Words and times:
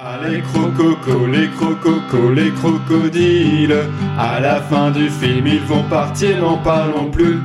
Ah 0.00 0.16
les 0.22 0.36
les 0.36 0.42
crococos, 0.42 2.30
les 2.32 2.52
crocodiles. 2.52 3.76
À 4.16 4.38
la 4.38 4.60
fin 4.60 4.92
du 4.92 5.08
film 5.10 5.48
ils 5.48 5.64
vont 5.64 5.82
partir, 5.90 6.40
n'en 6.40 6.56
parlons 6.58 7.10
plus. 7.10 7.40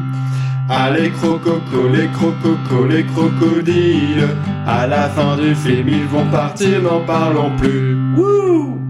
Ah 0.69 0.91
les 0.91 1.09
crococos, 1.09 1.89
les 1.91 2.09
crococos, 2.09 2.87
les 2.87 3.05
crocodiles. 3.05 4.29
À 4.67 4.85
la 4.85 5.09
fin 5.09 5.35
du 5.35 5.55
film 5.55 5.87
ils 5.89 6.05
vont 6.05 6.27
partir, 6.29 6.83
n'en 6.83 6.99
parlons 6.99 7.49
plus. 7.57 7.97
Wouh 8.15 8.82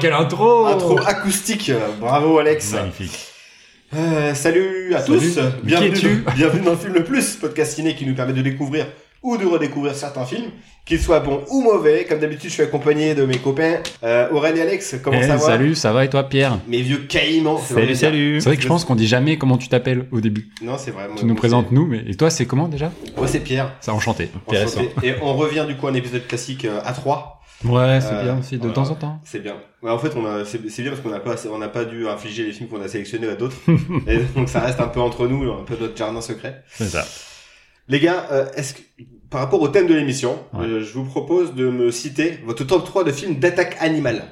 quelle 0.00 0.12
intro 0.12 0.66
Intro 0.66 0.98
acoustique, 1.06 1.72
bravo 2.00 2.38
Alex 2.38 2.72
Magnifique. 2.72 3.18
Euh, 3.94 4.34
salut 4.34 4.94
à 4.94 5.00
Salut. 5.00 5.18
tous, 5.18 5.38
bienvenue, 5.62 6.22
dans, 6.26 6.32
bienvenue 6.32 6.62
dans 6.62 6.72
le 6.72 6.76
Film 6.76 6.92
le 6.94 7.04
Plus, 7.04 7.36
podcast 7.36 7.74
ciné 7.74 7.94
qui 7.94 8.04
nous 8.04 8.14
permet 8.14 8.34
de 8.34 8.42
découvrir 8.42 8.86
ou 9.22 9.36
de 9.36 9.46
redécouvrir 9.46 9.94
certains 9.94 10.24
films, 10.26 10.50
qu'ils 10.84 11.00
soient 11.00 11.20
bons 11.20 11.40
ou 11.50 11.62
mauvais. 11.62 12.04
Comme 12.04 12.20
d'habitude, 12.20 12.50
je 12.50 12.54
suis 12.54 12.62
accompagné 12.62 13.14
de 13.14 13.24
mes 13.24 13.38
copains 13.38 13.78
euh, 14.04 14.28
Aurèle 14.30 14.58
et 14.58 14.60
Alex. 14.60 14.96
Comment 15.02 15.18
Eh, 15.20 15.26
ça 15.26 15.34
va 15.36 15.38
salut, 15.40 15.74
ça 15.74 15.92
va 15.92 16.04
et 16.04 16.10
toi 16.10 16.24
Pierre 16.28 16.58
Mes 16.68 16.82
vieux 16.82 16.98
caïmans. 16.98 17.58
c'est 17.58 17.74
vrai 17.74 17.86
de 17.86 17.92
dire. 17.94 18.42
C'est 18.42 18.48
vrai 18.48 18.56
que 18.56 18.62
je 18.62 18.68
pense 18.68 18.84
qu'on 18.84 18.94
dit 18.94 19.08
jamais 19.08 19.38
comment 19.38 19.56
tu 19.56 19.68
t'appelles 19.68 20.06
au 20.12 20.20
début. 20.20 20.50
Non, 20.62 20.76
c'est 20.78 20.90
vrai. 20.92 21.08
moi, 21.08 21.16
Tu 21.18 21.24
nous 21.24 21.34
présentes 21.34 21.72
nous, 21.72 21.86
mais 21.86 22.04
et 22.06 22.14
toi 22.14 22.28
c'est 22.30 22.44
comment 22.46 22.68
déjà 22.68 22.92
Moi, 23.16 23.26
c'est 23.26 23.40
Pierre. 23.40 23.72
C'est 23.80 23.90
enchanté. 23.90 24.30
Enchanté. 24.46 24.90
Et 25.02 25.14
on 25.22 25.34
revient 25.34 25.64
du 25.66 25.76
coup 25.76 25.86
à 25.88 25.90
un 25.90 25.94
épisode 25.94 26.26
classique 26.26 26.66
euh, 26.66 26.80
à 26.84 26.92
3 26.92 27.37
Ouais, 27.64 28.00
c'est 28.00 28.12
Euh, 28.14 28.22
bien 28.22 28.38
aussi 28.38 28.54
de 28.56 28.60
voilà. 28.60 28.74
temps 28.74 28.90
en 28.90 28.94
temps. 28.94 29.20
C'est 29.24 29.40
bien. 29.40 29.56
Ouais, 29.82 29.90
en 29.90 29.98
fait, 29.98 30.12
on 30.16 30.24
a, 30.26 30.44
c'est, 30.44 30.68
c'est 30.70 30.82
bien 30.82 30.92
parce 30.92 31.02
qu'on 31.02 31.10
n'a 31.10 31.18
pas, 31.20 31.34
on 31.52 31.58
n'a 31.58 31.68
pas 31.68 31.84
dû 31.84 32.06
infliger 32.08 32.44
les 32.44 32.52
films 32.52 32.68
qu'on 32.68 32.80
a 32.80 32.88
sélectionnés 32.88 33.28
à 33.28 33.34
d'autres. 33.34 33.56
et 34.06 34.18
donc, 34.36 34.48
ça 34.48 34.60
reste 34.60 34.80
un 34.80 34.88
peu 34.88 35.00
entre 35.00 35.26
nous, 35.26 35.50
un 35.52 35.64
peu 35.64 35.76
notre 35.80 35.96
jardin 35.96 36.20
secret. 36.20 36.62
C'est 36.68 36.86
ça. 36.88 37.04
Les 37.88 37.98
gars, 38.00 38.28
euh, 38.30 38.46
est-ce 38.54 38.74
que, 38.74 38.80
par 39.30 39.40
rapport 39.40 39.60
au 39.60 39.68
thème 39.68 39.86
de 39.88 39.94
l'émission, 39.94 40.38
Ouais. 40.52 40.66
euh, 40.66 40.84
je 40.84 40.92
vous 40.92 41.04
propose 41.04 41.54
de 41.54 41.68
me 41.68 41.90
citer 41.90 42.38
votre 42.46 42.64
top 42.64 42.84
3 42.84 43.02
de 43.04 43.10
films 43.12 43.36
d'attaque 43.40 43.76
animale. 43.80 44.22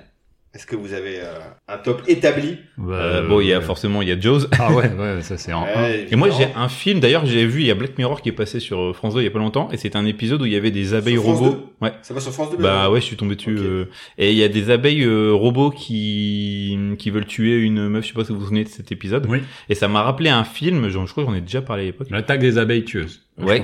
Est-ce 0.56 0.64
que 0.64 0.74
vous 0.74 0.94
avez 0.94 1.20
euh, 1.20 1.34
un 1.68 1.76
top 1.76 2.00
établi? 2.08 2.56
Euh, 2.88 3.28
bon, 3.28 3.42
il 3.42 3.48
y 3.48 3.52
a 3.52 3.60
forcément 3.60 4.00
il 4.00 4.08
y 4.08 4.10
a 4.10 4.18
Jaws. 4.18 4.46
Ah 4.58 4.72
ouais, 4.72 4.90
ouais, 4.90 5.20
ça 5.20 5.36
c'est 5.36 5.52
en 5.52 5.64
un. 5.64 5.82
Ouais, 5.82 6.06
Et 6.10 6.16
moi 6.16 6.30
j'ai 6.30 6.46
un 6.56 6.70
film 6.70 6.98
d'ailleurs 6.98 7.26
j'ai 7.26 7.44
vu 7.44 7.60
il 7.60 7.66
y 7.66 7.70
a 7.70 7.74
Black 7.74 7.98
Mirror 7.98 8.22
qui 8.22 8.30
est 8.30 8.32
passé 8.32 8.58
sur 8.58 8.80
euh, 8.80 8.92
France 8.94 9.12
2 9.12 9.20
il 9.20 9.24
y 9.24 9.26
a 9.26 9.30
pas 9.30 9.38
longtemps 9.38 9.68
et 9.70 9.76
c'est 9.76 9.96
un 9.96 10.06
épisode 10.06 10.40
où 10.40 10.46
il 10.46 10.52
y 10.52 10.56
avait 10.56 10.70
des 10.70 10.94
abeilles 10.94 11.16
Sur 11.16 11.24
France 11.24 11.38
robots. 11.40 11.72
Ouais. 11.82 11.92
Ça 12.00 12.14
va 12.14 12.20
sur 12.20 12.32
France 12.32 12.52
2 12.52 12.56
Bah 12.56 12.88
ouais, 12.90 13.02
je 13.02 13.04
suis 13.04 13.16
tombé 13.16 13.36
dessus. 13.36 13.58
Euh, 13.58 13.84
et 14.16 14.32
il 14.32 14.38
y 14.38 14.44
a 14.44 14.48
des 14.48 14.70
abeilles 14.70 15.02
euh, 15.04 15.32
robots 15.34 15.70
qui 15.70 16.78
qui 16.98 17.10
veulent 17.10 17.26
tuer 17.26 17.58
une 17.60 17.88
meuf. 17.88 18.04
Je 18.04 18.08
sais 18.08 18.14
pas 18.14 18.24
si 18.24 18.32
vous 18.32 18.38
vous 18.38 18.44
souvenez 18.46 18.64
de 18.64 18.70
cet 18.70 18.91
épisode. 18.91 19.26
Oui. 19.28 19.41
Et 19.68 19.74
ça 19.74 19.88
m'a 19.88 20.00
rappelé 20.02 20.30
un 20.30 20.44
film. 20.44 20.88
Je, 20.88 20.98
je 21.04 21.10
crois 21.12 21.24
que 21.24 21.30
j'en 21.30 21.36
ai 21.36 21.42
déjà 21.42 21.60
parlé 21.60 21.82
à 21.82 21.86
l'époque. 21.86 22.08
L'attaque 22.10 22.41
des 22.41 22.56
abeilles 22.56 22.84
tueuses. 22.84 23.26
Ouais. 23.38 23.62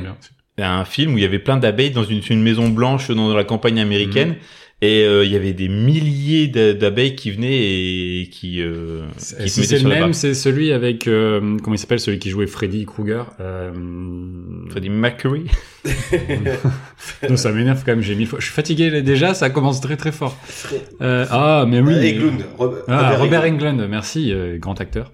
Un 0.59 0.85
film 0.85 1.15
où 1.15 1.19
il 1.19 1.23
y 1.23 1.25
avait 1.27 1.39
plein 1.39 1.57
d'abeilles 1.57 1.91
dans 1.93 2.05
une, 2.05 2.21
une 2.29 2.43
maison 2.43 2.69
blanche 2.69 3.11
dans 3.11 3.35
la 3.35 3.45
campagne 3.45 3.81
américaine. 3.81 4.31
Mhm. 4.31 4.37
Et 4.85 5.05
euh, 5.05 5.25
il 5.25 5.31
y 5.31 5.37
avait 5.37 5.53
des 5.53 5.69
milliers 5.69 6.49
d'a- 6.49 6.75
d'abeilles 6.75 7.15
qui 7.15 7.31
venaient 7.31 7.53
et 8.23 8.29
qui, 8.33 8.61
euh, 8.61 9.03
qui 9.17 9.49
Si 9.49 9.65
c'est 9.65 9.79
le 9.79 9.89
même, 9.89 10.13
c'est 10.13 10.35
celui 10.35 10.73
avec 10.73 11.07
euh, 11.07 11.57
comment 11.63 11.77
il 11.77 11.79
s'appelle 11.79 12.01
celui 12.01 12.19
qui 12.19 12.31
jouait 12.31 12.49
Freddy 12.49 12.85
Krueger. 12.85 13.27
Euh... 13.41 13.71
Freddie 14.71 14.91
Mercury. 14.91 15.45
non, 17.31 17.37
ça 17.37 17.53
m'énerve 17.53 17.83
quand 17.85 17.93
même. 17.93 18.01
J'ai 18.03 18.15
mille 18.17 18.27
fois. 18.27 18.41
Je 18.41 18.47
suis 18.47 18.55
fatigué 18.55 19.03
déjà. 19.03 19.35
Ça 19.35 19.51
commence 19.51 19.81
très 19.81 19.97
très 19.97 20.13
fort. 20.13 20.37
Euh, 21.01 21.27
ah, 21.31 21.65
mais 21.69 21.81
oui. 21.81 21.95
Euh, 21.95 22.03
Eglund, 22.03 22.41
Rob- 22.59 22.83
Ah, 22.89 23.17
Robert 23.17 23.43
Englund. 23.45 23.75
Englund, 23.75 23.89
merci, 23.89 24.33
euh, 24.33 24.59
grand 24.59 24.81
acteur. 24.81 25.13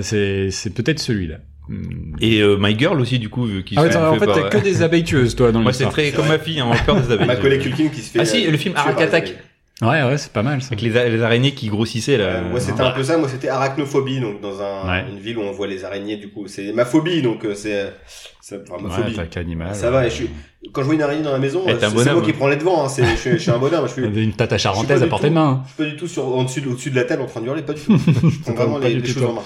C'est, 0.00 0.50
c'est 0.50 0.70
peut-être 0.74 1.00
celui-là. 1.00 1.38
Hmm. 1.68 2.14
Et 2.20 2.40
euh, 2.40 2.56
My 2.58 2.78
Girl 2.78 2.98
aussi 3.00 3.18
du 3.18 3.28
coup 3.28 3.44
vu 3.44 3.62
qu'il 3.62 3.78
Ah 3.78 3.82
ouais, 3.82 3.92
se 3.92 3.98
en 3.98 4.14
fait 4.18 4.26
t'as 4.26 4.48
que 4.48 4.58
des 4.58 4.82
abeilles 4.82 5.04
tueuses, 5.04 5.36
toi, 5.36 5.52
dans 5.52 5.60
Moi 5.60 5.72
c'est 5.72 5.84
très 5.86 6.12
comme 6.12 6.28
ma 6.28 6.38
fille, 6.38 6.60
hein, 6.60 6.68
on 6.72 6.84
peur 6.84 6.96
des 7.00 7.12
abeilles. 7.12 7.26
Macaulay 7.26 7.58
Culkin 7.58 7.88
qui 7.88 8.00
se 8.00 8.10
fait. 8.10 8.20
Ah 8.20 8.24
si, 8.24 8.46
euh, 8.46 8.50
le 8.50 8.56
film 8.56 8.74
les 8.96 9.02
Attack. 9.04 9.34
Ouais, 9.80 10.02
ouais, 10.02 10.18
c'est 10.18 10.32
pas 10.32 10.42
mal, 10.42 10.60
ça. 10.60 10.68
Avec 10.72 10.82
les, 10.82 10.96
a- 10.96 11.08
les 11.08 11.22
araignées 11.22 11.52
qui 11.52 11.68
grossissaient 11.68 12.16
là. 12.16 12.24
Euh, 12.24 12.50
moi, 12.50 12.58
c'était 12.58 12.80
un 12.80 12.90
peu 12.90 13.04
ça. 13.04 13.16
Moi, 13.16 13.28
c'était 13.28 13.48
arachnophobie, 13.48 14.18
donc 14.18 14.40
dans 14.40 14.60
un, 14.60 14.88
Ouais. 14.90 15.04
une 15.08 15.20
ville 15.20 15.38
où 15.38 15.42
on 15.42 15.52
voit 15.52 15.68
les 15.68 15.84
araignées. 15.84 16.16
Du 16.16 16.30
coup, 16.30 16.48
c'est 16.48 16.72
ma 16.72 16.84
phobie, 16.84 17.22
donc 17.22 17.44
euh, 17.44 17.54
c'est, 17.54 17.92
c'est 18.40 18.56
enfin, 18.68 18.82
ma 18.82 18.88
Ouais, 18.88 19.02
phobie. 19.04 19.14
attaque 19.14 19.36
animale. 19.36 19.72
Ça 19.76 19.92
va. 19.92 20.04
Et 20.04 20.10
je 20.10 20.14
suis, 20.16 20.30
quand 20.72 20.80
je 20.80 20.86
vois 20.86 20.96
une 20.96 21.02
araignée 21.02 21.22
dans 21.22 21.30
la 21.30 21.38
maison, 21.38 21.62
c'est 21.64 22.12
moi 22.12 22.22
qui 22.22 22.32
prends 22.32 22.48
les 22.48 22.56
devants. 22.56 22.86
Hein. 22.86 22.88
C'est, 22.88 23.04
je, 23.04 23.14
suis, 23.14 23.30
je 23.32 23.36
suis 23.36 23.50
un 23.52 23.58
bonhomme. 23.58 23.86
Je 23.86 23.92
suis, 23.92 24.02
une 24.24 24.32
tata 24.32 24.58
charentaise 24.58 25.00
à 25.00 25.06
portée 25.06 25.28
de 25.28 25.34
main. 25.34 25.48
hein. 25.48 25.62
Je 25.68 25.74
suis 25.74 25.84
pas 25.84 25.90
du 25.90 25.96
tout 25.96 26.08
sur, 26.08 26.26
en 26.26 26.42
dessus, 26.42 26.60
au-dessus 26.66 26.90
de 26.90 26.96
la 26.96 27.04
table 27.04 27.22
en 27.22 27.26
train 27.26 27.40
de 27.40 27.46
hurler, 27.46 27.62
pas 27.62 27.74
du 27.74 27.80
tout. 27.82 27.96
Je 28.06 28.40
prends 28.40 28.54
vraiment 28.54 28.78
les, 28.78 28.94
les 28.94 29.06
choses 29.08 29.22
en 29.22 29.34
main. 29.34 29.42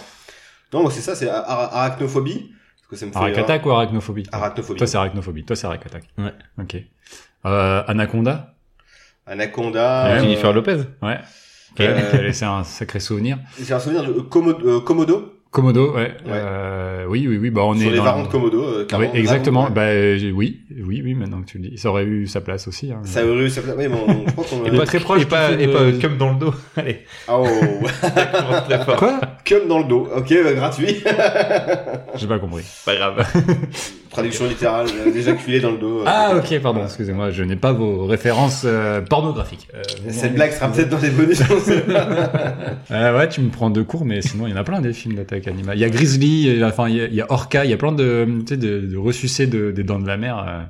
Non, 0.73 0.89
c'est 0.91 1.01
ça, 1.01 1.15
c'est 1.15 1.29
ar- 1.29 1.49
ar- 1.49 1.75
arachnophobie. 1.77 2.53
Parce 2.77 2.89
que 2.89 2.97
ça 2.97 3.07
me 3.07 3.13
fait. 3.13 3.19
Ou 3.67 3.71
arachnophobie? 3.71 4.25
Arachnophobie. 4.33 4.79
Toi, 4.79 4.87
c'est 4.87 4.97
arachnophobie. 4.97 5.45
Toi, 5.45 5.57
c'est 5.57 5.67
arac 5.67 5.85
attaque. 5.87 6.09
Ouais. 6.19 6.33
Ok. 6.59 6.77
Euh, 7.45 7.83
Anaconda? 7.87 8.55
Anaconda. 9.27 10.05
Ouais, 10.05 10.11
euh, 10.13 10.21
Jennifer 10.21 10.53
Lopez. 10.53 10.79
Ouais. 11.03 11.19
Euh, 11.81 12.23
laissé 12.23 12.45
un 12.45 12.65
sacré 12.65 13.01
souvenir. 13.01 13.39
J'ai 13.61 13.73
un 13.73 13.79
souvenir 13.81 14.05
de 14.05 14.21
Komodo? 14.21 15.35
Komodo 15.53 15.95
ouais. 15.95 16.13
Euh, 16.29 17.05
oui, 17.09 17.27
oui, 17.29 17.37
oui. 17.37 17.51
Bah, 17.51 17.61
on 17.65 17.75
sur 17.75 17.87
est 17.87 17.91
les 17.91 17.99
dans- 17.99 18.05
varans 18.05 18.23
de 18.23 18.29
Komodo. 18.29 18.63
euh, 18.65 18.87
Oui, 18.99 19.07
exactement. 19.13 19.69
Bah, 19.71 19.83
oui, 20.35 20.61
oui, 20.83 21.03
oui, 21.05 21.15
maintenant 21.15 21.43
que 21.43 21.47
tu 21.47 21.59
le 21.59 21.69
dis. 21.69 21.77
Ça 21.79 21.91
aurait 21.91 22.05
eu 22.07 22.27
sa 22.27 22.41
place 22.41 22.67
aussi. 22.69 22.91
Hein. 22.91 23.01
Ça 23.05 23.25
aurait 23.27 23.45
eu 23.45 23.51
sa 23.51 23.61
place. 23.61 23.75
Oui, 23.79 23.87
bon, 23.87 24.07
bon, 24.07 24.25
je 24.27 24.33
pense 24.33 24.47
qu'on 24.49 24.65
Et 24.65 24.71
pas 24.77 24.87
très 24.87 24.99
proche 24.99 25.23
Et 25.23 25.27
pas, 25.27 25.51
et 25.53 25.69
pas 25.69 25.93
comme 26.01 26.17
dans 26.17 26.31
le 26.33 26.39
dos. 26.39 26.55
Allez. 26.77 27.01
Oh, 27.31 27.47
très 28.67 28.85
fort. 28.85 28.97
Quoi? 28.97 29.21
Comme 29.47 29.69
dans 29.69 29.79
le 29.81 29.85
dos. 29.85 30.09
Ok, 30.17 30.35
bah, 30.43 30.53
gratuit. 30.55 31.05
J'ai 32.17 32.27
pas 32.27 32.39
compris. 32.39 32.65
Pas 32.87 32.95
grave. 32.97 33.27
Traduction 34.11 34.47
littérale. 34.47 34.87
euh, 35.07 35.11
Déjà 35.11 35.33
culé 35.33 35.59
dans 35.61 35.71
le 35.71 35.79
dos. 35.79 36.01
euh, 36.01 36.05
Ah, 36.07 36.35
ok. 36.37 36.61
pardon, 36.61 36.83
excusez-moi, 36.85 37.31
je 37.31 37.43
n'ai 37.45 37.57
pas 37.57 37.73
vos 37.73 38.05
références 38.05 38.63
euh, 38.67 39.01
pornographiques. 39.01 39.69
Euh, 39.75 39.81
Cette 40.11 40.35
blague 40.35 40.53
sera 40.53 40.69
peut-être 40.69 40.91
dans 40.91 40.99
les 40.99 41.09
bonus. 41.11 41.41
on. 41.51 42.93
Euh, 42.95 43.17
ouais, 43.19 43.29
tu 43.31 43.41
me 43.41 43.49
prends 43.51 43.71
deux 43.71 43.85
cours, 43.85 44.05
mais 44.05 44.21
sinon, 44.21 44.47
il 44.47 44.51
y 44.51 44.53
en 44.53 44.57
a 44.59 44.65
plein 44.65 44.81
des 44.83 44.93
films 44.93 45.15
d'attaque 45.15 45.42
Il 45.47 45.81
y 45.81 45.85
a 45.85 45.91
Grizzly, 45.91 46.47
il 46.49 46.59
y 46.59 46.63
a- 46.63 46.69
enfin, 46.69 46.89
il 46.89 46.97
y 46.97 47.01
a, 47.01 47.07
il 47.07 47.15
y 47.15 47.21
a 47.21 47.27
Orca, 47.31 47.65
il 47.65 47.71
y 47.71 47.75
a 47.75 47.77
plein 47.77 47.93
de, 47.93 48.27
tu 48.41 48.47
sais, 48.49 48.57
de, 48.57 48.81
de 48.81 48.97
ressucés 48.97 49.47
de, 49.47 49.71
des 49.71 49.83
dents 49.83 49.99
de 50.01 50.07
la 50.07 50.17
mer, 50.17 50.39
euh, 50.39 50.63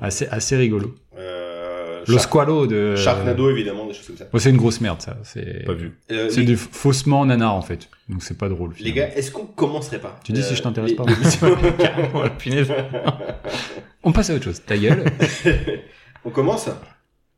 assez, 0.00 0.26
assez 0.30 0.56
rigolo. 0.56 0.94
Euh, 1.18 2.00
Le 2.08 2.14
Shark- 2.14 2.22
Squalo 2.24 2.66
de... 2.66 2.96
Sharknado, 2.96 3.50
évidemment, 3.50 3.86
des 3.86 3.94
choses 3.94 4.06
comme 4.08 4.16
ça. 4.16 4.26
C'est 4.38 4.50
une 4.50 4.56
grosse 4.56 4.80
merde, 4.80 5.00
ça. 5.00 5.16
C'est, 5.22 5.64
Pas 5.64 5.72
vu. 5.74 5.92
Euh, 6.10 6.28
c'est 6.30 6.40
les, 6.40 6.46
du 6.46 6.56
faussement 6.56 7.24
nanar, 7.24 7.54
en 7.54 7.62
fait. 7.62 7.88
Donc, 8.08 8.22
c'est 8.22 8.36
pas 8.36 8.48
drôle. 8.48 8.70
les 8.70 8.90
finalement. 8.90 8.96
gars, 9.10 9.16
est-ce 9.16 9.30
qu'on 9.30 9.44
commencerait 9.46 10.00
pas? 10.00 10.18
Tu 10.24 10.32
dis 10.32 10.42
si 10.42 10.54
je 10.56 10.62
t'intéresse 10.62 10.90
les- 10.90 10.96
pas. 10.96 12.28
punaise. 12.38 12.72
On 14.02 14.10
passe 14.12 14.30
à 14.30 14.34
autre 14.34 14.44
chose. 14.44 14.60
Ta 14.66 14.76
gueule. 14.76 15.04
On 16.24 16.30
commence? 16.30 16.68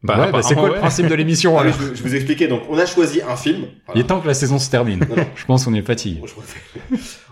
Bah, 0.04 0.26
ouais, 0.26 0.32
bah, 0.32 0.42
c'est 0.42 0.54
quoi 0.54 0.68
le 0.68 0.74
principe 0.74 1.06
de 1.08 1.14
l'émission, 1.14 1.58
Ah, 1.58 1.64
je, 1.66 1.94
je 1.96 2.02
vous 2.02 2.14
expliquais. 2.14 2.46
Donc, 2.46 2.62
on 2.68 2.76
a 2.78 2.84
choisi 2.86 3.20
un 3.26 3.36
film. 3.36 3.64
Il 3.94 4.02
est 4.02 4.04
temps 4.04 4.20
que 4.20 4.26
la 4.26 4.34
saison 4.34 4.58
se 4.58 4.70
termine. 4.70 5.00
Non, 5.00 5.16
non. 5.16 5.26
Je 5.34 5.44
pense 5.46 5.64
qu'on 5.64 5.72
est 5.74 5.80
fatigué. 5.82 6.20
Bon, 6.20 6.26
je 6.26 6.34
refais. 6.34 6.60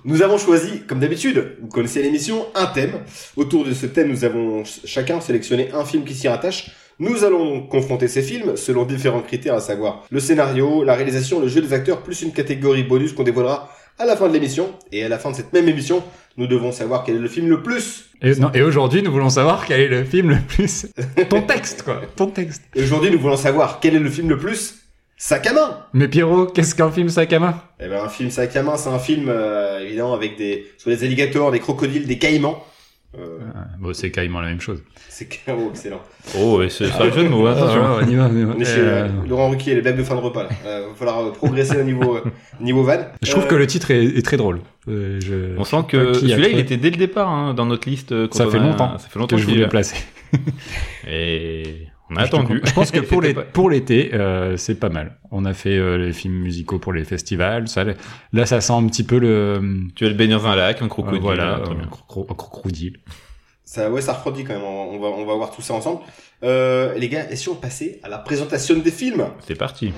Nous 0.05 0.23
avons 0.23 0.39
choisi, 0.39 0.81
comme 0.89 0.99
d'habitude, 0.99 1.57
vous 1.61 1.69
connaissez 1.69 2.03
l'émission, 2.03 2.47
un 2.55 2.67
thème. 2.67 2.95
Autour 3.37 3.65
de 3.67 3.73
ce 3.75 3.87
thème, 3.87 4.09
nous 4.09 4.25
avons 4.25 4.65
ch- 4.65 4.81
chacun 4.87 5.21
sélectionné 5.21 5.69
un 5.75 5.85
film 5.85 6.05
qui 6.05 6.15
s'y 6.15 6.29
rattache. 6.29 6.71
Nous 6.99 7.25
allons 7.25 7.45
donc 7.57 7.69
confronter 7.69 8.09
ces 8.09 8.23
films 8.23 8.57
selon 8.57 8.85
différents 8.85 9.21
critères, 9.23 9.55
à 9.55 9.61
savoir 9.61 10.05
le 10.11 10.21
scénario, 10.21 10.83
la 10.85 10.95
réalisation, 10.95 11.41
le 11.41 11.49
jeu 11.49 11.61
des 11.61 11.73
acteurs, 11.73 12.03
plus 12.03 12.23
une 12.23 12.33
catégorie 12.33 12.85
bonus 12.85 13.13
qu'on 13.13 13.23
dévoilera 13.23 13.71
à 13.99 14.05
la 14.07 14.17
fin 14.17 14.29
de 14.29 14.33
l'émission. 14.33 14.71
Et 14.93 15.05
à 15.05 15.09
la 15.09 15.19
fin 15.19 15.31
de 15.31 15.37
cette 15.37 15.53
même 15.53 15.69
émission, 15.69 16.03
nous 16.37 16.47
devons 16.47 16.73
savoir 16.73 17.05
quel 17.05 17.17
est 17.17 17.21
le 17.21 17.29
film 17.29 17.49
le 17.49 17.63
plus. 17.63 18.11
Et, 18.23 18.35
non, 18.37 18.51
et 18.55 18.63
aujourd'hui, 18.63 19.03
nous 19.03 19.13
voulons 19.13 19.31
savoir 19.31 19.67
quel 19.67 19.81
est 19.81 19.89
le 19.89 20.05
film 20.05 20.31
le 20.31 20.39
plus... 20.47 20.87
Ton 21.29 21.43
texte, 21.43 21.83
quoi. 21.83 22.01
Ton 22.17 22.29
texte. 22.29 22.63
Et 22.75 22.83
aujourd'hui, 22.83 23.11
nous 23.11 23.19
voulons 23.19 23.37
savoir 23.37 23.81
quel 23.81 23.95
est 23.97 24.01
le 24.01 24.11
film 24.11 24.29
le 24.29 24.39
plus 24.39 24.83
sac 25.17 25.47
à 25.47 25.53
main. 25.53 25.87
Mais 25.93 26.09
Pierrot, 26.09 26.47
qu'est-ce 26.47 26.75
qu'un 26.75 26.91
film 26.91 27.09
sac 27.09 27.33
à 27.33 27.39
main? 27.39 27.63
Eh 27.79 27.87
ben, 27.89 28.05
un 28.05 28.09
film 28.09 28.31
sac 28.31 28.57
à 28.57 28.63
main, 28.63 28.77
c'est 28.77 28.89
un 28.89 28.99
film, 28.99 29.27
euh, 29.29 29.81
évidemment, 29.81 30.15
avec 30.15 30.37
des, 30.37 30.67
soit 30.79 30.95
des 30.95 31.05
alligators, 31.05 31.53
des 31.53 31.61
crocodiles, 31.61 32.07
des 32.07 32.19
caïmans. 32.19 32.65
Euh, 33.19 33.39
Ah, 33.55 33.67
Bon, 33.79 33.93
c'est 33.93 34.11
carrément 34.11 34.41
la 34.41 34.49
même 34.49 34.61
chose. 34.61 34.83
c'est 35.09 35.27
carrément 35.27 35.69
excellent. 35.71 36.01
Oh, 36.39 36.63
et 36.63 36.71
c'est 36.71 36.87
c'est 36.87 37.03
un 37.03 37.11
jeu 37.11 37.25
de 37.25 37.29
mots, 37.29 37.47
attention. 37.47 37.83
on 38.01 38.09
y 38.09 38.15
va, 38.15 38.29
on 38.33 38.37
y 38.37 38.45
va. 38.45 38.55
On 38.57 38.61
est 38.61 38.65
chez 38.65 38.79
Euh, 38.79 39.09
Laurent 39.29 39.51
Ruquier, 39.51 39.75
les 39.75 39.83
blagues 39.83 39.99
de 39.99 40.03
fin 40.03 40.15
de 40.15 40.21
repas. 40.21 40.45
Là. 40.45 40.49
Euh, 40.65 40.89
va 40.89 40.95
falloir 40.95 41.33
progresser 41.33 41.77
au 41.77 41.83
niveau 41.85 42.17
euh, 42.17 42.23
niveau 42.61 42.83
van. 42.85 42.99
Je 43.23 43.31
trouve 43.31 43.45
Euh, 43.45 43.49
que 43.49 43.55
le 43.57 43.67
titre 43.67 43.91
est, 43.91 44.05
est 44.05 44.25
très 44.25 44.39
drôle. 44.39 44.61
Euh, 44.89 45.21
je... 45.21 45.57
On 45.59 45.65
sent 45.65 45.85
que 45.89 46.15
celui-là, 46.15 46.49
il 46.49 46.59
était 46.59 46.79
dès 46.79 46.91
le 46.91 46.97
départ 46.97 47.29
hein, 47.29 47.53
dans 47.55 47.67
notre 47.67 47.89
liste. 47.89 48.15
Ça 48.33 48.47
fait 48.47 48.57
a- 48.59 48.61
longtemps 48.63 48.97
Ça 48.99 49.09
fait 49.09 49.19
longtemps 49.19 49.37
que 49.37 49.43
je 49.43 49.47
voulais 49.47 49.69
placer. 49.69 49.97
Et 51.07 51.87
On 52.13 52.17
a 52.17 52.23
attendu. 52.23 52.61
Je 52.65 52.73
pense 52.73 52.91
que 52.91 53.01
pour 53.11 53.21
les, 53.23 53.35
pour 53.35 53.71
l'été, 53.71 54.11
euh, 54.15 54.57
c'est 54.57 54.75
pas 54.79 54.89
mal. 54.89 55.17
On 55.31 55.45
a 55.45 55.55
fait 55.55 55.77
euh, 55.77 55.97
les 55.97 56.13
films 56.13 56.35
musicaux 56.35 56.79
pour 56.79 56.93
les 56.93 57.05
festivals. 57.05 57.69
Ça, 57.69 57.85
là, 58.33 58.47
ça 58.47 58.61
sent 58.61 58.73
un 58.73 58.87
petit 58.87 59.05
peu 59.05 59.19
le. 59.19 59.61
Tu 59.95 60.05
vas 60.05 60.11
te 60.11 60.17
baigner 60.17 60.35
dans 60.35 60.47
un 60.47 60.57
lac, 60.57 60.83
un 60.83 60.89
crocodile. 60.89 61.19
Euh, 61.19 61.23
voilà, 61.23 61.61
très 61.65 61.75
bien. 61.75 61.85
un, 61.85 61.89
cro- 61.89 62.27
un 62.31 62.35
crocodile. 62.35 62.99
Ça, 63.65 63.91
ouais, 63.91 64.03
ça 64.03 64.13
refroidit 64.13 64.45
quand 64.45 64.53
même. 64.55 64.65
On 64.65 64.99
va, 64.99 65.09
on 65.09 65.25
va 65.25 65.35
voir 65.35 65.51
tout 65.51 65.63
ça 65.63 65.73
ensemble. 65.75 66.01
Euh, 66.45 66.95
les 66.99 67.09
gars, 67.09 67.31
et 67.31 67.37
si 67.37 67.49
on 67.49 67.55
passait 67.55 68.01
à 68.03 68.09
la 68.09 68.19
présentation 68.19 68.77
des 68.79 68.91
films? 68.91 69.25
C'est 69.47 69.55
parti. 69.57 69.93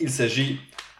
Il 0.00 0.10
s'agit 0.10 0.58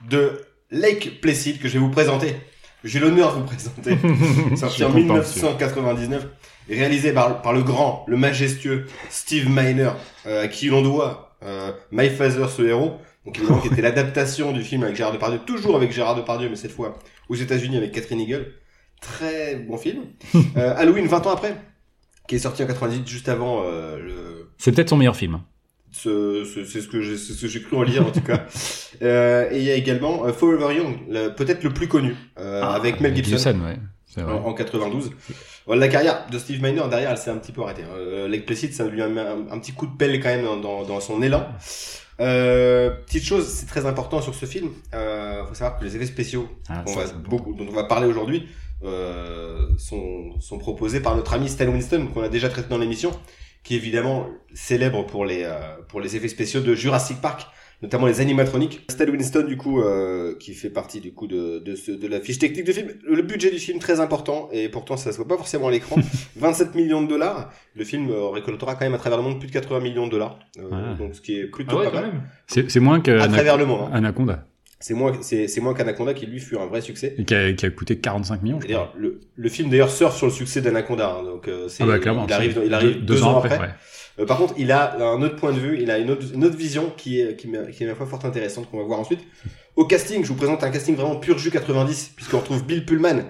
de 0.08 0.40
Lake 0.70 1.20
Placid 1.20 1.60
que 1.60 1.68
je 1.68 1.74
vais 1.74 1.78
vous 1.78 1.90
présenter. 1.90 2.36
J'ai 2.84 2.98
l'honneur 2.98 3.34
de 3.34 3.40
vous 3.40 3.46
présenter. 3.46 3.96
Sorti 4.56 4.84
en 4.84 4.92
content, 4.92 5.14
1999, 5.14 6.26
réalisé 6.68 7.12
par, 7.12 7.42
par 7.42 7.52
le 7.52 7.62
grand, 7.62 8.04
le 8.08 8.16
majestueux 8.16 8.86
Steve 9.10 9.48
Miner, 9.48 9.90
euh, 10.26 10.44
à 10.44 10.48
qui 10.48 10.68
l'on 10.68 10.82
doit 10.82 11.36
euh, 11.42 11.72
My 11.92 12.08
Father, 12.08 12.48
ce 12.48 12.62
héros. 12.62 12.98
Donc 13.26 13.36
évidemment, 13.36 13.60
qui 13.60 13.68
était 13.68 13.82
l'adaptation 13.82 14.52
du 14.52 14.62
film 14.62 14.82
avec 14.82 14.96
Gérard 14.96 15.12
Depardieu, 15.12 15.40
toujours 15.40 15.76
avec 15.76 15.92
Gérard 15.92 16.16
Depardieu, 16.16 16.48
mais 16.48 16.56
cette 16.56 16.72
fois 16.72 16.98
aux 17.28 17.34
États-Unis 17.34 17.76
avec 17.76 17.92
Catherine 17.92 18.20
Eagle. 18.20 18.54
Très 19.00 19.56
bon 19.56 19.76
film. 19.76 20.04
Euh, 20.56 20.74
Halloween 20.76 21.06
20 21.06 21.26
ans 21.26 21.30
après, 21.30 21.54
qui 22.26 22.36
est 22.36 22.38
sorti 22.38 22.62
en 22.62 22.66
98, 22.66 23.06
juste 23.06 23.28
avant 23.28 23.62
le, 23.62 24.50
C'est 24.58 24.72
peut-être 24.72 24.88
son 24.88 24.96
meilleur 24.96 25.16
film. 25.16 25.40
Ce, 25.92 26.44
ce- 26.44 26.64
c'est 26.64 26.80
ce 26.80 26.88
que 26.88 27.00
j'ai 27.02 27.16
ce 27.16 27.46
que 27.46 27.58
cru 27.64 27.76
en 27.76 27.82
lire 27.82 28.06
en 28.06 28.10
tout 28.10 28.20
cas. 28.22 28.46
Euh, 29.02 29.48
et 29.50 29.56
il 29.56 29.62
y 29.64 29.70
a 29.70 29.76
également 29.76 30.26
euh, 30.26 30.32
Forever 30.34 30.74
Young, 30.76 30.94
peut-être 31.34 31.64
le 31.64 31.70
plus 31.70 31.88
connu, 31.88 32.14
euh, 32.38 32.60
Ah, 32.62 32.74
avec 32.74 33.00
Mel 33.00 33.16
Gibson, 33.16 33.58
ouais. 33.64 33.78
C'est 34.04 34.20
vrai. 34.20 34.34
en, 34.34 34.44
en 34.48 34.52
92. 34.52 35.12
Voilà, 35.64 35.80
la 35.80 35.88
carrière 35.88 36.26
de 36.30 36.38
Steve 36.38 36.60
Miner 36.62 36.82
derrière, 36.90 37.10
elle 37.12 37.16
s'est 37.16 37.30
un 37.30 37.38
petit 37.38 37.52
peu 37.52 37.62
arrêtée. 37.62 37.80
Euh, 37.96 38.28
Lake 38.28 38.44
ça 38.72 38.86
lui 38.86 39.00
a 39.00 39.08
mis 39.08 39.18
un, 39.18 39.46
un 39.50 39.58
petit 39.58 39.72
coup 39.72 39.86
de 39.86 39.96
pelle 39.96 40.20
quand 40.20 40.28
même 40.28 40.44
dans, 40.44 40.58
dans, 40.58 40.82
dans 40.84 41.00
son 41.00 41.22
élan. 41.22 41.46
Euh, 42.20 42.90
petite 43.06 43.24
chose, 43.24 43.46
c'est 43.48 43.64
très 43.64 43.86
important 43.86 44.20
sur 44.20 44.34
ce 44.34 44.44
film. 44.44 44.68
Euh, 44.94 45.46
faut 45.46 45.54
savoir 45.54 45.78
que 45.78 45.84
les 45.86 45.96
effets 45.96 46.04
spéciaux 46.04 46.46
Ah, 46.68 46.82
on 46.86 46.90
ça, 46.92 47.00
va 47.00 47.06
c'est 47.06 47.12
important. 47.14 47.30
beaucoup, 47.30 47.54
dont 47.54 47.66
on 47.70 47.74
va 47.74 47.84
parler 47.84 48.06
aujourd'hui 48.06 48.48
sont, 49.78 50.38
sont 50.40 50.58
proposés 50.58 51.00
par 51.00 51.16
notre 51.16 51.32
ami 51.32 51.48
Stan 51.48 51.66
Winston 51.68 52.08
qu'on 52.12 52.22
a 52.22 52.28
déjà 52.28 52.48
traité 52.50 52.68
dans 52.68 52.78
l'émission, 52.78 53.12
qui 53.62 53.74
est 53.74 53.78
évidemment 53.78 54.26
célèbre 54.54 55.04
pour 55.06 55.24
les 55.24 55.42
euh, 55.44 55.58
pour 55.88 56.00
les 56.00 56.16
effets 56.16 56.28
spéciaux 56.28 56.60
de 56.60 56.74
Jurassic 56.74 57.20
Park, 57.20 57.46
notamment 57.82 58.06
les 58.06 58.20
animatroniques. 58.20 58.84
Stan 58.90 59.04
Winston 59.06 59.44
du 59.46 59.56
coup 59.56 59.80
euh, 59.80 60.34
qui 60.38 60.54
fait 60.54 60.70
partie 60.70 61.00
du 61.00 61.12
coup 61.12 61.26
de 61.26 61.58
de, 61.58 61.74
ce, 61.74 61.90
de 61.92 62.06
la 62.08 62.20
fiche 62.20 62.38
technique 62.38 62.64
du 62.64 62.72
film. 62.72 62.88
Le 63.06 63.22
budget 63.22 63.50
du 63.50 63.58
film 63.58 63.78
très 63.78 64.00
important 64.00 64.48
et 64.52 64.68
pourtant 64.68 64.96
ça 64.96 65.12
se 65.12 65.16
voit 65.18 65.28
pas 65.28 65.36
forcément 65.36 65.68
à 65.68 65.70
l'écran. 65.70 65.96
27 66.36 66.74
millions 66.74 67.02
de 67.02 67.08
dollars. 67.08 67.52
Le 67.74 67.84
film 67.84 68.10
euh, 68.10 68.28
récoltera 68.28 68.74
quand 68.74 68.84
même 68.84 68.94
à 68.94 68.98
travers 68.98 69.18
le 69.18 69.24
monde 69.24 69.38
plus 69.38 69.48
de 69.48 69.52
80 69.52 69.80
millions 69.80 70.06
de 70.06 70.12
dollars, 70.12 70.38
Euh, 70.58 70.68
Ah. 70.72 70.94
donc 70.98 71.14
ce 71.14 71.20
qui 71.20 71.36
est 71.38 71.46
plutôt 71.46 71.78
pas 71.82 71.90
mal. 71.92 72.12
C'est 72.46 72.70
c'est 72.70 72.80
moins 72.80 73.00
que 73.00 73.10
À 73.20 73.28
travers 73.28 73.56
le 73.58 73.66
monde. 73.66 73.82
hein. 73.84 73.90
Anaconda, 73.92 74.46
C'est 74.82 74.94
moins 74.94 75.12
c'est 75.20 75.60
moins 75.60 75.74
qu'Anaconda 75.74 76.14
qui 76.14 76.24
lui 76.26 76.40
fut 76.40 76.56
un 76.56 76.64
vrai 76.66 76.80
succès. 76.80 77.14
et 77.18 77.24
qui 77.24 77.34
a, 77.34 77.52
qui 77.52 77.66
a 77.66 77.70
coûté 77.70 77.98
45 77.98 78.42
millions. 78.42 78.60
je 78.60 78.66
crois. 78.66 78.92
Le, 78.96 79.20
le 79.36 79.48
film 79.50 79.68
d'ailleurs 79.68 79.90
surfe 79.90 80.16
sur 80.16 80.26
le 80.26 80.32
succès 80.32 80.62
d'Anaconda, 80.62 81.16
hein, 81.20 81.22
donc 81.22 81.48
euh, 81.48 81.68
c'est 81.68 81.82
Ah 81.82 81.86
bah 81.86 81.98
il 82.02 82.32
arrive, 82.32 82.60
il 82.64 82.72
arrive 82.74 83.04
deux, 83.04 83.22
ans 83.22 83.38
après. 83.38 83.58
ouais. 83.58 83.68
Euh, 84.18 84.24
par 84.26 84.38
contre, 84.38 84.54
il 84.56 84.72
a 84.72 84.96
un 84.98 85.20
autre 85.22 85.36
point 85.36 85.52
de 85.52 85.58
vue, 85.58 85.78
il 85.82 85.90
a 85.90 85.98
une 85.98 86.10
autre, 86.10 86.24
une 86.34 86.44
autre 86.44 86.56
vision 86.56 86.92
qui 86.96 87.20
est 87.20 87.36
qui, 87.36 87.48
qui 87.72 87.82
est 87.82 87.86
à 87.86 87.90
la 87.90 87.94
fois 87.94 88.06
fort 88.06 88.24
intéressante 88.24 88.70
qu'on 88.70 88.78
va 88.78 88.84
voir 88.84 88.98
ensuite. 89.00 89.20
Au 89.76 89.84
casting, 89.84 90.22
je 90.24 90.28
vous 90.28 90.34
présente 90.34 90.64
un 90.64 90.70
casting 90.70 90.96
vraiment 90.96 91.16
pur 91.16 91.36
jus 91.38 91.50
90 91.50 92.12
puisqu'on 92.16 92.38
retrouve 92.38 92.64
Bill 92.64 92.86
Pullman, 92.86 93.24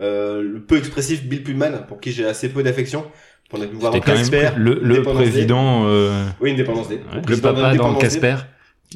euh, 0.00 0.42
le 0.42 0.60
peu 0.60 0.76
expressif 0.76 1.22
Bill 1.24 1.42
Pullman 1.44 1.84
pour 1.86 2.00
qui 2.00 2.10
j'ai 2.10 2.26
assez 2.26 2.48
peu 2.48 2.62
d'affection. 2.64 3.04
On 3.52 3.62
a 3.62 3.66
pu 3.66 3.76
voir 3.76 3.92
dans 3.92 4.00
Casper, 4.00 4.50
le, 4.56 4.80
le 4.82 5.02
président. 5.04 5.84
euh, 5.86 6.24
Oui, 6.40 6.50
Indépendance 6.50 6.88
Day. 6.88 6.96
Ouais. 6.96 7.14
Le 7.14 7.22
président 7.22 7.54
papa 7.54 7.74
dans. 7.76 7.94
Casper. 7.94 8.34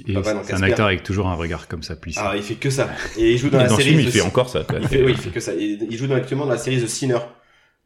Et 0.07 0.15
C'est 0.45 0.55
un 0.55 0.63
acteur 0.63 0.87
avec 0.87 1.03
toujours 1.03 1.27
un 1.29 1.35
regard 1.35 1.69
comme 1.69 1.83
ça 1.83 1.97
puissant. 1.97 2.23
Ah, 2.25 2.37
il 2.37 2.43
fait 2.43 2.55
que 2.55 2.71
ça. 2.71 2.89
Et 3.19 3.33
il 3.33 3.39
joue 3.39 3.49
dans 3.51 3.59
dans 3.59 3.65
la 3.65 3.71
le 3.71 3.77
série. 3.77 3.89
film, 3.91 4.01
il 4.01 4.07
The- 4.09 4.13
fait 4.13 4.21
encore 4.23 4.49
ça. 4.49 4.65
Quoi. 4.65 4.79
Il 4.81 4.89
fait, 4.89 5.03
oui, 5.03 5.13
il 5.13 5.19
fait 5.19 5.31
que 5.31 5.41
ça. 5.41 5.53
Il, 5.55 5.87
il 5.91 5.97
joue 5.99 6.07
dans- 6.07 6.15
actuellement 6.15 6.47
dans 6.47 6.53
la 6.53 6.59
série 6.59 6.81
The 6.81 6.87
Sinner, 6.87 7.19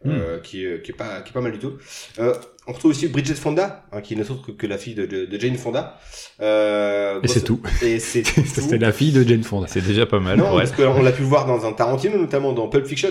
euh, 0.07 0.39
qui, 0.41 0.65
est- 0.65 0.83
qui 0.83 0.91
est 0.91 0.95
pas 0.95 1.21
qui 1.23 1.31
est 1.31 1.33
pas 1.33 1.41
mal 1.41 1.53
du 1.53 1.59
tout. 1.59 1.73
Euh, 2.19 2.35
on 2.67 2.73
retrouve 2.73 2.91
aussi 2.93 3.09
Bridget 3.09 3.35
Fonda, 3.35 3.85
hein, 3.93 4.01
qui 4.01 4.17
n'est 4.17 4.23
autre 4.31 4.47
que, 4.47 4.53
que 4.53 4.67
la 4.67 4.79
fille 4.79 4.95
de, 4.95 5.05
de, 5.07 5.25
de 5.27 5.41
Jane 5.41 5.57
Fonda. 5.57 5.99
Euh, 6.41 7.21
Et 7.23 7.29
c'est 7.29 7.45
grosse- 7.45 7.45
tout. 7.45 7.63
Et 7.87 7.99
c'est 7.99 8.23
tout. 8.23 8.43
C'est 8.47 8.79
la 8.79 8.93
fille 8.93 9.13
de 9.13 9.23
Jane 9.23 9.43
Fonda. 9.45 9.67
C'est 9.69 9.81
déjà 9.87 10.07
pas 10.07 10.21
mal 10.21 10.39
Non, 10.39 10.49
pour 10.49 10.57
parce 10.59 10.73
qu'on 10.73 11.03
l'a 11.03 11.13
pu 11.13 11.23
voir 11.23 11.47
dans 11.47 11.65
un 11.67 11.73
Tarantino, 11.73 12.19
notamment 12.19 12.53
dans 12.53 12.69
Pulp 12.69 12.87
Fiction. 12.87 13.11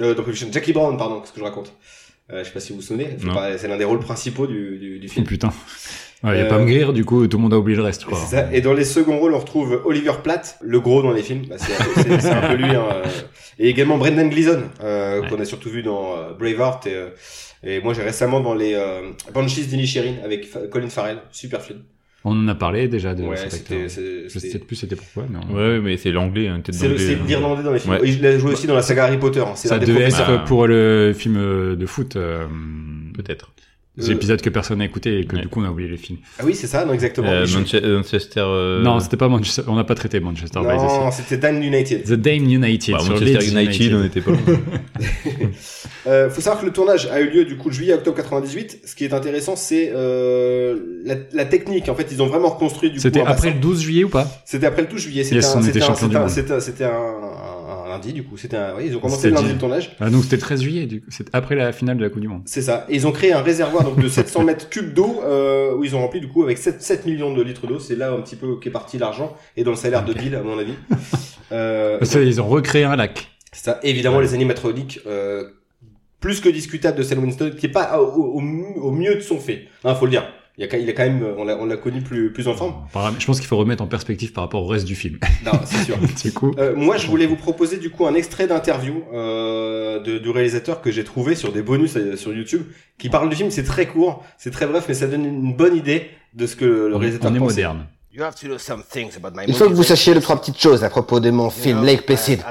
Euh, 0.00 0.14
dans 0.14 0.22
Pulp 0.22 0.34
Fiction, 0.36 0.52
Jackie 0.52 0.72
Brown, 0.72 0.96
pardon, 0.96 1.20
qu'est-ce 1.20 1.32
que 1.32 1.38
je 1.40 1.44
raconte? 1.44 1.72
Euh, 2.32 2.40
Je 2.40 2.44
sais 2.44 2.52
pas 2.54 2.60
si 2.60 2.70
vous 2.72 2.76
vous 2.80 2.82
souvenez. 2.86 3.16
C'est 3.20 3.58
C'est 3.58 3.68
l'un 3.68 3.76
des 3.76 3.84
rôles 3.84 4.00
principaux 4.00 4.46
du, 4.46 4.78
du, 4.78 4.98
du 5.00 5.06
Oh, 5.08 5.12
film. 5.12 5.26
Putain. 6.22 6.28
Ouais, 6.30 6.38
y 6.38 6.40
a 6.40 6.44
Euh, 6.44 6.48
pas 6.48 6.58
me 6.58 6.66
guérir, 6.66 6.92
du 6.92 7.04
coup, 7.04 7.26
tout 7.26 7.36
le 7.36 7.42
monde 7.42 7.52
a 7.54 7.58
oublié 7.58 7.76
le 7.76 7.82
reste, 7.82 8.04
ça. 8.14 8.48
Et 8.52 8.60
dans 8.60 8.72
les 8.72 8.84
seconds 8.84 9.18
rôles, 9.18 9.34
on 9.34 9.38
retrouve 9.38 9.82
Oliver 9.84 10.12
Platt, 10.24 10.56
le 10.62 10.80
gros 10.80 11.02
dans 11.02 11.12
les 11.12 11.22
films. 11.22 11.44
Bah, 11.48 11.56
c'est 11.58 12.30
un 12.30 12.48
peu 12.48 12.54
lui. 12.54 12.70
Hein, 12.70 12.84
euh. 12.92 13.04
Et 13.58 13.68
également 13.68 13.98
Brendan 13.98 14.28
Gleeson, 14.30 14.62
euh, 14.82 15.20
Ouais. 15.20 15.28
qu'on 15.28 15.40
a 15.40 15.44
surtout 15.44 15.68
vu 15.68 15.82
dans 15.82 16.16
euh, 16.16 16.32
Braveheart. 16.38 16.86
Et, 16.86 16.94
euh, 16.94 17.08
et 17.64 17.80
moi, 17.80 17.92
j'ai 17.94 18.02
récemment 18.02 18.40
dans 18.40 18.54
les 18.54 18.74
euh, 18.74 19.10
Banshees 19.34 19.66
d'Inisherin 19.66 20.14
avec 20.24 20.48
Colin 20.70 20.88
Farrell. 20.88 21.18
Super 21.30 21.60
film. 21.62 21.80
On 22.24 22.30
en 22.38 22.46
a 22.46 22.54
parlé 22.54 22.86
déjà 22.86 23.14
de 23.14 23.24
Ouais, 23.24 23.36
cet 23.36 23.54
acteur. 23.54 23.78
Je 23.88 24.38
sais 24.38 24.58
plus 24.60 24.76
c'était 24.76 24.94
pourquoi, 24.94 25.24
mais 25.28 25.38
on- 25.50 25.54
Ouais, 25.56 25.80
mais 25.80 25.96
c'est 25.96 26.12
l'anglais, 26.12 26.46
hein, 26.46 26.62
C'est 26.70 26.86
hein. 26.86 27.18
l'Irlandais 27.26 27.64
dans 27.64 27.72
les 27.72 27.80
films. 27.80 27.94
Ouais. 27.94 28.00
Il 28.04 28.24
a 28.24 28.38
joué 28.38 28.52
aussi 28.52 28.68
dans 28.68 28.76
la 28.76 28.82
saga 28.82 29.06
Harry 29.06 29.18
Potter. 29.18 29.40
hein. 29.40 29.52
C'est 29.56 29.66
ça 29.66 29.78
devait 29.80 30.02
être 30.04 30.44
pour 30.44 30.68
le 30.68 31.12
film 31.18 31.36
euh, 31.36 31.74
de 31.74 31.84
foot. 31.84 32.14
euh, 32.14 32.46
Peut-être. 33.14 33.50
Des 33.98 34.08
Euh, 34.08 34.14
épisodes 34.14 34.40
que 34.40 34.48
personne 34.48 34.78
n'a 34.78 34.86
écouté 34.86 35.18
et 35.20 35.26
que 35.26 35.36
Ouais. 35.36 35.42
du 35.42 35.48
coup 35.48 35.60
on 35.60 35.64
a 35.66 35.70
oublié 35.70 35.86
les 35.90 35.98
films. 35.98 36.18
Ah 36.38 36.44
oui, 36.46 36.54
c'est 36.54 36.66
ça, 36.66 36.86
non, 36.86 36.94
exactement. 36.94 37.28
Euh, 37.28 37.40
Manche- 37.46 37.74
Manchester. 37.74 38.40
euh, 38.40 38.82
Non, 38.82 38.98
c'était 39.00 39.18
pas 39.18 39.28
Manchester. 39.28 39.62
On 39.66 39.76
n'a 39.76 39.84
pas 39.84 39.94
traité 39.94 40.18
Manchester 40.18 40.60
by 40.60 40.66
the 40.76 40.80
Sea. 40.80 40.98
Non, 40.98 41.10
c'était 41.10 41.36
Dan 41.36 41.62
United. 41.62 42.04
The 42.04 42.12
Dame 42.14 42.48
United. 42.48 42.94
bah, 42.94 43.00
sur 43.00 43.12
Manchester 43.12 43.48
United, 43.50 43.94
on 43.94 44.04
était 44.04 44.20
pas 44.22 44.30
loin. 44.30 44.40
Euh, 46.08 46.28
faut 46.30 46.40
savoir 46.40 46.60
que 46.60 46.66
le 46.66 46.72
tournage 46.72 47.06
a 47.12 47.20
eu 47.20 47.30
lieu 47.30 47.44
du 47.44 47.56
coup 47.56 47.68
de 47.68 47.74
juillet 47.74 47.92
à 47.92 47.96
octobre 47.96 48.16
98. 48.16 48.80
Ce 48.84 48.96
qui 48.96 49.04
est 49.04 49.12
intéressant, 49.14 49.54
c'est 49.54 49.92
euh, 49.94 50.76
la, 51.04 51.14
la 51.32 51.44
technique. 51.44 51.88
En 51.88 51.94
fait, 51.94 52.08
ils 52.10 52.20
ont 52.20 52.26
vraiment 52.26 52.48
reconstruit 52.48 52.90
du 52.90 52.96
coup. 52.96 53.02
C'était 53.02 53.20
après 53.20 53.34
bassin. 53.34 53.50
le 53.50 53.60
12 53.60 53.80
juillet 53.82 54.02
ou 54.02 54.08
pas? 54.08 54.26
C'était 54.44 54.66
après 54.66 54.82
le 54.82 54.88
12 54.88 55.00
juillet. 55.00 55.22
C'était 55.22 55.36
Yes, 55.36 55.54
un, 55.54 55.62
c'était 55.62 55.80
un, 55.80 55.86
un, 55.86 56.94
un- 56.96 57.61
lundi 57.92 58.12
du 58.12 58.24
coup. 58.24 58.36
C'était 58.36 58.56
un, 58.56 58.74
oui, 58.76 58.84
ils 58.86 58.96
ont 58.96 59.00
commencé 59.00 59.28
le 59.28 59.34
lundi 59.34 59.48
dit. 59.48 59.52
le 59.54 59.58
tournage. 59.58 59.96
Ah, 60.00 60.10
donc 60.10 60.24
c'était 60.24 60.36
le 60.36 60.42
13 60.42 60.62
juillet, 60.62 60.86
du 60.86 61.00
coup. 61.00 61.06
C'est 61.10 61.26
après 61.34 61.54
la 61.54 61.72
finale 61.72 61.96
de 61.96 62.02
la 62.02 62.10
Coupe 62.10 62.20
du 62.20 62.28
Monde. 62.28 62.42
C'est 62.46 62.62
ça. 62.62 62.86
Et 62.88 62.96
ils 62.96 63.06
ont 63.06 63.12
créé 63.12 63.32
un 63.32 63.42
réservoir 63.42 63.84
donc 63.84 64.00
de 64.00 64.08
700 64.08 64.44
mètres 64.44 64.68
cubes 64.68 64.92
d'eau 64.92 65.20
euh, 65.24 65.74
où 65.76 65.84
ils 65.84 65.94
ont 65.94 66.00
rempli 66.00 66.20
du 66.20 66.28
coup 66.28 66.42
avec 66.42 66.58
7, 66.58 66.82
7 66.82 67.06
millions 67.06 67.32
de 67.34 67.42
litres 67.42 67.66
d'eau. 67.66 67.78
C'est 67.78 67.96
là 67.96 68.10
un 68.12 68.20
petit 68.20 68.36
peu 68.36 68.58
qu'est 68.58 68.70
parti 68.70 68.98
l'argent 68.98 69.36
et 69.56 69.64
dans 69.64 69.70
le 69.72 69.76
salaire 69.76 70.04
de 70.04 70.12
Bill 70.12 70.34
à 70.34 70.42
mon 70.42 70.58
avis. 70.58 70.74
Euh, 71.52 71.98
Parce 71.98 72.12
qu'ils 72.12 72.40
ont 72.40 72.46
recréé 72.48 72.84
un 72.84 72.96
lac. 72.96 73.28
C'est 73.52 73.66
ça. 73.66 73.78
Évidemment, 73.82 74.20
les 74.20 74.32
animatroniques, 74.32 75.00
euh, 75.06 75.50
plus 76.18 76.40
que 76.40 76.48
discutable 76.48 76.96
de 76.96 77.02
Sam 77.02 77.18
Winston, 77.18 77.52
qui 77.58 77.66
est 77.66 77.68
pas 77.68 78.00
au, 78.00 78.06
au, 78.06 78.40
au 78.40 78.90
mieux 78.90 79.16
de 79.16 79.20
son 79.20 79.38
fait. 79.38 79.66
Hein, 79.84 79.94
faut 79.94 80.06
le 80.06 80.12
dire. 80.12 80.24
Il, 80.58 80.64
a, 80.64 80.66
est 80.66 80.94
quand 80.94 81.04
même, 81.04 81.26
on 81.38 81.44
l'a, 81.44 81.56
on 81.58 81.64
l'a 81.64 81.78
connu 81.78 82.02
plus, 82.02 82.30
plus 82.30 82.46
en 82.46 82.54
forme. 82.54 82.74
Je 83.18 83.24
pense 83.24 83.38
qu'il 83.38 83.48
faut 83.48 83.56
remettre 83.56 83.82
en 83.82 83.86
perspective 83.86 84.32
par 84.32 84.44
rapport 84.44 84.62
au 84.62 84.66
reste 84.66 84.84
du 84.84 84.94
film. 84.94 85.18
Non, 85.44 85.52
c'est 85.64 85.84
sûr. 85.84 85.96
du 86.22 86.32
coup. 86.32 86.52
Euh, 86.58 86.76
moi, 86.76 86.96
je 86.98 87.06
voulais 87.06 87.26
vous 87.26 87.36
proposer 87.36 87.78
du 87.78 87.90
coup 87.90 88.06
un 88.06 88.14
extrait 88.14 88.46
d'interview 88.46 89.02
euh, 89.12 89.98
du 90.20 90.30
réalisateur 90.30 90.80
que 90.82 90.90
j'ai 90.90 91.04
trouvé 91.04 91.34
sur 91.34 91.52
des 91.52 91.62
bonus 91.62 91.96
euh, 91.96 92.16
sur 92.16 92.34
YouTube, 92.34 92.62
qui 92.98 93.08
parle 93.08 93.28
du 93.28 93.36
film. 93.36 93.50
C'est 93.50 93.64
très 93.64 93.86
court, 93.86 94.24
c'est 94.38 94.50
très 94.50 94.66
bref, 94.66 94.84
mais 94.88 94.94
ça 94.94 95.06
donne 95.06 95.24
une 95.24 95.56
bonne 95.56 95.76
idée 95.76 96.10
de 96.34 96.46
ce 96.46 96.54
que 96.54 96.64
le 96.64 96.96
réalisateur 96.96 97.30
on 97.30 97.34
est 97.34 97.38
pensait. 97.38 97.54
moderne. 97.62 97.86
Il 98.14 99.54
faut 99.54 99.68
que 99.70 99.72
vous 99.72 99.82
sachiez 99.82 100.12
deux, 100.12 100.20
trois 100.20 100.38
petites 100.38 100.60
choses 100.60 100.84
à 100.84 100.90
propos 100.90 101.18
de 101.18 101.30
mon 101.30 101.48
film 101.48 101.82
Lake 101.82 102.04
Placid. 102.04 102.42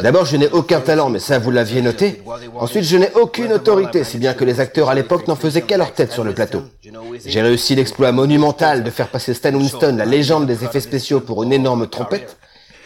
D'abord, 0.00 0.24
je 0.24 0.38
n'ai 0.38 0.48
aucun 0.48 0.80
talent, 0.80 1.10
mais 1.10 1.18
ça, 1.18 1.38
vous 1.38 1.50
l'aviez 1.50 1.82
noté. 1.82 2.22
Ensuite, 2.58 2.84
je 2.84 2.96
n'ai 2.96 3.12
aucune 3.14 3.52
autorité, 3.52 4.04
si 4.04 4.16
bien 4.16 4.32
que 4.32 4.42
les 4.42 4.58
acteurs 4.58 4.88
à 4.88 4.94
l'époque 4.94 5.28
n'en 5.28 5.36
faisaient 5.36 5.60
qu'à 5.60 5.76
leur 5.76 5.92
tête 5.92 6.12
sur 6.12 6.24
le 6.24 6.32
plateau. 6.32 6.62
J'ai 7.26 7.42
réussi 7.42 7.74
l'exploit 7.74 8.10
monumental 8.12 8.82
de 8.82 8.90
faire 8.90 9.08
passer 9.08 9.34
Stan 9.34 9.52
Winston, 9.52 9.96
la 9.98 10.06
légende 10.06 10.46
des 10.46 10.64
effets 10.64 10.80
spéciaux, 10.80 11.20
pour 11.20 11.42
une 11.42 11.52
énorme 11.52 11.86
trompette. 11.86 12.38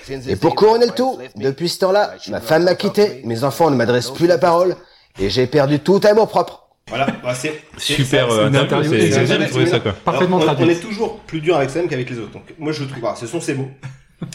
Et 0.08 0.34
pour 0.34 0.56
couronner 0.56 0.86
le 0.86 0.92
tout, 0.92 1.18
depuis 1.36 1.68
ce 1.68 1.78
temps-là, 1.78 2.14
ma 2.28 2.40
femme 2.40 2.64
m'a 2.64 2.74
quitté, 2.74 3.22
mes 3.24 3.44
enfants 3.44 3.70
ne 3.70 3.76
m'adressent 3.76 4.10
plus 4.10 4.26
la 4.26 4.38
parole, 4.38 4.74
et 5.20 5.30
j'ai 5.30 5.46
perdu 5.46 5.78
tout 5.78 6.00
amour 6.02 6.28
propre. 6.28 6.63
Voilà, 6.88 7.06
bah, 7.22 7.34
c'est 7.34 7.62
Super 7.78 8.30
ça, 8.30 8.36
euh, 8.36 8.52
interview, 8.52 8.90
c'est- 8.90 9.06
exceptionnelle, 9.06 9.28
j'ai 9.28 9.38
bien 9.38 9.46
trouvé 9.48 9.66
ça 9.66 9.80
quoi. 9.80 9.92
Parfaitement 9.92 10.36
Alors, 10.36 10.50
on, 10.50 10.54
traduit. 10.54 10.74
on 10.74 10.76
est 10.76 10.80
toujours 10.80 11.20
plus 11.20 11.40
dur 11.40 11.56
avec 11.56 11.70
Sam 11.70 11.88
qu'avec 11.88 12.10
les 12.10 12.18
autres. 12.18 12.32
Donc, 12.32 12.54
moi, 12.58 12.72
je 12.72 12.84
trouve, 12.84 13.02
ce 13.16 13.26
sont 13.26 13.40
ses 13.40 13.54
mots. 13.54 13.70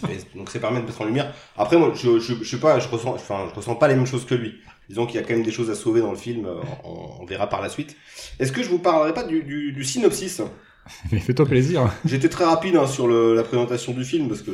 Et 0.09 0.37
donc, 0.37 0.49
ça 0.49 0.59
permet 0.59 0.81
de 0.81 0.85
mettre 0.85 1.01
en 1.01 1.05
lumière. 1.05 1.33
Après, 1.57 1.77
moi, 1.77 1.93
je, 1.95 2.19
je, 2.19 2.33
je 2.41 2.49
sais 2.49 2.59
pas, 2.59 2.79
je 2.79 2.87
ressens, 2.87 3.13
enfin, 3.13 3.47
je 3.49 3.55
ressens 3.55 3.75
pas 3.75 3.87
les 3.87 3.95
mêmes 3.95 4.07
choses 4.07 4.25
que 4.25 4.35
lui. 4.35 4.55
disons 4.89 5.05
qu'il 5.05 5.19
y 5.19 5.23
a 5.23 5.25
quand 5.25 5.33
même 5.33 5.43
des 5.43 5.51
choses 5.51 5.69
à 5.69 5.75
sauver 5.75 6.01
dans 6.01 6.11
le 6.11 6.17
film. 6.17 6.47
On, 6.83 7.25
verra 7.25 7.47
par 7.47 7.61
la 7.61 7.69
suite. 7.69 7.95
Est-ce 8.39 8.51
que 8.51 8.63
je 8.63 8.69
vous 8.69 8.79
parlerai 8.79 9.13
pas 9.13 9.23
du, 9.23 9.43
du, 9.43 9.83
synopsis? 9.83 10.41
Mais 11.11 11.19
fais-toi 11.19 11.45
plaisir. 11.45 11.91
J'étais 12.03 12.29
très 12.29 12.45
rapide 12.45 12.75
hein, 12.75 12.87
sur 12.87 13.07
le, 13.07 13.35
la 13.35 13.43
présentation 13.43 13.93
du 13.93 14.03
film 14.03 14.27
parce 14.27 14.41
que 14.41 14.51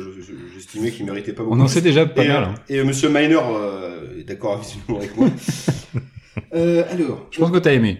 j'estimais 0.54 0.90
qu'il 0.90 1.06
méritait 1.06 1.32
pas 1.32 1.42
beaucoup. 1.42 1.56
On 1.56 1.60
en 1.60 1.68
sait 1.68 1.80
déjà 1.80 2.04
pas 2.04 2.24
et, 2.24 2.28
mal. 2.28 2.44
Hein. 2.44 2.54
Et, 2.68 2.84
Monsieur 2.84 3.08
Miner 3.08 3.40
est 4.18 4.24
d'accord 4.24 4.60
avec 4.88 5.16
moi. 5.16 5.28
alors, 6.52 7.26
je 7.30 7.38
pense 7.38 7.50
que 7.50 7.58
t'as 7.58 7.72
aimé. 7.72 7.98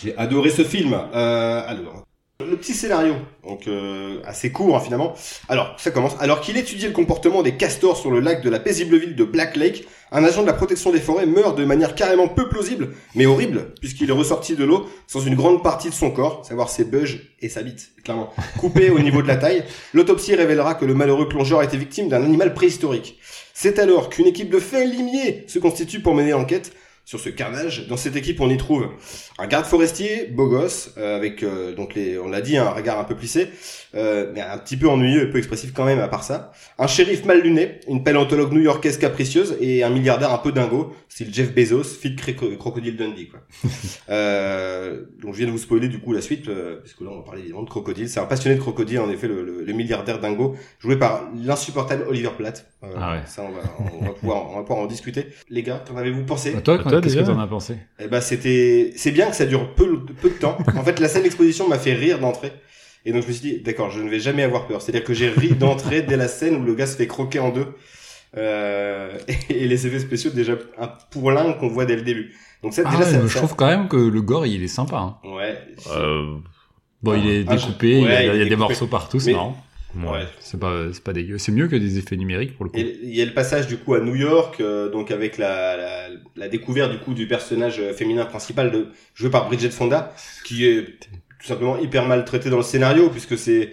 J'ai 0.00 0.16
adoré 0.16 0.50
ce 0.50 0.62
film. 0.62 0.94
alors, 0.94 2.04
le 2.40 2.56
petit 2.56 2.74
scénario, 2.74 3.14
donc 3.44 3.66
euh, 3.66 4.20
assez 4.24 4.52
court 4.52 4.76
hein, 4.76 4.80
finalement. 4.80 5.12
Alors, 5.48 5.74
ça 5.76 5.90
commence. 5.90 6.14
Alors 6.20 6.40
qu'il 6.40 6.56
étudiait 6.56 6.86
le 6.86 6.94
comportement 6.94 7.42
des 7.42 7.56
castors 7.56 7.96
sur 7.96 8.12
le 8.12 8.20
lac 8.20 8.44
de 8.44 8.48
la 8.48 8.60
paisible 8.60 8.96
ville 8.96 9.16
de 9.16 9.24
Black 9.24 9.56
Lake, 9.56 9.88
un 10.12 10.22
agent 10.22 10.42
de 10.42 10.46
la 10.46 10.52
protection 10.52 10.92
des 10.92 11.00
forêts 11.00 11.26
meurt 11.26 11.58
de 11.58 11.64
manière 11.64 11.96
carrément 11.96 12.28
peu 12.28 12.48
plausible, 12.48 12.90
mais 13.16 13.26
horrible, 13.26 13.74
puisqu'il 13.80 14.08
est 14.08 14.12
ressorti 14.12 14.54
de 14.54 14.62
l'eau 14.62 14.88
sans 15.08 15.20
une 15.20 15.34
grande 15.34 15.64
partie 15.64 15.88
de 15.88 15.94
son 15.94 16.12
corps, 16.12 16.46
savoir 16.46 16.68
ses 16.68 16.84
bugs 16.84 17.18
et 17.40 17.48
sa 17.48 17.64
bite, 17.64 17.90
clairement, 18.04 18.32
coupé 18.60 18.90
au 18.90 19.00
niveau 19.00 19.20
de 19.20 19.26
la 19.26 19.36
taille. 19.36 19.64
L'autopsie 19.92 20.36
révélera 20.36 20.76
que 20.76 20.84
le 20.84 20.94
malheureux 20.94 21.28
plongeur 21.28 21.64
était 21.64 21.76
victime 21.76 22.08
d'un 22.08 22.22
animal 22.22 22.54
préhistorique. 22.54 23.18
C'est 23.52 23.80
alors 23.80 24.10
qu'une 24.10 24.28
équipe 24.28 24.50
de 24.50 24.60
fins 24.60 24.84
limiers 24.84 25.42
se 25.48 25.58
constitue 25.58 25.98
pour 25.98 26.14
mener 26.14 26.30
l'enquête, 26.30 26.72
sur 27.08 27.18
ce 27.18 27.30
carnage. 27.30 27.88
Dans 27.88 27.96
cette 27.96 28.16
équipe, 28.16 28.38
on 28.42 28.50
y 28.50 28.58
trouve 28.58 28.86
un 29.38 29.46
garde 29.46 29.64
forestier, 29.64 30.26
beau 30.26 30.46
gosse, 30.46 30.92
euh, 30.98 31.16
avec 31.16 31.42
euh, 31.42 31.74
donc 31.74 31.94
les, 31.94 32.18
on 32.18 32.28
l'a 32.28 32.42
dit, 32.42 32.58
un 32.58 32.68
regard 32.68 32.98
un 32.98 33.04
peu 33.04 33.16
plissé, 33.16 33.48
euh, 33.94 34.30
mais 34.34 34.40
un 34.40 34.58
petit 34.58 34.76
peu 34.76 34.88
ennuyeux 34.88 35.22
et 35.22 35.30
peu 35.30 35.38
expressif 35.38 35.72
quand 35.72 35.84
même 35.84 36.00
à 36.00 36.08
part 36.08 36.24
ça. 36.24 36.52
Un 36.78 36.86
shérif 36.86 37.24
mal 37.24 37.40
luné, 37.40 37.80
une 37.88 38.04
paléontologue 38.04 38.52
new-yorkaise 38.52 38.98
capricieuse 38.98 39.56
et 39.60 39.82
un 39.82 39.90
milliardaire 39.90 40.32
un 40.32 40.38
peu 40.38 40.52
dingo, 40.52 40.94
style 41.08 41.32
Jeff 41.32 41.54
Bezos, 41.54 41.84
fit 41.84 42.16
Crocodile 42.16 42.96
Dundee 42.96 43.28
quoi. 43.28 43.40
euh, 44.10 45.04
donc 45.20 45.34
je 45.34 45.38
viens 45.38 45.46
de 45.46 45.52
vous 45.52 45.58
spoiler 45.58 45.88
du 45.88 46.00
coup 46.00 46.12
la 46.12 46.20
suite, 46.20 46.46
parce 46.46 46.94
que 46.94 47.04
là 47.04 47.10
on 47.12 47.18
va 47.18 47.22
parler 47.22 47.40
évidemment 47.40 47.62
de 47.62 47.70
crocodile. 47.70 48.08
C'est 48.08 48.20
un 48.20 48.26
passionné 48.26 48.56
de 48.56 48.60
crocodile 48.60 49.00
en 49.00 49.10
effet, 49.10 49.28
le, 49.28 49.64
le, 49.64 49.72
milliardaire 49.72 50.18
dingo, 50.18 50.56
joué 50.80 50.96
par 50.96 51.28
l'insupportable 51.34 52.04
Oliver 52.08 52.30
Platt. 52.36 52.66
ah 52.82 53.12
ouais. 53.12 53.20
Ça 53.26 53.42
on 53.42 53.52
va, 53.52 53.62
on 54.00 54.04
va 54.04 54.10
pouvoir, 54.12 54.50
on 54.50 54.56
va 54.56 54.62
pouvoir 54.62 54.80
en 54.80 54.86
discuter. 54.86 55.28
Les 55.48 55.62
gars, 55.62 55.82
qu'en 55.86 55.96
avez-vous 55.96 56.24
pensé? 56.24 56.52
Bah, 56.52 56.60
Toi, 56.60 56.78
qu'est-ce 57.00 57.16
que 57.16 57.22
t'en 57.22 57.38
as 57.38 57.46
pensé? 57.46 57.76
Eh 57.98 58.08
ben 58.08 58.20
c'était, 58.20 58.92
c'est 58.96 59.12
bien 59.12 59.28
que 59.30 59.36
ça 59.36 59.46
dure 59.46 59.74
peu, 59.74 60.04
peu 60.20 60.30
de 60.30 60.34
temps. 60.34 60.58
En 60.76 60.82
fait, 60.82 61.00
la 61.00 61.08
scène 61.08 61.22
d'exposition 61.22 61.68
m'a 61.68 61.78
fait 61.78 61.94
rire 61.94 62.18
d'entrée. 62.18 62.52
Et 63.04 63.12
donc 63.12 63.22
je 63.22 63.28
me 63.28 63.32
suis 63.32 63.42
dit, 63.42 63.60
d'accord, 63.60 63.90
je 63.90 64.00
ne 64.00 64.08
vais 64.08 64.20
jamais 64.20 64.42
avoir 64.42 64.66
peur. 64.66 64.82
C'est-à-dire 64.82 65.04
que 65.04 65.14
j'ai 65.14 65.28
ri 65.28 65.50
d'entrée 65.54 66.02
dès 66.02 66.16
la 66.16 66.28
scène 66.28 66.56
où 66.56 66.64
le 66.64 66.74
gars 66.74 66.86
se 66.86 66.96
fait 66.96 67.06
croquer 67.06 67.38
en 67.38 67.50
deux. 67.50 67.66
Euh, 68.36 69.18
et, 69.48 69.66
les 69.66 69.86
effets 69.86 70.00
spéciaux 70.00 70.30
déjà 70.30 70.54
un 70.78 70.88
pourlin 71.10 71.54
qu'on 71.54 71.68
voit 71.68 71.86
dès 71.86 71.96
le 71.96 72.02
début. 72.02 72.34
Donc 72.62 72.74
ça, 72.74 72.84
déjà, 72.84 73.04
ah 73.04 73.26
je 73.26 73.36
trouve 73.36 73.54
quand 73.54 73.68
même 73.68 73.88
que 73.88 73.96
le 73.96 74.20
gore 74.20 74.46
il 74.46 74.62
est 74.62 74.68
sympa. 74.68 74.98
Hein. 74.98 75.16
Ouais. 75.24 75.56
Euh... 75.92 76.36
Bon, 77.00 77.14
il 77.14 77.30
est 77.30 77.44
ah, 77.46 77.54
découpé, 77.54 78.00
il 78.00 78.04
y 78.04 78.42
a, 78.42 78.44
des 78.44 78.56
morceaux 78.56 78.88
partout, 78.88 79.20
c'est 79.20 79.32
marrant. 79.32 79.56
Ouais. 79.96 80.26
C'est 80.40 80.58
pas, 80.58 80.92
c'est 80.92 81.02
pas 81.02 81.12
dégueu. 81.12 81.38
C'est 81.38 81.52
mieux 81.52 81.68
que 81.68 81.76
des 81.76 81.96
effets 81.96 82.16
numériques 82.16 82.56
pour 82.56 82.64
le 82.64 82.70
coup. 82.70 82.76
Il 82.76 83.14
y 83.14 83.22
a 83.22 83.24
le 83.24 83.32
passage 83.32 83.68
du 83.68 83.78
coup 83.78 83.94
à 83.94 84.00
New 84.00 84.16
York, 84.16 84.60
euh, 84.60 84.90
donc 84.90 85.12
avec 85.12 85.38
la, 85.38 85.76
la, 85.76 86.08
la, 86.36 86.48
découverte 86.48 86.90
du 86.90 86.98
coup 86.98 87.14
du 87.14 87.28
personnage 87.28 87.80
féminin 87.92 88.26
principal 88.26 88.72
de, 88.72 88.88
joué 89.14 89.30
par 89.30 89.46
Bridget 89.46 89.70
Fonda, 89.70 90.12
qui 90.44 90.66
est 90.66 90.98
tout 91.38 91.46
simplement 91.46 91.78
hyper 91.78 92.06
mal 92.06 92.24
traité 92.24 92.50
dans 92.50 92.56
le 92.56 92.62
scénario 92.62 93.08
puisque 93.10 93.38
c'est 93.38 93.72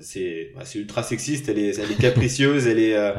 c'est 0.00 0.50
bah, 0.54 0.62
c'est 0.64 0.78
ultra 0.78 1.02
sexiste 1.02 1.48
elle 1.48 1.58
est 1.58 1.78
elle 1.78 1.90
est 1.90 1.98
capricieuse 1.98 2.66
elle 2.66 2.78
est 2.78 2.94
euh, 2.94 3.12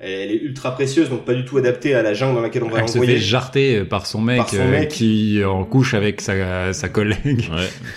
elle 0.00 0.30
est 0.30 0.40
ultra 0.40 0.74
précieuse 0.74 1.10
donc 1.10 1.26
pas 1.26 1.34
du 1.34 1.44
tout 1.44 1.58
adaptée 1.58 1.94
à 1.94 2.02
la 2.02 2.14
jungle 2.14 2.36
dans 2.36 2.40
laquelle 2.40 2.62
on 2.62 2.70
va 2.70 2.80
l'envoyer 2.80 3.12
elle 3.12 3.18
se 3.18 3.22
fait 3.22 3.28
jarter 3.28 3.84
par 3.84 4.06
son 4.06 4.22
mec, 4.22 4.42
euh, 4.54 4.84
qui 4.84 5.42
en 5.44 5.64
couche 5.64 5.92
avec 5.92 6.22
sa 6.22 6.72
sa 6.72 6.88
collègue. 6.88 7.50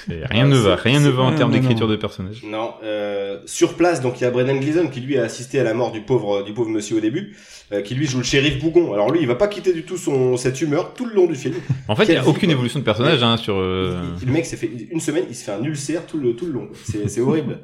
Ouais, 0.07 0.17
rien 0.29 0.47
ne 0.47 0.57
va 0.57 0.75
rien 0.75 0.99
ne 0.99 1.09
va 1.09 1.23
en 1.23 1.33
termes 1.33 1.51
d'écriture 1.51 1.87
de 1.87 1.95
personnage. 1.95 2.43
Non 2.43 2.73
euh, 2.83 3.39
sur 3.45 3.75
place 3.75 4.01
donc 4.01 4.19
il 4.19 4.25
y 4.25 4.27
a 4.27 4.31
Brendan 4.31 4.59
Gleeson 4.59 4.87
qui 4.87 4.99
lui 4.99 5.17
a 5.17 5.23
assisté 5.23 5.59
à 5.59 5.63
la 5.63 5.73
mort 5.73 5.91
du 5.91 6.01
pauvre 6.01 6.43
du 6.43 6.53
pauvre 6.53 6.69
monsieur 6.69 6.97
au 6.97 7.01
début 7.01 7.37
euh, 7.71 7.81
qui 7.81 7.93
lui 7.93 8.07
joue 8.07 8.17
le 8.17 8.23
shérif 8.23 8.59
Bougon. 8.59 8.93
Alors 8.93 9.11
lui, 9.11 9.19
il 9.21 9.27
va 9.27 9.35
pas 9.35 9.47
quitter 9.47 9.73
du 9.73 9.83
tout 9.83 9.97
son 9.97 10.37
cette 10.37 10.59
humeur 10.59 10.93
tout 10.95 11.05
le 11.05 11.13
long 11.13 11.27
du 11.27 11.35
film. 11.35 11.55
En 11.87 11.95
fait, 11.95 12.05
il 12.05 12.13
y 12.13 12.17
a 12.17 12.27
aucune 12.27 12.49
évolution 12.49 12.79
de 12.79 12.83
personnage 12.83 13.21
hein, 13.21 13.37
sur. 13.37 13.55
Euh... 13.57 14.01
Le 14.25 14.31
mec 14.31 14.45
s'est 14.45 14.57
fait 14.57 14.71
une 14.91 14.99
semaine, 14.99 15.25
il 15.29 15.35
se 15.35 15.43
fait 15.43 15.51
un 15.51 15.63
ulcère 15.63 16.05
tout 16.05 16.17
le 16.17 16.35
tout 16.35 16.45
le 16.45 16.53
long. 16.53 16.67
C'est 16.83 17.21
horrible. 17.21 17.59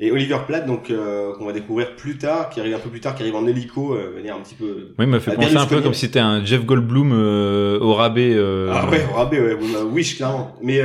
Et 0.00 0.10
Oliver 0.10 0.38
Platt, 0.46 0.66
donc 0.66 0.90
euh, 0.90 1.32
qu'on 1.34 1.46
va 1.46 1.52
découvrir 1.52 1.94
plus 1.94 2.18
tard, 2.18 2.50
qui 2.50 2.58
arrive 2.58 2.74
un 2.74 2.78
peu 2.80 2.88
plus 2.88 2.98
tard, 3.00 3.14
qui 3.14 3.22
arrive 3.22 3.36
en 3.36 3.46
hélico, 3.46 3.96
venir 4.16 4.34
un 4.34 4.40
petit 4.40 4.56
peu. 4.56 4.94
Oui, 4.98 5.04
il 5.04 5.06
m'a 5.06 5.20
fait 5.20 5.34
penser 5.34 5.56
un 5.56 5.66
peu 5.66 5.80
comme 5.80 5.94
si 5.94 6.06
c'était 6.06 6.20
un 6.20 6.44
Jeff 6.44 6.64
Goldblum 6.64 7.12
au 7.12 7.94
rabais. 7.94 8.36
Ah 8.70 8.88
ouais, 8.90 9.04
au 9.10 9.14
rabais, 9.14 9.40
ouais, 9.40 9.58
Wish 9.92 10.16
clairement. 10.16 10.56
Mais 10.62 10.80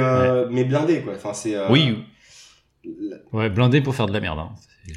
mais 0.52 0.64
blindé 0.64 1.02
quoi. 1.02 1.14
Enfin 1.16 1.34
c'est. 1.34 1.56
oui. 1.70 1.96
Ouais, 3.34 3.50
blindé 3.50 3.82
pour 3.82 3.96
faire 3.96 4.08
de 4.08 4.14
la 4.14 4.20
merde. 4.20 4.40
Hein. 4.40 4.50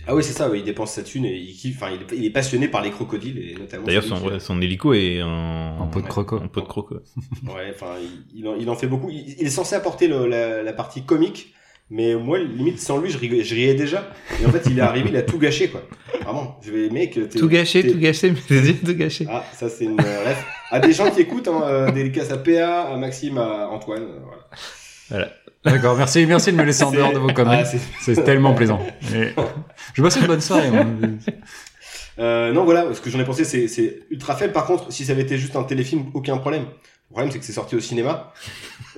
Ah 0.06 0.14
oui, 0.14 0.22
c'est 0.22 0.32
ça, 0.32 0.48
il 0.54 0.62
dépense 0.62 0.92
sa 0.92 1.02
thune 1.02 1.24
et 1.24 1.36
il 1.36 1.54
kiffe, 1.54 1.82
enfin, 1.82 1.92
il 2.12 2.24
est, 2.24 2.30
passionné 2.30 2.68
par 2.68 2.82
les 2.82 2.90
crocodiles 2.90 3.38
et 3.38 3.54
notamment. 3.58 3.84
D'ailleurs, 3.84 4.04
son, 4.04 4.38
son 4.38 4.60
hélico 4.60 4.94
est 4.94 5.20
en, 5.22 5.80
en 5.80 5.86
pot 5.88 6.00
de 6.00 6.06
croco. 6.06 6.36
En 6.36 6.48
pot 6.48 6.60
de 6.60 6.66
croco. 6.66 6.94
ouais, 6.94 7.72
enfin, 7.74 7.94
il, 8.32 8.46
il, 8.58 8.70
en, 8.70 8.76
fait 8.76 8.86
beaucoup. 8.86 9.10
Il, 9.10 9.44
est 9.44 9.50
censé 9.50 9.74
apporter 9.74 10.06
le, 10.06 10.26
la, 10.26 10.62
la, 10.62 10.72
partie 10.72 11.02
comique, 11.02 11.54
mais 11.90 12.14
moi, 12.14 12.38
limite, 12.38 12.78
sans 12.78 12.98
lui, 12.98 13.10
je 13.10 13.18
riais, 13.18 13.42
je 13.42 13.54
riais 13.54 13.74
déjà. 13.74 14.10
Et 14.40 14.46
en 14.46 14.50
fait, 14.50 14.62
il 14.70 14.78
est 14.78 14.82
arrivé, 14.82 15.08
il 15.10 15.16
a 15.16 15.22
tout 15.22 15.38
gâché, 15.38 15.68
quoi. 15.68 15.82
Vraiment, 16.22 16.58
je 16.62 16.70
vais, 16.70 16.88
mec, 16.88 17.18
tout 17.36 17.48
gâché, 17.48 17.90
tout 17.90 17.98
gâché, 17.98 18.30
mais 18.30 18.72
tout 18.74 18.94
gâché. 18.94 19.26
Ah, 19.28 19.44
ça, 19.52 19.68
c'est 19.68 19.84
une 19.84 20.00
ref. 20.00 20.46
À 20.70 20.78
des 20.78 20.92
gens 20.92 21.10
qui 21.10 21.20
écoutent, 21.20 21.48
hein, 21.48 21.62
euh, 21.64 21.90
dédicace 21.90 22.30
à 22.30 22.38
PA, 22.38 22.82
à 22.82 22.96
Maxime, 22.96 23.38
à 23.38 23.68
Antoine, 23.68 24.02
euh, 24.02 24.18
voilà. 24.22 24.48
Voilà. 25.08 25.32
D'accord, 25.64 25.96
merci, 25.96 26.24
merci 26.26 26.52
de 26.52 26.56
me 26.56 26.64
laisser 26.64 26.84
en 26.84 26.90
dehors 26.90 27.12
de 27.12 27.18
vos 27.18 27.32
conneries. 27.32 27.64
Ah, 27.64 27.78
c'est 28.00 28.24
tellement 28.24 28.54
plaisant. 28.54 28.80
Je 29.94 30.02
passe 30.02 30.16
une 30.16 30.26
bonne 30.26 30.40
soirée. 30.40 30.70
Euh, 32.18 32.52
non, 32.52 32.64
voilà, 32.64 32.92
ce 32.92 33.00
que 33.00 33.08
j'en 33.08 33.18
ai 33.18 33.24
pensé, 33.24 33.44
c'est 33.44 34.02
ultra 34.10 34.36
faible. 34.36 34.52
Par 34.52 34.66
contre, 34.66 34.92
si 34.92 35.04
ça 35.04 35.12
avait 35.12 35.22
été 35.22 35.38
juste 35.38 35.56
un 35.56 35.64
téléfilm, 35.64 36.06
aucun 36.14 36.36
problème. 36.38 36.64
Le 37.10 37.14
problème, 37.14 37.32
c'est 37.32 37.38
que 37.38 37.44
c'est 37.44 37.52
sorti 37.52 37.74
au 37.74 37.80
cinéma. 37.80 38.32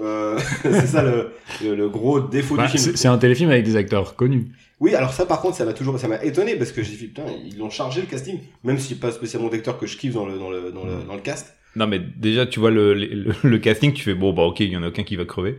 Euh, 0.00 0.38
c'est 0.62 0.87
ça 0.87 1.02
le, 1.02 1.33
le, 1.62 1.88
gros 1.88 2.21
défaut 2.21 2.57
du 2.57 2.62
bah, 2.62 2.69
film. 2.69 2.95
C'est 2.95 3.09
un 3.09 3.19
téléfilm 3.19 3.50
avec 3.50 3.64
des 3.64 3.76
acteurs 3.76 4.16
connus. 4.16 4.49
Oui, 4.81 4.95
alors 4.95 5.12
ça, 5.12 5.25
par 5.25 5.40
contre, 5.40 5.57
ça 5.57 5.64
m'a 5.64 5.73
toujours, 5.73 5.99
ça 5.99 6.09
m'a 6.09 6.23
étonné 6.25 6.57
parce 6.57 6.73
que 6.73 6.83
j'ai 6.83 6.97
dit 6.97 7.07
putain, 7.07 7.23
ils 7.45 7.57
l'ont 7.57 7.71
chargé 7.71 8.00
le 8.00 8.07
casting, 8.07 8.40
même 8.64 8.78
si 8.78 8.97
pas 8.97 9.12
spécialement 9.12 9.49
d'acteurs 9.49 9.78
que 9.78 9.87
je 9.87 9.97
kiffe 9.97 10.14
dans 10.14 10.26
le 10.26 10.38
dans 10.38 10.50
le 10.50 10.73
dans 10.73 10.85
le, 10.85 11.04
dans 11.04 11.14
le 11.14 11.21
cast. 11.21 11.54
Non, 11.76 11.87
mais 11.87 12.00
déjà, 12.00 12.45
tu 12.45 12.61
vois 12.61 12.71
le, 12.71 12.92
le, 12.92 13.33
le 13.42 13.59
casting, 13.59 13.92
tu 13.92 14.02
fais 14.02 14.14
bon, 14.14 14.33
bah 14.33 14.42
ok, 14.42 14.61
il 14.61 14.73
y 14.73 14.76
en 14.76 14.83
a 14.83 14.88
aucun 14.88 15.04
qui 15.04 15.16
va 15.16 15.25
crever. 15.25 15.57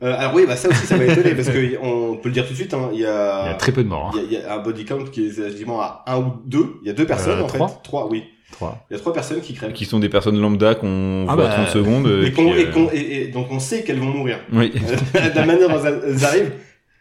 Euh, 0.00 0.14
alors 0.16 0.32
oui, 0.34 0.44
bah 0.46 0.54
ça 0.54 0.68
aussi, 0.68 0.86
ça 0.86 0.96
m'a 0.96 1.04
étonné 1.06 1.34
parce 1.34 1.48
que 1.48 1.76
on 1.82 2.16
peut 2.16 2.28
le 2.28 2.34
dire 2.34 2.44
tout 2.44 2.52
de 2.52 2.56
suite. 2.56 2.72
Hein, 2.72 2.90
il 2.92 3.00
y 3.00 3.06
a, 3.06 3.46
il 3.46 3.48
y 3.48 3.52
a 3.52 3.54
très 3.54 3.72
peu 3.72 3.82
de 3.82 3.88
morts. 3.88 4.12
Hein. 4.14 4.20
Il, 4.24 4.32
y 4.32 4.36
a, 4.36 4.40
il 4.40 4.44
y, 4.44 4.48
a, 4.48 4.54
un 4.54 4.58
body 4.58 4.84
count 4.84 5.04
qui 5.10 5.26
est 5.26 5.36
quasiment 5.36 5.80
à 5.80 6.04
un 6.06 6.18
ou 6.18 6.32
deux. 6.44 6.76
Il 6.82 6.88
y 6.88 6.90
a 6.90 6.94
deux 6.94 7.06
personnes 7.06 7.40
euh, 7.40 7.44
en 7.44 7.48
trois 7.48 7.68
fait. 7.68 7.74
Trois, 7.82 8.08
oui. 8.08 8.24
Trois. 8.52 8.86
Il 8.90 8.94
y 8.94 8.96
a 8.96 9.00
trois 9.00 9.12
personnes 9.12 9.40
qui 9.40 9.54
crèvent. 9.54 9.72
Qui 9.72 9.86
sont 9.86 9.98
des 9.98 10.08
personnes 10.08 10.40
lambda 10.40 10.76
qu'on 10.76 11.26
ah 11.28 11.34
voit 11.34 11.48
bah, 11.48 11.54
30 11.54 11.68
secondes. 11.68 12.06
Et, 12.06 12.32
euh, 12.40 12.88
et, 12.92 13.22
et, 13.22 13.28
donc 13.28 13.48
on 13.50 13.58
sait 13.58 13.82
qu'elles 13.82 13.98
vont 13.98 14.06
mourir. 14.06 14.38
Oui. 14.52 14.70
de 14.70 15.34
la 15.34 15.44
manière 15.44 15.68
dont 15.68 15.84
elles 15.84 16.24
arrivent, 16.24 16.52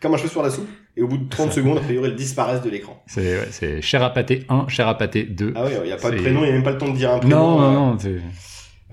comme 0.02 0.16
un 0.16 0.18
cheveu 0.18 0.30
sur 0.30 0.42
la 0.42 0.50
soupe. 0.50 0.68
Et 0.98 1.04
au 1.04 1.08
bout 1.08 1.20
de 1.20 1.30
30 1.30 1.54
secondes, 1.54 1.78
a 1.78 1.82
priori, 1.82 2.08
elles 2.08 2.16
disparaissent 2.16 2.64
de 2.64 2.72
l'écran. 2.72 3.04
C'est, 3.06 3.40
ouais, 3.40 3.48
c'est 3.52 3.84
cher 3.84 4.02
à 4.02 4.12
pâté 4.12 4.46
1, 4.50 4.68
cher 4.68 4.88
à 4.88 4.98
pâté 4.98 5.24
2. 5.24 5.54
Ah 5.56 5.66
oui, 5.66 5.74
il 5.84 5.86
n'y 5.86 5.92
a 5.92 5.98
pas 5.98 6.10
de 6.10 6.18
prénom, 6.18 6.40
il 6.40 6.46
n'y 6.46 6.50
a 6.50 6.54
même 6.54 6.64
pas 6.64 6.72
le 6.72 6.80
temps 6.80 6.90
de 6.90 6.98
dire 6.98 7.12
un 7.12 7.20
prénom. 7.20 7.38
Non, 7.38 7.60
non, 7.60 7.72
non. 7.72 7.98
C'est... 8.00 8.20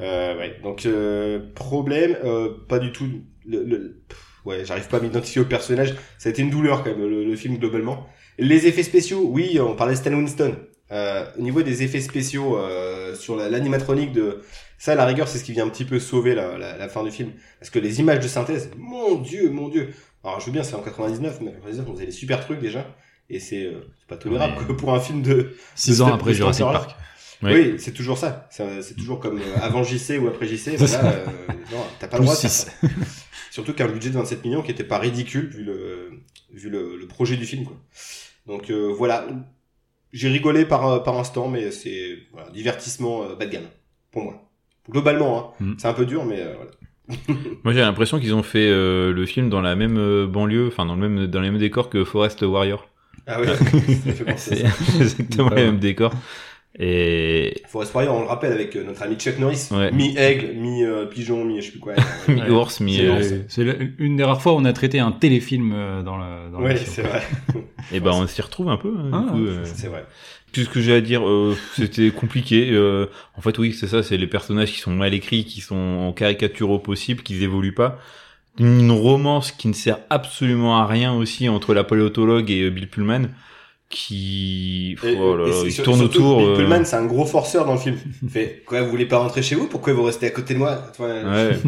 Euh, 0.00 0.36
ouais. 0.38 0.56
Donc, 0.62 0.84
euh, 0.86 1.40
problème, 1.54 2.16
euh, 2.24 2.50
pas 2.68 2.78
du 2.78 2.92
tout. 2.92 3.08
Le, 3.46 3.64
le 3.64 4.02
ouais, 4.44 4.64
j'arrive 4.64 4.88
pas 4.88 4.98
à 4.98 5.00
m'identifier 5.00 5.40
au 5.40 5.44
personnage. 5.44 5.94
Ça 6.18 6.28
a 6.28 6.32
été 6.32 6.42
une 6.42 6.50
douleur 6.50 6.82
quand 6.82 6.90
même 6.90 7.06
le, 7.06 7.36
film 7.36 7.58
globalement. 7.58 8.06
Les 8.38 8.66
effets 8.66 8.82
spéciaux, 8.82 9.24
oui, 9.26 9.58
on 9.60 9.74
parlait 9.74 9.94
de 9.94 9.98
Stan 9.98 10.12
Winston. 10.12 10.56
Euh, 10.92 11.24
au 11.38 11.42
niveau 11.42 11.62
des 11.62 11.82
effets 11.82 12.00
spéciaux 12.00 12.58
euh, 12.58 13.14
sur 13.14 13.36
l'animatronique 13.36 14.12
de 14.12 14.42
ça, 14.78 14.92
à 14.92 14.94
la 14.96 15.06
rigueur, 15.06 15.28
c'est 15.28 15.38
ce 15.38 15.44
qui 15.44 15.52
vient 15.52 15.64
un 15.64 15.70
petit 15.70 15.86
peu 15.86 15.98
sauver 15.98 16.34
la, 16.34 16.58
la, 16.58 16.76
la, 16.76 16.88
fin 16.88 17.02
du 17.02 17.10
film, 17.10 17.32
parce 17.58 17.70
que 17.70 17.78
les 17.78 18.00
images 18.00 18.20
de 18.20 18.28
synthèse, 18.28 18.70
mon 18.76 19.14
dieu, 19.14 19.48
mon 19.50 19.68
dieu. 19.68 19.88
Alors 20.22 20.40
je 20.40 20.46
veux 20.46 20.52
bien, 20.52 20.62
c'est 20.62 20.74
en 20.74 20.82
99, 20.82 21.38
mais 21.40 21.50
en 21.50 21.54
99 21.54 21.86
on 21.88 21.94
faisait 21.94 22.06
des 22.06 22.12
super 22.12 22.44
trucs 22.44 22.60
déjà, 22.60 22.86
et 23.30 23.40
c'est 23.40 23.64
euh, 23.64 23.88
pas 24.08 24.16
tolérable 24.16 24.58
ouais. 24.58 24.76
pour 24.76 24.92
un 24.92 25.00
film 25.00 25.22
de 25.22 25.56
six 25.74 26.02
ans 26.02 26.12
après 26.12 26.34
Jurassic 26.34 26.66
Park. 26.66 26.96
Oui, 27.42 27.76
c'est 27.78 27.92
toujours 27.92 28.18
ça. 28.18 28.48
C'est 28.50 28.96
toujours 28.96 29.20
comme 29.20 29.38
euh, 29.38 29.60
avant 29.60 29.82
JC 29.82 30.18
ou 30.20 30.28
après 30.28 30.46
JC. 30.46 30.76
Voilà, 30.78 31.04
euh, 31.04 31.26
non, 31.72 31.84
t'as 31.98 32.08
pas 32.08 32.18
le 32.18 32.24
droit 32.24 32.34
de 32.34 32.40
faire 32.40 32.50
ça. 32.50 32.70
Surtout 33.54 33.72
qu'un 33.72 33.86
budget 33.86 34.10
de 34.10 34.16
27 34.16 34.44
millions 34.44 34.62
qui 34.62 34.72
était 34.72 34.82
pas 34.82 34.98
ridicule 34.98 35.46
vu 35.46 35.62
le 35.62 36.10
vu 36.52 36.70
le, 36.70 36.96
le 36.96 37.06
projet 37.06 37.36
du 37.36 37.46
film 37.46 37.64
quoi. 37.64 37.76
Donc 38.48 38.68
euh, 38.68 38.92
voilà, 38.92 39.28
j'ai 40.12 40.28
rigolé 40.28 40.64
par 40.64 40.84
euh, 40.88 40.98
par 40.98 41.16
instant 41.16 41.46
mais 41.46 41.70
c'est 41.70 42.18
voilà, 42.32 42.50
divertissement 42.50 43.22
euh, 43.22 43.36
bas 43.36 43.46
de 43.46 43.52
gamme 43.52 43.68
pour 44.10 44.24
moi. 44.24 44.50
Globalement 44.90 45.54
hein, 45.60 45.64
mm. 45.64 45.74
c'est 45.78 45.86
un 45.86 45.92
peu 45.92 46.04
dur 46.04 46.24
mais 46.24 46.40
euh, 46.40 46.56
voilà. 46.56 47.20
moi 47.62 47.72
j'ai 47.72 47.78
l'impression 47.78 48.18
qu'ils 48.18 48.34
ont 48.34 48.42
fait 48.42 48.68
le 48.68 49.24
film 49.24 49.48
dans 49.50 49.60
la 49.60 49.76
même 49.76 50.26
banlieue, 50.26 50.66
enfin 50.66 50.84
dans 50.84 50.96
le 50.96 51.08
même 51.08 51.28
dans 51.28 51.40
les 51.40 51.52
mêmes 51.52 51.60
décors 51.60 51.90
que 51.90 52.02
Forest 52.02 52.42
Warrior. 52.42 52.88
Ah 53.28 53.40
oui, 53.40 53.46
ça 53.46 53.54
fait 54.12 54.24
penser 54.24 54.64
exactement 55.00 55.50
les 55.50 55.66
mêmes 55.66 55.78
décors. 55.78 56.12
Et 56.78 57.62
Forest 57.68 57.94
Warrior, 57.94 58.16
on 58.16 58.20
le 58.22 58.26
rappelle 58.26 58.52
avec 58.52 58.74
notre 58.74 59.02
ami 59.02 59.14
Chuck 59.16 59.38
Norris, 59.38 59.68
Ouais. 59.70 59.92
mi 59.92 60.16
aigle, 60.18 60.54
mi 60.54 60.82
euh, 60.82 61.06
pigeon, 61.06 61.44
mi 61.44 61.60
je 61.60 61.66
sais 61.66 61.70
plus 61.70 61.78
quoi. 61.78 61.92
mi 62.28 62.50
ours, 62.50 62.80
mi 62.80 62.98
C'est- 63.48 63.62
la- 63.64 63.74
une 63.98 64.16
des 64.16 64.24
rares 64.24 64.42
fois 64.42 64.54
où 64.54 64.56
on 64.56 64.64
a 64.64 64.72
traité 64.72 64.98
un 64.98 65.12
téléfilm 65.12 65.72
euh, 65.72 66.02
dans 66.02 66.16
le. 66.16 66.50
Dans 66.50 66.60
Ouais, 66.60 66.76
c'est 66.76 67.02
vrai, 67.02 67.22
Et 67.92 68.00
ben 68.00 68.10
on 68.12 68.26
s'y 68.26 68.42
retrouve 68.42 68.68
un 68.70 68.76
peu. 68.76 68.92
hein, 69.12 69.26
Ah, 69.30 69.34
euh. 69.36 69.62
c'est 69.64 69.86
vrai. 69.86 70.04
Tout 70.52 70.62
ce 70.62 70.68
que 70.68 70.80
j'ai 70.80 70.94
à 70.94 71.00
dire, 71.00 71.26
euh, 71.28 71.56
c'était 71.76 72.10
compliqué. 72.10 72.70
euh, 72.72 73.06
en 73.36 73.40
fait, 73.40 73.56
oui, 73.58 73.72
c'est 73.72 73.86
ça, 73.88 74.02
c'est 74.02 74.16
les 74.16 74.26
personnages 74.28 74.72
qui 74.72 74.78
sont 74.80 74.92
mal 74.92 75.12
écrits, 75.14 75.44
qui 75.44 75.60
sont 75.60 75.76
en 75.76 76.12
caricature 76.12 76.70
au 76.70 76.78
possible, 76.80 77.22
qui 77.22 77.40
évoluent 77.42 77.74
pas. 77.74 77.98
Une 78.58 78.90
romance 78.92 79.50
qui 79.52 79.66
ne 79.68 79.72
sert 79.72 79.98
absolument 80.10 80.78
à 80.78 80.86
rien 80.86 81.12
aussi 81.12 81.48
entre 81.48 81.74
la 81.74 81.82
paléontologue 81.84 82.50
et 82.52 82.62
euh, 82.62 82.70
Bill 82.70 82.88
Pullman, 82.88 83.22
qui 83.90 84.96
Et- 85.04 85.16
oh 85.18 85.36
là 85.36 85.44
il 85.64 85.74
tourne 85.82 85.98
surtout, 85.98 86.18
autour. 86.24 86.56
Bill 86.56 86.66
euh, 86.72 86.84
c'est 86.84 86.96
un 86.96 87.06
gros 87.06 87.24
forceur 87.24 87.64
dans 87.64 87.74
le 87.74 87.78
film. 87.78 87.96
Il 88.22 88.28
fait, 88.28 88.62
quoi, 88.66 88.82
vous 88.82 88.90
voulez 88.90 89.06
pas 89.06 89.18
rentrer 89.18 89.42
chez 89.42 89.54
vous? 89.54 89.66
Pourquoi 89.68 89.92
vous 89.92 90.02
restez 90.02 90.26
à 90.26 90.30
côté 90.30 90.54
de 90.54 90.58
moi 90.58 90.78
Ouais. 90.98 91.22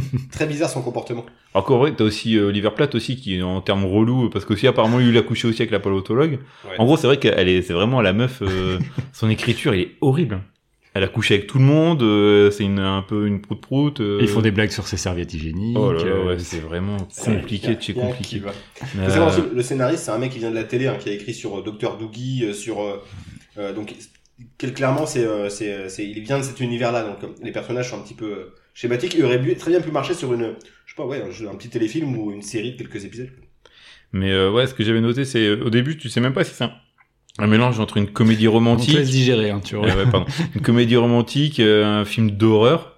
Très 0.33 0.47
bizarre 0.47 0.71
son 0.71 0.83
comportement. 0.83 1.25
Alors 1.55 1.65
qu'en 1.65 1.79
vrai, 1.79 1.95
t'as 1.97 2.05
aussi 2.05 2.37
euh, 2.37 2.49
Oliver 2.49 2.71
Platt 2.75 2.95
aussi 2.95 3.17
qui 3.17 3.37
est 3.39 3.43
en 3.43 3.61
termes 3.61 3.85
relou 3.85 4.29
parce 4.31 4.45
qu'aussi 4.45 4.67
apparemment 4.67 5.01
il 5.01 5.17
a 5.17 5.23
couché 5.23 5.49
aussi 5.49 5.63
avec 5.63 5.71
la 5.71 5.81
paléontologue. 5.81 6.41
Ouais. 6.65 6.77
En 6.79 6.85
gros, 6.85 6.97
c'est 6.97 7.07
vrai 7.07 7.19
qu'elle 7.19 7.49
est, 7.49 7.63
c'est 7.63 7.73
vraiment 7.73 8.01
la 8.03 8.13
meuf. 8.13 8.43
euh, 8.43 8.79
son 9.13 9.31
écriture, 9.31 9.73
elle 9.75 9.81
est 9.81 9.91
horrible. 10.01 10.41
Elle 10.97 11.05
a 11.05 11.09
couché 11.09 11.35
avec 11.35 11.47
tout 11.47 11.59
le 11.59 11.65
monde. 11.65 12.03
euh, 12.03 12.51
c'est 12.51 12.65
une 12.65 12.79
un 12.79 13.03
peu 13.03 13.27
une 13.27 13.41
prout 13.43 13.61
prout. 13.61 14.01
euh, 14.01 14.19
Ils 14.23 14.29
font 14.29 14.41
des 14.41 14.51
blagues 14.51 14.71
sur 14.71 14.87
ses 14.87 14.97
serviettes 14.97 15.35
hygiéniques. 15.35 15.77
Oh 15.79 15.93
là 15.93 15.99
là, 16.03 16.11
euh, 16.11 16.27
ouais, 16.29 16.39
c'est 16.39 16.61
vraiment 16.61 16.97
compliqué 17.25 17.75
de 17.75 17.83
chez 17.83 17.93
compliqué. 17.95 18.41
Euh, 18.99 19.31
le 19.55 19.63
scénariste, 19.63 20.05
c'est 20.05 20.11
un 20.11 20.19
mec 20.19 20.33
qui 20.33 20.39
vient 20.39 20.51
de 20.51 20.55
la 20.55 20.65
télé, 20.65 20.87
hein, 20.87 20.97
qui 20.99 21.09
a 21.11 21.13
écrit 21.13 21.35
sur 21.35 21.59
euh, 21.59 21.63
Dr 21.63 21.99
Doogie, 21.99 22.45
euh, 22.47 22.53
sur 22.55 22.81
euh, 22.81 23.03
euh, 23.59 23.75
donc 23.75 23.95
quel- 24.59 24.73
clairement 24.75 25.07
c'est 25.07 25.25
euh, 25.25 25.49
c'est 25.51 25.89
c'est 25.89 26.07
il 26.07 26.21
vient 26.21 26.39
de 26.39 26.45
cet 26.45 26.61
univers-là, 26.61 27.03
donc 27.05 27.23
euh, 27.25 27.29
les 27.43 27.53
personnages 27.53 27.91
sont 27.91 27.97
un 27.99 28.03
petit 28.03 28.15
peu 28.15 28.27
euh, 28.27 28.55
schématiques. 28.73 29.15
Il 29.19 29.25
aurait 29.25 29.39
très 29.57 29.71
bien 29.71 29.81
pu 29.81 29.91
marcher 29.91 30.15
sur 30.15 30.33
une, 30.33 30.55
je 30.87 30.93
sais 30.93 30.97
pas, 30.97 31.05
ouais, 31.05 31.23
un, 31.23 31.55
petit 31.57 31.69
téléfilm 31.69 32.17
ou 32.17 32.33
une 32.33 32.43
série 32.43 32.73
de 32.73 32.79
quelques 32.79 33.05
épisodes. 33.05 33.31
Mais 34.13 34.33
euh, 34.33 34.51
ouais, 34.51 34.67
ce 34.67 34.73
que 34.75 34.83
j'avais 34.85 35.01
noté, 35.01 35.25
c'est 35.27 35.51
au 35.51 35.69
début, 35.69 35.99
tu 35.99 36.09
sais 36.09 36.21
même 36.21 36.33
pas 36.33 36.45
si 36.45 36.55
c'est 36.55 36.65
un, 36.65 36.73
un 37.39 37.47
mélange 37.47 37.79
entre 37.81 37.97
une 37.99 38.09
comédie 38.09 38.47
On 38.49 38.51
te 38.53 38.55
romantique, 38.55 38.95
laisse 38.95 39.11
digérer, 39.11 39.51
hein, 39.51 39.61
tu 39.65 39.77
vois. 39.77 39.87
Ouais, 39.87 40.05
pardon, 40.11 40.27
une 40.55 40.61
comédie 40.63 40.97
romantique, 40.97 41.61
euh, 41.61 41.85
un 42.01 42.05
film 42.05 42.31
d'horreur 42.31 42.97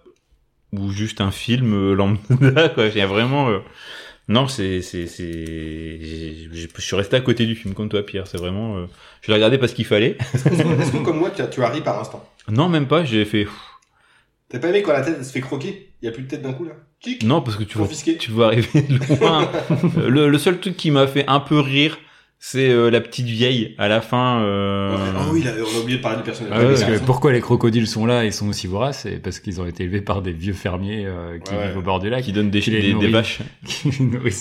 ou 0.72 0.90
juste 0.90 1.20
un 1.20 1.30
film 1.30 1.72
euh, 1.74 1.94
lambda. 1.94 2.68
Quoi. 2.74 2.86
Il 2.86 2.96
y 2.96 3.00
a 3.00 3.06
vraiment. 3.06 3.48
euh, 3.48 3.58
Non, 4.28 4.46
c'est 4.48 4.82
c'est 4.82 5.06
c'est. 5.06 5.98
Je 6.52 6.66
suis 6.78 6.96
resté 6.96 7.16
à 7.16 7.20
côté 7.20 7.46
du 7.46 7.54
film 7.54 7.74
comme 7.74 7.88
toi, 7.88 8.04
Pierre. 8.04 8.26
C'est 8.26 8.38
vraiment. 8.38 8.76
euh, 8.76 8.86
Je 9.22 9.28
l'ai 9.28 9.34
regardé 9.34 9.58
parce 9.58 9.72
qu'il 9.72 9.86
fallait. 9.86 10.16
Est-ce 10.34 10.44
que, 10.44 10.50
est-ce 10.82 10.92
que, 10.92 10.98
comme 10.98 11.18
moi, 11.18 11.30
tu 11.30 11.42
as, 11.42 11.46
tu 11.46 11.62
as 11.62 11.70
ri 11.70 11.80
par 11.80 11.98
instant? 12.00 12.24
Non, 12.48 12.68
même 12.68 12.86
pas. 12.86 13.04
J'ai 13.04 13.24
fait. 13.24 13.46
T'as 14.50 14.58
pas 14.58 14.68
aimé 14.68 14.82
quand 14.82 14.92
la 14.92 15.02
tête 15.02 15.22
se 15.24 15.32
fait 15.32 15.40
croquer? 15.40 15.90
Il 16.00 16.06
y 16.06 16.08
a 16.08 16.12
plus 16.12 16.22
de 16.22 16.28
tête 16.28 16.42
d'un 16.42 16.52
coup 16.52 16.64
là? 16.64 16.72
Non, 17.22 17.42
parce 17.42 17.56
que 17.56 17.64
tu 17.64 17.78
vois, 17.78 17.86
tu 18.18 18.30
vas 18.32 18.46
arriver 18.46 18.82
de 18.82 19.20
loin. 19.20 19.48
Le, 20.08 20.28
le 20.28 20.38
seul 20.38 20.58
truc 20.58 20.76
qui 20.76 20.90
m'a 20.90 21.06
fait 21.06 21.24
un 21.28 21.38
peu 21.40 21.60
rire, 21.60 21.98
c'est 22.40 22.70
euh, 22.70 22.88
la 22.88 23.00
petite 23.00 23.26
vieille 23.26 23.74
à 23.78 23.88
la 23.88 24.00
fin. 24.00 24.40
Euh... 24.42 24.96
Oh 25.18 25.30
oui, 25.32 25.42
là, 25.42 25.50
on 25.60 25.76
a 25.76 25.80
oublié 25.80 25.98
de 25.98 26.02
parler 26.02 26.18
du 26.18 26.22
personnage. 26.22 26.52
Ah 26.54 26.60
ouais, 26.60 26.68
parce 26.68 26.84
que 26.84 26.98
pourquoi 27.04 27.32
les 27.32 27.40
crocodiles 27.40 27.88
sont 27.88 28.06
là 28.06 28.24
et 28.24 28.30
sont 28.30 28.48
aussi 28.48 28.68
voraces? 28.68 29.00
C'est 29.02 29.20
parce 29.20 29.40
qu'ils 29.40 29.60
ont 29.60 29.66
été 29.66 29.82
élevés 29.82 30.00
par 30.02 30.22
des 30.22 30.30
vieux 30.32 30.52
fermiers 30.52 31.04
euh, 31.04 31.38
qui 31.44 31.52
Ouais, 31.52 31.58
ouais. 31.58 31.66
vivent 31.68 31.78
au 31.78 31.82
bord 31.82 31.98
du 31.98 32.10
lac. 32.10 32.22
qui 32.22 32.32
donne 32.32 32.50
des, 32.50 32.60
Qui 32.60 32.70
des, 32.70 32.94
des 32.94 33.08
vaches. 33.08 33.40
qui 33.66 33.90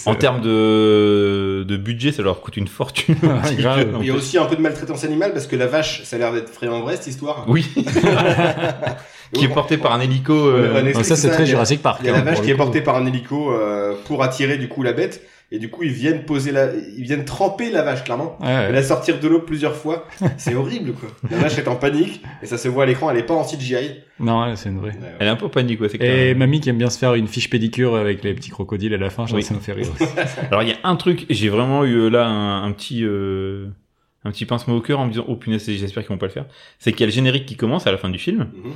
En 0.06 0.14
termes 0.14 0.42
de, 0.42 1.66
de 1.68 1.78
budget, 1.78 2.12
ça 2.12 2.22
leur 2.22 2.40
coûte 2.42 2.58
une 2.58 2.68
fortune. 2.68 3.16
grave. 3.58 3.96
en 3.96 4.02
Il 4.02 4.06
y 4.08 4.10
a 4.10 4.14
plus. 4.14 4.20
aussi 4.20 4.38
un 4.38 4.46
peu 4.46 4.56
de 4.56 4.62
maltraitance 4.62 5.04
animale 5.04 5.34
parce 5.34 5.48
que 5.48 5.56
la 5.56 5.66
vache, 5.68 6.04
ça 6.04 6.18
a 6.18 6.20
l'air 6.20 6.34
d'être 6.34 6.54
vraiment 6.54 6.82
vrai 6.82 6.98
cette 6.98 7.08
histoire. 7.08 7.46
Oui, 7.48 7.66
qui 9.34 9.46
est 9.46 9.50
porté 9.50 9.78
par 9.78 9.94
un 9.94 10.00
hélico. 10.02 10.34
euh, 10.34 10.94
ça, 11.04 11.16
c'est 11.16 11.30
très 11.30 11.46
Jurassic 11.46 11.82
Park. 11.82 12.00
Il 12.04 12.08
y 12.08 12.10
a 12.10 12.14
hein, 12.14 12.18
la 12.20 12.24
vache 12.24 12.36
pour 12.36 12.44
qui 12.46 12.52
est 12.52 12.56
portée 12.56 12.82
par 12.82 12.96
un 12.96 13.06
hélico 13.06 13.52
euh, 13.52 13.96
pour 14.06 14.24
attirer 14.24 14.58
du 14.58 14.68
coup 14.68 14.84
la 14.84 14.94
bête 14.94 15.22
et 15.52 15.60
du 15.60 15.70
coup 15.70 15.84
ils 15.84 15.92
viennent 15.92 16.26
poser 16.26 16.52
la 16.52 16.74
ils 16.76 17.04
viennent 17.04 17.24
tremper 17.26 17.72
la 17.72 17.82
vache 17.82 18.04
clairement 18.04 18.38
Ouais, 18.42 18.48
ouais. 18.48 18.70
et 18.70 18.72
la 18.74 18.84
sortir 18.84 19.20
de 19.20 19.28
l'eau 19.28 19.40
plusieurs 19.40 19.76
fois 19.76 20.06
c'est 20.38 20.56
horrible 20.56 20.92
quoi 20.94 21.10
la 21.32 21.38
vache 21.38 21.58
est 21.58 21.68
en 21.70 21.76
panique 21.78 22.22
et 22.44 22.46
ça 22.46 22.58
se 22.58 22.68
voit 22.68 22.84
à 22.84 22.86
l'écran 22.86 23.10
elle 23.12 23.18
est 23.18 23.24
pas 23.24 23.34
en 23.34 23.44
CGI 23.46 24.02
Non, 24.20 24.54
c'est 24.56 24.70
une 24.70 24.80
vraie. 24.80 24.92
Elle 25.20 25.28
est 25.28 25.30
un 25.30 25.36
peu 25.38 25.48
panique, 25.50 25.80
ouais, 25.80 25.90
c'est 25.90 26.02
Et 26.02 26.34
mamie 26.36 26.60
qui 26.60 26.70
aime 26.70 26.78
bien 26.78 26.90
se 26.90 26.98
faire 27.00 27.14
une 27.14 27.28
fiche 27.28 27.50
pédicure 27.50 27.96
avec 27.96 28.24
les 28.24 28.34
petits 28.34 28.50
crocodiles 28.50 28.94
à 28.94 28.98
la 28.98 29.10
fin, 29.10 29.26
je 29.28 29.36
Oui. 29.36 29.44
ça 29.44 29.54
me 29.54 29.60
fait 29.60 29.74
rire. 29.74 29.88
aussi. 30.02 30.10
Alors 30.52 30.64
il 30.64 30.70
y 30.70 30.74
a 30.74 30.78
un 30.84 30.96
truc, 30.96 31.26
j'ai 31.30 31.50
vraiment 31.50 31.86
eu 31.86 31.96
euh, 31.96 32.10
là 32.10 32.26
un, 32.28 32.64
un 32.66 32.72
petit 32.74 33.04
euh, 33.06 33.68
un 34.26 34.32
petit 34.32 34.46
pincement 34.46 34.76
au 34.76 34.82
cœur 34.82 35.00
en 35.00 35.06
me 35.06 35.12
disant 35.12 35.24
oh 35.30 35.36
punaise 35.38 35.64
j'espère 35.66 36.04
qu'ils 36.04 36.10
vont 36.10 36.18
pas 36.18 36.26
le 36.26 36.32
faire. 36.34 36.46
C'est 36.80 36.92
qu'il 36.92 37.02
y 37.02 37.04
a 37.04 37.08
le 37.08 37.14
générique 37.14 37.46
qui 37.46 37.56
commence 37.56 37.88
à 37.88 37.92
la 37.94 37.98
fin 37.98 38.10
du 38.10 38.20
film 38.20 38.50
Mhm. 38.54 38.72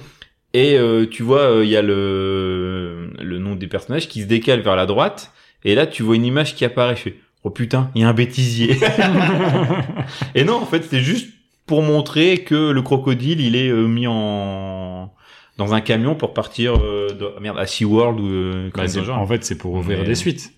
et 0.53 0.77
euh, 0.77 1.05
tu 1.05 1.23
vois 1.23 1.41
euh, 1.41 1.65
il 1.65 1.69
y 1.69 1.75
a 1.75 1.81
le 1.81 3.09
le 3.19 3.37
nom 3.39 3.55
des 3.55 3.67
personnages 3.67 4.07
qui 4.07 4.21
se 4.21 4.27
décale 4.27 4.61
vers 4.61 4.75
la 4.75 4.85
droite 4.85 5.31
et 5.63 5.75
là 5.75 5.87
tu 5.87 6.03
vois 6.03 6.15
une 6.15 6.25
image 6.25 6.55
qui 6.55 6.65
apparaît. 6.65 6.95
Je 6.95 7.01
fais 7.01 7.15
oh 7.43 7.49
putain 7.49 7.91
il 7.95 8.01
y 8.01 8.03
a 8.03 8.09
un 8.09 8.13
bêtisier. 8.13 8.75
et 10.35 10.43
non 10.43 10.55
en 10.55 10.65
fait 10.65 10.83
c'est 10.89 10.99
juste 11.01 11.29
pour 11.65 11.81
montrer 11.83 12.39
que 12.39 12.71
le 12.71 12.81
crocodile 12.81 13.41
il 13.41 13.55
est 13.55 13.69
euh, 13.69 13.87
mis 13.87 14.07
en 14.07 15.11
dans 15.57 15.73
un 15.73 15.81
camion 15.81 16.15
pour 16.15 16.33
partir 16.33 16.75
euh, 16.77 17.09
de, 17.09 17.39
merde 17.39 17.59
à 17.59 17.67
SeaWorld 17.67 18.19
ou 18.19 18.27
euh, 18.27 18.65
Bah, 18.65 18.71
comme 18.81 18.87
c'est- 18.87 18.95
dans 18.95 19.01
le 19.01 19.07
genre. 19.07 19.19
en 19.19 19.27
fait, 19.27 19.43
c'est 19.43 19.57
pour 19.57 19.73
ouvrir 19.73 19.99
Mais- 19.99 20.05
des 20.05 20.15
suites. 20.15 20.53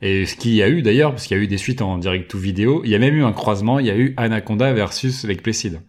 Et 0.00 0.26
ce 0.26 0.36
qu'il 0.36 0.52
y 0.54 0.62
a 0.62 0.68
eu 0.68 0.80
d'ailleurs, 0.82 1.10
parce 1.10 1.26
qu'il 1.26 1.36
y 1.36 1.40
a 1.40 1.42
eu 1.42 1.46
des 1.48 1.58
suites 1.58 1.82
en 1.82 1.98
direct 1.98 2.32
ou 2.34 2.38
vidéo, 2.38 2.82
il 2.84 2.90
y 2.90 2.94
a 2.94 2.98
même 3.00 3.14
eu 3.16 3.24
un 3.24 3.32
croisement, 3.32 3.78
il 3.80 3.86
y 3.86 3.90
a 3.90 3.96
eu 3.96 4.14
Anaconda 4.16 4.72
versus 4.72 5.24
Lake 5.24 5.42
Placid. 5.42 5.80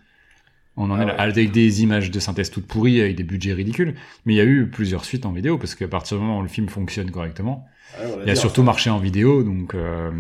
On 0.78 0.90
en 0.92 0.96
Ah 0.96 1.02
est 1.04 1.06
là, 1.06 1.14
ouais. 1.14 1.20
avec 1.20 1.52
des 1.52 1.84
images 1.84 2.10
de 2.10 2.20
synthèse 2.20 2.50
toutes 2.52 2.66
pourries, 2.68 3.02
avec 3.02 3.16
des 3.16 3.24
budgets 3.24 3.54
ridicules. 3.54 3.94
Mais 4.26 4.34
il 4.34 4.38
y 4.38 4.42
a 4.42 4.46
eu 4.46 4.68
plusieurs 4.68 5.06
suites 5.06 5.26
en 5.28 5.32
vidéo, 5.32 5.58
parce 5.58 5.76
qu'à 5.76 5.88
partir 5.88 6.18
du 6.18 6.24
moment 6.24 6.40
où 6.40 6.42
le 6.42 6.48
film 6.48 6.70
fonctionne 6.70 7.12
correctement, 7.12 7.68
Ouais, 7.98 8.08
il 8.26 8.30
a 8.30 8.36
surtout 8.36 8.62
hein. 8.62 8.66
marché 8.66 8.90
en 8.90 9.00
vidéo, 9.00 9.44
donc 9.44 9.74
euh, 9.76 10.12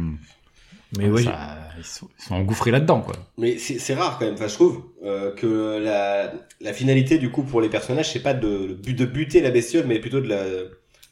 Mais 0.97 1.07
ouais, 1.07 1.23
ça- 1.23 1.57
ils, 1.77 1.83
sont, 1.83 2.07
ils 2.19 2.23
sont 2.25 2.35
engouffrés 2.35 2.71
là-dedans, 2.71 3.01
quoi. 3.01 3.15
mais 3.37 3.57
c'est 3.57 3.93
rare 3.93 4.17
quand 4.19 4.25
même 4.25 4.33
enfin 4.33 4.47
je 4.47 4.55
trouve 4.55 4.81
euh, 5.05 5.33
que 5.35 5.77
la 5.83 6.33
la 6.61 6.73
finalité 6.73 7.17
du 7.19 7.29
coup 7.29 7.43
pour 7.43 7.61
les 7.61 7.69
personnages 7.69 8.11
c'est 8.11 8.23
pas 8.23 8.33
de 8.33 8.73
buter 8.83 9.39
la 9.41 9.49
bestiole 9.51 9.85
mais 9.87 9.99
plutôt 9.99 10.19
de 10.19 10.27
la 10.27 10.43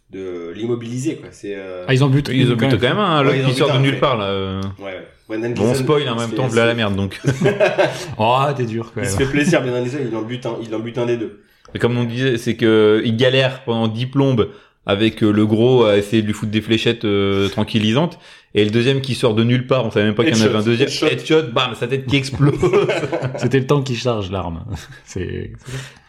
de 0.09 0.51
l'immobiliser 0.55 1.15
quoi 1.17 1.29
c'est 1.31 1.53
euh... 1.55 1.85
Ah, 1.87 1.93
ils 1.93 2.03
ont 2.03 2.09
buté, 2.09 2.33
Ils 2.35 2.51
ont 2.51 2.55
buté 2.55 2.77
quand 2.77 2.87
même 2.87 2.97
un 2.97 3.25
Ouais, 3.25 3.39
ils 3.39 3.45
ont 3.45 3.49
qui 3.49 3.55
sort 3.55 3.73
de 3.73 3.79
nulle 3.79 3.93
mais- 3.95 3.99
part 3.99 4.17
là. 4.17 4.59
ouais, 4.79 4.85
ouais. 4.85 5.49
Bon, 5.53 5.63
on 5.65 5.73
spoil 5.75 6.07
en 6.09 6.15
il 6.15 6.19
même 6.21 6.31
temps, 6.31 6.47
voilà 6.47 6.65
la 6.67 6.73
merde 6.73 6.95
donc. 6.95 7.19
Oh, 8.17 8.45
t'es 8.55 8.65
dur, 8.65 8.91
quand 8.93 9.01
il 9.01 9.03
même. 9.03 9.11
se 9.11 9.17
fait 9.17 9.25
plaisir 9.29 9.61
Brendan 9.61 9.83
Gleeson 9.83 9.99
il 10.09 10.15
en 10.15 10.21
bute 10.21 10.45
un 10.45 10.55
il 10.61 10.73
en 10.73 10.79
bute 10.79 10.97
un 10.97 11.05
des 11.05 11.17
deux 11.17 11.43
Et 11.75 11.79
comme 11.79 11.97
on 11.97 12.05
disait, 12.05 12.37
c'est 12.37 12.55
que 12.55 13.01
il 13.05 13.15
galère 13.17 13.63
pendant 13.65 13.87
10 13.89 14.05
plombes 14.07 14.49
avec 14.87 15.21
euh, 15.23 15.31
le 15.31 15.45
gros 15.45 15.83
à 15.85 15.97
essayer 15.97 16.21
de 16.23 16.27
lui 16.27 16.33
foutre 16.33 16.51
des 16.51 16.61
fléchettes 16.61 17.05
euh, 17.05 17.49
tranquillisantes 17.49 18.17
et 18.55 18.63
le 18.63 18.71
deuxième 18.71 19.01
qui 19.01 19.13
sort 19.13 19.35
de 19.35 19.43
nulle 19.43 19.67
part, 19.67 19.85
on 19.85 19.91
savait 19.91 20.05
même 20.05 20.15
pas 20.15 20.23
qu'il 20.23 20.35
y 20.35 20.41
en 20.41 20.45
avait 20.45 20.55
un 20.55 20.63
deuxième. 20.63 20.87
headshot. 20.87 21.05
Headshot, 21.07 21.43
bam, 21.53 21.75
sa 21.75 21.85
tête 21.87 22.07
qui 22.07 22.15
explose. 22.15 22.55
C'était 23.37 23.59
le 23.59 23.67
temps 23.67 23.83
qui 23.83 23.95
charge 23.95 24.31
l'arme. 24.31 24.63
C'est, 25.05 25.51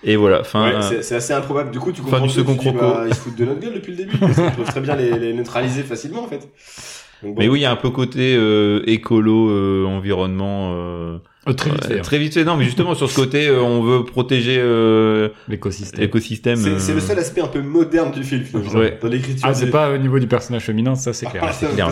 et 0.04 0.16
voilà, 0.16 0.44
fin. 0.44 0.68
Ouais, 0.68 0.74
euh, 0.76 1.02
c'est- 1.02 1.16
assez 1.16 1.32
improbable. 1.34 1.72
Du 1.72 1.80
coup, 1.80 1.90
tu 1.92 2.00
Fin 2.00 2.04
comprends 2.04 2.20
du 2.22 2.28
que 2.28 2.34
second 2.34 2.54
tu 2.56 2.70
dis, 2.70 2.76
bah, 2.78 3.04
ils 3.08 3.14
se 3.14 3.20
foutent 3.20 3.36
de 3.36 3.44
notre 3.44 3.60
gueule 3.60 3.74
depuis 3.74 3.90
le 3.90 3.96
début. 3.98 4.16
parce 4.16 4.34
qu'ils 4.36 4.44
peuvent 4.52 4.64
très 4.66 4.80
bien 4.80 4.94
les, 4.96 5.18
les 5.18 5.34
neutraliser 5.34 5.82
facilement, 5.82 6.22
en 6.22 6.28
fait. 6.28 6.48
Donc, 7.22 7.34
bon. 7.34 7.40
Mais 7.40 7.48
oui, 7.48 7.58
il 7.58 7.62
y 7.62 7.66
a 7.66 7.72
un 7.72 7.76
peu 7.76 7.90
côté 7.90 8.36
euh, 8.38 8.80
écolo, 8.86 9.50
euh, 9.50 9.84
environnement. 9.86 10.72
Euh, 11.48 11.52
très 11.54 11.70
vite 11.70 11.84
fait, 11.86 11.98
hein, 11.98 12.02
très 12.02 12.18
vite 12.18 12.34
fait. 12.34 12.44
Non, 12.44 12.56
mais 12.56 12.64
justement 12.64 12.94
sur 12.94 13.10
ce 13.10 13.16
côté, 13.16 13.48
euh, 13.48 13.60
on 13.62 13.82
veut 13.82 14.04
protéger 14.04 14.56
euh, 14.58 15.28
l'écosystème. 15.48 16.00
l'écosystème. 16.00 16.56
C'est 16.56 16.78
c'est 16.78 16.92
le 16.92 16.98
euh, 16.98 17.00
seul 17.00 17.18
aspect 17.18 17.40
un 17.40 17.46
peu 17.48 17.60
moderne 17.62 18.12
du 18.12 18.22
film, 18.24 18.44
finalement, 18.44 18.72
Ouais. 18.72 18.98
dans 19.00 19.08
l'écriture. 19.08 19.40
Ah, 19.48 19.54
c'est 19.54 19.66
des- 19.66 19.70
pas 19.70 19.90
au 19.90 19.98
niveau 19.98 20.18
du 20.18 20.26
personnage 20.26 20.62
féminin, 20.64 20.94
ça 20.94 21.12
c'est 21.12 21.26
clair. 21.26 21.42
Ah, 21.46 21.52
c'est 21.52 21.72
clair. 21.72 21.86
Un 21.88 21.90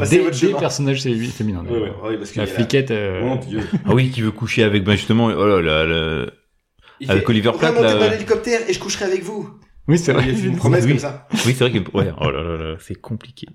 passez 0.00 0.16
des, 0.16 0.22
votre 0.24 0.38
des 0.40 0.46
chemin. 0.48 0.58
personnages 0.58 1.02
c'est 1.02 1.14
féminins. 1.14 1.64
Ouais, 1.64 1.78
ouais, 1.78 1.90
ouais, 2.04 2.16
parce 2.18 2.34
La 2.36 2.44
y 2.44 2.46
a 2.46 2.48
fliquette. 2.48 2.90
euh, 2.90 3.22
Mon 3.22 3.36
Dieu. 3.36 3.60
Ah 3.84 3.94
oui, 3.94 4.10
qui 4.10 4.20
veut 4.22 4.30
coucher 4.32 4.62
avec, 4.64 4.84
ben 4.84 4.92
justement, 4.96 5.26
oh 5.26 5.46
là 5.46 5.60
là, 5.62 5.84
là, 5.84 6.26
Il 7.00 7.10
Avec 7.10 7.28
Oliver 7.28 7.52
Platt, 7.58 7.76
Remontez 7.76 7.94
là. 7.94 8.00
dans 8.06 8.10
l'hélicoptère 8.10 8.60
et 8.68 8.72
je 8.72 8.78
coucherai 8.78 9.04
avec 9.04 9.22
vous. 9.22 9.50
Oui, 9.86 9.98
c'est 9.98 10.12
Il 10.12 10.14
vrai. 10.14 10.30
a 10.30 10.34
fait 10.34 10.46
une 10.46 10.56
promesse 10.56 10.84
Oui. 10.84 10.90
comme 10.92 10.98
ça. 10.98 11.28
Oui, 11.32 11.54
c'est 11.56 11.68
vrai 11.68 11.70
que, 11.70 11.78
ouais, 11.96 12.10
oh 12.20 12.30
là 12.30 12.42
là 12.42 12.56
là, 12.56 12.76
c'est 12.80 12.94
compliqué. 12.96 13.46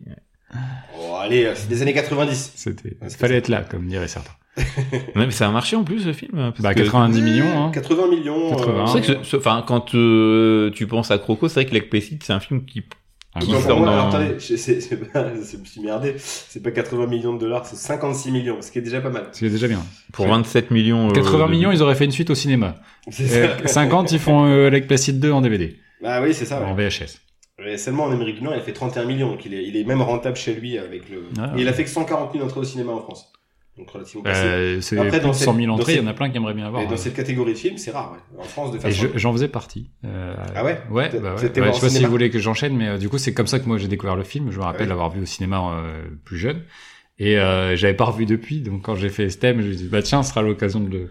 Oh, 0.98 1.16
allez, 1.22 1.52
c'est 1.56 1.68
des 1.68 1.82
années 1.82 1.94
90. 1.94 2.54
C'était. 2.56 2.98
C'est 3.08 3.18
Fallait 3.20 3.38
être 3.38 3.48
là, 3.48 3.64
comme 3.70 3.88
diraient 3.88 4.08
certains. 4.08 4.32
Ouais, 4.58 4.64
mais 5.16 5.32
ça 5.32 5.48
a 5.48 5.52
marché 5.52 5.76
en 5.76 5.84
plus, 5.84 6.02
ce 6.02 6.14
film. 6.14 6.32
parce 6.34 6.60
Bah, 6.62 6.74
que- 6.74 6.82
90 6.82 7.22
millions, 7.22 7.46
hein. 7.68 7.72
80 7.74 8.08
millions. 8.08 8.50
80. 8.56 8.88
C'est 8.88 8.92
vrai 8.92 9.02
que, 9.02 9.24
ce- 9.24 9.30
ce- 9.30 9.38
enfin, 9.38 9.64
quand 9.66 9.96
euh, 9.96 10.70
tu 10.72 10.88
penses 10.88 11.10
à 11.12 11.18
Croco, 11.18 11.48
c'est 11.48 11.64
vrai 11.66 11.80
que 11.80 11.86
Placid, 11.90 12.22
c'est 12.24 12.34
un 12.34 12.40
film 12.40 12.66
qui, 12.66 12.84
Ah, 13.34 13.40
Qui 13.40 13.48
ouais. 13.48 13.54
Non, 13.54 13.60
sort 13.62 13.68
pour 13.70 13.78
moi, 13.78 13.86
dans- 13.86 13.94
alors, 13.94 14.08
attendez, 14.10 14.36
je, 14.40 14.58
c'est, 14.58 14.98
pas, 15.14 15.28
je 15.34 15.56
me 15.58 15.64
suis 15.64 15.80
merdé. 15.80 16.16
C'est 16.18 16.62
pas 16.62 16.72
80 16.72 17.08
millions 17.08 17.34
de 17.34 17.40
dollars, 17.40 17.66
c'est 17.66 17.78
56 17.78 18.30
millions, 18.30 18.58
ce 18.62 18.72
qui 18.74 18.80
est 18.80 18.82
déjà 18.82 19.00
pas 19.00 19.10
mal. 19.10 19.30
C'est 19.32 19.50
déjà 19.50 19.70
bien. 19.70 19.80
pour 20.12 20.28
27 20.28 20.70
millions. 20.70 21.08
euh, 21.10 21.14
80 21.14 21.46
de- 21.46 21.52
millions, 21.52 21.72
ils 21.72 21.82
auraient 21.82 21.96
fait 21.96 22.04
une 22.04 22.12
suite 22.12 22.30
au 22.30 22.36
cinéma. 22.36 22.76
C'est 23.10 23.24
Et 23.24 23.28
ça. 23.28 23.68
50, 23.68 24.12
ils 24.12 24.20
font 24.20 24.44
euh, 24.48 24.70
Lake 24.70 24.86
Placid 24.88 25.18
2 25.22 25.32
en 25.32 25.40
DVD. 25.40 25.78
Bah 26.04 26.22
oui, 26.22 26.34
c'est 26.34 26.44
ça. 26.44 26.62
En 26.62 26.76
Ouais. 26.76 26.90
VHS. 26.90 27.20
Et 27.66 27.78
seulement 27.78 28.04
en 28.04 28.12
Amérique 28.12 28.36
du 28.40 28.44
Nord, 28.44 28.54
il 28.56 28.60
a 28.60 28.64
fait 28.64 28.74
31 28.74 29.06
millions, 29.06 29.30
donc 29.30 29.46
il 29.46 29.54
est, 29.54 29.64
il 29.64 29.78
est 29.78 29.86
même 29.86 30.02
rentable 30.02 30.36
chez 30.36 30.54
lui 30.54 30.78
avec 30.78 31.10
le. 31.10 31.24
Ah, 31.40 31.54
Et 31.56 31.62
il 31.62 31.68
a 31.70 31.74
fait 31.74 31.86
que 31.86 31.90
140 31.90 32.34
000 32.34 32.44
entrées 32.44 32.60
au 32.60 32.64
cinéma 32.66 32.92
en 32.92 33.00
France. 33.02 33.32
Donc 33.78 33.90
relativement 33.90 34.24
euh, 34.28 34.82
c'est 34.82 34.98
plus 34.98 35.10
de 35.10 35.32
100 35.32 35.56
000 35.56 35.72
entrées, 35.74 35.94
il 35.94 36.02
y 36.02 36.06
en 36.06 36.08
a 36.08 36.14
plein 36.14 36.30
qui 36.30 36.38
aimeraient 36.38 36.54
bien 36.54 36.68
avoir. 36.68 36.84
Et 36.84 36.88
dans 36.88 36.98
cette 36.98 37.16
catégorie 37.16 37.54
de 37.54 37.58
films, 37.58 37.78
c'est 37.78 37.92
rare, 37.92 38.12
ouais. 38.12 38.42
En 38.42 38.44
France, 38.44 38.72
de 38.72 38.80
façon. 38.80 39.08
Et 39.16 39.18
j'en 39.18 39.32
faisais 39.32 39.48
partie. 39.48 39.90
Euh, 40.06 40.36
ah 40.54 40.64
ouais 40.66 40.82
Ouais, 40.90 41.10
bah 41.10 41.20
ouais. 41.20 41.30
ouais 41.30 41.34
je 41.34 41.48
sais 41.48 41.82
pas 41.82 41.90
si 41.90 42.04
vous 42.04 42.12
voulez 42.12 42.30
que 42.30 42.40
j'enchaîne, 42.40 42.76
mais 42.76 42.90
euh, 42.90 42.98
du 42.98 43.08
coup, 43.08 43.18
c'est 43.18 43.34
comme 43.34 43.48
ça 43.48 43.60
que 43.60 43.68
moi 43.68 43.78
j'ai 43.78 43.88
découvert 43.88 44.18
le 44.18 44.24
film. 44.24 44.52
Je 44.52 44.60
me 44.60 44.64
rappelle 44.64 44.90
l'avoir 44.90 45.10
vu 45.10 45.22
au 45.22 45.26
cinéma 45.26 45.74
euh, 45.74 46.04
plus 46.26 46.38
jeune. 46.38 46.64
Et 47.18 47.38
euh, 47.38 47.76
j'avais 47.76 47.94
pas 47.94 48.06
revu 48.06 48.26
depuis, 48.26 48.62
donc 48.62 48.82
quand 48.82 48.96
j'ai 48.96 49.10
fait 49.10 49.30
STEM, 49.30 49.62
je 49.62 49.68
me 49.68 49.74
suis 49.74 49.84
dit, 49.84 49.88
bah 49.88 50.02
tiens, 50.02 50.24
ce 50.24 50.32
sera 50.32 50.42
l'occasion 50.42 50.80
de 50.80 50.90
le, 50.90 51.10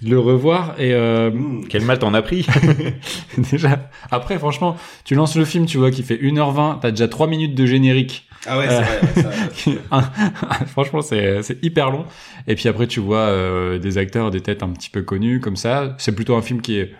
de 0.00 0.10
le 0.10 0.18
revoir. 0.18 0.76
Et 0.78 0.94
euh... 0.94 1.30
Mmh, 1.32 1.66
quel 1.68 1.84
mal 1.84 1.98
t'en 1.98 2.14
as 2.14 2.22
pris 2.22 2.46
Déjà. 3.50 3.90
Après, 4.12 4.38
franchement, 4.38 4.76
tu 5.04 5.16
lances 5.16 5.36
le 5.36 5.44
film, 5.44 5.66
tu 5.66 5.76
vois, 5.76 5.90
qui 5.90 6.04
fait 6.04 6.16
1h20, 6.16 6.78
t'as 6.80 6.92
déjà 6.92 7.08
3 7.08 7.26
minutes 7.26 7.56
de 7.56 7.66
générique. 7.66 8.28
Ah 8.46 8.58
ouais, 8.58 8.68
c'est 9.14 9.22
vrai. 9.22 9.78
franchement, 10.66 11.02
c'est 11.02 11.42
c'est 11.42 11.62
hyper 11.62 11.90
long. 11.90 12.06
Et 12.46 12.54
puis 12.54 12.68
après, 12.68 12.86
tu 12.86 13.00
vois 13.00 13.18
euh, 13.18 13.78
des 13.78 13.98
acteurs, 13.98 14.30
des 14.30 14.40
têtes 14.40 14.62
un 14.62 14.70
petit 14.70 14.90
peu 14.90 15.02
connues 15.02 15.40
comme 15.40 15.56
ça. 15.56 15.94
C'est 15.98 16.14
plutôt 16.14 16.36
un 16.36 16.42
film 16.42 16.62
qui 16.62 16.78
est 16.78 16.92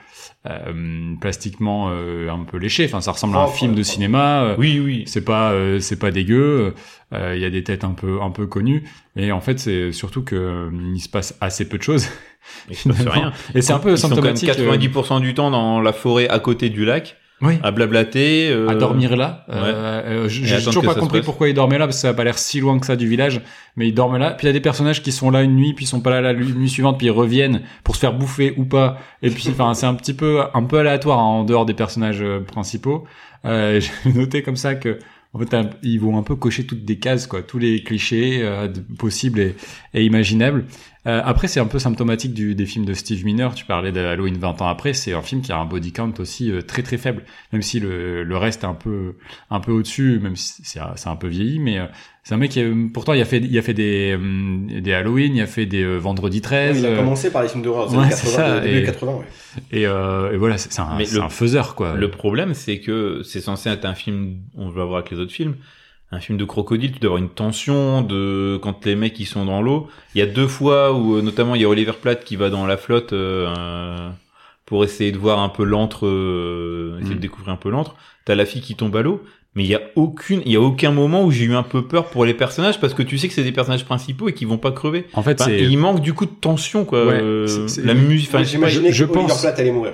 euh, 0.48 1.16
plastiquement 1.20 1.90
euh, 1.90 2.31
un 2.31 2.44
peu 2.44 2.57
léché. 2.57 2.87
Enfin, 2.87 3.03
ça 3.03 3.12
ressemble 3.12 3.37
à 3.37 3.40
un 3.40 3.46
film 3.46 3.74
de 3.74 3.83
cinéma. 3.83 4.44
Euh, 4.44 4.55
oui, 4.57 4.81
oui. 4.83 5.05
C'est 5.07 5.24
pas, 5.24 5.53
c'est 5.81 5.98
pas 5.98 6.11
dégueu. 6.11 6.74
Il 7.12 7.38
y 7.38 7.44
a 7.44 7.50
des 7.50 7.62
têtes 7.62 7.85
un 7.85 7.92
peu, 7.92 8.22
un 8.22 8.31
peu 8.31 8.46
connues. 8.46 8.88
Et 9.16 9.33
en 9.33 9.40
fait, 9.40 9.59
c'est 9.59 9.92
surtout 9.92 10.22
que 10.22 10.70
il 10.94 11.00
se 11.00 11.11
passe 11.11 11.37
assez 11.42 11.68
peu 11.68 11.76
de 11.76 11.83
choses. 11.83 12.09
Il 12.70 12.76
se 12.76 12.88
passe 12.88 13.07
rien. 13.07 13.33
Et 13.55 13.61
c'est 13.61 13.74
un 13.74 13.79
peu 13.79 13.96
symptomatique. 13.96 14.48
Sont 14.55 14.62
quand 14.64 14.70
même 14.70 14.81
90% 14.81 15.20
du 15.20 15.35
temps 15.35 15.50
dans 15.50 15.81
la 15.81 15.92
forêt 15.92 16.29
à 16.29 16.38
côté 16.38 16.70
du 16.70 16.87
lac 16.87 17.16
oui. 17.42 17.59
à 17.62 17.70
blablater, 17.70 18.50
euh... 18.50 18.68
à 18.68 18.74
dormir 18.74 19.16
là. 19.16 19.44
Ouais. 19.48 19.57
Euh, 19.57 20.29
J'ai 20.29 20.62
toujours 20.62 20.85
pas 20.85 20.94
compris 20.94 21.22
pourquoi 21.22 21.48
il 21.48 21.55
dormait 21.55 21.79
là 21.79 21.87
parce 21.87 21.96
que 21.96 22.03
ça 22.03 22.11
a 22.11 22.14
pas 22.14 22.24
l'air 22.24 22.38
si 22.38 22.61
loin 22.61 22.79
que 22.79 22.87
ça 22.87 22.96
du 22.96 23.07
village, 23.07 23.40
mais 23.76 23.88
il 23.88 23.94
dorment 23.94 24.18
là. 24.18 24.31
Puis 24.33 24.46
il 24.46 24.48
y 24.48 24.50
a 24.50 24.53
des 24.53 24.61
personnages 24.61 25.03
qui 25.03 25.12
sont 25.12 25.31
là 25.31 25.42
une 25.42 25.57
nuit, 25.57 25.74
puis 25.74 25.85
ils 25.85 25.88
sont 25.88 26.00
pas 26.00 26.11
là 26.11 26.20
la 26.20 26.35
nuit 26.35 26.68
suivante, 26.68 26.98
puis 26.98 27.07
ils 27.07 27.12
reviennent 27.12 27.62
pour 27.85 27.94
se 27.94 28.00
faire 28.00 28.12
bouffer 28.12 28.55
ou 28.57 28.64
pas. 28.64 28.98
Et 29.22 29.31
puis 29.31 29.48
enfin 29.50 29.74
c'est 29.74 29.87
un 29.87 29.94
petit 29.94 30.14
peu 30.14 30.42
un 30.53 30.64
peu 30.64 30.79
aléatoire 30.79 31.18
hein, 31.18 31.22
en 31.22 31.44
dehors 31.44 31.66
des 31.66 31.74
personnages 31.74 32.22
euh, 32.22 32.40
principaux. 32.40 33.05
Euh, 33.44 33.81
J'ai 34.05 34.12
noté 34.12 34.42
comme 34.42 34.57
ça 34.57 34.74
que 34.74 34.98
en 35.33 35.38
fait, 35.38 35.57
ils 35.83 36.00
vont 36.00 36.18
un 36.18 36.24
peu 36.24 36.35
cocher 36.35 36.66
toutes 36.66 36.85
des 36.85 36.98
cases, 36.98 37.29
quoi, 37.29 37.42
tous 37.42 37.59
les 37.59 37.85
clichés 37.85 38.40
euh, 38.42 38.66
possibles 38.98 39.38
et, 39.38 39.55
et 39.94 40.05
imaginables. 40.05 40.64
Euh, 41.07 41.23
après, 41.25 41.49
c'est 41.49 41.61
un 41.61 41.67
peu 41.67 41.79
symptomatique 41.79 42.35
du, 42.35 42.55
des 42.55 42.67
films 42.67 42.85
de 42.85 42.93
Steve 42.93 43.25
Miner. 43.25 43.49
Tu 43.55 43.65
parlais 43.65 43.91
d'Halloween 43.91 44.37
20 44.37 44.61
ans 44.61 44.69
après. 44.69 44.93
C'est 44.93 45.15
un 45.15 45.23
film 45.23 45.41
qui 45.41 45.51
a 45.51 45.57
un 45.59 45.65
body 45.65 45.93
count 45.93 46.13
aussi 46.19 46.51
euh, 46.53 46.61
très 46.61 46.83
très 46.83 46.99
faible, 46.99 47.23
même 47.53 47.63
si 47.63 47.81
le, 47.81 48.23
le 48.23 48.37
reste 48.37 48.65
est 48.65 48.67
un 48.67 48.75
peu 48.75 49.17
un 49.51 49.61
peu 49.61 49.73
au-dessus, 49.73 50.21
même 50.23 50.37
si 50.37 50.63
c'est 50.63 51.09
un 51.09 51.17
peu 51.17 51.29
vieilli. 51.29 51.59
Mais 51.59 51.79
euh, 51.79 51.87
c'est 52.23 52.35
un 52.35 52.37
mec 52.37 52.51
qui, 52.51 52.63
pourtant, 52.93 53.15
il 53.15 53.21
a 53.23 53.25
fait 53.25 53.39
il 53.39 53.59
a 53.59 53.63
fait 53.63 53.73
des 53.73 54.19
des 54.81 54.93
Halloween, 54.93 55.37
il 55.37 55.41
a 55.41 55.47
fait 55.47 55.65
des 55.65 55.97
Vendredi 55.97 56.43
13. 56.43 56.79
il 56.81 56.87
a 56.87 56.97
commencé 56.97 57.31
par 57.31 57.43
les 57.43 57.49
films 57.49 57.63
d'horreur 57.63 57.91
ouais, 57.95 58.09
80, 58.11 58.61
début 58.61 58.85
80. 58.85 59.13
Ouais. 59.13 59.25
Et, 59.73 59.83
et 59.83 60.37
voilà, 60.37 60.59
c'est 60.59 60.79
un, 60.81 60.99
un 60.99 61.29
faiseur 61.31 61.75
quoi. 61.75 61.95
Le 61.95 62.11
problème, 62.11 62.53
c'est 62.53 62.81
que 62.81 63.23
c'est 63.25 63.41
censé 63.41 63.71
être 63.71 63.87
un 63.87 63.95
film, 63.95 64.37
on 64.55 64.69
va 64.69 64.85
voir 64.85 64.99
avec 64.99 65.11
les 65.13 65.19
autres 65.19 65.33
films 65.33 65.57
un 66.12 66.20
film 66.20 66.38
de 66.38 66.44
crocodile, 66.44 66.92
tu 66.92 66.99
dois 66.99 67.11
avoir 67.11 67.23
une 67.23 67.31
tension 67.31 68.03
de 68.03 68.59
quand 68.62 68.85
les 68.85 68.96
mecs 68.96 69.18
ils 69.20 69.27
sont 69.27 69.44
dans 69.44 69.62
l'eau. 69.62 69.88
Il 70.14 70.18
y 70.18 70.23
a 70.23 70.27
deux 70.27 70.49
fois 70.49 70.92
où 70.92 71.16
euh, 71.16 71.23
notamment 71.23 71.55
il 71.55 71.62
y 71.62 71.64
a 71.64 71.68
Oliver 71.68 71.92
Platt 72.01 72.25
qui 72.25 72.37
va 72.37 72.51
dans 72.51 72.66
la 72.66 72.77
flotte 72.77 73.12
euh, 73.12 74.11
pour 74.66 74.83
essayer 74.83 75.12
de 75.12 75.18
voir 75.18 75.38
un 75.38 75.49
peu 75.49 75.62
l'antre, 75.62 76.07
euh, 76.07 76.99
essayer 76.99 77.14
de 77.14 77.18
mm. 77.18 77.23
découvrir 77.23 77.53
un 77.53 77.57
peu 77.57 77.70
l'antre. 77.70 77.94
T'as 78.25 78.35
la 78.35 78.44
fille 78.44 78.61
qui 78.61 78.75
tombe 78.75 78.96
à 78.96 79.03
l'eau, 79.03 79.23
mais 79.55 79.62
il 79.62 79.68
y 79.68 79.75
a 79.77 79.83
aucune, 79.94 80.42
il 80.44 80.53
y 80.53 80.57
a 80.57 80.61
aucun 80.61 80.90
moment 80.90 81.25
où 81.25 81.31
j'ai 81.31 81.44
eu 81.44 81.55
un 81.55 81.62
peu 81.62 81.87
peur 81.87 82.11
pour 82.11 82.25
les 82.25 82.35
personnages 82.35 82.81
parce 82.81 82.92
que 82.92 83.05
tu 83.05 83.16
sais 83.16 83.29
que 83.29 83.35
c'est 83.35 83.44
des 83.44 83.53
personnages 83.53 83.85
principaux 83.85 84.29
et 84.29 84.33
qu'ils 84.33 84.49
vont 84.49 84.59
pas 84.59 84.73
crever. 84.73 85.07
En 85.14 85.23
fait, 85.23 85.40
c'est 85.40 85.61
il 85.61 85.79
manque 85.79 86.01
du 86.01 86.12
coup 86.12 86.27
de 86.27 86.31
tension 86.31 86.85
quoi. 86.85 87.05
la 87.14 87.94
musique, 87.94 88.31
enfin, 88.31 88.42
j'imaginais 88.42 88.90
que 88.90 89.03
Oliver 89.05 89.35
Platt 89.40 89.61
allait 89.61 89.70
mourir. 89.70 89.92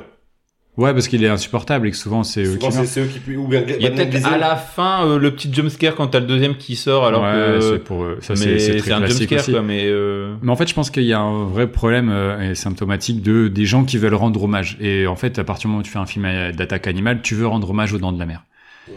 Ouais, 0.76 0.92
parce 0.92 1.08
qu'il 1.08 1.24
est 1.24 1.28
insupportable 1.28 1.88
et 1.88 1.90
que 1.90 1.96
souvent 1.96 2.22
c'est 2.22 2.44
eux 2.44 2.56
qui 2.56 2.70
c'est 2.70 3.00
eux 3.00 3.06
qui 3.06 3.34
ou 3.34 3.48
bien 3.48 3.64
Il 3.66 3.82
y 3.82 3.86
a 3.86 3.90
peut-être 3.90 4.26
à 4.26 4.36
la 4.36 4.56
fin 4.56 5.06
euh, 5.06 5.18
le 5.18 5.30
petit 5.30 5.50
jumpscare 5.52 5.94
quand 5.94 6.08
t'as 6.08 6.20
le 6.20 6.26
deuxième 6.26 6.56
qui 6.56 6.76
sort 6.76 7.06
alors 7.06 7.22
ouais, 7.22 7.58
que 7.58 7.60
c'est 7.62 7.78
pour 7.78 8.04
eux. 8.04 8.18
ça 8.20 8.36
c'est 8.36 8.58
c'est 8.58 8.76
très 8.76 8.92
un 8.92 8.98
classique 8.98 9.30
jumpscare 9.30 9.38
aussi. 9.40 9.52
quoi 9.52 9.62
mais 9.62 9.86
euh... 9.86 10.34
Mais 10.42 10.52
en 10.52 10.56
fait, 10.56 10.68
je 10.68 10.74
pense 10.74 10.90
qu'il 10.90 11.04
y 11.04 11.14
a 11.14 11.20
un 11.20 11.44
vrai 11.44 11.66
problème 11.66 12.10
euh, 12.10 12.50
et 12.50 12.54
symptomatique 12.54 13.22
de 13.22 13.48
des 13.48 13.64
gens 13.64 13.84
qui 13.84 13.96
veulent 13.96 14.14
rendre 14.14 14.42
hommage 14.42 14.76
et 14.80 15.06
en 15.06 15.16
fait 15.16 15.38
à 15.38 15.44
partir 15.44 15.62
du 15.62 15.68
moment 15.68 15.80
où 15.80 15.82
tu 15.82 15.90
fais 15.90 15.98
un 15.98 16.06
film 16.06 16.28
d'attaque 16.52 16.86
animale, 16.86 17.22
tu 17.22 17.34
veux 17.34 17.46
rendre 17.46 17.70
hommage 17.70 17.94
aux 17.94 17.98
dents 17.98 18.12
de 18.12 18.18
la 18.18 18.26
mer. 18.26 18.42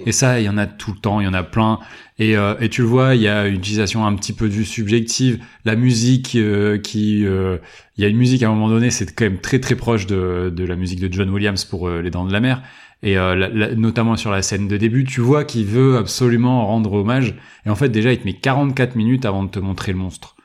Et 0.05 0.11
ça, 0.11 0.39
il 0.39 0.45
y 0.45 0.49
en 0.49 0.57
a 0.57 0.65
tout 0.67 0.91
le 0.93 0.99
temps, 0.99 1.19
il 1.19 1.25
y 1.25 1.27
en 1.27 1.33
a 1.33 1.43
plein. 1.43 1.79
Et, 2.19 2.35
euh, 2.37 2.55
et 2.59 2.69
tu 2.69 2.81
le 2.81 2.87
vois, 2.87 3.15
il 3.15 3.21
y 3.21 3.27
a 3.27 3.47
une 3.47 3.55
utilisation 3.55 4.05
un 4.05 4.15
petit 4.15 4.33
peu 4.33 4.49
du 4.49 4.65
subjective. 4.65 5.39
La 5.65 5.75
musique 5.75 6.35
euh, 6.35 6.77
qui... 6.77 7.25
euh, 7.25 7.57
il 7.97 8.03
y 8.03 8.05
a 8.05 8.09
une 8.09 8.17
musique 8.17 8.43
à 8.43 8.47
un 8.47 8.53
moment 8.53 8.69
donné, 8.69 8.91
c'est 8.91 9.13
quand 9.13 9.25
même 9.25 9.39
très 9.39 9.59
très 9.59 9.75
proche 9.75 10.05
de, 10.07 10.51
de 10.55 10.63
la 10.65 10.75
musique 10.75 10.99
de 10.99 11.11
John 11.11 11.29
Williams 11.29 11.65
pour 11.65 11.87
euh, 11.89 12.01
Les 12.01 12.09
Dents 12.11 12.25
de 12.25 12.31
la 12.33 12.39
Mer. 12.39 12.61
Et 13.03 13.17
euh, 13.17 13.35
la- 13.35 13.49
la- 13.49 13.75
notamment 13.75 14.15
sur 14.17 14.31
la 14.31 14.41
scène 14.41 14.67
de 14.67 14.77
début, 14.77 15.05
tu 15.05 15.21
vois 15.21 15.43
qu'il 15.45 15.65
veut 15.65 15.97
absolument 15.97 16.65
rendre 16.67 16.93
hommage. 16.93 17.35
Et 17.65 17.69
en 17.69 17.75
fait, 17.75 17.89
déjà, 17.89 18.11
il 18.11 18.19
te 18.19 18.25
met 18.25 18.33
44 18.33 18.95
minutes 18.95 19.25
avant 19.25 19.43
de 19.43 19.49
te 19.49 19.59
montrer 19.59 19.91
le 19.93 19.97
monstre. 19.97 20.35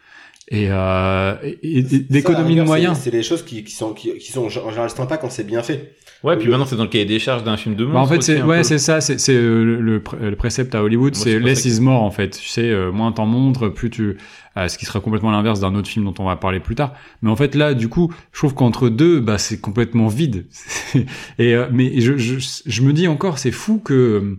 Et, 0.48 0.66
euh, 0.70 1.36
et, 1.42 1.78
et 1.78 1.82
d'économie 1.82 2.54
de 2.54 2.62
moyens. 2.62 2.98
C'est 3.02 3.10
des 3.10 3.22
choses 3.22 3.44
qui, 3.44 3.64
qui 3.64 3.72
sont 3.72 3.94
qui, 3.94 4.16
qui 4.18 4.30
sont 4.30 4.44
en 4.44 4.48
général 4.48 4.90
sympas 4.90 5.16
quand 5.16 5.30
c'est 5.30 5.44
bien 5.44 5.62
fait. 5.62 5.94
Ouais 6.24 6.36
puis 6.36 6.48
maintenant 6.48 6.64
c'est 6.64 6.76
dans 6.76 6.82
le 6.82 6.88
cahier 6.88 7.04
des 7.04 7.18
charges 7.20 7.44
d'un 7.44 7.56
film 7.56 7.76
de 7.76 7.84
monstre 7.84 7.94
Bah, 7.94 8.00
en 8.02 8.06
fait, 8.06 8.22
c'est 8.22 8.42
ouais, 8.42 8.64
c'est 8.64 8.78
ça, 8.78 9.00
c'est 9.00 9.20
c'est 9.20 9.34
euh, 9.34 9.64
le, 9.64 9.80
le 9.80 10.02
le 10.20 10.36
précepte 10.36 10.74
à 10.74 10.82
Hollywood, 10.82 11.14
c'est 11.14 11.38
less 11.38 11.64
is 11.64 11.80
more 11.80 12.02
en 12.02 12.10
fait. 12.10 12.30
Tu 12.30 12.48
sais, 12.48 12.68
euh, 12.70 12.90
moins 12.90 13.12
t'en 13.12 13.26
montres, 13.26 13.72
plus 13.72 13.90
tu, 13.90 14.16
euh, 14.56 14.68
ce 14.68 14.78
qui 14.78 14.86
sera 14.86 15.00
complètement 15.00 15.30
l'inverse 15.30 15.60
d'un 15.60 15.74
autre 15.74 15.88
film 15.88 16.04
dont 16.04 16.14
on 16.18 16.24
va 16.26 16.36
parler 16.36 16.60
plus 16.60 16.74
tard. 16.74 16.92
Mais 17.22 17.30
en 17.30 17.36
fait 17.36 17.54
là, 17.54 17.74
du 17.74 17.88
coup, 17.88 18.12
je 18.32 18.38
trouve 18.38 18.54
qu'entre 18.54 18.88
deux, 18.88 19.20
bah 19.20 19.38
c'est 19.38 19.60
complètement 19.60 20.08
vide. 20.08 20.46
et 21.38 21.54
euh, 21.54 21.66
mais 21.72 22.00
je, 22.00 22.16
je 22.16 22.36
je 22.64 22.82
me 22.82 22.92
dis 22.92 23.06
encore, 23.06 23.38
c'est 23.38 23.52
fou 23.52 23.78
que 23.78 24.38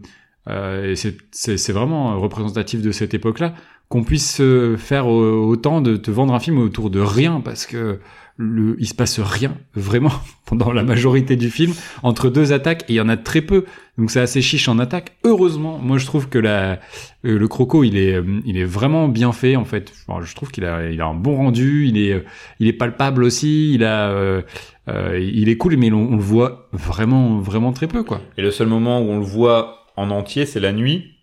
euh, 0.49 0.93
et 0.93 0.95
c'est 1.31 1.71
vraiment 1.71 2.19
représentatif 2.19 2.81
de 2.81 2.91
cette 2.91 3.13
époque-là 3.13 3.53
qu'on 3.89 4.03
puisse 4.03 4.41
euh, 4.41 4.77
faire 4.77 5.07
autant 5.07 5.81
de 5.81 5.95
te 5.95 6.09
vendre 6.11 6.33
un 6.33 6.39
film 6.39 6.57
autour 6.57 6.89
de 6.89 6.99
rien 6.99 7.41
parce 7.41 7.65
que 7.65 7.99
le, 8.37 8.75
il 8.79 8.87
se 8.87 8.93
passe 8.93 9.19
rien 9.19 9.55
vraiment 9.75 10.11
pendant 10.45 10.71
la 10.71 10.83
majorité 10.83 11.35
du 11.35 11.49
film 11.49 11.73
entre 12.03 12.29
deux 12.29 12.51
attaques 12.53 12.83
et 12.89 12.93
il 12.93 12.95
y 12.95 13.01
en 13.01 13.09
a 13.09 13.17
très 13.17 13.41
peu 13.41 13.65
donc 13.97 14.11
c'est 14.11 14.19
assez 14.19 14.41
chiche 14.41 14.67
en 14.67 14.77
attaque 14.77 15.13
heureusement 15.23 15.79
moi 15.79 15.97
je 15.97 16.05
trouve 16.05 16.27
que 16.27 16.37
la 16.37 16.73
euh, 17.25 17.39
le 17.39 17.47
croco 17.47 17.83
il 17.83 17.97
est 17.97 18.15
euh, 18.15 18.41
il 18.45 18.57
est 18.57 18.65
vraiment 18.65 19.07
bien 19.07 19.31
fait 19.31 19.55
en 19.55 19.65
fait 19.65 19.93
Enfin, 20.07 20.23
je 20.25 20.35
trouve 20.35 20.51
qu'il 20.51 20.65
a 20.65 20.89
il 20.91 20.99
a 21.01 21.05
un 21.05 21.13
bon 21.15 21.35
rendu 21.37 21.85
il 21.87 21.97
est 21.97 22.13
euh, 22.13 22.25
il 22.59 22.67
est 22.67 22.73
palpable 22.73 23.23
aussi 23.23 23.73
il 23.73 23.83
a 23.83 24.09
euh, 24.09 24.41
euh, 24.89 25.17
il 25.19 25.49
est 25.49 25.57
cool 25.57 25.77
mais 25.77 25.91
on, 25.91 26.09
on 26.11 26.15
le 26.15 26.21
voit 26.21 26.69
vraiment 26.73 27.39
vraiment 27.39 27.71
très 27.71 27.87
peu 27.87 28.03
quoi 28.03 28.21
Et 28.37 28.41
le 28.41 28.51
seul 28.51 28.67
moment 28.67 28.99
où 29.01 29.09
on 29.09 29.19
le 29.19 29.25
voit 29.25 29.85
en 29.97 30.09
entier, 30.11 30.45
c'est 30.45 30.59
la 30.59 30.73
nuit. 30.73 31.13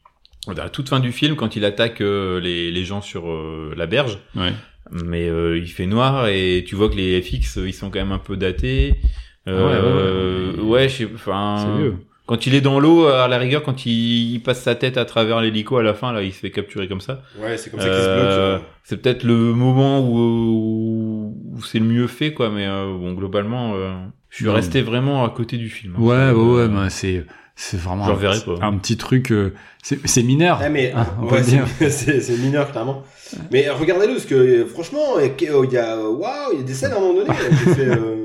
À 0.48 0.55
la 0.55 0.68
toute 0.70 0.88
fin 0.88 0.98
du 0.98 1.12
film, 1.12 1.37
quand 1.37 1.57
il 1.57 1.64
attaque 1.64 2.01
euh, 2.01 2.40
les, 2.40 2.70
les 2.72 2.85
gens 2.85 3.01
sur 3.03 3.31
euh, 3.31 3.75
la 3.77 3.87
berge. 3.87 4.18
ouais 4.35 4.53
Mais 4.92 5.28
euh, 5.28 5.57
il 5.59 5.68
fait 5.68 5.87
noir 5.87 6.28
et 6.28 6.64
tu 6.66 6.74
vois 6.76 6.88
que 6.90 6.94
les 6.96 7.20
FX, 7.22 7.59
euh, 7.59 7.68
ils 7.68 7.72
sont 7.72 7.90
quand 7.90 7.98
même 7.98 8.12
un 8.12 8.18
peu 8.18 8.37
datés. 8.37 8.94
Euh, 9.48 10.52
Ouais, 10.55 10.61
ouais, 10.61 10.62
ouais. 10.62 10.68
ouais, 10.83 10.88
je 10.88 10.96
sais, 10.98 11.09
enfin, 11.14 11.78
quand 12.26 12.46
il 12.46 12.55
est 12.55 12.61
dans 12.61 12.78
l'eau, 12.78 13.07
à 13.07 13.26
la 13.26 13.38
rigueur, 13.38 13.62
quand 13.62 13.85
il, 13.87 14.35
il 14.35 14.40
passe 14.40 14.62
sa 14.62 14.74
tête 14.74 14.96
à 14.96 15.05
travers 15.05 15.40
l'hélico 15.40 15.76
à 15.78 15.83
la 15.83 15.94
fin, 15.94 16.12
là, 16.12 16.22
il 16.22 16.33
se 16.33 16.38
fait 16.38 16.50
capturer 16.52 16.87
comme 16.88 17.00
ça. 17.00 17.22
Ouais, 17.40 17.57
c'est 17.57 17.70
comme 17.70 17.81
ça 17.81 17.87
qu'ils 17.88 17.94
se 17.96 18.00
Euh, 18.09 18.52
bloquent. 18.59 18.64
c'est 18.85 19.02
peut-être 19.02 19.24
le 19.24 19.35
moment 19.35 20.00
où, 20.09 21.35
où 21.57 21.62
c'est 21.62 21.78
le 21.78 21.85
mieux 21.85 22.07
fait, 22.07 22.33
quoi. 22.33 22.50
Mais 22.50 22.66
euh, 22.66 22.87
bon, 22.96 23.12
globalement, 23.14 23.74
euh, 23.74 23.92
je 24.28 24.37
suis 24.37 24.44
Non. 24.46 24.55
resté 24.55 24.83
vraiment 24.83 25.24
à 25.24 25.31
côté 25.31 25.57
du 25.57 25.68
film. 25.68 25.94
hein. 25.98 26.02
ouais 26.02 26.14
Euh, 26.14 26.35
ouais 26.35 26.62
ouais 26.62 26.68
bah, 26.68 26.90
c'est 26.90 27.24
c'est 27.55 27.78
vraiment 27.78 28.07
un, 28.07 28.14
verrai 28.14 28.38
pas. 28.40 28.64
un 28.64 28.76
petit 28.78 28.96
truc 28.96 29.31
euh, 29.31 29.52
c'est 29.83 30.22
mineur 30.22 30.59
Ah, 30.62 30.68
mais 30.70 30.92
Ah, 30.96 31.07
ouais, 31.22 31.42
dire. 31.42 31.66
c'est 31.78 31.90
c'est- 31.90 32.20
c'est 32.20 32.37
mineur 32.38 32.70
clairement. 32.72 33.02
Mais 33.51 33.68
regardez-le 33.71 34.12
parce 34.14 34.27
que 34.27 34.35
euh, 34.35 34.66
franchement, 34.66 35.18
il 35.18 35.73
y 35.73 35.79
a- 35.79 35.99
waouh, 35.99 36.53
il 36.53 36.59
y 36.59 36.62
a 36.62 36.64
des 36.64 36.75
scènes 36.75 36.92
à 36.92 36.97
un 36.97 37.01
moment 37.01 37.14
donné. 37.14 37.31
Euh. 37.79 38.21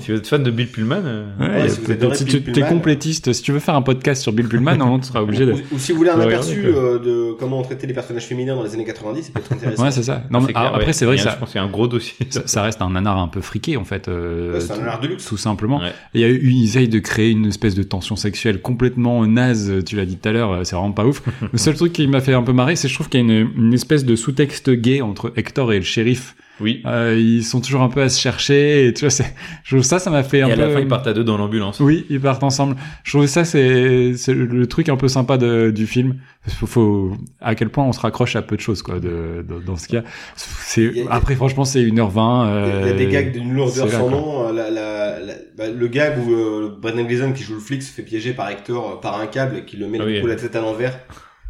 Si 0.00 0.10
vous 0.12 0.18
êtes 0.18 0.26
fan 0.26 0.42
de 0.42 0.50
Bill 0.50 0.68
Pullman, 0.68 1.02
euh, 1.04 1.24
Ouais, 1.40 1.68
si 1.68 1.80
vous 1.80 1.86
peut-être- 1.86 1.98
adorez 2.02 2.16
si 2.16 2.24
Bill 2.24 2.42
tu 2.42 2.50
es 2.50 2.52
Pullman. 2.52 2.68
complétiste, 2.68 3.32
si 3.32 3.42
tu 3.42 3.52
veux 3.52 3.58
faire 3.58 3.74
un 3.74 3.82
podcast 3.82 4.22
sur 4.22 4.32
Bill 4.32 4.48
Pullman, 4.48 4.76
normalement 4.76 4.98
tu 4.98 5.06
seras 5.08 5.20
obligé 5.22 5.46
de. 5.46 5.52
ou, 5.52 5.58
ou 5.72 5.78
si 5.78 5.92
vous 5.92 5.98
voulez 5.98 6.10
un 6.10 6.20
aperçu 6.20 6.60
regardez, 6.66 6.78
euh, 6.78 6.98
de 6.98 7.32
comment 7.38 7.60
on 7.60 7.62
traitait 7.62 7.86
les 7.86 7.94
personnages 7.94 8.26
féminins 8.26 8.54
dans 8.56 8.62
les 8.64 8.74
années 8.74 8.84
90, 8.84 9.22
ça 9.22 9.32
peut 9.32 9.40
être 9.40 9.52
intéressant. 9.52 9.82
Ouais, 9.84 9.90
c'est 9.90 10.02
ça. 10.02 10.24
Non, 10.30 10.40
mais 10.40 10.46
c'est 10.48 10.52
clair, 10.52 10.66
après 10.74 10.86
ouais. 10.86 10.92
c'est 10.92 11.04
vrai 11.06 11.16
que 11.16 11.22
ça, 11.22 11.30
Je 11.34 11.38
pense 11.38 11.50
qu'il 11.50 11.60
y 11.60 11.64
a 11.64 11.66
un 11.66 11.70
gros 11.70 11.86
dossier. 11.88 12.14
ça, 12.30 12.42
ça 12.46 12.62
reste 12.62 12.82
un 12.82 12.90
nanar 12.90 13.18
un 13.18 13.28
peu 13.28 13.40
friqué 13.40 13.76
en 13.76 13.84
fait. 13.84 14.08
euh, 14.08 14.54
Ouais, 14.54 14.60
c'est 14.60 14.72
un 14.72 14.86
art 14.86 15.00
de 15.00 15.08
luxe. 15.08 15.24
tout 15.26 15.36
simplement. 15.36 15.80
Ouais. 15.80 15.92
Il 16.14 16.20
y 16.20 16.24
a 16.24 16.28
eu, 16.28 16.40
ils 16.50 16.64
essayent 16.64 16.88
de 16.88 16.98
créer 16.98 17.30
une 17.30 17.46
espèce 17.46 17.74
de 17.74 17.82
tension 17.82 18.16
sexuelle 18.16 18.60
complètement 18.60 19.26
naze. 19.26 19.72
Tu 19.86 19.96
l'as 19.96 20.06
dit 20.06 20.16
tout 20.16 20.28
à 20.28 20.32
l'heure, 20.32 20.52
euh, 20.52 20.64
c'est 20.64 20.76
vraiment 20.76 20.92
pas 20.92 21.04
ouf. 21.06 21.22
le 21.52 21.58
seul 21.58 21.74
truc 21.74 21.92
qui 21.92 22.06
m'a 22.06 22.20
fait 22.20 22.34
un 22.34 22.42
peu 22.42 22.52
marrer, 22.52 22.76
c'est 22.76 22.88
que 22.88 22.90
je 22.92 22.94
trouve 22.96 23.08
qu'il 23.08 23.20
y 23.20 23.22
a 23.22 23.26
une, 23.40 23.50
une 23.56 23.74
espèce 23.74 24.04
de 24.04 24.16
sous-texte 24.16 24.70
gay 24.70 25.00
entre 25.00 25.32
Hector 25.36 25.72
et 25.72 25.76
le 25.78 25.84
shérif. 25.84 26.34
Oui. 26.60 26.82
Euh, 26.86 27.16
ils 27.18 27.42
sont 27.44 27.60
toujours 27.60 27.82
un 27.82 27.88
peu 27.88 28.00
à 28.02 28.08
se 28.08 28.20
chercher 28.20 28.86
et 28.86 28.92
tu 28.94 29.00
vois, 29.00 29.10
c'est, 29.10 29.34
je 29.64 29.74
trouve 29.74 29.84
ça, 29.84 29.98
ça 29.98 30.08
m'a 30.10 30.22
fait 30.22 30.40
un 30.42 30.48
Et 30.48 30.52
à 30.52 30.54
peu. 30.54 30.60
la 30.62 30.70
fin, 30.70 30.78
ils 30.80 30.86
partent 30.86 31.06
à 31.08 31.12
deux 31.12 31.24
dans 31.24 31.36
l'ambulance. 31.36 31.80
Oui, 31.80 32.06
ils 32.10 32.20
partent 32.20 32.44
ensemble. 32.44 32.76
Je 33.02 33.10
trouve 33.10 33.26
ça 33.26 33.44
c'est 33.44 34.14
c'est 34.16 34.32
le 34.34 34.66
truc 34.68 34.88
un 34.88 34.96
peu 34.96 35.08
sympa 35.08 35.36
de, 35.36 35.70
du 35.74 35.86
film. 35.88 36.16
Faut, 36.46 36.66
faut 36.66 37.16
à 37.40 37.54
quel 37.54 37.70
point 37.70 37.84
on 37.84 37.92
se 37.92 37.98
raccroche 38.00 38.36
à 38.36 38.42
peu 38.42 38.54
de 38.56 38.60
choses 38.60 38.82
quoi 38.82 39.00
de, 39.00 39.44
de- 39.48 39.60
dans 39.66 39.76
ce 39.76 39.88
cas. 39.88 40.02
C'est 40.36 40.82
Il 40.84 40.96
y 40.98 41.00
a- 41.08 41.12
après 41.12 41.34
franchement 41.34 41.64
c'est 41.64 41.82
1h20 41.82 41.90
Il 41.90 41.96
y 41.96 41.98
a- 41.98 42.46
euh, 42.46 42.80
il 42.82 42.86
y 42.88 42.90
a 42.90 42.94
des 42.94 43.06
gags 43.08 43.32
d'une 43.32 43.52
lourdeur 43.52 43.90
sans 43.90 44.10
nom. 44.10 44.52
La, 44.52 44.70
la, 44.70 45.18
la- 45.20 45.34
bah, 45.58 45.64
le 45.70 45.88
gag 45.88 46.18
où 46.24 46.32
euh, 46.34 46.76
Brendan 46.80 47.06
Gleeson 47.06 47.32
qui 47.32 47.42
joue 47.42 47.54
le 47.54 47.60
flic 47.60 47.82
se 47.82 47.90
fait 47.92 48.02
piéger 48.02 48.32
par 48.32 48.48
Hector 48.50 48.92
euh, 48.92 49.00
par 49.00 49.18
un 49.20 49.26
câble 49.26 49.56
et 49.58 49.64
qui 49.64 49.76
le 49.76 49.88
met 49.88 49.98
Ah 50.00 50.04
du 50.04 50.12
oui. 50.12 50.20
coup 50.20 50.26
la 50.28 50.36
tête 50.36 50.54
à 50.54 50.60
l'envers. 50.60 50.98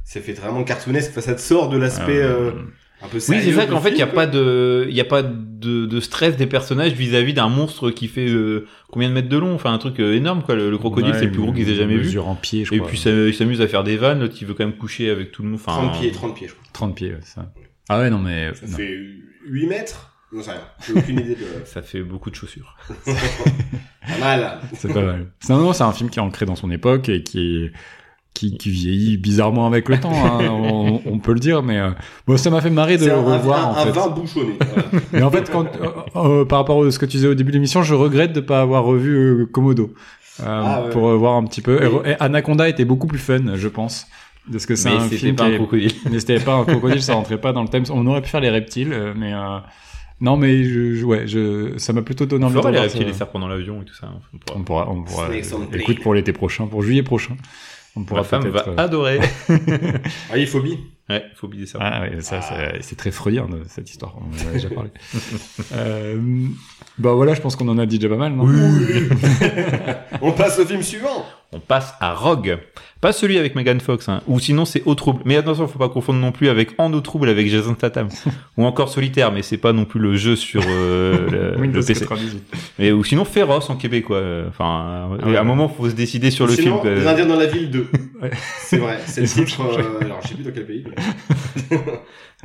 C'est 0.06 0.20
fait 0.20 0.32
vraiment 0.34 0.64
cartoonesque. 0.64 1.10
Enfin, 1.10 1.20
ça 1.22 1.34
te 1.34 1.40
sort 1.40 1.68
de 1.68 1.76
l'aspect 1.78 2.22
Euh, 2.22 2.50
euh, 2.50 2.52
un 3.04 3.08
peu 3.08 3.18
Oui, 3.28 3.38
c'est 3.42 3.52
ça 3.52 3.66
qu'en 3.66 3.80
fait, 3.80 3.90
il 3.90 3.96
n'y 3.96 4.02
a 4.02 4.06
pas 4.06 4.26
de, 4.26 4.86
il 4.88 4.94
y 4.94 5.00
a 5.00 5.04
pas 5.04 5.22
de, 5.22 5.86
de 5.86 6.00
stress 6.00 6.36
des 6.36 6.46
personnages 6.46 6.92
vis-à-vis 6.92 7.34
d'un 7.34 7.48
monstre 7.48 7.90
qui 7.90 8.08
fait 8.08 8.28
euh, 8.28 8.66
combien 8.90 9.08
de 9.08 9.14
mètres 9.14 9.28
de 9.28 9.36
long, 9.38 9.54
enfin 9.54 9.72
un 9.72 9.78
truc 9.78 10.00
euh, 10.00 10.14
énorme 10.14 10.42
quoi. 10.42 10.54
Le, 10.54 10.70
le 10.70 10.78
crocodile, 10.78 11.12
Ouais, 11.12 11.18
c'est 11.18 11.26
le 11.26 11.32
plus 11.32 11.40
gros 11.42 11.52
qu'ils 11.52 11.68
aient 11.70 11.74
jamais 11.74 11.94
vu. 11.96 12.04
mesure 12.04 12.28
en 12.28 12.34
pied, 12.34 12.64
je 12.64 12.72
Et 12.74 12.78
crois. 12.78 12.88
puis 12.88 12.98
ça, 12.98 13.10
il 13.10 13.34
s'amuse 13.34 13.60
à 13.60 13.68
faire 13.68 13.84
des 13.84 13.96
vannes. 13.96 14.20
L'autre, 14.20 14.34
il 14.40 14.46
veut 14.46 14.54
quand 14.54 14.64
même 14.66 14.76
coucher 14.76 15.10
avec 15.10 15.30
tout 15.32 15.42
le 15.42 15.48
monde. 15.50 15.60
Enfin, 15.64 15.72
30 15.88 15.98
pieds, 16.00 16.10
30 16.10 16.34
pieds, 16.36 16.48
je 16.48 16.52
crois. 16.54 16.64
30 16.72 16.94
pieds, 16.96 17.10
ouais, 17.12 17.20
ça. 17.22 17.52
Ah 17.88 17.98
ouais, 18.00 18.10
non 18.10 18.18
mais 18.18 18.52
Ça 18.54 18.66
non. 18.66 18.76
fait 18.76 18.96
8 19.46 19.66
mètres? 19.66 20.10
Non, 20.32 20.42
c'est 20.42 20.50
rien. 20.50 20.60
J'ai 20.86 20.92
aucune 20.94 21.20
idée 21.20 21.34
de... 21.36 21.46
Ça 21.64 21.82
fait 21.82 22.00
beaucoup 22.02 22.28
de 22.30 22.34
chaussures. 22.34 22.76
Pas 23.06 24.18
mal. 24.20 24.58
c'est 24.74 24.92
pas 24.92 25.02
mal. 25.02 25.26
C'est 25.40 25.52
non, 25.52 25.60
non, 25.60 25.72
c'est 25.72 25.84
un 25.84 25.92
film 25.92 26.10
qui 26.10 26.18
est 26.18 26.22
ancré 26.22 26.44
dans 26.44 26.56
son 26.56 26.70
époque 26.70 27.08
et 27.08 27.22
qui 27.22 27.70
qui, 28.34 28.56
qui 28.56 28.70
vieillit 28.70 29.16
bizarrement 29.16 29.66
avec 29.66 29.88
le 29.88 29.98
temps, 30.00 30.12
hein, 30.12 30.40
on, 30.50 31.00
on 31.06 31.18
peut 31.20 31.32
le 31.32 31.40
dire, 31.40 31.62
mais 31.62 31.78
euh, 31.78 31.90
bon, 32.26 32.36
ça 32.36 32.50
m'a 32.50 32.60
fait 32.60 32.68
marrer 32.70 32.98
de 32.98 33.06
le 33.06 33.12
un, 33.12 33.18
un, 33.18 33.36
revoir 33.38 33.68
en 33.68 33.76
un 33.76 33.84
fait. 33.86 33.92
vin 33.92 34.08
bouchonné. 34.08 34.54
voilà. 34.60 34.88
Mais 35.12 35.22
en 35.22 35.30
fait, 35.30 35.50
quand, 35.50 35.66
euh, 35.66 35.88
euh, 36.16 36.44
par 36.44 36.58
rapport 36.58 36.84
à 36.84 36.90
ce 36.90 36.98
que 36.98 37.06
tu 37.06 37.16
disais 37.16 37.28
au 37.28 37.34
début 37.34 37.52
de 37.52 37.56
l'émission, 37.56 37.82
je 37.84 37.94
regrette 37.94 38.32
de 38.32 38.40
pas 38.40 38.60
avoir 38.60 38.84
revu 38.84 39.14
euh, 39.16 39.46
Komodo 39.46 39.94
euh, 40.40 40.44
Ah 40.46 40.82
ouais. 40.84 40.90
pour 40.90 41.08
euh, 41.08 41.16
voir 41.16 41.34
un 41.36 41.44
petit 41.44 41.60
peu. 41.62 41.82
Et, 41.82 41.86
Oui. 41.86 42.00
et 42.06 42.14
Anaconda 42.20 42.68
était 42.68 42.84
beaucoup 42.84 43.06
plus 43.06 43.18
fun, 43.20 43.54
je 43.54 43.68
pense, 43.68 44.08
parce 44.50 44.66
que 44.66 44.74
c'est 44.74 44.88
un 44.88 45.00
c'était 45.04 45.16
film 45.16 45.36
pas 45.36 45.44
qui 45.44 45.50
un 45.50 45.54
est- 45.54 45.56
crocodile. 45.58 45.92
mais 46.10 46.18
c'était 46.18 46.40
pas 46.40 46.54
un 46.56 46.64
crocodile, 46.64 47.02
ça 47.02 47.14
rentrait 47.14 47.40
pas 47.40 47.52
dans 47.52 47.62
le 47.62 47.68
thème. 47.68 47.84
On 47.92 48.04
aurait 48.08 48.20
pu 48.22 48.28
faire 48.30 48.40
les 48.40 48.50
reptiles, 48.50 48.92
euh, 48.92 49.14
mais 49.16 49.32
euh, 49.32 49.58
non, 50.20 50.36
mais 50.36 50.64
je, 50.64 50.94
je- 50.94 51.04
ouais, 51.04 51.28
je, 51.28 51.74
ça 51.78 51.92
m'a 51.92 52.02
plutôt 52.02 52.26
donné 52.26 52.44
On 52.44 52.48
envie 52.48 52.56
de 52.56 52.60
fera 52.60 52.70
les 52.72 52.78
revoir 52.78 52.90
reptiles, 52.92 53.06
les 53.06 53.14
cerfs 53.16 53.30
pendant 53.30 53.46
l'avion 53.46 53.80
et 53.80 53.84
tout 53.84 53.94
ça. 53.94 54.08
On 54.54 54.62
pourra- 54.62 54.88
On 54.88 55.02
pourra, 55.04 55.28
on 55.28 55.28
pourra. 55.28 55.28
Écoute 55.72 56.00
pour 56.00 56.14
l'été 56.14 56.32
prochain, 56.32 56.66
pour 56.66 56.82
juillet 56.82 57.02
prochain, 57.04 57.36
on 57.96 58.04
pourra 58.04 58.20
Ma 58.20 58.24
femme 58.24 58.48
va 58.48 58.62
peut-être. 58.62 58.78
euh, 58.78 58.84
adorer. 58.84 59.20
Ah, 60.32 60.38
il 60.38 60.46
phobie. 60.46 60.78
ouais, 61.08 61.24
faut 61.36 61.46
oublier 61.46 61.66
ça. 61.66 61.78
Ah 61.80 62.00
ouais, 62.02 62.20
ça, 62.20 62.40
c'est- 62.42 62.82
c'est 62.82 62.96
très 62.96 63.10
freudien 63.10 63.46
cette 63.68 63.88
histoire. 63.90 64.16
On 64.18 64.46
en 64.46 64.48
a 64.50 64.52
déjà 64.52 64.68
parlé. 64.70 64.90
euh, 65.74 66.18
bah 66.98 67.12
voilà, 67.12 67.34
je 67.34 67.40
pense 67.40 67.54
qu'on 67.56 67.68
en 67.68 67.78
a 67.78 67.86
dit 67.86 67.98
déjà 67.98 68.08
pas 68.08 68.16
mal, 68.18 68.32
non? 68.34 68.46
On 70.22 70.32
passe 70.32 70.58
au 70.58 70.66
film 70.66 70.82
suivant. 70.82 71.24
On 71.54 71.60
passe 71.60 71.94
à 72.00 72.12
Rogue. 72.14 72.58
Pas 73.00 73.12
celui 73.12 73.38
avec 73.38 73.54
Megan 73.54 73.78
Fox, 73.80 74.08
hein. 74.08 74.22
ou 74.26 74.40
sinon 74.40 74.64
c'est 74.64 74.82
Eau 74.86 74.94
Trouble. 74.94 75.20
Mais 75.26 75.36
attention, 75.36 75.68
faut 75.68 75.78
pas 75.78 75.90
confondre 75.90 76.18
non 76.18 76.32
plus 76.32 76.48
avec 76.48 76.70
En 76.78 76.92
Eau 76.94 77.00
Trouble 77.00 77.28
avec 77.28 77.48
Jason 77.48 77.74
Statham. 77.74 78.08
ou 78.56 78.64
encore 78.64 78.88
Solitaire, 78.88 79.30
mais 79.30 79.42
c'est 79.42 79.58
pas 79.58 79.72
non 79.74 79.84
plus 79.84 80.00
le 80.00 80.16
jeu 80.16 80.36
sur 80.36 80.62
euh, 80.66 81.52
le, 81.54 81.60
Windows 81.60 81.80
le 81.80 81.84
PC. 81.86 82.00
98. 82.00 82.42
Mais, 82.78 82.92
ou 82.92 83.04
sinon 83.04 83.24
Féroce 83.24 83.68
en 83.70 83.76
québécois. 83.76 84.22
Enfin, 84.48 85.08
euh, 85.12 85.18
Ah 85.22 85.28
ouais. 85.28 85.36
à 85.36 85.40
un 85.42 85.44
moment, 85.44 85.68
faut 85.68 85.88
se 85.88 85.94
décider 85.94 86.30
sur 86.30 86.46
le 86.46 86.54
Sinon, 86.54 86.80
film. 86.82 86.94
Les 86.94 87.06
Indiens 87.06 87.26
dans 87.26 87.36
la 87.38 87.46
ville 87.46 87.70
2. 87.70 87.86
Ouais. 88.22 88.30
C'est 88.58 88.78
vrai. 88.78 88.98
C'est 89.04 89.20
le 89.20 89.26
titre. 89.28 89.60
euh, 89.60 90.00
alors, 90.04 90.20
je 90.22 90.28
sais 90.28 90.34
plus 90.34 90.44
dans 90.44 90.50
quel 90.52 90.66
pays. 90.66 90.84
mais- 90.88 91.78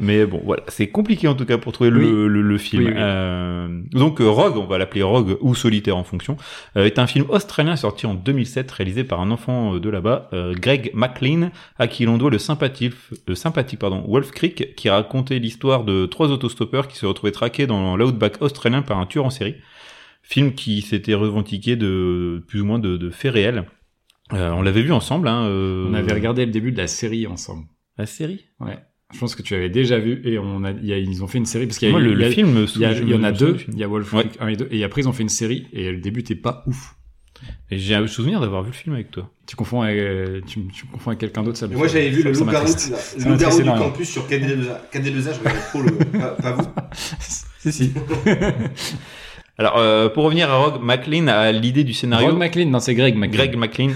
Mais 0.01 0.25
bon, 0.25 0.41
voilà, 0.43 0.63
c'est 0.67 0.87
compliqué 0.87 1.27
en 1.27 1.35
tout 1.35 1.45
cas 1.45 1.57
pour 1.57 1.71
trouver 1.73 1.89
le, 1.89 2.27
le, 2.27 2.41
le 2.41 2.57
film. 2.57 2.83
Oui, 2.83 2.89
oui. 2.89 2.95
Euh, 2.97 3.81
donc 3.91 4.21
euh, 4.21 4.29
Rogue, 4.29 4.57
on 4.57 4.65
va 4.65 4.77
l'appeler 4.77 5.03
Rogue 5.03 5.37
ou 5.41 5.55
Solitaire 5.55 5.97
en 5.97 6.03
fonction, 6.03 6.37
euh, 6.77 6.85
est 6.85 6.99
un 6.99 7.07
film 7.07 7.25
australien 7.29 7.75
sorti 7.75 8.05
en 8.05 8.13
2007, 8.13 8.69
réalisé 8.71 9.03
par 9.03 9.19
un 9.21 9.31
enfant 9.31 9.75
euh, 9.75 9.79
de 9.79 9.89
là-bas, 9.89 10.29
euh, 10.33 10.53
Greg 10.55 10.91
McLean, 10.93 11.51
à 11.77 11.87
qui 11.87 12.05
l'on 12.05 12.17
doit 12.17 12.29
le 12.31 12.37
sympathique, 12.39 12.93
le 13.27 13.35
sympathique 13.35 13.79
pardon, 13.79 14.03
Wolf 14.07 14.31
Creek, 14.31 14.75
qui 14.75 14.89
racontait 14.89 15.39
l'histoire 15.39 15.83
de 15.83 16.05
trois 16.05 16.29
autostoppeurs 16.31 16.87
qui 16.87 16.97
se 16.97 17.05
retrouvaient 17.05 17.31
traqués 17.31 17.67
dans 17.67 17.97
l'outback 17.97 18.41
australien 18.41 18.81
par 18.81 18.99
un 18.99 19.05
tueur 19.05 19.25
en 19.25 19.29
série. 19.29 19.55
Film 20.21 20.53
qui 20.53 20.81
s'était 20.81 21.15
revendiqué 21.15 21.75
de 21.75 22.43
plus 22.47 22.61
ou 22.61 22.65
moins 22.65 22.77
de, 22.79 22.97
de 22.97 23.09
faits 23.09 23.33
réels. 23.33 23.65
Euh, 24.33 24.51
on 24.51 24.61
l'avait 24.61 24.83
vu 24.83 24.91
ensemble. 24.91 25.27
Hein, 25.27 25.45
euh, 25.45 25.87
On 25.89 25.93
avait 25.95 26.13
regardé 26.13 26.45
le 26.45 26.51
début 26.51 26.71
de 26.71 26.77
la 26.77 26.85
série 26.87 27.25
ensemble. 27.25 27.65
la 27.97 28.05
série? 28.05 28.45
Ouais. 28.59 28.77
Je 29.13 29.19
pense 29.19 29.33
que 29.35 29.41
tu 29.41 29.55
avais 29.55 29.69
déjà 29.69 29.97
vu 29.97 30.21
et 30.23 30.37
on 30.37 30.63
a, 30.63 30.69
il 30.71 30.85
y 30.85 30.93
a- 30.93 30.97
ils 30.99 31.23
ont 31.23 31.27
fait 31.27 31.39
une 31.39 31.45
série 31.47 31.65
parce 31.65 31.79
qu'il 31.79 31.87
y 31.87 31.89
a, 31.89 31.93
Moi, 31.93 31.99
le, 32.01 32.11
y 32.11 32.15
le 32.15 32.25
a- 32.25 32.29
film, 32.31 32.51
me 32.53 32.65
il 32.75 32.77
y, 33.07 33.11
y 33.11 33.15
en 33.15 33.23
a 33.23 33.31
deux. 33.31 33.55
film. 33.55 33.73
Il 33.73 33.79
y 33.79 33.83
a 33.83 33.87
Wolf 33.87 34.13
Ouais. 34.13 34.23
Creek 34.25 34.37
1 34.39 34.47
et 34.49 34.55
2 34.55 34.67
et 34.71 34.83
après 34.83 35.01
ils 35.01 35.07
ont 35.07 35.13
fait 35.13 35.23
une 35.23 35.29
série 35.29 35.67
et 35.73 35.91
le 35.91 35.97
début 35.97 36.23
t'es 36.23 36.35
pas 36.35 36.63
ouf. 36.67 36.95
Et 37.71 37.77
j'ai 37.79 37.95
un 37.95 38.05
souvenir 38.05 38.39
d'avoir 38.41 38.61
vu 38.63 38.69
le 38.69 38.75
film 38.75 38.93
avec 38.93 39.09
toi. 39.11 39.31
Tu 39.47 39.55
confonds 39.55 39.81
avec, 39.81 40.45
tu, 40.45 40.59
tu 40.67 40.85
me 40.85 40.91
confonds 40.91 41.11
avec 41.11 41.19
quelqu'un 41.21 41.41
d'autre 41.41 41.57
ça 41.57 41.67
moi, 41.67 41.87
j'avais 41.87 42.09
vu 42.09 42.21
le 42.21 42.31
loup-garou 42.33 42.67
le 42.67 43.25
m'attriste 43.25 43.61
du 43.63 43.69
campus 43.69 44.09
sur 44.09 44.27
KD2A. 44.27 44.91
KD2A, 44.93 45.33
je 45.33 45.39
regardais 45.39 45.59
trop 45.69 45.81
le. 45.81 45.91
Pas, 45.91 46.27
pas 46.31 46.51
vous. 46.51 46.67
si 47.59 47.71
si. 47.71 47.93
Alors, 49.59 49.77
euh, 49.77 50.07
pour 50.07 50.23
revenir 50.23 50.49
à 50.49 50.55
Rogue, 50.55 50.81
McLean 50.81 51.27
a 51.27 51.51
l'idée 51.51 51.83
du 51.83 51.93
scénario. 51.93 52.29
Rogue 52.29 52.37
McLean, 52.39 52.69
non 52.69 52.79
c'est 52.79 52.95
Greg 52.95 53.15
McLean. 53.15 53.37
Greg 53.37 53.57
McLean. 53.57 53.91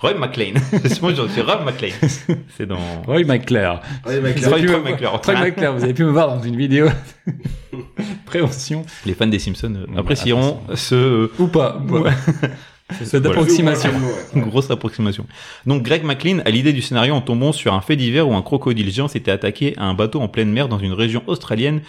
Roy 0.00 0.14
McLean. 0.14 0.54
c'est 0.84 1.02
moi, 1.02 1.12
c'est 1.34 1.40
Rob 1.40 1.64
McLean. 1.64 1.94
C'est 2.56 2.66
dans... 2.66 2.78
Roy 3.06 3.22
là, 3.22 3.80
Roy 4.04 4.20
Troy 4.20 4.20
me- 4.20 4.82
McClure. 4.82 5.20
Roy 5.24 5.34
McClare, 5.34 5.74
vous 5.74 5.82
avez 5.82 5.94
pu 5.94 6.04
me 6.04 6.10
voir 6.10 6.28
dans 6.28 6.40
une 6.40 6.56
vidéo. 6.56 6.86
Prévention. 8.26 8.84
Les 9.04 9.14
fans 9.14 9.26
des 9.26 9.38
Simpsons 9.38 9.74
euh, 9.74 9.86
Ouais, 9.92 9.98
apprécieront 9.98 10.60
ce 10.74 10.94
euh, 10.94 11.32
Ou 11.38 11.48
pas. 11.48 11.82
Ouais. 11.88 12.10
Cette 13.02 13.22
Voilà. 13.24 13.30
approximation. 13.30 13.90
Ouais. 14.34 14.40
grosse 14.42 14.70
approximation. 14.70 15.26
Donc 15.66 15.82
Greg 15.82 16.04
McLean 16.04 16.38
a 16.44 16.50
l'idée 16.50 16.72
du 16.72 16.82
scénario 16.82 17.14
en 17.14 17.20
tombant 17.20 17.52
sur 17.52 17.74
un 17.74 17.80
fait 17.80 17.96
divers 17.96 18.28
où 18.28 18.34
un 18.34 18.42
crocodile 18.42 18.90
géant 18.90 19.08
s'était 19.08 19.30
attaqué 19.30 19.74
à 19.76 19.84
un 19.84 19.94
bateau 19.94 20.20
en 20.20 20.28
pleine 20.28 20.50
mer 20.52 20.68
dans 20.68 20.78
une 20.78 20.92
région 20.92 21.22
australienne 21.26 21.80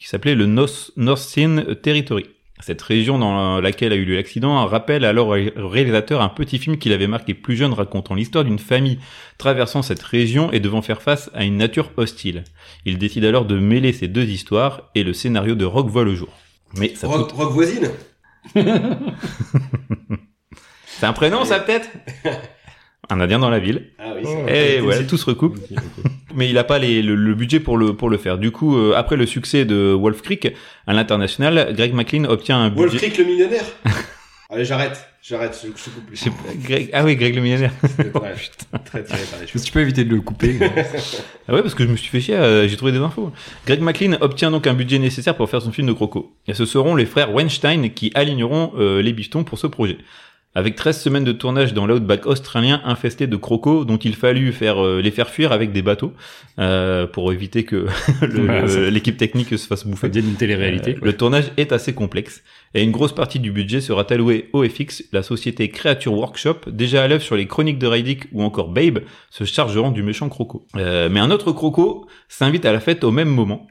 qui 0.00 0.08
s'appelait 0.08 0.34
le 0.34 0.46
North, 0.46 0.90
North 0.96 1.20
Sea 1.22 1.48
Territory. 1.82 2.26
Cette 2.60 2.80
région 2.82 3.18
dans 3.18 3.60
laquelle 3.60 3.92
a 3.92 3.96
eu 3.96 4.04
lieu 4.04 4.14
l'accident 4.14 4.64
rappelle 4.66 5.04
alors 5.04 5.28
au 5.28 5.68
réalisateur 5.68 6.22
un 6.22 6.28
petit 6.28 6.58
film 6.58 6.78
qu'il 6.78 6.92
avait 6.92 7.08
marqué 7.08 7.34
plus 7.34 7.56
jeune 7.56 7.72
racontant 7.72 8.14
l'histoire 8.14 8.44
d'une 8.44 8.60
famille 8.60 8.98
traversant 9.38 9.82
cette 9.82 10.02
région 10.02 10.52
et 10.52 10.60
devant 10.60 10.80
faire 10.80 11.02
face 11.02 11.30
à 11.34 11.44
une 11.44 11.56
nature 11.56 11.90
hostile. 11.96 12.44
Il 12.84 12.96
décide 12.98 13.24
alors 13.24 13.44
de 13.44 13.58
mêler 13.58 13.92
ces 13.92 14.06
deux 14.08 14.24
histoires 14.26 14.90
et 14.94 15.02
le 15.02 15.12
scénario 15.12 15.56
de 15.56 15.64
Rock 15.64 15.88
voit 15.88 16.04
le 16.04 16.14
jour. 16.14 16.28
Mais 16.78 16.94
ça 16.94 17.08
Rock, 17.08 17.28
coûte... 17.30 17.32
Rock 17.32 17.52
voisine 17.52 17.90
C'est 20.86 21.06
un 21.06 21.12
prénom 21.12 21.44
ça 21.44 21.58
peut-être? 21.60 21.88
Un 23.10 23.20
indien 23.20 23.38
dans 23.38 23.50
la 23.50 23.58
ville. 23.58 23.90
Ah 23.98 24.12
oui, 24.14 24.22
Oh. 24.24 24.28
c'est 24.28 24.42
vrai. 24.42 24.76
Et 24.76 24.80
ouais, 24.80 25.06
tout 25.06 25.18
se 25.18 25.26
recoupe. 25.26 25.58
Mais 26.34 26.48
il 26.50 26.58
a 26.58 26.64
pas 26.64 26.78
les, 26.78 27.02
le, 27.02 27.14
le 27.14 27.34
budget 27.34 27.60
pour 27.60 27.76
le 27.78 27.94
pour 27.94 28.10
le 28.10 28.16
faire. 28.18 28.38
Du 28.38 28.50
coup, 28.50 28.76
euh, 28.76 28.94
après 28.96 29.16
le 29.16 29.26
succès 29.26 29.64
de 29.64 29.92
Wolf 29.92 30.22
Creek 30.22 30.52
à 30.86 30.92
l'international, 30.92 31.72
Greg 31.76 31.94
McLean 31.94 32.24
obtient 32.24 32.58
un 32.58 32.70
Wolf 32.70 32.92
budget. 32.92 33.06
Creek 33.08 33.18
le 33.18 33.24
millionnaire 33.24 33.64
Allez, 34.50 34.64
j'arrête. 34.66 35.08
J'arrête, 35.22 35.58
je, 35.64 35.68
je 35.68 35.90
coupe 35.90 36.04
plus. 36.06 36.22
Greg- 36.62 36.90
Ah 36.92 37.02
oui, 37.02 37.16
Greg 37.16 37.34
le 37.34 37.40
millionnaire. 37.40 37.72
Ouais, 37.98 38.34
très 38.84 39.02
tiré 39.02 39.18
par 39.30 39.40
les 39.40 39.46
cheveux. 39.46 39.64
Tu 39.64 39.72
peux 39.72 39.80
éviter 39.80 40.04
de 40.04 40.10
le 40.14 40.20
couper. 40.20 40.56
Ah 41.48 41.54
ouais, 41.54 41.62
parce 41.62 41.74
que 41.74 41.82
je 41.84 41.88
me 41.88 41.96
suis 41.96 42.08
fait 42.10 42.20
chier, 42.20 42.36
euh, 42.36 42.68
j'ai 42.68 42.76
trouvé 42.76 42.92
des 42.92 42.98
infos. 42.98 43.32
Greg 43.66 43.80
McLean 43.80 44.18
obtient 44.20 44.50
donc 44.50 44.66
un 44.66 44.74
budget 44.74 44.98
nécessaire 44.98 45.34
pour 45.34 45.48
faire 45.48 45.62
son 45.62 45.72
film 45.72 45.86
de 45.88 45.92
croco. 45.94 46.36
Et 46.46 46.52
ce 46.54 46.66
seront 46.66 46.94
les 46.94 47.06
frères 47.06 47.32
Weinstein 47.32 47.90
qui 47.90 48.12
aligneront 48.14 48.72
euh, 48.78 49.00
les 49.00 49.12
bifetons 49.14 49.44
pour 49.44 49.58
ce 49.58 49.66
projet. 49.66 49.96
Avec 50.54 50.76
13 50.76 51.00
semaines 51.00 51.24
de 51.24 51.32
tournage 51.32 51.74
dans 51.74 51.86
l'outback 51.86 52.26
australien 52.26 52.80
infesté 52.84 53.26
de 53.26 53.36
crocos 53.36 53.84
dont 53.84 53.96
il 53.96 54.14
fallut 54.14 54.52
faire 54.52 54.84
euh, 54.84 55.00
les 55.00 55.10
faire 55.10 55.28
fuir 55.28 55.52
avec 55.52 55.72
des 55.72 55.82
bateaux 55.82 56.12
euh, 56.58 57.06
pour 57.06 57.32
éviter 57.32 57.64
que 57.64 57.86
l'équipe 58.90 59.16
technique 59.16 59.58
se 59.58 59.66
fasse 59.66 59.86
bouffer. 59.86 60.10
Une 60.14 60.34
télé-réalité. 60.34 60.92
Euh, 60.92 61.00
le 61.02 61.12
tournage 61.16 61.50
est 61.56 61.72
assez 61.72 61.92
complexe 61.92 62.42
et 62.74 62.82
une 62.82 62.90
grosse 62.90 63.14
partie 63.14 63.38
du 63.38 63.52
budget 63.52 63.80
sera 63.80 64.04
allouée 64.10 64.48
au 64.52 64.64
FX. 64.64 65.04
La 65.12 65.22
société 65.22 65.68
Creature 65.70 66.12
Workshop, 66.12 66.60
déjà 66.68 67.02
à 67.02 67.08
l'œuvre 67.08 67.22
sur 67.22 67.36
les 67.36 67.46
chroniques 67.46 67.78
de 67.78 67.86
Riddick 67.86 68.24
ou 68.32 68.42
encore 68.42 68.68
Babe, 68.68 69.00
se 69.30 69.44
chargeront 69.44 69.90
du 69.90 70.02
méchant 70.02 70.28
croco. 70.28 70.66
Euh, 70.76 71.08
mais 71.10 71.20
un 71.20 71.30
autre 71.30 71.52
croco 71.52 72.06
s'invite 72.28 72.64
à 72.64 72.72
la 72.72 72.80
fête 72.80 73.04
au 73.04 73.10
même 73.10 73.28
moment. 73.28 73.66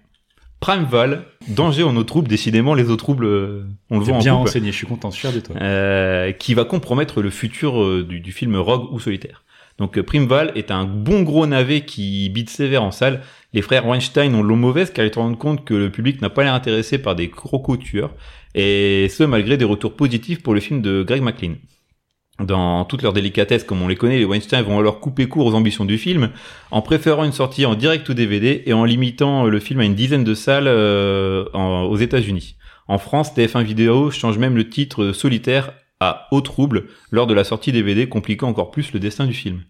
Primeval, 0.63 1.25
danger 1.49 1.83
en 1.83 1.93
eau 1.97 2.05
trouble, 2.05 2.29
décidément 2.29 2.73
les 2.73 2.89
eaux 2.89 2.95
troubles, 2.95 3.25
euh, 3.25 3.63
on 3.89 3.99
le 3.99 4.05
voit 4.05 4.15
en 4.15 4.19
bien 4.19 4.31
couple, 4.31 4.47
renseigné, 4.47 4.71
je 4.71 4.77
suis 4.77 4.87
content, 4.87 5.11
je 5.11 5.17
suis 5.17 5.27
fier 5.27 5.33
de 5.33 5.45
toi. 5.45 5.57
euh, 5.61 6.31
qui 6.31 6.53
va 6.53 6.63
compromettre 6.63 7.21
le 7.21 7.29
futur 7.29 7.83
euh, 7.83 8.05
du, 8.07 8.21
du 8.21 8.31
film 8.31 8.55
Rogue 8.55 8.87
ou 8.93 8.99
Solitaire. 9.01 9.43
Donc 9.77 9.97
euh, 9.97 10.03
Primeval 10.03 10.53
est 10.55 10.71
un 10.71 10.85
bon 10.85 11.23
gros 11.23 11.45
navet 11.47 11.81
qui 11.81 12.29
bite 12.29 12.49
sévère 12.49 12.81
en 12.81 12.91
salle. 12.91 13.21
Les 13.53 13.61
frères 13.61 13.85
Weinstein 13.85 14.33
ont 14.35 14.41
l'eau 14.41 14.55
mauvaise 14.55 14.93
car 14.93 15.05
ils 15.05 15.13
se 15.13 15.19
rendent 15.19 15.37
compte 15.37 15.65
que 15.65 15.73
le 15.73 15.89
public 15.89 16.21
n'a 16.21 16.29
pas 16.29 16.43
l'air 16.43 16.53
intéressé 16.53 16.97
par 16.97 17.15
des 17.15 17.29
crocos 17.29 17.77
tueurs, 17.77 18.13
et 18.55 19.07
ce 19.09 19.23
malgré 19.23 19.57
des 19.57 19.65
retours 19.65 19.97
positifs 19.97 20.41
pour 20.41 20.53
le 20.53 20.61
film 20.61 20.81
de 20.81 21.03
Greg 21.03 21.21
McLean. 21.21 21.55
Dans 22.45 22.85
toute 22.85 23.01
leur 23.01 23.13
délicatesse 23.13 23.63
comme 23.63 23.81
on 23.81 23.87
les 23.87 23.95
connaît, 23.95 24.17
les 24.17 24.25
Weinstein 24.25 24.63
vont 24.63 24.79
alors 24.79 24.99
couper 24.99 25.27
court 25.27 25.45
aux 25.45 25.55
ambitions 25.55 25.85
du 25.85 25.97
film 25.97 26.29
en 26.71 26.81
préférant 26.81 27.23
une 27.23 27.31
sortie 27.31 27.65
en 27.65 27.75
direct 27.75 28.07
ou 28.09 28.13
DVD 28.13 28.63
et 28.65 28.73
en 28.73 28.85
limitant 28.85 29.45
le 29.45 29.59
film 29.59 29.79
à 29.79 29.85
une 29.85 29.95
dizaine 29.95 30.23
de 30.23 30.33
salles 30.33 30.67
euh, 30.67 31.45
aux 31.53 31.97
États-Unis. 31.97 32.55
En 32.87 32.97
France, 32.97 33.35
TF1 33.35 33.63
Vidéo 33.63 34.11
change 34.11 34.37
même 34.37 34.55
le 34.55 34.69
titre 34.69 35.11
solitaire 35.13 35.71
à 35.99 36.27
Haut 36.31 36.41
Trouble 36.41 36.85
lors 37.11 37.27
de 37.27 37.33
la 37.33 37.43
sortie 37.43 37.71
DVD, 37.71 38.09
compliquant 38.09 38.49
encore 38.49 38.71
plus 38.71 38.91
le 38.93 38.99
destin 38.99 39.25
du 39.25 39.33
film. 39.33 39.61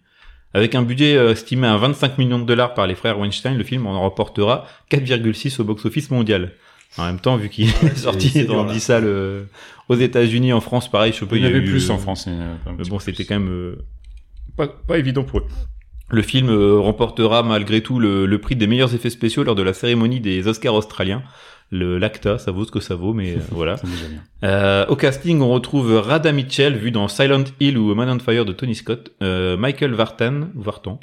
Avec 0.52 0.74
un 0.74 0.82
budget 0.82 1.16
euh, 1.16 1.32
estimé 1.32 1.66
à 1.66 1.76
25 1.76 2.18
millions 2.18 2.38
de 2.38 2.44
dollars 2.44 2.74
par 2.74 2.86
les 2.86 2.94
frères 2.94 3.18
Weinstein, 3.18 3.56
le 3.56 3.64
film 3.64 3.86
en 3.86 4.00
remportera 4.00 4.66
4,6 4.90 5.60
au 5.60 5.64
box-office 5.64 6.10
mondial. 6.10 6.52
En 6.96 7.06
même 7.06 7.20
temps, 7.20 7.36
vu 7.36 7.48
qu'il 7.48 7.68
est 7.68 7.96
sorti 7.96 8.44
dans 8.44 8.64
10 8.64 8.80
salles 8.80 9.04
euh, 9.06 9.44
aux 9.88 9.96
États-Unis, 9.96 10.52
en 10.52 10.60
France, 10.60 10.90
pareil, 10.90 11.12
je 11.12 11.20
sais 11.20 11.26
pas. 11.26 11.36
Il 11.36 11.42
y 11.42 11.46
avait 11.46 11.62
plus 11.62 11.90
euh, 11.90 11.92
en 11.92 11.98
France. 11.98 12.28
Mais 12.28 12.84
bon, 12.88 12.98
c'était 12.98 13.24
quand 13.24 13.38
même 13.38 13.76
pas, 14.56 14.68
pas 14.68 14.98
évident 14.98 15.24
pour 15.24 15.40
eux. 15.40 15.46
Le 16.10 16.22
film 16.22 16.50
remportera 16.50 17.42
malgré 17.42 17.80
tout 17.80 17.98
le, 17.98 18.26
le, 18.26 18.38
prix 18.38 18.56
des 18.56 18.66
meilleurs 18.66 18.94
effets 18.94 19.10
spéciaux 19.10 19.42
lors 19.42 19.54
de 19.54 19.62
la 19.62 19.72
cérémonie 19.72 20.20
des 20.20 20.46
Oscars 20.46 20.74
australiens, 20.74 21.22
le 21.70 21.98
l'ACTA, 21.98 22.38
ça 22.38 22.50
vaut 22.52 22.64
ce 22.64 22.70
que 22.70 22.80
ça 22.80 22.94
vaut, 22.94 23.12
mais 23.12 23.32
euh, 23.32 23.40
voilà. 23.50 23.76
Euh, 24.44 24.86
au 24.86 24.96
casting, 24.96 25.40
on 25.40 25.48
retrouve 25.48 25.94
Rada 25.96 26.32
Mitchell, 26.32 26.76
vu 26.76 26.90
dans 26.90 27.08
Silent 27.08 27.44
Hill 27.60 27.78
ou 27.78 27.94
Man 27.94 28.08
on 28.08 28.18
Fire 28.18 28.44
de 28.44 28.52
Tony 28.52 28.74
Scott, 28.74 29.12
euh, 29.22 29.56
Michael 29.56 29.92
Vartan, 29.92 30.48
Vartan. 30.54 31.00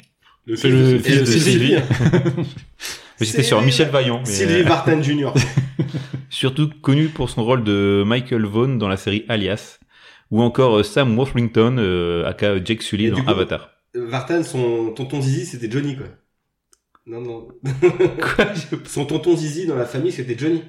C'est 0.54 0.70
le 0.70 0.98
fils 0.98 1.20
de, 1.20 1.24
Sylvie. 1.24 1.76
J'étais 3.22 3.42
sur 3.42 3.62
Michel 3.62 3.88
Vaillant. 3.90 4.20
Mais... 4.20 4.30
Sylvie 4.30 4.62
Vartan 4.62 5.02
Jr. 5.02 5.32
Surtout 6.30 6.70
connu 6.80 7.08
pour 7.08 7.30
son 7.30 7.44
rôle 7.44 7.64
de 7.64 8.02
Michael 8.06 8.46
Vaughn 8.46 8.78
dans 8.78 8.88
la 8.88 8.96
série 8.96 9.24
Alias, 9.28 9.78
ou 10.30 10.40
encore 10.42 10.84
Sam 10.84 11.16
Worthington, 11.18 11.76
euh, 11.78 12.26
aka 12.26 12.62
Jake 12.64 12.82
Sully 12.82 13.10
dans 13.10 13.24
Avatar. 13.26 13.70
Vartan, 13.94 14.42
son 14.42 14.92
tonton 14.92 15.20
Zizi, 15.20 15.46
c'était 15.46 15.70
Johnny, 15.70 15.96
quoi. 15.96 16.06
Non, 17.06 17.20
non. 17.20 17.48
Quoi 18.20 18.46
Son 18.84 19.04
tonton 19.04 19.36
Zizi 19.36 19.66
dans 19.66 19.74
la 19.74 19.86
famille, 19.86 20.12
c'était 20.12 20.38
Johnny. 20.38 20.62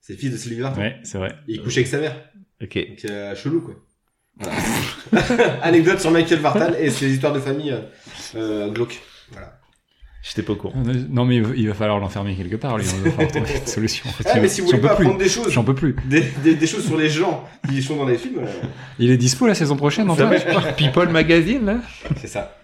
C'est 0.00 0.12
le 0.12 0.18
fils 0.18 0.30
de 0.30 0.36
Sylvie 0.36 0.60
Vartan. 0.60 0.80
Ouais, 0.80 0.96
c'est 1.02 1.18
vrai. 1.18 1.34
Et 1.48 1.54
il 1.54 1.62
couchait 1.62 1.80
avec 1.80 1.88
sa 1.88 1.98
mère. 1.98 2.14
Ok. 2.62 2.76
Donc, 2.76 3.04
euh, 3.10 3.34
chelou, 3.34 3.60
quoi. 3.60 3.74
Voilà. 4.36 4.56
Anecdote 5.62 6.00
sur 6.00 6.10
Michael 6.10 6.40
Vartan 6.40 6.72
et 6.78 6.90
ses 6.90 7.12
histoires 7.12 7.32
de 7.32 7.40
famille 7.40 7.72
euh, 7.72 7.80
euh, 8.36 8.70
glauques. 8.70 9.00
Voilà. 9.30 9.60
J'étais 10.26 10.42
pas 10.42 10.54
au 10.54 10.56
courant. 10.56 10.82
Non, 11.10 11.26
mais 11.26 11.36
il 11.36 11.68
va 11.68 11.74
falloir 11.74 11.98
l'enfermer 11.98 12.34
quelque 12.34 12.56
part, 12.56 12.78
lui. 12.78 12.86
On 12.88 13.04
va 13.04 13.10
falloir 13.10 13.30
trouver 13.30 13.58
une 13.60 13.66
solution. 13.66 14.06
Ah, 14.24 14.40
mais 14.40 14.48
si 14.48 14.62
vous 14.62 14.68
voulez 14.68 14.78
pas 14.78 14.92
apprendre 14.92 15.18
des 15.18 15.28
choses. 15.28 15.52
J'en 15.52 15.64
peux 15.64 15.74
plus. 15.74 15.94
Des, 16.06 16.22
des, 16.42 16.54
des, 16.54 16.66
choses 16.66 16.86
sur 16.86 16.96
les 16.96 17.10
gens 17.10 17.44
qui 17.68 17.82
sont 17.82 17.96
dans 17.96 18.06
les 18.06 18.16
films. 18.16 18.38
Euh... 18.38 18.66
Il 18.98 19.10
est 19.10 19.18
dispo 19.18 19.46
la 19.46 19.54
saison 19.54 19.76
prochaine, 19.76 20.08
en 20.08 20.14
fait. 20.14 20.46
People 20.78 21.10
Magazine, 21.10 21.66
là. 21.66 21.76
C'est 22.16 22.28
ça. 22.28 22.56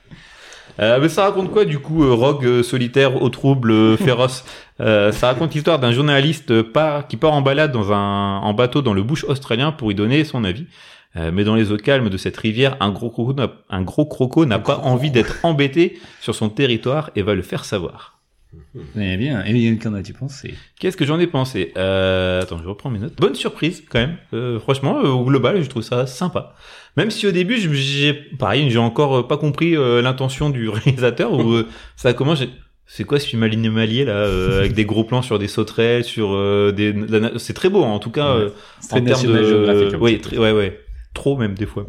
Euh, 0.81 0.99
mais 1.01 1.11
ça 1.11 1.25
raconte 1.25 1.51
quoi 1.51 1.67
du 1.67 1.79
coup 1.79 2.05
euh, 2.05 2.15
Rogue 2.15 2.47
euh, 2.47 2.63
solitaire 2.63 3.21
au 3.21 3.29
trouble 3.29 3.71
euh, 3.71 3.97
féroce 3.99 4.45
euh, 4.81 5.13
Ça 5.13 5.27
raconte 5.27 5.53
l'histoire 5.53 5.79
d'un 5.79 5.93
journaliste 5.93 6.63
pas, 6.63 7.03
qui 7.03 7.19
part 7.19 7.33
en 7.33 7.43
balade 7.43 7.73
dans 7.73 7.93
un 7.93 8.39
en 8.39 8.55
bateau 8.55 8.81
dans 8.81 8.95
le 8.95 9.03
bush 9.03 9.25
australien 9.25 9.73
pour 9.73 9.93
y 9.93 9.95
donner 9.95 10.25
son 10.25 10.45
avis. 10.45 10.67
Mais 11.15 11.45
dans 11.45 11.57
les 11.57 11.73
eaux 11.73 11.77
calmes 11.77 12.09
de 12.09 12.17
cette 12.17 12.37
rivière, 12.37 12.77
un 12.81 12.91
gros 12.91 13.11
croco 13.11 13.33
n'a, 13.33 13.53
un 13.69 13.83
gros 13.83 14.07
croco 14.07 14.47
n'a 14.47 14.59
pas 14.59 14.79
envie 14.79 15.11
d'être 15.11 15.45
embêté 15.45 15.99
sur 16.21 16.35
son 16.35 16.49
territoire 16.49 17.11
et 17.17 17.23
va 17.23 17.35
le 17.35 17.43
faire 17.43 17.65
savoir. 17.65 18.21
Eh 18.97 19.17
bien, 19.17 19.45
et 19.45 19.79
qu'en 19.79 19.95
as-tu 19.95 20.13
pensé? 20.13 20.55
Qu'est-ce 20.79 20.97
que 20.97 21.05
j'en 21.05 21.21
ai 21.21 21.27
pensé? 21.27 21.73
Euh, 21.77 22.43
Attends, 22.43 22.61
je 22.63 22.69
reprends 22.69 22.91
mes 22.91 22.99
notes. 22.99 23.15
Bonne 23.17 23.35
surprise 23.35 23.83
quand 23.89 24.01
même. 24.01 24.17
Euh, 24.35 24.59
franchement, 24.59 24.99
au 24.99 25.25
global, 25.25 25.63
je 25.63 25.69
trouve 25.69 25.83
ça 25.83 26.07
sympa. 26.07 26.55
Même 26.97 27.11
si 27.11 27.27
au 27.27 27.31
début, 27.31 27.59
j'ai 27.59 28.13
pareil, 28.13 28.69
j'ai 28.71 28.79
encore 28.79 29.29
pas 29.29 29.37
compris 29.37 29.77
euh, 29.77 30.03
l'intention 30.03 30.51
du 30.51 30.69
réalisateur 30.69 31.33
ou 31.33 31.53
euh, 31.53 31.69
ça 31.97 32.13
commence. 32.13 32.43
C'est 32.87 33.05
quoi 33.05 33.21
ce 33.21 33.27
film 33.27 33.45
animalier 33.45 34.05
là 34.05 34.25
avec 34.59 34.73
des 34.73 34.85
gros 34.85 35.05
plans 35.05 35.23
sur 35.23 35.39
des 35.39 35.47
sauterelles, 35.47 36.03
sur 36.03 36.31
des. 36.73 36.93
C'est 37.39 37.55
très 37.55 37.69
beau 37.69 37.85
hein, 37.85 37.89
en 37.89 38.01
tout 38.01 38.11
cas 38.11 38.37
ouais, 38.37 38.53
en 38.91 39.01
termes 39.01 39.27
de. 39.27 39.97
Oui, 40.01 40.21
ouais, 40.33 40.53
ouais, 40.53 40.81
trop 41.15 41.37
même 41.37 41.55
des 41.55 41.67
fois. 41.67 41.87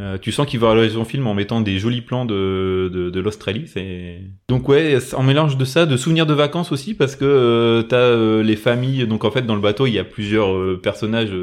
Euh, 0.00 0.16
tu 0.18 0.32
sens 0.32 0.46
qu'il 0.46 0.58
va 0.58 0.72
réaliser 0.72 0.94
son 0.94 1.04
film 1.04 1.26
en 1.26 1.34
mettant 1.34 1.60
des 1.60 1.78
jolis 1.78 2.00
plans 2.00 2.24
de, 2.24 2.90
de, 2.92 3.10
de 3.10 3.20
l'Australie. 3.20 3.64
C'est 3.66 4.20
donc 4.48 4.68
ouais, 4.68 4.98
en 5.14 5.22
mélange 5.22 5.56
de 5.56 5.64
ça, 5.64 5.84
de 5.84 5.96
souvenirs 5.96 6.26
de 6.26 6.34
vacances 6.34 6.72
aussi, 6.72 6.94
parce 6.94 7.14
que 7.14 7.24
euh, 7.24 7.82
t'as 7.82 7.96
euh, 7.96 8.42
les 8.42 8.56
familles. 8.56 9.06
Donc 9.06 9.24
en 9.24 9.30
fait, 9.30 9.42
dans 9.42 9.54
le 9.54 9.60
bateau, 9.60 9.86
il 9.86 9.92
y 9.92 9.98
a 9.98 10.04
plusieurs 10.04 10.54
euh, 10.54 10.80
personnages 10.82 11.34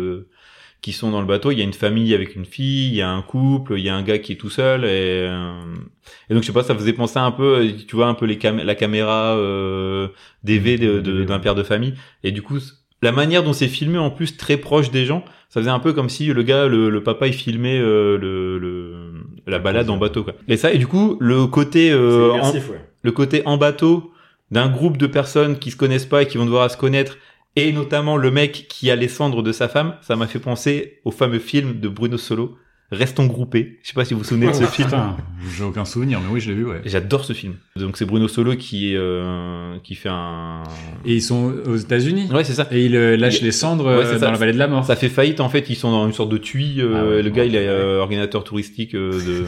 qui 0.81 0.93
sont 0.93 1.11
dans 1.11 1.21
le 1.21 1.27
bateau. 1.27 1.51
Il 1.51 1.59
y 1.59 1.61
a 1.61 1.63
une 1.63 1.73
famille 1.73 2.13
avec 2.15 2.35
une 2.35 2.45
fille, 2.45 2.87
il 2.87 2.95
y 2.95 3.01
a 3.01 3.09
un 3.09 3.21
couple, 3.21 3.75
il 3.77 3.83
y 3.83 3.89
a 3.89 3.95
un 3.95 4.01
gars 4.01 4.17
qui 4.17 4.31
est 4.31 4.37
tout 4.37 4.49
seul. 4.49 4.83
Et, 4.83 5.29
et 6.29 6.33
donc 6.33 6.41
je 6.41 6.47
sais 6.47 6.53
pas, 6.53 6.63
ça 6.63 6.73
faisait 6.73 6.93
penser 6.93 7.19
un 7.19 7.31
peu, 7.31 7.71
tu 7.87 7.95
vois, 7.95 8.07
un 8.07 8.15
peu 8.15 8.25
les 8.25 8.37
cam 8.37 8.57
la 8.57 8.75
caméra 8.75 9.35
DV 10.43 10.77
d'un 10.77 11.01
de, 11.01 11.23
de, 11.23 11.37
père 11.37 11.55
de 11.55 11.63
famille. 11.63 11.93
Et 12.23 12.31
du 12.31 12.41
coup, 12.41 12.57
la 13.01 13.11
manière 13.11 13.43
dont 13.43 13.53
c'est 13.53 13.67
filmé 13.67 13.97
en 13.97 14.09
plus 14.09 14.37
très 14.37 14.57
proche 14.57 14.89
des 14.91 15.05
gens, 15.05 15.23
ça 15.49 15.59
faisait 15.59 15.71
un 15.71 15.79
peu 15.79 15.93
comme 15.93 16.09
si 16.09 16.27
le 16.27 16.43
gars, 16.43 16.67
le, 16.67 16.89
le 16.89 17.03
papa, 17.03 17.27
il 17.27 17.33
filmait 17.33 17.79
euh, 17.79 18.17
le, 18.17 18.59
le, 18.59 18.93
la 19.47 19.59
balade 19.59 19.89
en 19.89 19.97
bateau 19.97 20.23
quoi. 20.23 20.33
Et 20.47 20.57
ça, 20.57 20.71
et 20.71 20.77
du 20.77 20.87
coup, 20.87 21.17
le 21.19 21.47
côté 21.47 21.91
euh, 21.91 22.31
en, 22.33 22.51
ouais. 22.53 22.61
le 23.01 23.11
côté 23.11 23.41
en 23.45 23.57
bateau 23.57 24.11
d'un 24.51 24.69
groupe 24.69 24.97
de 24.97 25.07
personnes 25.07 25.57
qui 25.59 25.71
se 25.71 25.75
connaissent 25.75 26.05
pas 26.05 26.21
et 26.21 26.27
qui 26.27 26.37
vont 26.37 26.45
devoir 26.45 26.63
à 26.63 26.69
se 26.69 26.77
connaître, 26.77 27.17
et 27.55 27.71
notamment 27.71 28.15
le 28.15 28.31
mec 28.31 28.67
qui 28.69 28.89
a 28.91 28.95
les 28.95 29.07
cendres 29.07 29.43
de 29.43 29.51
sa 29.51 29.67
femme, 29.67 29.95
ça 30.01 30.15
m'a 30.15 30.27
fait 30.27 30.39
penser 30.39 30.99
au 31.03 31.11
fameux 31.11 31.39
film 31.39 31.79
de 31.79 31.89
Bruno 31.89 32.17
Solo, 32.17 32.55
Restons 32.91 33.27
groupés. 33.27 33.77
Je 33.83 33.89
sais 33.89 33.93
pas 33.93 34.03
si 34.03 34.13
vous 34.15 34.21
vous 34.21 34.25
souvenez 34.25 34.47
de 34.47 34.53
ce 34.53 34.63
film. 34.63 34.89
J'ai 35.55 35.63
aucun 35.63 35.85
souvenir, 35.85 36.19
mais 36.21 36.27
oui, 36.31 36.39
je 36.39 36.49
l'ai 36.49 36.55
vu. 36.55 36.65
Ouais. 36.65 36.81
J'adore 36.85 37.23
ce 37.23 37.33
film. 37.33 37.53
Donc 37.75 37.97
c'est 37.97 38.05
Bruno 38.05 38.27
Solo 38.27 38.55
qui 38.55 38.95
euh, 38.95 39.77
qui 39.83 39.93
fait 39.93 40.09
un. 40.09 40.63
Et 41.05 41.13
ils 41.15 41.21
sont 41.21 41.53
aux 41.67 41.75
États-Unis. 41.75 42.29
Ouais, 42.33 42.43
c'est 42.43 42.53
ça. 42.53 42.67
Et 42.71 42.85
il 42.85 42.95
euh, 42.95 43.15
lâche 43.15 43.41
les 43.41 43.51
cendres 43.51 43.85
ouais, 43.85 44.05
euh, 44.05 44.13
dans 44.13 44.19
ça. 44.19 44.31
la 44.31 44.37
vallée 44.37 44.53
de 44.53 44.57
la 44.57 44.67
mort. 44.67 44.85
Ça 44.85 44.95
fait 44.95 45.09
faillite 45.09 45.39
en 45.39 45.49
fait. 45.49 45.69
Ils 45.69 45.75
sont 45.75 45.91
dans 45.91 46.07
une 46.07 46.13
sorte 46.13 46.29
de 46.29 46.37
tuile. 46.37 46.81
Euh, 46.81 46.95
Ah 46.95 47.07
ouais, 47.07 47.21
le 47.21 47.29
gars, 47.29 47.45
il 47.45 47.55
est 47.55 47.67
euh, 47.67 47.99
organisateur 47.99 48.43
touristique 48.43 48.95
de. 48.95 49.45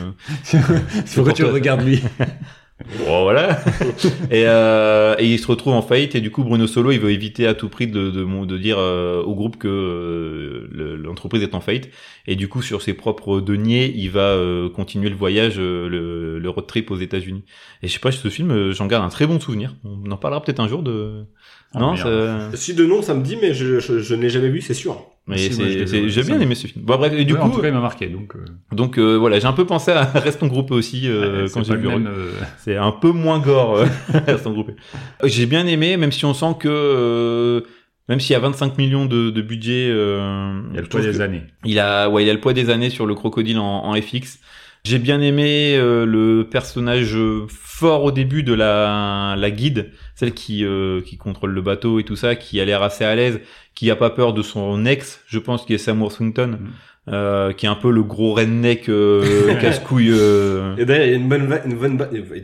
Pourquoi 1.15 1.33
tu 1.33 1.41
le 1.41 1.49
regardes 1.49 1.81
lui 1.81 1.99
Bon, 3.05 3.23
voilà. 3.23 3.59
et, 4.31 4.43
euh, 4.47 5.15
et 5.19 5.25
il 5.31 5.39
se 5.39 5.47
retrouve 5.47 5.73
en 5.73 5.81
faillite 5.81 6.15
et 6.15 6.21
du 6.21 6.31
coup 6.31 6.43
Bruno 6.43 6.67
Solo 6.67 6.91
il 6.91 6.99
veut 6.99 7.11
éviter 7.11 7.47
à 7.47 7.53
tout 7.53 7.69
prix 7.69 7.87
de 7.87 8.09
de, 8.09 8.45
de 8.45 8.57
dire 8.57 8.77
euh, 8.79 9.21
au 9.23 9.35
groupe 9.35 9.57
que 9.57 9.67
euh, 9.67 10.67
le- 10.71 10.95
l'entreprise 10.95 11.43
est 11.43 11.55
en 11.55 11.61
faillite 11.61 11.89
et 12.27 12.35
du 12.35 12.47
coup 12.47 12.61
sur 12.61 12.81
ses 12.81 12.93
propres 12.93 13.39
deniers 13.41 13.91
il 13.95 14.09
va 14.09 14.29
euh, 14.31 14.69
continuer 14.69 15.09
le 15.09 15.15
voyage 15.15 15.55
euh, 15.57 15.87
le, 15.89 16.39
le 16.39 16.49
road 16.49 16.67
trip 16.67 16.91
aux 16.91 16.97
États-Unis. 16.97 17.43
Et 17.83 17.87
je 17.87 17.93
sais 17.93 17.99
pas 17.99 18.11
ce 18.11 18.27
film 18.29 18.51
euh, 18.51 18.71
j'en 18.73 18.87
garde 18.87 19.05
un 19.05 19.09
très 19.09 19.27
bon 19.27 19.39
souvenir. 19.39 19.75
On 19.83 20.09
en 20.11 20.17
parlera 20.17 20.41
peut-être 20.41 20.59
un 20.59 20.67
jour 20.67 20.83
de 20.83 21.25
Ah, 21.73 21.79
non 21.79 21.95
ça- 21.95 22.49
Si 22.55 22.73
de 22.73 22.85
nom, 22.85 23.01
ça 23.01 23.13
me 23.13 23.23
dit, 23.23 23.37
mais 23.41 23.53
je, 23.53 23.79
je, 23.79 23.99
je 23.99 24.15
ne 24.15 24.21
l'ai 24.21 24.29
jamais 24.29 24.49
vu, 24.49 24.61
c'est 24.61 24.73
sûr. 24.73 25.10
Mais 25.31 26.09
j'ai 26.09 26.23
bien 26.23 26.39
aimé 26.39 26.55
ce 26.55 26.67
film. 26.67 26.85
Bon 26.85 26.97
bref 26.97 27.13
et 27.13 27.25
du 27.25 27.33
Ouais, 27.33 27.39
en 27.39 27.49
coup 27.49 27.55
tout 27.55 27.61
cas, 27.61 27.67
il 27.69 27.73
m'a 27.73 27.79
marqué. 27.81 28.07
Donc, 28.07 28.35
euh, 28.35 28.45
donc 28.75 28.97
euh, 28.97 29.15
voilà 29.15 29.39
j'ai 29.39 29.47
un 29.47 29.53
peu 29.53 29.65
pensé 29.65 29.91
à 29.91 30.03
Restons 30.03 30.47
groupés 30.47 30.73
aussi 30.73 31.07
euh, 31.07 31.45
ouais, 31.45 31.51
quand 31.51 31.63
j'ai 31.63 31.75
vu 31.75 31.87
euh, 31.89 32.31
C'est 32.59 32.77
un 32.77 32.91
peu 32.91 33.11
moins 33.11 33.39
gore, 33.39 33.77
euh, 33.77 33.85
Restons 34.27 34.51
groupés. 34.51 34.75
J'ai 35.23 35.45
bien 35.45 35.65
aimé, 35.65 35.97
même 35.97 36.11
si 36.11 36.25
on 36.25 36.33
sent 36.33 36.55
que, 36.59 36.67
euh, 36.69 37.61
même 38.09 38.19
s'il 38.19 38.33
y 38.33 38.35
a 38.35 38.39
25 38.39 38.77
millions 38.77 39.05
de, 39.05 39.29
de 39.29 39.41
budget, 39.41 39.87
euh, 39.89 40.61
Il 40.71 40.75
y 40.75 40.77
a 40.77 40.81
le 40.81 40.87
poids 40.87 41.01
des 41.01 41.21
années. 41.21 41.43
Il 41.65 41.79
a, 41.79 42.09
ouais, 42.09 42.23
il 42.23 42.29
a 42.29 42.33
le 42.33 42.39
poids 42.39 42.53
des 42.53 42.69
années 42.69 42.89
sur 42.89 43.05
le 43.05 43.15
crocodile 43.15 43.59
en, 43.59 43.85
en 43.85 43.93
FX. 43.95 44.39
J'ai 44.83 44.97
bien 44.97 45.21
aimé 45.21 45.75
euh, 45.77 46.05
le 46.05 46.47
personnage 46.49 47.15
euh, 47.15 47.45
fort 47.47 48.03
au 48.03 48.11
début 48.11 48.41
de 48.41 48.53
la, 48.53 49.35
la 49.37 49.51
guide, 49.51 49.91
celle 50.15 50.33
qui, 50.33 50.65
euh, 50.65 51.01
qui 51.01 51.17
contrôle 51.17 51.51
le 51.51 51.61
bateau 51.61 51.99
et 51.99 52.03
tout 52.03 52.15
ça, 52.15 52.35
qui 52.35 52.59
a 52.59 52.65
l'air 52.65 52.81
assez 52.81 53.03
à 53.05 53.13
l'aise, 53.15 53.41
qui 53.75 53.91
a 53.91 53.95
pas 53.95 54.09
peur 54.09 54.33
de 54.33 54.41
son 54.41 54.83
ex, 54.85 55.21
je 55.27 55.37
pense, 55.37 55.65
qui 55.65 55.75
est 55.75 55.77
Sam 55.77 56.01
Worthington, 56.01 56.57
Mm. 56.59 56.69
euh, 57.13 57.53
qui 57.53 57.65
est 57.65 57.69
un 57.69 57.75
peu 57.75 57.91
le 57.91 58.03
gros 58.03 58.33
redneck 58.33 58.89
euh, 58.89 59.55
casse-couille. 59.61 60.11
euh, 60.11 60.75
Et 60.77 60.85
d'ailleurs, 60.85 61.05
il 61.05 61.11
y 61.11 61.13
a 61.13 61.17
une 61.17 61.29
bonne, 61.29 61.59
une 61.65 61.75
bonne, 61.77 61.97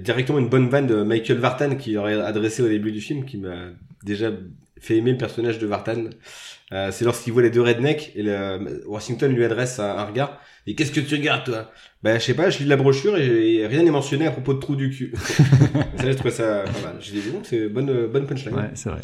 directement 0.03 0.39
une 0.39 0.49
bonne 0.49 0.69
vanne 0.69 0.87
de 0.87 1.01
Michael 1.03 1.37
Vartan 1.39 1.75
qui 1.75 1.97
aurait 1.97 2.19
adressé 2.21 2.61
au 2.63 2.67
début 2.67 2.91
du 2.91 3.01
film, 3.01 3.25
qui 3.25 3.37
m'a 3.37 3.55
déjà 4.03 4.31
fait 4.79 4.97
aimer 4.97 5.11
le 5.11 5.17
personnage 5.17 5.57
de 5.59 5.65
Vartan. 5.67 6.05
Euh, 6.73 6.89
c'est 6.91 7.05
lorsqu'il 7.05 7.31
voit 7.31 7.41
les 7.43 7.49
deux 7.49 7.61
rednecks 7.61 8.11
et 8.15 8.23
le, 8.23 8.83
Washington 8.87 9.31
lui 9.31 9.45
adresse 9.45 9.79
un, 9.79 9.89
un 9.97 10.03
regard. 10.05 10.37
Et 10.65 10.75
qu'est-ce 10.75 10.91
que 10.91 10.99
tu 10.99 11.15
regardes, 11.15 11.45
toi? 11.45 11.71
Ben, 12.03 12.19
je 12.19 12.25
sais 12.25 12.33
pas, 12.33 12.49
je 12.49 12.59
lis 12.59 12.65
la 12.65 12.75
brochure 12.75 13.17
et, 13.17 13.55
et 13.55 13.67
rien 13.67 13.83
n'est 13.83 13.91
mentionné 13.91 14.27
à 14.27 14.31
propos 14.31 14.53
de 14.53 14.59
trou 14.59 14.75
du 14.75 14.89
cul. 14.89 15.13
ça, 15.97 16.11
je 16.11 16.17
trouve 16.17 16.31
ça 16.31 16.63
pas 16.65 16.87
mal. 16.87 16.97
J'ai 16.99 17.13
dit, 17.13 17.29
bon, 17.31 17.39
c'est 17.43 17.69
bonne, 17.69 18.07
bonne 18.07 18.25
punchline. 18.27 18.53
Ouais, 18.53 18.69
c'est 18.73 18.89
vrai. 18.89 18.99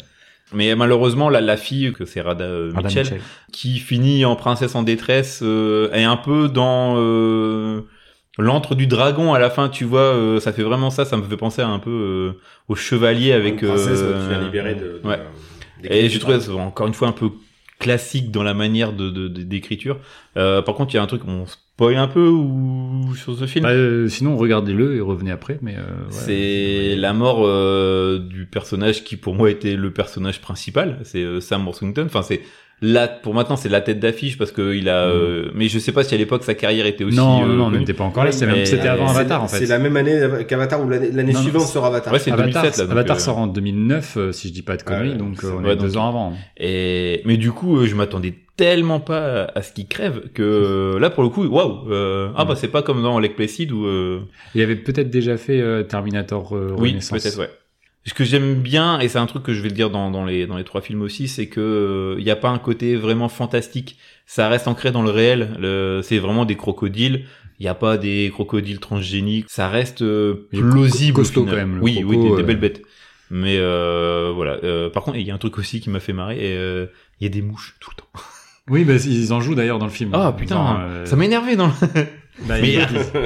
Mais 0.52 0.74
malheureusement, 0.74 1.30
la, 1.30 1.40
la 1.40 1.56
fille, 1.56 1.94
que 1.94 2.04
c'est 2.04 2.20
Rada 2.20 2.44
euh, 2.44 2.70
Mitchell, 2.74 3.04
Mitchell. 3.04 3.20
qui 3.50 3.78
finit 3.78 4.26
en 4.26 4.36
princesse 4.36 4.74
en 4.74 4.82
détresse, 4.82 5.40
euh, 5.42 5.90
est 5.92 6.04
un 6.04 6.18
peu 6.18 6.50
dans 6.50 6.96
euh, 6.98 7.80
l'antre 8.38 8.74
du 8.74 8.86
dragon 8.86 9.32
à 9.32 9.38
la 9.38 9.48
fin, 9.48 9.70
tu 9.70 9.84
vois, 9.84 10.00
euh, 10.00 10.38
ça 10.40 10.52
fait 10.52 10.62
vraiment 10.62 10.90
ça, 10.90 11.06
ça 11.06 11.16
me 11.16 11.22
fait 11.22 11.38
penser 11.38 11.62
un 11.62 11.78
peu 11.78 11.90
euh, 11.90 12.40
au 12.68 12.74
chevalier 12.74 13.32
avec... 13.32 13.62
Une 13.62 13.68
princesse 13.68 14.00
euh, 14.02 14.38
tu 14.38 14.44
libérer 14.44 14.74
de, 14.74 15.00
de- 15.02 15.08
ouais. 15.08 15.18
Et 15.84 16.08
j'ai 16.10 16.18
trouvé 16.18 16.38
encore 16.58 16.86
une 16.86 16.94
fois 16.94 17.08
un 17.08 17.12
peu 17.12 17.30
classique 17.84 18.30
dans 18.30 18.42
la 18.42 18.54
manière 18.54 18.92
de 18.94 19.10
de- 19.10 19.28
de- 19.28 19.42
d'écriture. 19.42 19.98
Euh, 20.38 20.62
par 20.62 20.74
contre, 20.74 20.94
il 20.94 20.96
y 20.96 20.98
a 20.98 21.02
un 21.02 21.06
truc, 21.06 21.22
on 21.28 21.44
spoil 21.46 21.96
un 21.96 22.08
peu 22.08 22.26
ou 22.28 23.14
sur 23.14 23.36
ce 23.38 23.46
film. 23.46 23.64
Bah, 23.64 23.70
euh, 23.72 24.08
sinon, 24.08 24.36
regardez-le 24.36 24.96
et 24.96 25.00
revenez 25.00 25.30
après. 25.30 25.58
Mais 25.60 25.74
euh, 25.76 25.80
ouais, 25.82 26.10
c'est 26.10 26.96
la 26.96 27.12
mort 27.12 27.42
euh, 27.44 28.18
du 28.18 28.46
personnage 28.46 29.04
qui 29.04 29.16
pour 29.16 29.34
moi 29.34 29.50
était 29.50 29.76
le 29.76 29.90
personnage 29.92 30.40
principal, 30.40 30.98
c'est 31.04 31.22
euh, 31.22 31.40
Sam 31.40 31.66
Worthington. 31.66 32.04
Enfin 32.06 32.22
c'est 32.22 32.40
là 32.82 33.08
pour 33.08 33.34
maintenant 33.34 33.56
c'est 33.56 33.68
la 33.68 33.80
tête 33.80 34.00
d'affiche 34.00 34.36
parce 34.36 34.52
que 34.52 34.74
il 34.74 34.88
a. 34.88 35.04
euh, 35.06 35.50
mais 35.54 35.68
je 35.68 35.78
sais 35.78 35.92
pas 35.92 36.04
si 36.04 36.14
à 36.14 36.18
l'époque 36.18 36.44
sa 36.44 36.54
carrière 36.54 36.86
était 36.86 37.04
aussi. 37.04 37.16
non, 37.16 37.44
euh, 37.48 37.54
non, 37.54 37.70
n'était 37.70 37.92
pas 37.94 38.04
encore 38.04 38.24
là. 38.24 38.32
C'était 38.32 38.46
avant 38.88 39.08
c'est- 39.08 39.18
Avatar 39.18 39.42
en 39.42 39.48
fait. 39.48 39.58
C'est 39.58 39.66
la 39.66 39.78
même 39.78 39.96
année 39.96 40.20
qu'Avatar 40.48 40.84
ou 40.84 40.88
l'année 40.88 41.34
suivante 41.34 41.66
sur 41.68 41.84
Avatar. 41.84 42.12
Ouais, 42.12 42.18
c'est 42.18 42.30
Avatar, 42.32 42.62
2007 42.62 42.78
là. 42.78 42.84
donc, 42.84 42.92
Avatar 42.92 43.16
euh, 43.16 43.20
sort 43.20 43.38
en 43.38 43.46
2009, 43.46 44.16
euh, 44.16 44.32
si 44.32 44.48
je 44.48 44.52
dis 44.52 44.62
pas 44.62 44.76
de 44.76 44.82
conneries, 44.82 45.10
ouais, 45.10 45.16
donc 45.16 45.42
euh, 45.44 45.50
on 45.58 45.64
Ouais, 45.64 45.72
est 45.72 45.76
donc- 45.76 45.86
deux 45.86 45.96
ans 45.96 46.08
avant. 46.08 46.32
Et 46.58 47.22
mais 47.24 47.36
du 47.36 47.52
coup, 47.52 47.78
euh, 47.78 47.86
je 47.86 47.94
m'attendais 47.94 48.34
tellement 48.56 49.00
pas 49.00 49.50
à 49.54 49.62
ce 49.62 49.72
qu'il 49.72 49.86
crève 49.88 50.28
que 50.32 50.42
euh, 50.42 50.98
là 51.00 51.10
pour 51.10 51.22
le 51.24 51.28
coup, 51.28 51.44
waouh. 51.44 51.90
euh, 51.90 52.28
Ah 52.36 52.44
bah 52.44 52.54
c'est 52.56 52.68
pas 52.68 52.82
comme 52.82 53.02
dans 53.02 53.18
Lake 53.18 53.34
Placid 53.36 53.72
où. 53.72 53.84
euh, 53.86 54.20
Il 54.54 54.62
avait 54.62 54.76
peut-être 54.76 55.10
déjà 55.10 55.36
fait 55.36 55.60
euh, 55.60 55.82
Terminator 55.82 56.54
euh, 56.56 56.74
Oui, 56.78 56.96
peut-être, 57.10 57.38
ouais. 57.38 57.50
Ce 58.06 58.12
que 58.14 58.24
j'aime 58.24 58.56
bien, 58.56 59.00
et 59.00 59.08
c'est 59.08 59.18
un 59.18 59.26
truc 59.26 59.42
que 59.42 59.54
je 59.54 59.60
vais 59.62 59.68
le 59.68 59.74
dire 59.74 59.88
dans, 59.90 60.10
dans 60.10 60.24
les 60.24 60.46
dans 60.46 60.56
les 60.58 60.64
trois 60.64 60.80
films 60.82 61.00
aussi, 61.02 61.26
c'est 61.26 61.46
que 61.46 62.16
il 62.18 62.24
y 62.24 62.30
a 62.30 62.36
pas 62.36 62.50
un 62.50 62.58
côté 62.58 62.96
vraiment 62.96 63.28
fantastique. 63.30 63.96
Ça 64.26 64.48
reste 64.48 64.68
ancré 64.68 64.92
dans 64.92 65.02
le 65.02 65.10
réel. 65.10 65.56
Le, 65.58 66.00
c'est 66.02 66.18
vraiment 66.18 66.44
des 66.44 66.56
crocodiles. 66.56 67.24
Il 67.60 67.62
n'y 67.62 67.68
a 67.68 67.74
pas 67.74 67.96
des 67.96 68.30
crocodiles 68.32 68.80
transgéniques. 68.80 69.46
Ça 69.48 69.68
reste 69.68 70.02
euh, 70.02 70.48
Il 70.52 70.60
plausible. 70.60 71.12
au 71.12 71.22
costaud 71.22 71.44
quand 71.44 71.52
même, 71.56 71.78
Oui, 71.80 72.02
oui, 72.04 72.16
des, 72.18 72.22
des 72.24 72.30
euh. 72.30 72.42
belles 72.42 72.60
bêtes. 72.60 72.82
Mais 73.30 73.56
euh, 73.58 74.32
voilà. 74.34 74.58
Euh, 74.64 74.90
par 74.90 75.02
contre, 75.02 75.16
il 75.18 75.26
y 75.26 75.30
a 75.30 75.34
un 75.34 75.38
truc 75.38 75.56
aussi 75.58 75.80
qui 75.80 75.88
m'a 75.88 76.00
fait 76.00 76.12
marrer. 76.12 76.36
et, 76.36 76.56
euh, 76.56 76.86
Il 77.20 77.24
y 77.24 77.26
a 77.26 77.30
des 77.30 77.42
mouches 77.42 77.76
tout 77.80 77.90
le 77.90 78.02
temps. 78.02 78.22
Oui, 78.68 78.84
bah, 78.84 78.94
ils 78.96 79.32
en 79.32 79.40
jouent 79.40 79.54
d'ailleurs 79.54 79.78
dans 79.78 79.86
le 79.86 79.90
film. 79.92 80.10
Ah 80.14 80.34
putain, 80.36 80.80
euh, 80.80 81.06
ça 81.06 81.16
m'a 81.16 81.24
énervé 81.26 81.54
dans. 81.56 81.66
Le... 81.68 81.72
bah, 82.46 82.54
Mais 82.60 82.76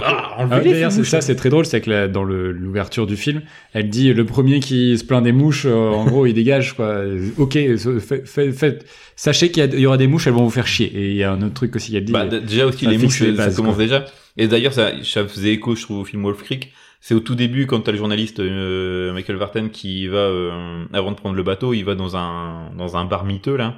ah, 0.02 0.36
Ah, 0.38 0.60
D'ailleurs, 0.60 0.92
ça, 0.92 1.20
c'est 1.20 1.34
très 1.34 1.48
drôle, 1.48 1.64
c'est 1.66 1.80
que 1.80 1.90
la- 1.90 2.08
dans 2.08 2.24
le- 2.24 2.52
l'ouverture 2.52 3.06
du 3.06 3.16
film, 3.16 3.42
elle 3.72 3.88
dit 3.88 4.12
le 4.12 4.24
premier 4.24 4.60
qui 4.60 4.96
se 4.98 5.04
plaint 5.04 5.22
des 5.22 5.32
mouches, 5.32 5.64
euh, 5.66 5.90
en 5.90 6.04
gros, 6.06 6.26
il 6.26 6.34
dégage 6.34 6.74
quoi. 6.74 7.02
Ok, 7.38 7.52
fait, 7.54 8.26
fait, 8.26 8.52
fait- 8.52 8.84
sachez 9.16 9.50
qu'il 9.50 9.64
y, 9.64 9.66
a- 9.66 9.70
il 9.74 9.80
y 9.80 9.86
aura 9.86 9.96
des 9.96 10.06
mouches, 10.06 10.26
elles 10.26 10.34
vont 10.34 10.44
vous 10.44 10.50
faire 10.50 10.66
chier. 10.66 10.86
Et 10.94 11.10
il 11.10 11.16
y 11.16 11.24
a 11.24 11.32
un 11.32 11.40
autre 11.42 11.54
truc 11.54 11.74
aussi 11.76 11.92
qu'elle 11.92 12.04
dit. 12.04 12.12
Bah, 12.12 12.26
euh, 12.30 12.40
déjà 12.40 12.66
aussi 12.66 12.86
les 12.86 12.98
mouches, 12.98 13.20
les 13.20 13.34
ça 13.36 13.50
commence 13.50 13.76
quoi. 13.76 13.84
déjà. 13.84 14.04
Et 14.36 14.46
d'ailleurs, 14.46 14.72
ça, 14.72 14.92
ça 15.02 15.26
faisait 15.26 15.52
écho, 15.54 15.74
je 15.74 15.82
trouve, 15.82 15.98
au 16.00 16.04
film 16.04 16.22
Wolf 16.22 16.42
Creek. 16.42 16.72
C'est 17.00 17.14
au 17.14 17.20
tout 17.20 17.36
début 17.36 17.66
quand 17.66 17.80
t'as 17.80 17.92
le 17.92 17.98
journaliste 17.98 18.40
euh, 18.40 19.12
Michael 19.12 19.36
Vartan 19.36 19.68
qui 19.68 20.08
va 20.08 20.18
euh, 20.18 20.84
avant 20.92 21.12
de 21.12 21.16
prendre 21.16 21.36
le 21.36 21.42
bateau, 21.44 21.72
il 21.72 21.84
va 21.84 21.94
dans 21.94 22.16
un 22.16 22.70
dans 22.76 22.96
un 22.96 23.04
bar 23.04 23.24
miteux 23.24 23.56
là. 23.56 23.76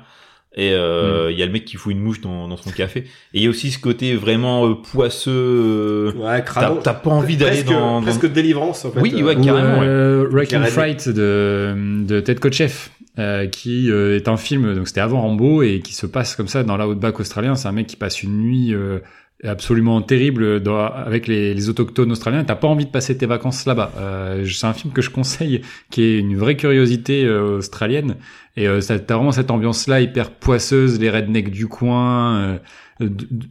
Et 0.57 0.73
euh, 0.73 1.29
Mm. 1.29 1.31
il 1.33 1.39
y 1.39 1.43
a 1.43 1.47
le 1.47 1.53
mec 1.53 1.65
qui 1.65 1.77
fout 1.77 1.93
une 1.93 2.01
mouche 2.01 2.21
dans, 2.21 2.49
dans 2.49 2.57
son 2.57 2.71
café. 2.71 3.01
Et 3.01 3.39
il 3.39 3.43
y 3.43 3.47
a 3.47 3.51
aussi 3.51 3.71
ce 3.71 3.79
côté 3.79 4.17
vraiment 4.17 4.67
euh, 4.69 4.75
poisseux. 4.75 5.31
euh, 5.33 6.13
Ouais, 6.17 6.45
T'as 6.83 6.95
pas 6.95 7.11
envie 7.11 7.37
d'aller 7.37 7.63
dans, 7.63 8.01
dans- 8.01 8.03
presque 8.03 8.23
de 8.23 8.29
délivrance 8.35 8.85
en 8.85 8.91
fait. 8.91 9.01
Oui, 9.01 9.13
ouais, 9.23 9.37
ou, 9.37 9.45
carrément, 9.45 9.81
euh, 9.83 10.27
Wrecking 10.31 10.59
Carrément. 10.59 10.73
Fright 10.73 11.09
de, 11.09 12.05
de 12.05 12.21
Ted 12.21 12.41
Kotcheff, 12.41 12.91
euh, 13.21 13.47
qui 13.47 13.91
euh, 13.91 14.17
est 14.17 14.27
un 14.29 14.37
film, 14.37 14.75
donc 14.75 14.89
c'était 14.89 15.01
avant 15.01 15.21
Rambo, 15.21 15.63
et 15.63 15.81
qui 15.81 15.95
se 15.95 16.07
passe 16.07 16.35
comme 16.35 16.49
ça 16.49 16.65
dans 16.65 16.77
l'outback 16.77 17.21
australien. 17.21 17.55
C'est 17.55 17.69
un 17.69 17.73
mec 17.73 17.87
qui 17.87 17.97
passe 17.97 18.23
une 18.23 18.39
nuit 18.39 18.75
euh, 18.75 18.99
absolument 19.45 20.03
terrible 20.03 20.61
dans- 20.61 20.85
avec 20.87 21.27
les, 21.27 21.55
les 21.55 21.69
autochtones 21.69 22.13
australiens. 22.13 22.45
T'as 22.45 22.57
pas 22.57 22.69
envie 22.69 22.85
de 22.87 22.91
passer 22.91 23.17
tes 23.17 23.27
vacances 23.27 23.67
là-bas. 23.67 23.93
Euh, 23.99 24.45
c'est 24.47 24.67
un 24.67 24.73
film 24.75 24.93
que 24.93 25.03
je 25.03 25.11
conseille, 25.11 25.63
qui 25.91 26.03
est 26.03 26.19
une 26.19 26.37
vraie 26.37 26.57
curiosité 26.57 27.25
euh, 27.25 27.59
australienne. 27.59 28.17
Et 28.57 28.69
euh, 28.69 28.81
ça- 28.81 28.99
t'as 28.99 29.17
vraiment 29.17 29.33
cette 29.33 29.51
ambiance-là 29.51 30.01
hyper 30.01 30.31
poisseuse, 30.33 31.01
les 31.01 31.11
rednecks 31.11 31.51
du 31.51 31.67
coin. 31.69 32.39
euh, 32.39 32.59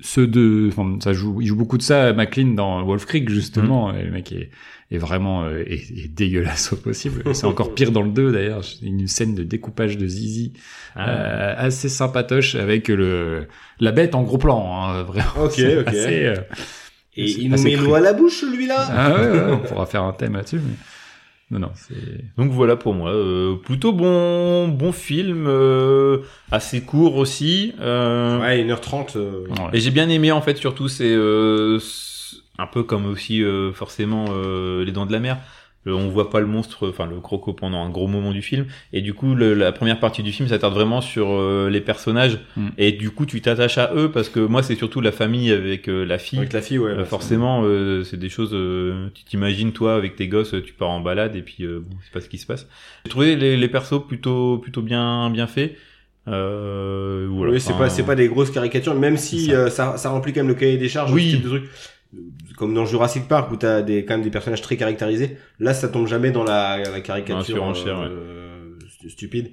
ceux 0.01 0.27
de, 0.27 0.67
enfin, 0.71 0.97
ça 1.03 1.11
joue, 1.11 1.41
il 1.41 1.47
joue 1.47 1.55
beaucoup 1.55 1.79
de 1.79 1.81
ça, 1.81 2.13
McLean 2.13 2.53
dans 2.53 2.85
Wolf 2.85 3.05
Creek 3.07 3.29
justement. 3.29 3.91
Et 3.95 4.03
le 4.03 4.11
mec 4.11 4.31
est, 4.31 4.51
est 4.91 4.97
vraiment 4.97 5.43
euh, 5.43 5.59
est, 5.67 5.91
est 5.91 6.07
dégueulasse 6.13 6.73
au 6.73 6.75
possible. 6.75 7.23
C'est 7.35 7.45
encore 7.45 7.73
pire 7.75 7.91
dans 7.91 8.01
le 8.01 8.09
2 8.09 8.31
d'ailleurs. 8.31 8.61
Une 8.81 9.07
scène 9.07 9.35
de 9.35 9.43
découpage 9.43 9.97
de 9.97 10.07
zizi 10.07 10.53
Ah. 10.95 11.09
euh, 11.09 11.53
assez 11.57 11.89
sympatoche 11.89 12.55
avec 12.55 12.87
le 12.87 13.45
la 13.79 13.91
bête 13.91 14.15
en 14.15 14.23
gros 14.23 14.37
plan. 14.37 14.83
Hein, 14.83 15.03
vraiment. 15.03 15.45
Ok, 15.45 15.53
C'est 15.55 15.77
ok. 15.77 15.87
assez, 15.87 16.25
euh, 16.25 16.35
Et 17.15 17.29
il 17.29 17.49
nous 17.51 17.61
met 17.61 17.75
l'eau 17.75 17.93
à 17.95 17.99
la 17.99 18.13
bouche, 18.13 18.41
celui-là. 18.41 18.77
Ah 18.91 19.15
ouais, 19.15 19.29
ouais, 19.29 19.51
on 19.51 19.59
pourra 19.59 19.85
faire 19.85 20.03
un 20.03 20.13
thème 20.13 20.33
là-dessus. 20.35 20.57
Mais... 20.63 20.73
Non, 21.51 21.59
non, 21.59 21.71
c'est. 21.73 21.95
Donc 22.37 22.51
voilà 22.51 22.75
pour 22.75 22.93
moi, 22.93 23.09
euh, 23.11 23.55
plutôt 23.55 23.91
bon 23.91 24.67
bon 24.67 24.91
film, 24.91 25.45
euh, 25.47 26.19
assez 26.51 26.81
court 26.81 27.15
aussi. 27.15 27.73
Euh, 27.81 28.39
Ouais, 28.39 28.63
1h30. 28.63 29.17
euh, 29.17 29.45
Ouais. 29.49 29.55
Et 29.73 29.79
j'ai 29.79 29.89
bien 29.89 30.07
aimé 30.09 30.31
en 30.31 30.41
fait 30.41 30.57
surtout 30.57 30.87
c'est 30.87 31.09
euh, 31.11 31.79
un 32.59 32.67
peu 32.67 32.83
comme 32.83 33.05
aussi 33.05 33.41
euh, 33.43 33.71
forcément 33.73 34.25
euh, 34.29 34.83
les 34.85 34.91
dents 34.91 35.05
de 35.05 35.11
la 35.11 35.19
mer. 35.19 35.37
On 35.85 36.09
voit 36.09 36.29
pas 36.29 36.41
le 36.41 36.45
monstre, 36.45 36.89
enfin 36.89 37.07
le 37.07 37.19
croco 37.21 37.53
pendant 37.53 37.81
un 37.83 37.89
gros 37.89 38.05
moment 38.05 38.31
du 38.31 38.41
film 38.43 38.65
et 38.93 39.01
du 39.01 39.13
coup 39.15 39.33
le- 39.33 39.53
la 39.55 39.71
première 39.71 39.99
partie 39.99 40.21
du 40.21 40.31
film 40.33 40.47
s'attarde 40.49 40.73
vraiment 40.73 40.99
sur 41.01 41.29
euh, 41.31 41.69
les 41.71 41.79
personnages 41.81 42.37
Mm. 42.57 42.67
et 42.77 42.91
du 42.91 43.09
coup 43.11 43.25
tu 43.25 43.41
t'attaches 43.41 43.77
à 43.79 43.91
eux 43.95 44.11
parce 44.11 44.27
que 44.29 44.41
moi 44.41 44.61
c'est 44.61 44.75
surtout 44.75 44.99
la 45.01 45.13
famille 45.13 45.51
avec 45.51 45.87
euh, 45.87 46.03
la 46.05 46.17
fille. 46.19 46.37
Avec 46.37 46.51
la 46.53 46.61
fille, 46.61 46.77
ouais. 46.77 46.91
Euh, 46.91 47.05
forcément, 47.05 47.61
euh, 47.63 48.03
c'est 48.03 48.17
des 48.19 48.29
choses. 48.29 48.51
euh, 48.53 49.07
tu 49.15 49.23
t'imagines 49.23 49.71
toi 49.71 49.95
avec 49.95 50.15
tes 50.17 50.27
gosses, 50.27 50.53
tu 50.63 50.73
pars 50.73 50.89
en 50.89 50.99
balade 50.99 51.35
et 51.37 51.41
puis 51.41 51.63
euh, 51.63 51.79
bon, 51.79 51.95
c'est 52.03 52.11
pas 52.11 52.21
ce 52.21 52.29
qui 52.29 52.37
se 52.37 52.45
passe. 52.45 52.67
J'ai 53.05 53.09
trouvé 53.09 53.35
les, 53.37 53.55
les 53.57 53.67
persos 53.69 54.05
plutôt 54.05 54.57
plutôt 54.59 54.81
bien 54.83 55.29
bien 55.31 55.47
faits. 55.47 55.75
Euh, 56.27 57.25
voilà. 57.31 57.53
oui, 57.53 57.59
c'est 57.61 57.73
pas, 57.73 57.89
c'est 57.89 58.03
pas 58.03 58.15
des 58.15 58.27
grosses 58.27 58.51
caricatures, 58.51 58.93
même 58.95 59.17
si 59.17 59.45
ça. 59.47 59.51
euh, 59.53 59.69
ça. 59.69 59.97
ça, 59.97 60.09
remplit 60.09 60.33
quand 60.33 60.41
même 60.41 60.49
le 60.49 60.55
cahier 60.55 60.77
des 60.77 60.89
charges, 60.89 61.11
Oui. 61.13 61.31
ce 61.31 61.35
type 61.37 61.43
de 61.45 61.49
truc. 61.49 61.63
Comme 62.59 62.73
dans 62.73 62.85
Jurassic 62.85 63.27
Park 63.27 63.49
où 63.51 63.55
t'as 63.55 63.81
des, 63.81 64.03
quand 64.03 64.15
même 64.15 64.21
des 64.23 64.29
personnages 64.29 64.61
très 64.61 64.75
caractérisés. 64.75 65.37
Là, 65.59 65.73
ça 65.73 65.87
tombe 65.87 66.07
jamais 66.07 66.29
dans 66.31 66.43
la, 66.43 66.77
la 66.77 66.99
caricature 66.99 67.45
surenchère, 67.45 67.99
ouais. 67.99 68.07
euh, 68.09 68.71
stu- 68.89 69.09
stupide. 69.09 69.51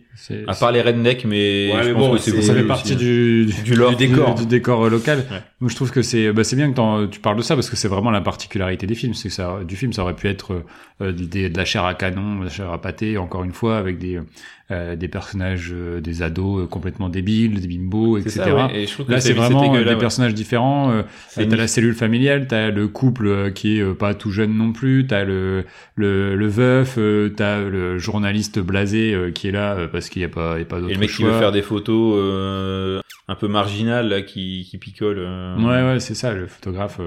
À 0.49 0.55
part 0.57 0.73
les 0.73 0.83
rednecks, 0.83 1.25
mais 1.25 1.71
Ouais, 1.73 1.83
je 1.85 1.89
mais 1.91 1.95
pense 1.95 2.09
bon, 2.09 2.13
que 2.15 2.19
c'est 2.21 2.43
ça 2.43 2.53
fait 2.53 2.65
partie 2.65 2.97
du, 2.97 3.47
Du 3.65 3.77
lore. 3.77 3.95
décor, 3.95 4.35
du, 4.35 4.47
décor 4.47 4.87
euh, 4.87 4.91
local. 4.91 5.19
Ouais. 5.31 5.41
Donc 5.61 5.71
je 5.71 5.77
trouve 5.77 5.93
que 5.93 6.03
c'est 6.03 6.33
bah, 6.33 6.43
c'est 6.43 6.57
bien 6.57 6.73
que 6.73 7.07
tu 7.07 7.21
parles 7.21 7.37
de 7.37 7.43
ça 7.43 7.55
parce 7.55 7.71
que 7.71 7.77
c'est 7.77 7.87
vraiment 7.89 8.11
la 8.11 8.21
particularité 8.21 8.89
des 8.89 8.97
films. 8.97 9.15
C'est 9.15 9.29
que 9.29 9.35
ça 9.35 9.61
du 9.65 9.77
film, 9.77 9.93
ça 9.93 10.03
aurait 10.03 10.17
pu 10.17 10.27
être 10.27 10.65
euh, 11.01 11.13
des- 11.13 11.49
de 11.49 11.57
la 11.57 11.65
chair 11.65 11.85
à 11.85 11.95
canon, 11.95 12.41
de 12.41 12.45
la 12.45 12.51
chair 12.51 12.73
à 12.73 12.81
pâté, 12.81 13.19
encore 13.19 13.45
une 13.45 13.53
fois 13.53 13.79
avec 13.79 13.99
des 13.99 14.19
euh, 14.71 14.97
des 14.97 15.09
personnages, 15.09 15.71
euh, 15.73 16.01
des 16.01 16.23
ados 16.23 16.65
euh, 16.65 16.67
complètement 16.67 17.09
débiles, 17.09 17.61
des 17.61 17.69
bimbos, 17.69 18.19
etc. 18.19 18.43
ça, 18.45 18.55
ouais. 18.67 18.83
Et 18.83 18.87
je 18.87 18.93
trouve 18.93 19.07
que 19.07 19.13
Là, 19.13 19.21
c'est 19.21 19.33
vraiment 19.33 19.75
euh, 19.75 19.85
des 19.85 19.91
ouais. 19.91 19.99
personnages 19.99 20.35
différents. 20.35 21.03
T'as 21.35 21.43
une- 21.45 21.55
la 21.55 21.69
cellule 21.69 21.95
familiale, 21.95 22.47
t'as 22.49 22.71
le 22.71 22.89
couple 22.89 23.53
qui 23.53 23.79
est 23.79 23.95
pas 23.95 24.15
tout 24.15 24.31
jeune 24.33 24.57
non 24.57 24.73
plus, 24.73 25.07
t'as 25.07 25.25
le, 25.25 25.65
le 25.95 26.35
le 26.35 26.47
veuf, 26.49 26.99
t'as 27.37 27.61
le 27.63 27.99
journaliste 27.99 28.59
blasé 28.59 29.31
qui 29.35 29.49
est 29.49 29.53
là 29.53 29.87
parce 29.93 30.09
qu'il 30.09 30.23
y 30.23 30.25
a 30.25 30.29
pas, 30.29 30.55
il 30.57 30.61
y 30.61 30.63
a 30.63 30.67
pas 30.67 30.81
d'autre 30.81 30.91
Et 30.91 30.95
le 30.95 31.01
mec 31.01 31.11
qui 31.11 31.17
choix. 31.17 31.31
veut 31.33 31.39
faire 31.39 31.53
des 31.53 31.63
photos 31.63 33.03
un 33.29 33.35
peu 33.35 33.49
marginales 33.49 34.09
là, 34.09 34.23
qui, 34.23 34.67
qui 34.71 34.79
picole. 34.79 35.19
Ouais, 35.19 35.65
ouais, 35.83 36.01
c'est 36.01 36.15
ça, 36.15 36.33
le 36.33 36.47
photographe 36.47 37.01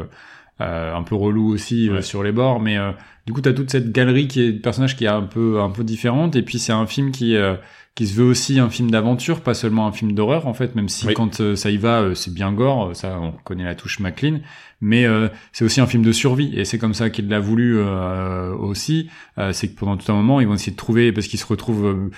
euh, 0.61 0.95
un 0.95 1.03
peu 1.03 1.15
relou 1.15 1.53
aussi 1.53 1.89
euh, 1.89 1.95
Ouais. 1.95 2.01
sur 2.01 2.23
les 2.23 2.31
bords, 2.31 2.59
mais 2.59 2.77
euh, 2.77 2.91
du 3.25 3.33
coup, 3.33 3.41
t'as 3.41 3.53
toute 3.53 3.69
cette 3.71 3.91
galerie 3.91 4.27
qui 4.27 4.41
est 4.41 4.51
de 4.53 4.59
personnages 4.59 4.95
qui 4.95 5.05
est 5.05 5.07
un 5.07 5.21
peu 5.21 5.61
un 5.61 5.69
peu 5.69 5.83
différente, 5.83 6.35
et 6.35 6.41
puis 6.41 6.59
c'est 6.59 6.71
un 6.73 6.85
film 6.85 7.11
qui 7.11 7.35
euh, 7.35 7.55
qui 7.95 8.07
se 8.07 8.15
veut 8.15 8.23
aussi 8.25 8.59
un 8.59 8.69
film 8.69 8.89
d'aventure, 8.91 9.41
pas 9.41 9.53
seulement 9.53 9.85
un 9.87 9.91
film 9.91 10.13
d'horreur 10.13 10.47
en 10.47 10.53
fait, 10.53 10.73
même 10.75 10.87
si 10.89 11.05
Oui. 11.07 11.13
quand 11.13 11.55
ça 11.55 11.69
y 11.69 11.77
va, 11.77 12.01
euh, 12.01 12.15
c'est 12.15 12.33
bien 12.33 12.53
gore, 12.53 12.95
ça 12.95 13.19
on 13.21 13.31
connaît 13.31 13.65
la 13.65 13.75
touche 13.75 13.99
McLean, 13.99 14.39
mais 14.79 15.05
euh, 15.05 15.27
c'est 15.51 15.65
aussi 15.65 15.81
un 15.81 15.87
film 15.87 16.03
de 16.03 16.11
survie, 16.13 16.53
et 16.57 16.63
c'est 16.65 16.77
comme 16.77 16.93
ça 16.93 17.09
qu'il 17.09 17.27
l'a 17.27 17.39
voulu 17.41 17.77
euh, 17.77 18.53
aussi. 18.55 19.09
Euh, 19.37 19.51
c'est 19.53 19.67
que 19.69 19.77
pendant 19.77 19.97
tout 19.97 20.09
un 20.11 20.15
moment, 20.15 20.39
ils 20.39 20.47
vont 20.47 20.53
essayer 20.53 20.71
de 20.71 20.77
trouver 20.77 21.11
parce 21.11 21.27
qu'ils 21.27 21.39
se 21.39 21.45
retrouvent 21.47 22.09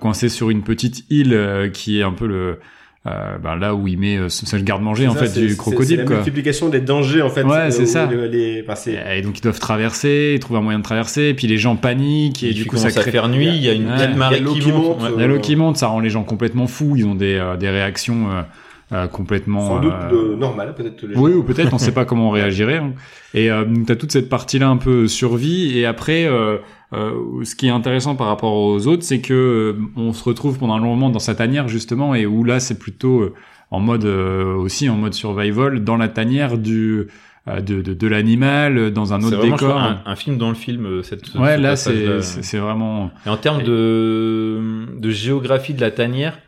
coincés 0.00 0.28
sur 0.30 0.50
une 0.50 0.62
petite 0.62 1.04
île 1.10 1.32
euh, 1.34 1.68
qui 1.68 2.00
est 2.00 2.02
un 2.02 2.12
peu 2.12 2.26
le 2.26 2.58
euh, 3.06 3.38
ben 3.42 3.56
là 3.56 3.74
où 3.74 3.86
il 3.86 3.98
met 3.98 4.16
euh, 4.16 4.28
c'est 4.28 4.56
le 4.56 4.62
garde-manger 4.62 5.06
en 5.08 5.12
Ça, 5.14 5.20
fait 5.20 5.26
c'est- 5.28 5.40
du 5.40 5.46
c'est- 5.48 5.52
C'est 5.52 5.56
crocodile 5.58 5.98
la 6.00 6.04
multiplication 6.16 6.68
des 6.68 6.80
dangers, 6.80 7.22
en 7.22 7.28
fait. 7.30 7.42
Ouais, 7.44 7.70
c'est 7.70 7.82
où 7.82 7.86
ça. 7.86 8.06
les- 8.06 8.28
les- 8.28 8.62
enfin, 8.62 8.74
c'est- 8.74 8.98
Et 9.18 9.22
donc 9.22 9.38
ils 9.38 9.42
doivent 9.42 9.58
traverser, 9.60 10.32
ils 10.36 10.40
trouvent 10.40 10.56
un 10.56 10.60
moyen 10.62 10.78
de 10.78 10.84
traverser, 10.84 11.28
et 11.28 11.34
puis 11.34 11.46
les 11.46 11.58
gens 11.58 11.76
paniquent 11.76 12.42
et, 12.42 12.48
Et 12.50 12.52
du 12.54 12.66
coup 12.66 12.76
ça 12.76 12.82
commence 12.84 12.96
à 12.98 13.00
crée. 13.02 13.10
faire 13.12 13.28
nuit, 13.28 13.48
il 13.48 13.62
y 13.64 13.68
a 13.68 13.72
une 13.74 13.86
Ouais. 13.88 14.14
marée 14.14 14.36
Il 14.36 14.38
y 14.38 14.42
a 14.42 14.44
l'eau 14.44 14.52
qui 14.54 14.60
qui 14.60 14.72
monte. 14.72 14.98
Il 15.16 15.20
y 15.20 15.24
a 15.24 15.26
l'eau 15.26 15.38
qui 15.38 15.56
monte, 15.56 15.76
ça 15.76 15.86
rend 15.88 16.00
les 16.00 16.10
gens 16.10 16.24
complètement 16.24 16.66
fous, 16.66 16.94
ils 16.96 17.06
ont 17.06 17.14
des, 17.14 17.34
euh, 17.34 17.56
des 17.56 17.68
réactions 17.70 18.30
euh, 18.30 18.42
euh, 18.92 19.06
complètement. 19.08 19.66
sans 19.66 19.80
doute 19.80 19.92
euh, 19.92 20.30
de 20.32 20.34
normal, 20.36 20.74
peut-être. 20.76 21.04
Oui, 21.16 21.32
gens. 21.32 21.38
ou 21.38 21.42
peut-être, 21.42 21.72
on 21.74 21.78
sait 21.78 21.92
pas 21.92 22.04
comment 22.04 22.28
on 22.28 22.30
réagirait. 22.40 22.76
hein. 22.78 22.92
Et 23.34 23.50
euh, 23.50 23.64
t'as 23.86 23.96
toute 23.96 24.12
cette 24.12 24.28
partie-là 24.28 24.68
un 24.68 24.76
peu 24.76 25.08
survie, 25.08 25.78
et 25.78 25.86
après, 25.86 26.26
euh, 26.26 26.58
euh, 26.92 27.10
ce 27.44 27.54
qui 27.56 27.66
est 27.66 27.70
intéressant 27.70 28.14
par 28.14 28.28
rapport 28.28 28.52
aux 28.54 28.86
autres, 28.86 29.02
c'est 29.02 29.20
que 29.20 29.34
euh, 29.78 29.82
on 29.96 30.12
se 30.12 30.22
retrouve 30.24 30.58
pendant 30.58 30.74
un 30.74 30.78
long 30.80 30.90
moment 30.94 31.10
dans 31.10 31.18
sa 31.18 31.34
tanière 31.34 31.68
justement, 31.68 32.14
et 32.14 32.26
où 32.26 32.44
là, 32.44 32.60
c'est 32.60 32.78
plutôt 32.78 33.20
euh, 33.22 33.34
en 33.72 33.80
mode 33.80 34.04
euh, 34.04 34.54
aussi 34.54 34.88
en 34.88 34.96
mode 34.96 35.14
survival 35.14 35.82
dans 35.82 35.96
la 35.96 36.08
tanière 36.08 36.56
du 36.56 37.08
euh, 37.48 37.60
de, 37.60 37.80
de, 37.82 37.94
de 37.94 38.06
l'animal 38.08 38.78
euh, 38.78 38.90
dans 38.90 39.12
un 39.12 39.22
autre 39.22 39.36
vraiment 39.36 39.56
décor. 39.56 39.70
crois, 39.70 39.82
un, 39.82 40.02
un 40.06 40.16
film 40.16 40.36
dans 40.38 40.48
le 40.48 40.54
film. 40.54 40.86
euh, 40.86 41.02
Cette, 41.02 41.26
ce- 41.26 41.38
ouais, 41.38 41.56
ce 41.56 41.60
là, 41.60 41.76
c'est 41.76 42.22
c'est 42.22 42.58
vraiment. 42.58 43.10
Et 43.26 43.28
en 43.28 43.36
termes 43.36 43.62
de, 43.64 44.86
de 44.98 45.10
géographie 45.10 45.74
de 45.74 45.80
la 45.80 45.90
tanière, 45.90 46.38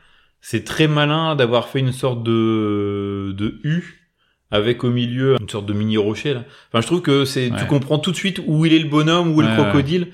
c'est 0.41 0.65
très 0.65 0.89
malin 0.89 1.37
d'avoir 1.37 1.69
fait 1.69 1.81
une 1.81 1.93
sorte 1.93 2.23
de 2.23 3.35
de 3.37 3.61
U 3.65 3.99
avec 4.51 4.85
au 4.85 4.91
milieu 4.91 5.37
une 5.41 5.49
sorte 5.49 5.67
de 5.67 5.73
mini 5.73 5.97
rocher 5.97 6.35
là. 6.35 6.45
Enfin, 6.69 6.81
je 6.81 6.87
trouve 6.87 7.03
que 7.03 7.25
c'est 7.25 7.51
tu 7.57 7.67
comprends 7.67 7.99
tout 7.99 8.13
de 8.13 8.17
suite 8.17 8.41
où 8.47 8.65
il 8.65 8.73
est 8.73 8.79
le 8.79 8.89
bonhomme, 8.89 9.35
où 9.35 9.43
est 9.43 9.47
le 9.47 9.63
crocodile. 9.63 10.09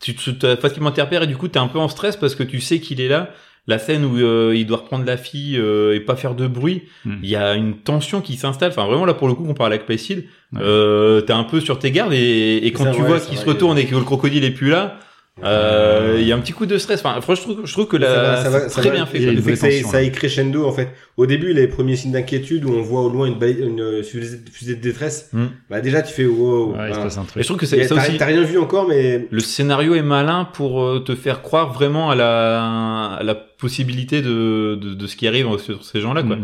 Tu 0.00 0.14
te 0.14 0.56
facilement 0.56 0.90
te 0.90 1.00
repères 1.00 1.22
et 1.22 1.26
du 1.26 1.36
coup 1.36 1.48
t'es 1.48 1.58
un 1.58 1.68
peu 1.68 1.78
en 1.78 1.88
stress 1.88 2.16
parce 2.16 2.34
que 2.34 2.42
tu 2.42 2.60
sais 2.60 2.80
qu'il 2.80 3.00
est 3.00 3.08
là. 3.08 3.30
La 3.68 3.80
scène 3.80 4.04
où 4.04 4.16
euh, 4.18 4.54
il 4.54 4.64
doit 4.64 4.76
reprendre 4.76 5.04
la 5.04 5.16
fille 5.16 5.58
euh, 5.58 5.96
et 5.96 5.98
pas 5.98 6.14
faire 6.14 6.36
de 6.36 6.46
bruit, 6.46 6.84
hmm. 7.04 7.16
il 7.20 7.28
y 7.28 7.34
a 7.34 7.54
une 7.54 7.76
tension 7.76 8.20
qui 8.20 8.36
s'installe. 8.36 8.70
Enfin, 8.70 8.86
vraiment 8.86 9.04
là 9.04 9.14
pour 9.14 9.26
le 9.26 9.34
coup, 9.34 9.44
on 9.48 9.54
parle 9.54 9.72
avec 9.72 9.86
Placid, 9.86 10.24
euh, 10.54 11.20
t'es 11.22 11.32
un 11.32 11.42
peu 11.42 11.58
sur 11.58 11.80
tes 11.80 11.90
gardes 11.90 12.12
et, 12.12 12.58
et 12.58 12.72
quand 12.72 12.92
tu 12.92 13.02
vois 13.02 13.18
qu'il 13.18 13.36
se 13.36 13.44
retourne 13.44 13.76
et 13.76 13.86
que 13.86 13.96
le 13.96 14.02
crocodile 14.02 14.44
est 14.44 14.52
plus 14.52 14.70
là, 14.70 15.00
euh, 15.44 16.16
il 16.18 16.26
y 16.26 16.32
a 16.32 16.36
un 16.36 16.40
petit 16.40 16.52
coup 16.52 16.64
de 16.64 16.78
stress. 16.78 17.00
Enfin, 17.04 17.20
franchement, 17.20 17.34
je 17.36 17.52
trouve, 17.52 17.66
je 17.66 17.72
trouve 17.72 17.86
que 17.86 17.98
là, 17.98 18.42
ça 18.42 18.48
va, 18.48 18.60
très 18.68 18.90
bien 18.90 19.04
fait. 19.04 19.56
Ça, 19.56 19.70
ça, 19.90 20.02
y 20.02 20.10
crescendo 20.10 20.66
en 20.66 20.72
fait. 20.72 20.88
Au 21.18 21.26
début, 21.26 21.52
les 21.52 21.66
premiers 21.66 21.96
signes 21.96 22.12
d'inquiétude 22.12 22.64
où 22.64 22.72
on 22.72 22.80
voit 22.80 23.02
au 23.02 23.10
loin 23.10 23.26
une, 23.26 23.36
une 23.42 24.02
fusée 24.02 24.74
de 24.74 24.80
détresse, 24.80 25.28
hmm. 25.34 25.46
bah 25.68 25.82
déjà 25.82 26.00
tu 26.00 26.14
fais 26.14 26.24
wow. 26.24 26.72
Ouais, 26.72 26.90
hein. 26.90 27.08
je 27.36 27.42
trouve 27.42 27.58
que 27.58 27.66
c'est 27.66 27.86
T'as 27.86 28.24
rien 28.24 28.42
vu 28.42 28.58
encore, 28.58 28.88
mais 28.88 29.28
le 29.30 29.40
scénario 29.40 29.94
est 29.94 30.02
malin 30.02 30.48
pour 30.54 30.82
euh, 30.82 31.00
te 31.00 31.14
faire 31.14 31.42
croire 31.42 31.72
vraiment 31.72 32.10
à 32.10 32.14
la, 32.14 33.16
à 33.18 33.22
la 33.22 33.34
possibilité 33.34 34.22
de, 34.22 34.78
de, 34.80 34.94
de 34.94 35.06
ce 35.06 35.16
qui 35.16 35.28
arrive 35.28 35.58
sur 35.58 35.84
ces 35.84 36.00
gens-là, 36.00 36.22
quoi. 36.22 36.38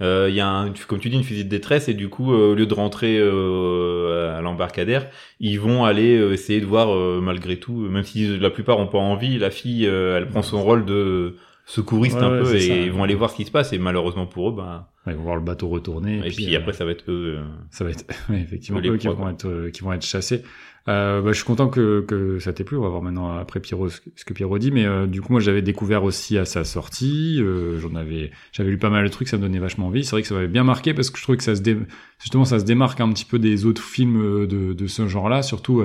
Euh, 0.00 0.26
il 0.28 0.34
y 0.34 0.40
a 0.40 0.48
un, 0.48 0.72
comme 0.88 0.98
tu 0.98 1.08
dis 1.08 1.16
une 1.16 1.22
fusée 1.22 1.44
de 1.44 1.48
détresse 1.48 1.88
et 1.88 1.94
du 1.94 2.08
coup 2.08 2.32
euh, 2.32 2.50
au 2.50 2.54
lieu 2.56 2.66
de 2.66 2.74
rentrer 2.74 3.16
euh, 3.16 4.36
à 4.36 4.40
l'embarcadère 4.40 5.06
ils 5.38 5.60
vont 5.60 5.84
aller 5.84 6.16
essayer 6.32 6.60
de 6.60 6.66
voir 6.66 6.88
malgré 7.22 7.60
tout 7.60 7.74
même 7.74 8.02
si 8.02 8.36
la 8.38 8.50
plupart 8.50 8.80
ont 8.80 8.88
pas 8.88 8.98
envie 8.98 9.38
la 9.38 9.50
fille 9.50 9.84
elle 9.84 10.26
prend 10.26 10.42
son 10.42 10.64
rôle 10.64 10.84
de 10.84 11.36
secouriste 11.64 12.16
un 12.16 12.42
peu 12.42 12.56
et 12.56 12.86
ils 12.86 12.90
vont 12.90 13.04
aller 13.04 13.14
voir 13.14 13.30
ce 13.30 13.36
qui 13.36 13.44
se 13.44 13.52
passe 13.52 13.72
et 13.72 13.78
malheureusement 13.78 14.26
pour 14.26 14.48
eux 14.48 14.54
ben 14.56 14.84
ils 15.06 15.12
vont 15.12 15.22
voir 15.22 15.36
le 15.36 15.42
bateau 15.42 15.68
retourner 15.68 16.22
et, 16.26 16.30
puis, 16.30 16.56
après 16.56 16.72
ça 16.72 16.84
va 16.84 16.90
être 16.90 17.08
eux 17.08 17.38
ça 17.70 17.84
va 17.84 17.90
être 17.90 18.04
effectivement 18.34 18.80
eux, 18.84 18.96
qui 18.96 19.06
vont 19.06 19.28
être 19.28 19.68
qui 19.68 19.82
vont 19.82 19.92
être 19.92 20.04
chassés 20.04 20.42
euh, 20.86 21.22
bah, 21.22 21.32
je 21.32 21.36
suis 21.36 21.46
content 21.46 21.68
que, 21.68 22.04
que 22.06 22.38
ça 22.38 22.52
t'ait 22.52 22.64
plu. 22.64 22.76
On 22.76 22.82
va 22.82 22.88
voir 22.88 23.02
maintenant 23.02 23.36
après 23.36 23.60
Pierrot 23.60 23.88
ce 23.88 24.24
que 24.24 24.34
Pierrot 24.34 24.58
dit. 24.58 24.70
Mais 24.70 24.84
euh, 24.84 25.06
du 25.06 25.22
coup, 25.22 25.32
moi, 25.32 25.40
j'avais 25.40 25.62
découvert 25.62 26.04
aussi 26.04 26.36
à 26.36 26.44
sa 26.44 26.64
sortie. 26.64 27.38
Euh, 27.40 27.78
j'en 27.80 27.94
avais, 27.94 28.30
j'avais 28.52 28.70
lu 28.70 28.78
pas 28.78 28.90
mal 28.90 29.04
de 29.04 29.08
trucs. 29.08 29.28
Ça 29.28 29.36
me 29.36 29.42
donnait 29.42 29.58
vachement 29.58 29.86
envie. 29.86 30.04
C'est 30.04 30.10
vrai 30.12 30.22
que 30.22 30.28
ça 30.28 30.34
m'avait 30.34 30.48
bien 30.48 30.64
marqué 30.64 30.92
parce 30.92 31.10
que 31.10 31.18
je 31.18 31.22
trouvais 31.22 31.38
que 31.38 31.44
ça 31.44 31.56
se 31.56 31.62
dé... 31.62 31.76
justement 32.20 32.44
ça 32.44 32.58
se 32.58 32.64
démarque 32.64 33.00
un 33.00 33.10
petit 33.12 33.24
peu 33.24 33.38
des 33.38 33.64
autres 33.64 33.82
films 33.82 34.20
euh, 34.20 34.46
de, 34.46 34.74
de 34.74 34.86
ce 34.86 35.08
genre-là, 35.08 35.42
surtout 35.42 35.84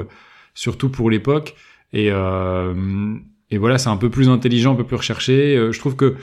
surtout 0.53 0.89
pour 0.89 1.09
l'époque. 1.09 1.55
Et 1.93 2.11
et 3.51 3.57
voilà, 3.57 3.79
c'est 3.79 3.89
un 3.89 3.97
peu 3.97 4.11
plus 4.11 4.29
intelligent, 4.29 4.73
un 4.73 4.75
peu 4.75 4.83
plus 4.83 4.97
recherché. 4.97 5.69
je 5.71 5.79
trouve 5.79 5.95
que 5.95 6.15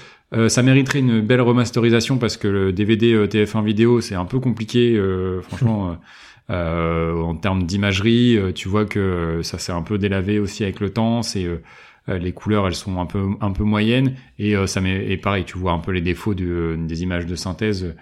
ça 0.49 0.63
mériterait 0.63 1.01
une 1.01 1.23
belle 1.23 1.41
remasterisation 1.41 2.19
parce 2.19 2.37
que 2.37 2.47
le 2.47 2.73
DVD 2.73 3.27
TF1 3.27 3.65
vidéo, 3.65 4.01
c'est 4.01 4.15
un 4.15 4.27
peu 4.27 4.39
compliqué. 4.39 5.01
franchement. 5.43 5.99
Euh, 6.49 7.21
en 7.21 7.35
termes 7.35 7.65
d'imagerie, 7.65 8.37
euh, 8.37 8.53
tu 8.53 8.69
vois 8.69 8.85
que 8.85 9.41
ça 9.43 9.59
s'est 9.59 9.73
un 9.73 9.83
peu 9.83 9.99
délavé 9.99 10.39
aussi 10.39 10.63
avec 10.63 10.79
le 10.81 10.91
temps. 10.91 11.23
C'est 11.23 11.45
euh, 11.45 11.59
les 12.19 12.33
couleurs, 12.33 12.69
elles 12.69 12.75
sont 12.75 13.01
un 13.01 13.07
peu 13.07 13.25
un 13.41 13.51
peu 13.51 13.65
moyennes 13.65 14.15
et 14.39 14.55
ça 14.69 14.81
met 14.81 15.11
et 15.11 15.17
pareil, 15.17 15.45
tu 15.45 15.59
vois 15.59 15.73
un 15.73 15.81
peu 15.81 15.91
les 15.91 16.01
défauts 16.01 16.35
des 16.35 17.03
images 17.03 17.27
de 17.27 17.35
synthèse. 17.35 17.97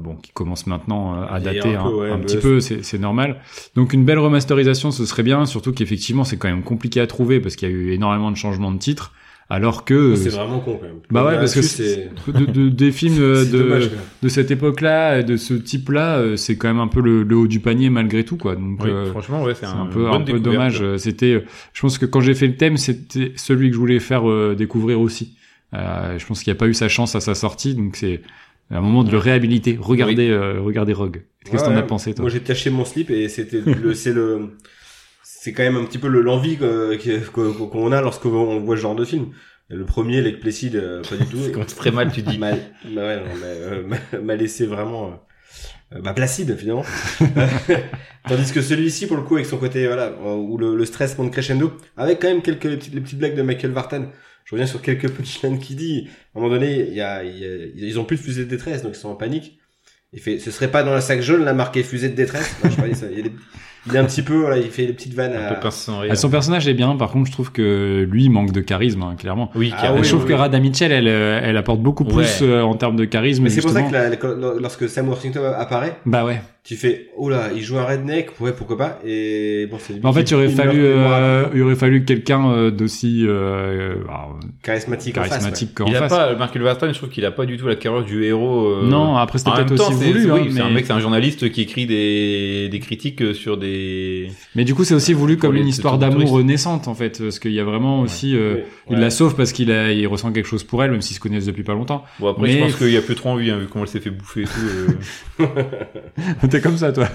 bon, 0.00 0.16
qui 0.16 0.32
commencent 0.32 0.66
maintenant 0.66 1.22
à 1.22 1.38
dater 1.38 1.76
un, 1.76 1.86
un, 1.86 2.18
petit 2.18 2.38
peu, 2.38 2.58
c'est 2.58 2.98
normal. 2.98 3.40
Donc 3.76 3.92
une 3.92 4.04
belle 4.04 4.18
remasterisation, 4.18 4.90
ce 4.90 5.06
serait 5.06 5.22
bien, 5.22 5.46
surtout 5.46 5.72
qu'effectivement 5.72 6.24
c'est 6.24 6.36
quand 6.36 6.48
même 6.48 6.64
compliqué 6.64 7.00
à 7.00 7.06
trouver 7.06 7.38
parce 7.38 7.54
qu'il 7.54 7.68
y 7.68 7.72
a 7.72 7.74
eu 7.74 7.92
énormément 7.92 8.32
de 8.32 8.36
changements 8.36 8.72
de 8.72 8.78
titres. 8.78 9.12
Alors 9.50 9.84
que 9.84 10.16
c'est 10.16 10.30
vraiment 10.30 10.60
con 10.60 10.78
quand 10.78 10.86
même. 10.86 11.00
Bah 11.10 11.24
ouais, 11.24 11.34
parce 11.36 11.54
que 11.54 11.60
c'est 11.60 12.10
de, 12.26 12.70
des 12.70 12.92
films 12.92 13.16
euh, 13.20 13.44
de, 13.44 13.90
de 14.22 14.28
cette 14.28 14.50
époque-là, 14.50 15.22
de 15.22 15.36
ce 15.36 15.52
type-là, 15.52 16.16
euh, 16.18 16.36
c'est 16.36 16.56
quand 16.56 16.68
même 16.68 16.80
un 16.80 16.88
peu 16.88 17.02
le, 17.02 17.36
haut 17.36 17.46
du 17.46 17.60
panier 17.60 17.90
malgré 17.90 18.24
tout, 18.24 18.38
quoi. 18.38 18.56
Donc 18.56 18.84
euh, 18.84 19.10
franchement, 19.10 19.42
ouais, 19.42 19.54
c'est 19.54 19.66
un, 19.66 19.86
peu 19.86 20.08
un 20.08 20.22
peu 20.22 20.40
dommage. 20.40 20.82
C'était, 20.96 21.44
je 21.72 21.80
pense 21.80 21.98
que 21.98 22.06
quand 22.06 22.20
j'ai 22.20 22.34
fait 22.34 22.46
le 22.46 22.56
thème, 22.56 22.78
c'était 22.78 23.32
celui 23.36 23.68
que 23.68 23.74
je 23.74 23.80
voulais 23.80 24.00
faire 24.00 24.24
découvrir 24.56 25.00
aussi. 25.00 25.36
je 25.72 26.26
pense 26.26 26.42
qu'il 26.42 26.50
n'y 26.50 26.56
a 26.56 26.58
pas 26.58 26.68
eu 26.68 26.74
sa 26.74 26.88
chance 26.88 27.14
à 27.14 27.20
sa 27.20 27.34
sortie, 27.34 27.74
donc 27.74 27.96
c'est 27.96 28.22
un 28.70 28.80
moment 28.80 29.04
de 29.04 29.10
le 29.10 29.18
réhabiliter. 29.18 29.76
Regardez, 29.78 30.34
regardez 30.58 30.94
Rogue. 30.94 31.22
Qu'est-ce 31.44 31.64
que 31.64 31.68
t'en 31.68 31.76
as 31.76 31.82
pensé 31.82 32.14
toi? 32.14 32.22
Moi, 32.22 32.30
j'ai 32.30 32.40
taché 32.40 32.70
mon 32.70 32.86
slip 32.86 33.10
et 33.10 33.28
c'était 33.28 33.60
le, 33.60 33.92
c'est 33.92 34.14
le 34.14 34.56
c'est 35.44 35.52
quand 35.52 35.62
même 35.62 35.76
un 35.76 35.84
petit 35.84 35.98
peu 35.98 36.08
l'envie 36.08 36.56
qu'on 36.56 37.92
a 37.92 38.00
lorsqu'on 38.00 38.60
voit 38.60 38.76
ce 38.76 38.80
genre 38.80 38.94
de 38.94 39.04
film. 39.04 39.26
Le 39.68 39.84
premier, 39.84 40.22
Lake 40.22 40.40
Placid, 40.40 40.74
euh, 40.74 41.02
pas 41.02 41.16
du 41.16 41.26
tout. 41.30 41.36
c'est 41.66 41.76
très 41.76 41.90
mal, 41.90 42.10
tu 42.10 42.22
dis. 42.22 42.38
Mal, 42.38 42.58
bah 42.86 43.02
ouais, 43.02 43.22
euh, 43.44 43.82
m'a 44.22 44.36
laissé 44.36 44.64
vraiment, 44.64 45.20
euh, 45.92 46.00
bah, 46.00 46.14
placide, 46.14 46.56
finalement. 46.56 46.86
Tandis 48.28 48.52
que 48.52 48.62
celui-ci, 48.62 49.06
pour 49.06 49.18
le 49.18 49.22
coup, 49.22 49.34
avec 49.34 49.44
son 49.44 49.58
côté, 49.58 49.86
voilà, 49.86 50.12
où 50.18 50.56
le, 50.56 50.74
le 50.76 50.84
stress 50.86 51.18
monte 51.18 51.30
crescendo, 51.30 51.74
avec 51.98 52.22
quand 52.22 52.28
même 52.28 52.40
quelques 52.40 52.64
les 52.64 52.78
petites, 52.78 52.94
les 52.94 53.02
petites 53.02 53.18
blagues 53.18 53.36
de 53.36 53.42
Michael 53.42 53.72
Vartan. 53.72 54.06
Je 54.46 54.54
reviens 54.54 54.66
sur 54.66 54.80
quelques 54.80 55.10
petits 55.10 55.40
lines 55.42 55.58
qui 55.58 55.74
dit, 55.74 56.08
à 56.34 56.38
un 56.38 56.40
moment 56.40 56.54
donné, 56.54 56.88
il 56.88 56.94
y 56.94 57.02
a, 57.02 57.22
ils 57.22 57.98
ont 57.98 58.06
plus 58.06 58.16
de 58.16 58.22
fusée 58.22 58.46
de 58.46 58.50
détresse, 58.50 58.82
donc 58.82 58.96
ils 58.96 59.00
sont 59.00 59.10
en 59.10 59.14
panique. 59.14 59.58
Il 60.14 60.20
fait, 60.20 60.38
ce 60.38 60.50
serait 60.50 60.70
pas 60.70 60.84
dans 60.84 60.94
le 60.94 61.02
sac 61.02 61.20
jaune, 61.20 61.44
la 61.44 61.52
marqué 61.52 61.82
fusée 61.82 62.08
de 62.08 62.14
détresse. 62.14 62.56
Non, 62.64 62.70
je 62.70 62.76
sais 62.76 62.80
pas, 62.80 62.88
il 62.88 63.18
y 63.18 63.20
a 63.20 63.22
des, 63.24 63.32
il 63.86 63.94
est 63.94 63.98
un 63.98 64.04
petit 64.04 64.22
peu, 64.22 64.34
voilà, 64.34 64.56
il 64.56 64.70
fait 64.70 64.86
des 64.86 64.92
petites 64.92 65.14
vannes. 65.14 65.34
À... 65.34 65.60
Ah, 66.10 66.14
son 66.14 66.30
personnage 66.30 66.66
est 66.68 66.74
bien, 66.74 66.96
par 66.96 67.10
contre, 67.10 67.26
je 67.26 67.32
trouve 67.32 67.52
que 67.52 68.06
lui 68.10 68.24
il 68.24 68.30
manque 68.30 68.52
de 68.52 68.60
charisme, 68.60 69.02
hein, 69.02 69.14
clairement. 69.18 69.50
Oui, 69.54 69.72
ah, 69.76 69.94
je 70.00 70.08
trouve 70.08 70.24
que 70.24 70.32
Rada 70.32 70.58
Mitchell, 70.58 70.92
elle, 70.92 71.08
euh, 71.08 71.40
elle 71.42 71.56
apporte 71.56 71.80
beaucoup 71.80 72.04
plus 72.04 72.40
euh, 72.42 72.62
en 72.62 72.74
termes 72.74 72.96
de 72.96 73.04
charisme. 73.04 73.44
Mais 73.44 73.50
c'est 73.50 73.60
pour 73.60 73.70
ça 73.70 73.82
que 73.82 74.60
lorsque 74.60 74.88
Sam 74.88 75.08
Worthington 75.08 75.44
apparaît, 75.56 75.98
bah 76.06 76.24
ouais, 76.24 76.40
tu 76.64 76.76
fais 76.76 77.10
oh 77.18 77.28
là 77.28 77.50
il 77.54 77.62
joue 77.62 77.76
un 77.76 77.84
redneck 77.84 78.40
ouais 78.40 78.52
pourquoi 78.52 78.78
pas 78.78 78.98
et 79.04 79.66
bon 79.70 79.76
c'est 79.78 80.02
en 80.02 80.12
fait 80.14 80.30
il 80.30 80.34
aurait 80.34 80.48
fallu 80.48 80.80
euh, 80.82 81.44
il 81.54 81.60
aurait 81.60 81.74
fallu 81.74 82.06
quelqu'un 82.06 82.48
euh, 82.48 82.70
d'aussi 82.70 83.26
euh, 83.26 83.96
charismatique 84.62 85.14
charismatique 85.14 85.78
en 85.82 85.86
face. 85.86 85.94
il 85.94 85.96
a 85.96 86.08
pas 86.08 86.34
Mark 86.36 86.54
Wahlberg 86.54 86.94
je 86.94 86.96
trouve 86.96 87.10
qu'il 87.10 87.26
a 87.26 87.30
pas 87.30 87.44
du 87.44 87.58
tout 87.58 87.66
la 87.68 87.76
carrière 87.76 88.02
du 88.02 88.24
héros 88.24 88.66
euh... 88.66 88.88
non 88.88 89.18
après 89.18 89.38
c'était 89.38 89.50
peut-être 89.50 89.72
aussi 89.72 89.92
voulu 89.92 90.32
hein, 90.32 90.46
c'est 90.50 90.60
un 90.62 90.70
mec 90.70 90.86
c'est 90.86 90.94
un 90.94 91.00
journaliste 91.00 91.52
qui 91.52 91.60
écrit 91.60 91.84
des 91.84 92.70
des 92.70 92.80
critiques 92.80 93.34
sur 93.34 93.58
des 93.58 94.30
mais 94.54 94.64
du 94.64 94.74
coup 94.74 94.84
c'est 94.84 94.94
aussi 94.94 95.12
voulu 95.12 95.36
comme 95.36 95.56
une 95.56 95.68
histoire 95.68 95.98
d'amour 95.98 96.42
naissante 96.42 96.88
en 96.88 96.94
fait 96.94 97.20
parce 97.20 97.40
qu'il 97.40 97.52
y 97.52 97.60
a 97.60 97.64
vraiment 97.64 98.00
aussi 98.00 98.34
euh, 98.36 98.60
il 98.90 98.98
la 98.98 99.10
sauve 99.10 99.34
parce 99.36 99.52
qu'il 99.52 99.70
a 99.70 99.92
il 99.92 100.06
ressent 100.06 100.32
quelque 100.32 100.46
chose 100.46 100.64
pour 100.64 100.82
elle 100.82 100.90
même 100.90 101.02
s'ils 101.02 101.16
se 101.16 101.20
connaissent 101.20 101.46
depuis 101.46 101.62
pas 101.62 101.74
longtemps. 101.74 102.04
Bon 102.20 102.28
après 102.28 102.50
je 102.50 102.58
pense 102.58 102.76
qu'il 102.76 102.90
y 102.90 102.96
a 102.96 103.02
plus 103.02 103.14
trop 103.14 103.30
envie 103.30 103.50
hein, 103.50 103.58
vu 103.58 103.66
comment 103.66 103.84
elle 103.84 103.90
s'est 103.90 104.00
fait 104.00 104.10
bouffer 104.10 104.42
et 104.42 104.44
tout 104.44 105.44
T'es 106.54 106.60
comme 106.60 106.76
ça, 106.76 106.92
toi. 106.92 107.08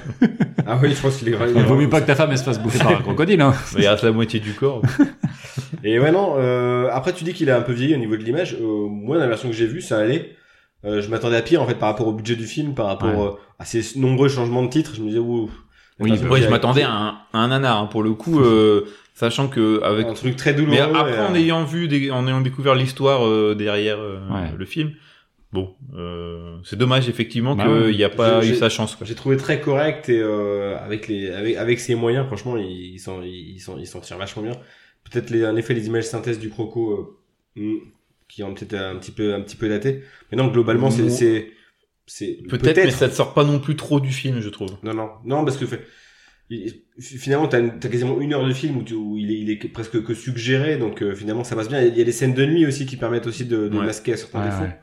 Ah 0.68 0.78
oui, 0.82 0.94
je 0.94 1.02
pense 1.02 1.16
qu'il 1.16 1.30
est 1.30 1.32
grave. 1.32 1.54
Il 1.56 1.64
vaut 1.64 1.76
mieux 1.76 1.88
pas 1.88 2.02
que 2.02 2.08
ta 2.08 2.16
femme 2.16 2.30
elle 2.32 2.38
se 2.38 2.44
fasse 2.44 2.60
bouffer 2.62 2.80
par 2.80 2.90
un 2.90 3.02
crocodile, 3.02 3.40
hein. 3.40 3.54
Il 3.78 3.88
reste 3.88 4.04
la 4.04 4.12
moitié 4.12 4.42
du 4.42 4.52
corps. 4.52 4.82
Et 5.86 5.98
ouais, 5.98 6.12
non, 6.12 6.36
euh, 6.38 6.90
après 6.92 7.14
tu 7.14 7.24
dis 7.24 7.32
qu'il 7.32 7.50
a 7.50 7.56
un 7.56 7.62
peu 7.62 7.72
vieilli 7.72 7.96
au 7.96 7.98
niveau 7.98 8.18
de 8.18 8.24
l'image. 8.24 8.58
Euh, 8.60 8.88
moi, 8.90 9.16
dans 9.16 9.22
la 9.24 9.30
version 9.30 9.48
que 9.48 9.56
j'ai 9.56 9.66
vue, 9.66 9.80
ça 9.80 9.98
allait. 9.98 10.36
Euh, 10.84 11.02
je 11.02 11.08
m'attendais 11.08 11.38
à 11.38 11.42
pire, 11.42 11.62
en 11.62 11.68
fait, 11.68 11.76
par 11.76 11.88
rapport 11.88 12.08
au 12.08 12.12
budget 12.12 12.36
du 12.36 12.48
film, 12.48 12.74
par 12.74 12.88
rapport 12.88 13.24
euh, 13.24 13.40
à 13.60 13.64
ces 13.64 13.98
nombreux 13.98 14.28
changements 14.28 14.64
de 14.64 14.68
titres. 14.68 14.92
Je 14.94 15.02
me 15.02 15.08
disais, 15.08 15.20
ouh. 15.20 15.50
Oui, 16.02 16.12
ouais, 16.12 16.42
je 16.42 16.50
m'attendais 16.50 16.84
à 16.84 16.92
un, 16.92 17.08
à 17.32 17.40
un 17.40 17.48
nanar, 17.48 17.78
hein, 17.78 17.86
pour 17.86 18.04
le 18.04 18.12
coup, 18.12 18.42
euh, 18.42 18.88
sachant 19.14 19.48
que 19.48 19.82
avec 19.84 20.06
un 20.06 20.14
truc 20.16 20.36
très 20.36 20.54
douloureux. 20.54 20.76
Mais 20.76 20.82
après, 20.82 21.18
en 21.18 21.34
ayant 21.34 21.64
vu, 21.64 21.88
des, 21.88 22.12
en 22.12 22.28
ayant 22.28 22.42
découvert 22.42 22.76
l'histoire 22.76 23.56
derrière 23.56 24.00
le 24.58 24.66
film, 24.66 24.92
Bon, 25.52 25.76
euh, 25.96 26.58
c'est 26.64 26.78
dommage 26.78 27.10
effectivement 27.10 27.56
bah 27.56 27.66
qu'il 27.66 27.96
n'y 27.96 28.04
a 28.04 28.10
pas 28.10 28.46
eu 28.46 28.54
sa 28.54 28.70
chance. 28.70 28.96
J'ai 29.02 29.16
trouvé 29.16 29.36
très 29.36 29.60
correct 29.60 30.08
et 30.08 30.20
euh, 30.20 30.78
avec 30.78 31.08
les 31.08 31.32
avec, 31.32 31.56
avec 31.58 31.80
ses 31.80 31.96
moyens, 31.96 32.28
franchement, 32.28 32.56
ils 32.56 33.00
s'en 33.00 33.24
ils 33.24 33.60
s'en 33.60 33.80
ils 33.80 33.88
s'en 33.88 34.00
tirent 34.00 34.20
vachement 34.20 34.44
bien. 34.44 34.54
Peut-être 35.10 35.32
les 35.32 35.46
en 35.46 35.56
effet 35.56 35.74
les 35.74 35.88
images 35.88 36.04
synthèse 36.04 36.38
du 36.38 36.50
croco 36.50 37.18
euh, 37.58 37.62
hmm, 37.62 37.78
qui 38.28 38.44
ont 38.44 38.54
peut-être 38.54 38.76
un 38.76 38.98
petit 38.98 39.12
peu 39.12 39.34
un 39.34 39.42
petit 39.42 39.56
peu 39.56 39.70
daté. 39.70 40.04
Mais 40.32 40.38
non, 40.38 40.50
globalement, 40.50 40.92
c'est 40.92 41.10
c'est 41.10 41.52
c'est 42.06 42.38
peut-être 42.48 42.84
mais 42.84 42.92
ça 42.92 43.08
ne 43.08 43.12
sort 43.12 43.34
pas 43.34 43.44
non 43.44 43.60
plus 43.60 43.76
trop 43.76 44.00
du 44.00 44.12
film, 44.12 44.42
je 44.42 44.50
trouve. 44.50 44.78
Non 44.84 44.94
non 44.94 45.10
non 45.26 45.46
parce 45.46 45.58
que 45.58 45.66
fait, 45.66 45.82
finalement 47.00 47.48
t'as 47.48 47.60
as 47.64 47.90
quasiment 47.90 48.22
une 48.22 48.34
heure 48.34 48.46
de 48.46 48.54
film 48.54 48.78
où, 48.78 48.84
tu, 48.84 48.94
où 48.94 49.18
il, 49.18 49.32
est, 49.32 49.40
il 49.40 49.50
est 49.50 49.68
presque 49.68 50.04
que 50.04 50.14
suggéré 50.16 50.78
donc 50.78 51.04
euh, 51.04 51.14
finalement 51.14 51.44
ça 51.44 51.56
passe 51.56 51.70
bien 51.70 51.80
il 51.82 51.96
y 51.96 52.02
a 52.02 52.04
des 52.04 52.12
scènes 52.12 52.34
de 52.34 52.44
nuit 52.44 52.66
aussi 52.66 52.88
qui 52.88 52.98
permettent 52.98 53.28
aussi 53.28 53.46
de, 53.46 53.68
de 53.68 53.78
masquer 53.78 54.18
certains 54.18 54.44
défauts 54.44 54.74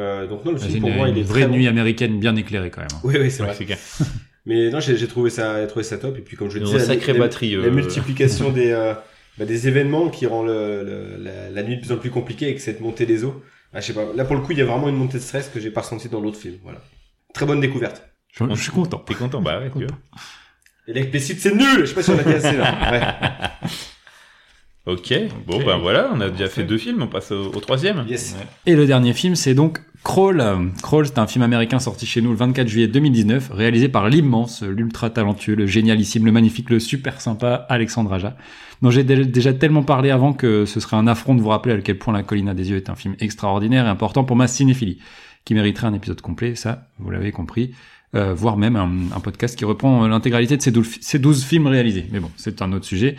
euh, 0.00 0.26
donc 0.26 0.44
non, 0.44 0.52
le 0.52 0.58
film 0.58 0.80
pour 0.80 0.90
moi, 0.90 1.08
il 1.08 1.18
est 1.18 1.22
vraie 1.22 1.46
nuit 1.46 1.68
américaine 1.68 2.18
bien 2.18 2.34
éclairée 2.36 2.70
quand 2.70 2.80
même. 2.80 3.00
Oui, 3.04 3.14
oui, 3.18 3.30
c'est 3.30 3.42
vrai. 3.42 3.56
Mais 4.46 4.70
non, 4.70 4.80
j'ai 4.80 5.06
trouvé 5.06 5.30
ça, 5.30 5.66
trouvé 5.66 5.84
ça 5.84 5.98
top. 5.98 6.16
Et 6.16 6.22
puis 6.22 6.36
comme 6.36 6.50
je 6.50 6.58
disais, 6.58 6.78
sacrée 6.78 7.12
la, 7.12 7.18
batterie, 7.20 7.52
la, 7.52 7.64
euh... 7.64 7.70
multiplication 7.70 8.50
des, 8.50 8.70
euh, 8.70 8.94
bah, 9.38 9.44
des 9.44 9.68
événements 9.68 10.08
qui 10.08 10.26
rend 10.26 10.42
le, 10.42 10.82
le, 10.82 11.22
la, 11.22 11.50
la, 11.50 11.62
nuit 11.62 11.76
de 11.76 11.82
plus 11.82 11.92
en 11.92 11.98
plus 11.98 12.10
compliquée 12.10 12.46
avec 12.46 12.60
cette 12.60 12.80
montée 12.80 13.04
des 13.04 13.24
eaux. 13.24 13.42
Ah, 13.74 13.80
je 13.80 13.86
sais 13.86 13.92
pas. 13.92 14.06
Là 14.14 14.24
pour 14.24 14.34
le 14.34 14.42
coup, 14.42 14.52
il 14.52 14.58
y 14.58 14.62
a 14.62 14.64
vraiment 14.64 14.88
une 14.88 14.96
montée 14.96 15.18
de 15.18 15.22
stress 15.22 15.48
que 15.48 15.60
j'ai 15.60 15.70
pas 15.70 15.82
ressenti 15.82 16.08
dans 16.08 16.20
l'autre 16.20 16.38
film. 16.38 16.56
Voilà. 16.62 16.80
Très 17.34 17.44
bonne 17.44 17.60
découverte. 17.60 18.02
Je, 18.32 18.44
je 18.54 18.62
suis 18.62 18.72
content. 18.72 18.98
T'es 18.98 19.14
content, 19.14 19.42
bah 19.42 19.60
ouais. 19.60 19.70
Et 20.88 20.94
l'explicite, 20.94 21.40
c'est 21.40 21.54
nul. 21.54 21.80
Je 21.80 21.86
sais 21.86 21.94
pas 21.94 22.02
si 22.02 22.10
on 22.10 22.18
a 22.18 22.22
dit 22.22 22.32
assez 22.32 22.56
là. 22.56 22.90
Ouais. 22.90 23.70
Ok, 24.86 25.12
bon 25.46 25.62
ben 25.62 25.76
voilà, 25.76 26.10
on 26.12 26.20
a 26.20 26.30
déjà 26.30 26.48
fait 26.48 26.64
deux 26.64 26.78
films, 26.78 27.02
on 27.02 27.06
passe 27.06 27.30
au, 27.32 27.50
troisième. 27.60 28.06
Yes. 28.08 28.34
Et 28.64 28.74
le 28.74 28.86
dernier 28.86 29.12
film, 29.12 29.36
c'est 29.36 29.52
donc 29.54 29.78
Crawl. 30.02 30.72
Crawl, 30.82 31.06
c'est 31.06 31.18
un 31.18 31.26
film 31.26 31.42
américain 31.42 31.78
sorti 31.78 32.06
chez 32.06 32.22
nous 32.22 32.30
le 32.30 32.36
24 32.36 32.66
juillet 32.66 32.88
2019, 32.88 33.50
réalisé 33.52 33.88
par 33.88 34.08
l'immense, 34.08 34.62
l'ultra 34.62 35.10
talentueux, 35.10 35.54
le 35.54 35.66
génialissime, 35.66 36.24
le 36.24 36.32
magnifique, 36.32 36.70
le 36.70 36.80
super 36.80 37.20
sympa 37.20 37.66
Alexandre 37.68 38.12
Aja, 38.12 38.36
dont 38.80 38.90
j'ai 38.90 39.04
déjà 39.04 39.52
tellement 39.52 39.82
parlé 39.82 40.10
avant 40.10 40.32
que 40.32 40.64
ce 40.64 40.80
serait 40.80 40.96
un 40.96 41.06
affront 41.06 41.34
de 41.34 41.42
vous 41.42 41.48
rappeler 41.50 41.74
à 41.74 41.80
quel 41.80 41.98
point 41.98 42.14
La 42.14 42.22
colline 42.22 42.48
à 42.48 42.54
des 42.54 42.70
yeux 42.70 42.78
est 42.78 42.88
un 42.88 42.94
film 42.94 43.14
extraordinaire 43.20 43.84
et 43.84 43.90
important 43.90 44.24
pour 44.24 44.36
ma 44.36 44.48
cinéphilie, 44.48 44.98
qui 45.44 45.54
mériterait 45.54 45.86
un 45.86 45.94
épisode 45.94 46.20
complet, 46.22 46.54
ça, 46.54 46.88
vous 46.98 47.10
l'avez 47.10 47.32
compris. 47.32 47.72
Euh, 48.16 48.34
voire 48.34 48.56
même 48.56 48.74
un, 48.74 49.20
podcast 49.20 49.56
qui 49.56 49.64
reprend 49.64 50.08
l'intégralité 50.08 50.56
de 50.56 50.62
ces 50.62 50.72
12, 50.72 50.98
ces 51.00 51.20
12 51.20 51.44
films 51.44 51.68
réalisés. 51.68 52.06
Mais 52.10 52.18
bon, 52.18 52.30
c'est 52.36 52.60
un 52.60 52.72
autre 52.72 52.84
sujet. 52.84 53.14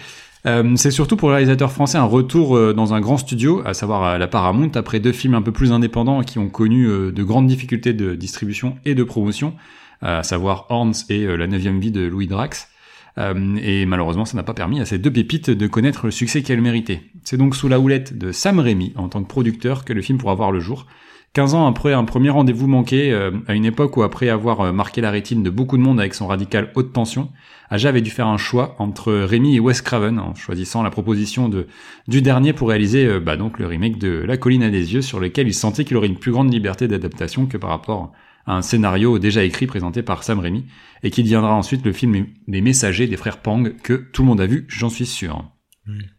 Euh, 0.47 0.75
c'est 0.75 0.91
surtout 0.91 1.17
pour 1.17 1.29
le 1.29 1.35
réalisateur 1.35 1.71
français 1.71 1.97
un 1.97 2.03
retour 2.03 2.57
euh, 2.57 2.73
dans 2.73 2.93
un 2.93 3.01
grand 3.01 3.17
studio, 3.17 3.61
à 3.65 3.73
savoir 3.73 4.17
la 4.17 4.27
Paramount, 4.27 4.71
après 4.73 4.99
deux 4.99 5.11
films 5.11 5.35
un 5.35 5.41
peu 5.41 5.51
plus 5.51 5.71
indépendants 5.71 6.21
qui 6.21 6.39
ont 6.39 6.49
connu 6.49 6.87
euh, 6.87 7.11
de 7.11 7.23
grandes 7.23 7.47
difficultés 7.47 7.93
de 7.93 8.15
distribution 8.15 8.77
et 8.85 8.95
de 8.95 9.03
promotion, 9.03 9.53
à 10.01 10.23
savoir 10.23 10.65
Horns 10.69 10.93
et 11.09 11.27
La 11.37 11.45
neuvième 11.45 11.79
vie 11.79 11.91
de 11.91 12.01
Louis 12.01 12.25
Drax. 12.25 12.69
et 13.17 13.85
malheureusement, 13.85 14.25
ça 14.25 14.35
n'a 14.35 14.41
pas 14.41 14.55
permis 14.55 14.81
à 14.81 14.85
ces 14.85 14.97
deux 14.97 15.11
pépites 15.11 15.51
de 15.51 15.67
connaître 15.67 16.05
le 16.05 16.11
succès 16.11 16.41
qu'elles 16.41 16.59
méritaient. 16.59 17.03
C'est 17.23 17.37
donc 17.37 17.55
sous 17.55 17.67
la 17.67 17.79
houlette 17.79 18.17
de 18.17 18.31
Sam 18.31 18.57
Raimi, 18.57 18.93
en 18.95 19.09
tant 19.09 19.21
que 19.21 19.27
producteur, 19.27 19.85
que 19.85 19.93
le 19.93 20.01
film 20.01 20.17
pourra 20.17 20.33
voir 20.33 20.51
le 20.51 20.59
jour. 20.59 20.87
15 21.33 21.53
ans 21.53 21.67
après 21.67 21.93
un 21.93 22.03
premier 22.03 22.31
rendez-vous 22.31 22.65
manqué, 22.65 23.13
à 23.47 23.53
une 23.53 23.65
époque 23.65 23.95
où 23.95 24.01
après 24.01 24.29
avoir 24.29 24.73
marqué 24.73 25.01
la 25.01 25.11
rétine 25.11 25.43
de 25.43 25.51
beaucoup 25.51 25.77
de 25.77 25.83
monde 25.83 25.99
avec 25.99 26.15
son 26.15 26.25
radical 26.25 26.71
haute 26.73 26.93
tension, 26.93 27.29
Aja 27.71 27.87
avait 27.87 28.01
dû 28.01 28.11
faire 28.11 28.27
un 28.27 28.37
choix 28.37 28.75
entre 28.79 29.13
Rémi 29.13 29.55
et 29.55 29.61
Wes 29.61 29.81
Craven 29.81 30.19
en 30.19 30.35
choisissant 30.35 30.83
la 30.83 30.91
proposition 30.91 31.47
de, 31.47 31.67
du 32.09 32.21
dernier 32.21 32.51
pour 32.51 32.67
réaliser 32.67 33.05
euh, 33.05 33.19
bah, 33.21 33.37
donc 33.37 33.59
le 33.59 33.65
remake 33.65 33.97
de 33.97 34.09
La 34.27 34.35
colline 34.35 34.61
à 34.61 34.69
des 34.69 34.93
yeux 34.93 35.01
sur 35.01 35.21
lequel 35.21 35.47
il 35.47 35.53
sentait 35.53 35.85
qu'il 35.85 35.95
aurait 35.95 36.07
une 36.07 36.19
plus 36.19 36.33
grande 36.33 36.53
liberté 36.53 36.89
d'adaptation 36.89 37.45
que 37.45 37.55
par 37.55 37.69
rapport 37.69 38.11
à 38.45 38.57
un 38.57 38.61
scénario 38.61 39.19
déjà 39.19 39.45
écrit 39.45 39.67
présenté 39.67 40.03
par 40.03 40.23
Sam 40.23 40.39
Raimi 40.39 40.65
et 41.01 41.11
qui 41.11 41.23
deviendra 41.23 41.53
ensuite 41.53 41.85
le 41.85 41.93
film 41.93 42.27
Les 42.47 42.59
Messagers 42.59 43.07
des 43.07 43.15
frères 43.15 43.37
Pang 43.37 43.71
que 43.81 43.93
tout 43.93 44.23
le 44.23 44.27
monde 44.27 44.41
a 44.41 44.47
vu, 44.47 44.65
j'en 44.67 44.89
suis 44.89 45.05
sûr. 45.05 45.45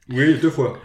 Oui, 0.08 0.34
deux 0.40 0.50
fois. 0.50 0.78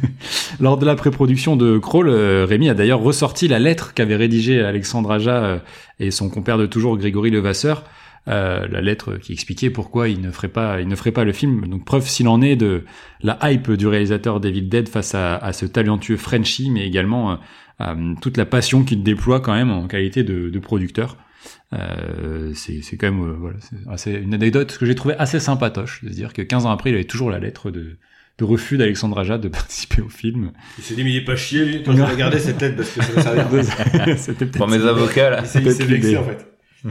Lors 0.60 0.78
de 0.78 0.86
la 0.86 0.94
pré-production 0.94 1.56
de 1.56 1.78
Crawl, 1.78 2.08
euh, 2.08 2.46
Rémi 2.48 2.68
a 2.68 2.74
d'ailleurs 2.74 3.00
ressorti 3.00 3.48
la 3.48 3.58
lettre 3.58 3.94
qu'avait 3.94 4.16
rédigée 4.16 4.60
Alexandre 4.60 5.10
Aja 5.10 5.44
euh, 5.44 5.58
et 5.98 6.10
son 6.10 6.30
compère 6.30 6.56
de 6.56 6.66
toujours 6.66 6.96
Grégory 6.96 7.30
Levasseur 7.30 7.84
euh, 8.26 8.66
la 8.68 8.80
lettre 8.80 9.16
qui 9.16 9.32
expliquait 9.32 9.68
pourquoi 9.68 10.08
il 10.08 10.20
ne 10.20 10.30
ferait 10.30 10.48
pas, 10.48 10.80
il 10.80 10.88
ne 10.88 10.96
ferait 10.96 11.12
pas 11.12 11.24
le 11.24 11.32
film. 11.32 11.66
Donc 11.66 11.84
preuve 11.84 12.08
s'il 12.08 12.26
en 12.28 12.40
est 12.40 12.56
de 12.56 12.84
la 13.22 13.38
hype 13.42 13.70
du 13.72 13.86
réalisateur 13.86 14.40
David 14.40 14.68
Dead 14.68 14.88
face 14.88 15.14
à, 15.14 15.36
à 15.36 15.52
ce 15.52 15.66
talentueux 15.66 16.16
Frenchie, 16.16 16.70
mais 16.70 16.86
également 16.86 17.32
euh, 17.32 17.36
euh, 17.82 18.14
toute 18.22 18.36
la 18.36 18.46
passion 18.46 18.82
qu'il 18.84 19.02
déploie 19.02 19.40
quand 19.40 19.54
même 19.54 19.70
en 19.70 19.86
qualité 19.86 20.22
de, 20.22 20.48
de 20.48 20.58
producteur. 20.58 21.18
Euh, 21.74 22.52
c'est 22.54 22.96
quand 22.96 23.10
même 23.10 23.32
voilà, 23.32 23.58
c'est 23.96 24.14
une 24.14 24.32
anecdote 24.32 24.78
que 24.78 24.86
j'ai 24.86 24.94
trouvé 24.94 25.14
assez 25.18 25.40
sympatoche, 25.40 26.02
de 26.02 26.08
se 26.08 26.14
dire 26.14 26.32
que 26.32 26.40
15 26.40 26.64
ans 26.64 26.70
après, 26.70 26.90
il 26.90 26.94
avait 26.94 27.04
toujours 27.04 27.30
la 27.30 27.38
lettre 27.38 27.70
de, 27.70 27.98
de 28.38 28.44
refus 28.44 28.78
d'Alexandre 28.78 29.18
Aja 29.18 29.36
de 29.36 29.48
participer 29.50 30.00
au 30.00 30.08
film. 30.08 30.52
Il 30.78 30.84
s'est 30.84 30.94
dit 30.94 31.04
mais 31.04 31.10
il 31.10 31.16
est 31.16 31.24
pas 31.24 31.36
chier 31.36 31.66
lui 31.66 31.82
quand 31.82 31.94
je 31.94 32.02
regardais 32.02 32.38
cette 32.38 32.62
lettre 32.62 32.76
parce 32.76 32.90
que 32.90 33.20
ça 33.20 33.34
servait. 33.34 34.16
C'était 34.16 34.46
pour 34.46 34.68
mes 34.68 34.82
avocats 34.82 35.28
là. 35.28 35.42
Il 35.42 35.70
s'est 35.72 35.84
vexé 35.84 36.16
en 36.16 36.24
fait. 36.24 36.46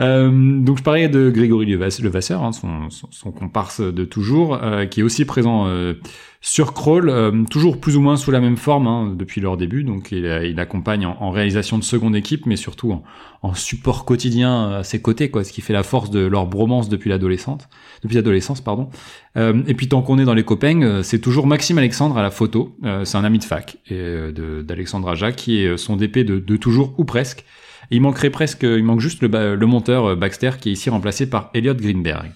Euh, 0.00 0.60
donc 0.60 0.78
je 0.78 0.82
parlais 0.82 1.08
de 1.08 1.30
Grégory 1.30 1.66
Levasseur, 1.66 2.42
hein, 2.42 2.52
son, 2.52 2.90
son, 2.90 3.08
son, 3.10 3.30
comparse 3.30 3.80
de 3.80 4.04
toujours, 4.04 4.58
euh, 4.62 4.86
qui 4.86 5.00
est 5.00 5.02
aussi 5.02 5.24
présent 5.24 5.66
euh, 5.66 5.94
sur 6.40 6.74
Crawl, 6.74 7.08
euh, 7.08 7.44
toujours 7.50 7.80
plus 7.80 7.96
ou 7.96 8.00
moins 8.00 8.16
sous 8.16 8.30
la 8.30 8.40
même 8.40 8.56
forme 8.56 8.86
hein, 8.86 9.14
depuis 9.16 9.40
leur 9.40 9.56
début. 9.56 9.84
Donc 9.84 10.10
il, 10.12 10.24
il 10.24 10.58
accompagne 10.60 11.06
en, 11.06 11.30
réalisation 11.30 11.78
de 11.78 11.84
seconde 11.84 12.16
équipe, 12.16 12.46
mais 12.46 12.56
surtout 12.56 13.00
en, 13.42 13.54
support 13.54 14.04
quotidien 14.04 14.70
à 14.70 14.84
ses 14.84 15.00
côtés, 15.00 15.30
quoi, 15.30 15.44
ce 15.44 15.52
qui 15.52 15.60
fait 15.60 15.72
la 15.72 15.82
force 15.82 16.10
de 16.10 16.20
leur 16.20 16.46
bromance 16.46 16.88
depuis 16.88 17.10
l'adolescence, 17.10 17.68
depuis 18.02 18.16
l'adolescence, 18.16 18.60
pardon. 18.60 18.88
et 19.36 19.74
puis 19.74 19.88
tant 19.88 20.02
qu'on 20.02 20.18
est 20.18 20.24
dans 20.24 20.34
les 20.34 20.44
copains, 20.44 21.02
c'est 21.02 21.20
toujours 21.20 21.46
Maxime 21.46 21.78
Alexandre 21.78 22.18
à 22.18 22.22
la 22.22 22.30
photo. 22.30 22.76
c'est 23.04 23.16
un 23.16 23.24
ami 23.24 23.38
de 23.38 23.44
fac 23.44 23.78
et 23.88 24.32
d'Alexandre 24.64 25.08
Aja 25.08 25.30
qui 25.30 25.62
est 25.62 25.76
son 25.76 25.96
DP 25.96 26.18
de, 26.18 26.40
de 26.40 26.56
toujours 26.56 26.94
ou 26.98 27.04
presque 27.04 27.44
il 27.90 28.00
manquerait 28.00 28.30
presque, 28.30 28.62
il 28.62 28.84
manque 28.84 29.00
juste 29.00 29.22
le, 29.22 29.66
monteur 29.66 30.06
euh, 30.06 30.16
Baxter 30.16 30.52
qui 30.60 30.70
est 30.70 30.72
ici 30.72 30.90
remplacé 30.90 31.28
par 31.28 31.50
Elliot 31.54 31.74
Greenberg. 31.74 32.30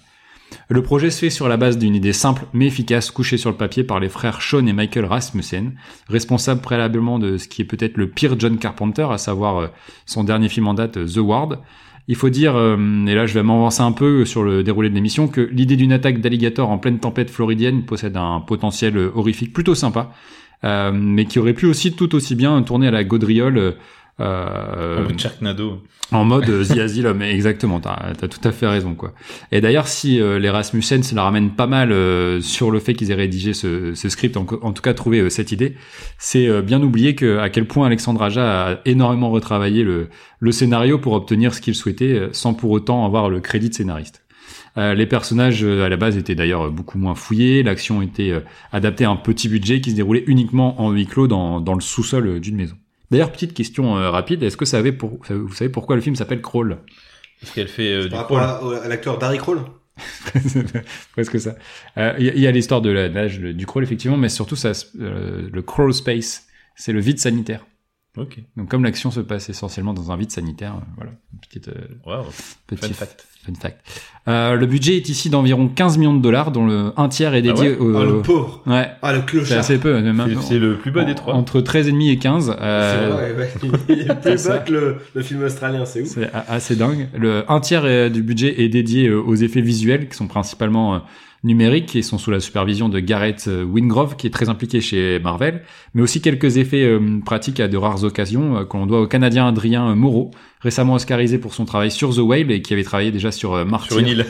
Le 0.69 0.83
projet 0.83 1.09
se 1.09 1.19
fait 1.19 1.29
sur 1.31 1.47
la 1.47 1.57
base 1.57 1.79
d'une 1.79 1.95
idée 1.95 2.13
simple 2.13 2.45
mais 2.53 2.67
efficace 2.67 3.09
couchée 3.11 3.37
sur 3.37 3.49
le 3.49 3.57
papier 3.57 3.83
par 3.83 3.99
les 3.99 4.09
frères 4.09 4.41
Sean 4.41 4.65
et 4.67 4.73
Michael 4.73 5.05
Rasmussen, 5.05 5.73
responsables 6.07 6.61
préalablement 6.61 7.17
de 7.17 7.37
ce 7.37 7.47
qui 7.47 7.63
est 7.63 7.65
peut-être 7.65 7.97
le 7.97 8.07
pire 8.07 8.39
John 8.39 8.57
Carpenter, 8.57 9.07
à 9.09 9.17
savoir 9.17 9.57
euh, 9.57 9.67
son 10.05 10.23
dernier 10.23 10.49
film 10.49 10.67
en 10.67 10.73
date 10.73 11.05
The 11.05 11.17
Ward. 11.17 11.59
Il 12.07 12.15
faut 12.15 12.29
dire, 12.29 12.55
euh, 12.55 13.05
et 13.05 13.15
là 13.15 13.25
je 13.25 13.33
vais 13.33 13.43
m'avancer 13.43 13.81
un 13.81 13.93
peu 13.93 14.25
sur 14.25 14.43
le 14.43 14.63
déroulé 14.63 14.89
de 14.89 14.95
l'émission, 14.95 15.27
que 15.27 15.41
l'idée 15.41 15.75
d'une 15.75 15.93
attaque 15.93 16.19
d'alligator 16.19 16.69
en 16.69 16.77
pleine 16.77 16.99
tempête 16.99 17.29
floridienne 17.29 17.85
possède 17.85 18.17
un 18.17 18.41
potentiel 18.41 18.97
horrifique 18.97 19.53
plutôt 19.53 19.75
sympa, 19.75 20.11
mais 20.63 21.25
qui 21.25 21.39
aurait 21.39 21.53
pu 21.53 21.65
aussi 21.65 21.93
tout 21.93 22.15
aussi 22.15 22.35
bien 22.35 22.61
tourner 22.63 22.87
à 22.87 22.91
la 22.91 23.03
gaudriole 23.03 23.75
euh, 24.19 24.99
en 24.99 25.03
mode 25.03 25.19
Sharknado. 25.19 25.81
En 26.11 26.25
mode 26.25 26.47
euh, 26.49 26.63
The 26.63 26.77
Asylum, 26.77 27.21
exactement, 27.23 27.79
t'as 27.79 28.13
as 28.21 28.27
tout 28.27 28.47
à 28.47 28.51
fait 28.51 28.67
raison. 28.67 28.93
quoi. 28.93 29.13
Et 29.51 29.61
d'ailleurs, 29.61 29.87
si 29.87 30.21
euh, 30.21 30.37
les 30.37 30.49
Rasmussen 30.49 31.01
se 31.01 31.15
la 31.15 31.23
ramènent 31.23 31.51
pas 31.51 31.65
mal 31.65 31.91
euh, 31.91 32.39
sur 32.39 32.69
le 32.69 32.79
fait 32.79 32.93
qu'ils 32.93 33.09
aient 33.09 33.15
rédigé 33.15 33.53
ce, 33.53 33.95
ce 33.95 34.09
script, 34.09 34.37
en, 34.37 34.45
en, 34.61 34.71
tout 34.73 34.83
cas 34.83 34.93
trouvé 34.93 35.19
euh, 35.19 35.29
cette 35.29 35.51
idée, 35.51 35.75
c'est 36.19 36.61
bien 36.61 36.81
oublié 36.83 37.15
que 37.15 37.39
à 37.39 37.49
quel 37.49 37.65
point 37.65 37.87
Alexandre 37.87 38.21
Aja 38.21 38.67
a 38.67 38.77
énormément 38.85 39.31
retravaillé 39.31 39.83
le, 39.83 40.09
le 40.39 40.51
scénario 40.51 40.99
pour 40.99 41.13
obtenir 41.13 41.53
ce 41.53 41.61
qu'il 41.61 41.75
souhaitait, 41.75 42.29
sans 42.33 42.53
pour 42.53 42.71
autant 42.71 43.05
avoir 43.05 43.29
le 43.29 43.39
crédit 43.39 43.69
de 43.69 43.73
scénariste. 43.73 44.23
les 44.77 45.05
personnages 45.05 45.63
à 45.63 45.89
la 45.89 45.97
base 45.97 46.17
étaient 46.17 46.35
d'ailleurs 46.35 46.71
beaucoup 46.71 46.97
moins 46.97 47.15
fouillés, 47.15 47.63
l'action 47.63 48.01
était 48.01 48.33
adaptée 48.71 49.05
à 49.05 49.09
un 49.09 49.15
petit 49.15 49.49
budget 49.49 49.81
qui 49.81 49.91
se 49.91 49.95
déroulait 49.95 50.23
uniquement 50.27 50.81
en 50.81 50.91
huis 50.91 51.07
clos 51.07 51.27
dans, 51.27 51.59
dans 51.59 51.73
le 51.73 51.81
sous-sol 51.81 52.39
d'une 52.39 52.55
maison. 52.55 52.75
D'ailleurs, 53.13 53.31
petite 53.31 53.53
question 53.53 53.95
euh, 53.95 54.09
rapide, 54.09 54.41
est-ce 54.41 54.57
que 54.57 54.65
vous 54.65 54.71
savez, 54.71 54.91
pour, 54.91 55.19
vous 55.29 55.53
savez 55.53 55.69
pourquoi 55.69 55.95
le 55.95 56.01
film 56.01 56.15
s'appelle 56.15 56.41
Crawl? 56.41 56.79
Parce 57.39 57.53
qu'elle 57.53 57.67
fait 57.67 57.93
euh, 57.93 58.03
du 58.05 58.09
Par 58.09 58.21
rapport 58.21 58.39
à, 58.39 58.87
l'acteur 58.87 59.19
Darry 59.19 59.37
Crawl? 59.37 59.59
Presque 61.11 61.39
ça. 61.39 61.55
Il 61.95 62.01
euh, 62.01 62.19
y, 62.19 62.39
y, 62.39 62.47
a 62.47 62.51
l'histoire 62.51 62.81
de 62.81 62.89
l'âge 62.89 63.37
du 63.39 63.65
crawl 63.67 63.83
effectivement, 63.83 64.17
mais 64.17 64.29
surtout 64.29 64.55
ça, 64.55 64.71
euh, 64.99 65.47
le 65.51 65.61
crawl 65.61 65.93
space, 65.93 66.47
c'est 66.75 66.93
le 66.93 67.01
vide 67.01 67.19
sanitaire. 67.19 67.67
Ok. 68.17 68.39
Donc 68.57 68.69
comme 68.69 68.83
l'action 68.83 69.11
se 69.11 69.19
passe 69.19 69.49
essentiellement 69.49 69.93
dans 69.93 70.11
un 70.11 70.17
vide 70.17 70.31
sanitaire, 70.31 70.81
voilà, 70.95 71.11
petite, 71.41 71.69
wow. 72.05 72.25
petit 72.65 72.93
fact. 72.93 73.27
Fun 73.45 73.53
fact. 73.59 73.77
Euh, 74.29 74.55
le 74.55 74.65
budget 74.65 74.95
est 74.95 75.09
ici 75.09 75.29
d'environ 75.29 75.67
15 75.67 75.97
millions 75.97 76.15
de 76.15 76.21
dollars, 76.21 76.51
dont 76.51 76.65
le 76.65 76.93
un 76.95 77.09
tiers 77.09 77.33
est 77.33 77.41
dédié 77.41 77.75
ah 77.77 77.83
ouais 77.83 77.93
au... 77.93 77.97
Ah, 77.97 78.05
le 78.05 78.21
pauvre 78.21 78.61
Ouais. 78.65 78.87
Ah, 79.01 79.11
le 79.11 79.21
clochard 79.21 79.47
C'est 79.47 79.55
assez 79.55 79.77
peu. 79.77 80.01
C'est 80.41 80.59
le 80.59 80.77
plus 80.77 80.91
bas 80.91 81.03
des 81.03 81.13
trois. 81.13 81.33
Entre 81.33 81.59
13,5 81.59 82.09
et 82.09 82.17
15. 82.17 82.55
Euh... 82.57 82.93
C'est 82.93 83.09
vrai, 83.09 83.35
ouais. 83.37 83.79
Il 83.89 83.99
est 83.99 84.21
plus 84.21 84.47
bas 84.47 84.59
que 84.59 84.71
le, 84.71 84.95
le, 85.13 85.21
film 85.21 85.43
australien, 85.43 85.85
c'est 85.85 86.03
ouf. 86.03 86.07
C'est 86.07 86.31
assez 86.47 86.77
dingue. 86.77 87.09
Le 87.17 87.43
un 87.51 87.59
tiers 87.59 87.83
euh, 87.83 88.07
du 88.07 88.23
budget 88.23 88.61
est 88.61 88.69
dédié 88.69 89.11
aux 89.11 89.35
effets 89.35 89.61
visuels, 89.61 90.07
qui 90.07 90.15
sont 90.15 90.27
principalement 90.27 91.01
numériques, 91.43 91.95
et 91.95 92.01
sont 92.01 92.17
sous 92.17 92.31
la 92.31 92.39
supervision 92.39 92.89
de 92.89 92.99
Gareth 92.99 93.47
Wingrove, 93.47 94.15
qui 94.15 94.27
est 94.27 94.29
très 94.29 94.49
impliqué 94.49 94.81
chez 94.81 95.19
Marvel, 95.19 95.63
mais 95.93 96.01
aussi 96.01 96.21
quelques 96.21 96.57
effets 96.57 96.97
pratiques 97.25 97.59
à 97.59 97.67
de 97.67 97.77
rares 97.77 98.03
occasions, 98.03 98.65
qu'on 98.65 98.85
doit 98.85 99.01
au 99.01 99.07
Canadien 99.07 99.47
Adrien 99.47 99.93
Moreau, 99.95 100.31
récemment 100.63 100.93
oscarisé 100.93 101.37
pour 101.37 101.53
son 101.53 101.65
travail 101.65 101.91
sur 101.91 102.15
The 102.15 102.19
Whale 102.19 102.51
et 102.51 102.61
qui 102.61 102.73
avait 102.73 102.83
travaillé 102.83 103.11
déjà 103.11 103.31
sur 103.31 103.53
euh, 103.53 103.65
Martyr. 103.65 103.91
Sur 103.91 103.99
une 103.99 104.07
île. 104.07 104.25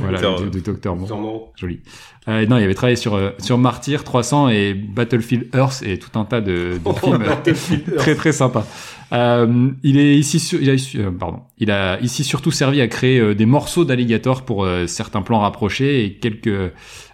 Voilà, 0.00 0.36
du, 0.38 0.50
du 0.50 0.60
Docteur 0.60 0.96
Moreau. 0.96 1.52
Joli. 1.56 1.80
Euh, 2.28 2.46
non, 2.46 2.56
il 2.58 2.64
avait 2.64 2.74
travaillé 2.74 2.96
sur 2.96 3.14
euh, 3.14 3.30
sur 3.38 3.58
Martyr 3.58 4.04
300 4.04 4.48
et 4.50 4.74
Battlefield 4.74 5.48
Earth 5.54 5.82
et 5.84 5.98
tout 5.98 6.16
un 6.18 6.24
tas 6.24 6.40
de, 6.40 6.52
de 6.74 6.80
Oh, 6.84 6.92
films 6.92 7.18
Battlefield 7.26 7.96
très 7.96 8.14
très 8.14 8.32
sympas. 8.32 8.66
Euh, 9.12 9.70
il 9.82 9.98
est 9.98 10.16
ici, 10.16 10.38
sur- 10.38 10.60
il 10.62 10.70
a, 10.70 10.74
euh, 10.96 11.10
pardon, 11.10 11.40
il 11.58 11.70
a 11.70 12.00
ici 12.00 12.24
surtout 12.24 12.50
servi 12.50 12.80
à 12.80 12.86
créer 12.88 13.18
euh, 13.18 13.34
des 13.34 13.44
morceaux 13.46 13.84
d'alligator 13.84 14.42
pour 14.44 14.64
euh, 14.64 14.86
certains 14.86 15.22
plans 15.22 15.40
rapprochés 15.40 16.04
et 16.04 16.14
quelques 16.14 16.72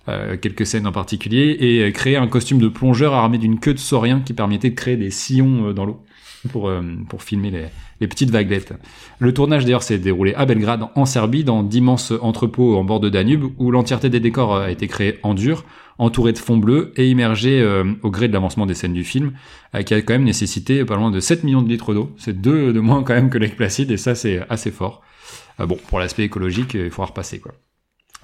euh, 0.09 0.37
quelques 0.41 0.65
scènes 0.67 0.87
en 0.87 0.93
particulier 0.93 1.57
et 1.61 1.83
euh, 1.85 1.91
créer 1.91 2.17
un 2.17 2.29
costume 2.29 2.59
de 2.59 2.69
plongeur 2.69 3.15
armé 3.15 3.39
d'une 3.39 3.59
queue 3.59 3.75
de 3.75 3.79
saurien 3.79 4.21
qui 4.21 4.33
permettait 4.33 4.71
de 4.71 4.75
créer 4.75 4.97
des 4.97 5.11
sillons 5.11 5.69
euh, 5.69 5.73
dans 5.73 5.85
l'eau 5.87 6.01
pour 6.51 6.69
euh, 6.69 6.83
pour 7.09 7.23
filmer 7.23 7.51
les 7.51 7.67
les 8.01 8.07
petites 8.07 8.31
vaguelettes. 8.31 8.75
Le 9.19 9.35
tournage 9.35 9.65
d'ailleurs 9.65 9.83
s'est 9.83 9.99
déroulé 9.99 10.35
à 10.35 10.47
Belgrade, 10.47 10.87
en 10.95 11.05
Serbie, 11.05 11.45
dans 11.45 11.63
d'immenses 11.63 12.13
entrepôts 12.21 12.77
en 12.77 12.85
bord 12.85 13.01
de 13.01 13.09
Danube, 13.09 13.45
où 13.59 13.71
l'entièreté 13.71 14.09
des 14.09 14.21
décors 14.21 14.57
a 14.57 14.71
été 14.71 14.87
créée 14.87 15.19
en 15.23 15.35
dur, 15.35 15.65
entouré 15.99 16.33
de 16.33 16.39
fond 16.39 16.57
bleu 16.57 16.93
et 16.97 17.09
immergé 17.09 17.61
euh, 17.61 17.85
au 18.03 18.11
gré 18.11 18.29
de 18.29 18.33
l'avancement 18.33 18.67
des 18.67 18.75
scènes 18.75 18.93
du 18.93 19.05
film, 19.05 19.33
euh, 19.75 19.83
qui 19.83 19.95
a 19.95 20.03
quand 20.03 20.15
même 20.15 20.25
nécessité 20.25 20.85
pas 20.85 20.97
loin 20.97 21.11
de 21.11 21.21
7 21.21 21.45
millions 21.45 21.63
de 21.63 21.69
litres 21.69 21.95
d'eau. 21.95 22.13
C'est 22.17 22.41
deux 22.41 22.73
de 22.73 22.81
moins 22.81 23.03
quand 23.03 23.15
même 23.15 23.31
que 23.31 23.39
Lake 23.39 23.61
et 23.61 23.97
ça 23.97 24.15
c'est 24.15 24.41
assez 24.49 24.71
fort. 24.71 25.03
Euh, 25.61 25.67
bon, 25.67 25.79
pour 25.89 25.99
l'aspect 25.99 26.25
écologique, 26.25 26.75
il 26.75 26.91
faut 26.91 27.05
repasser 27.05 27.41
quoi. 27.41 27.53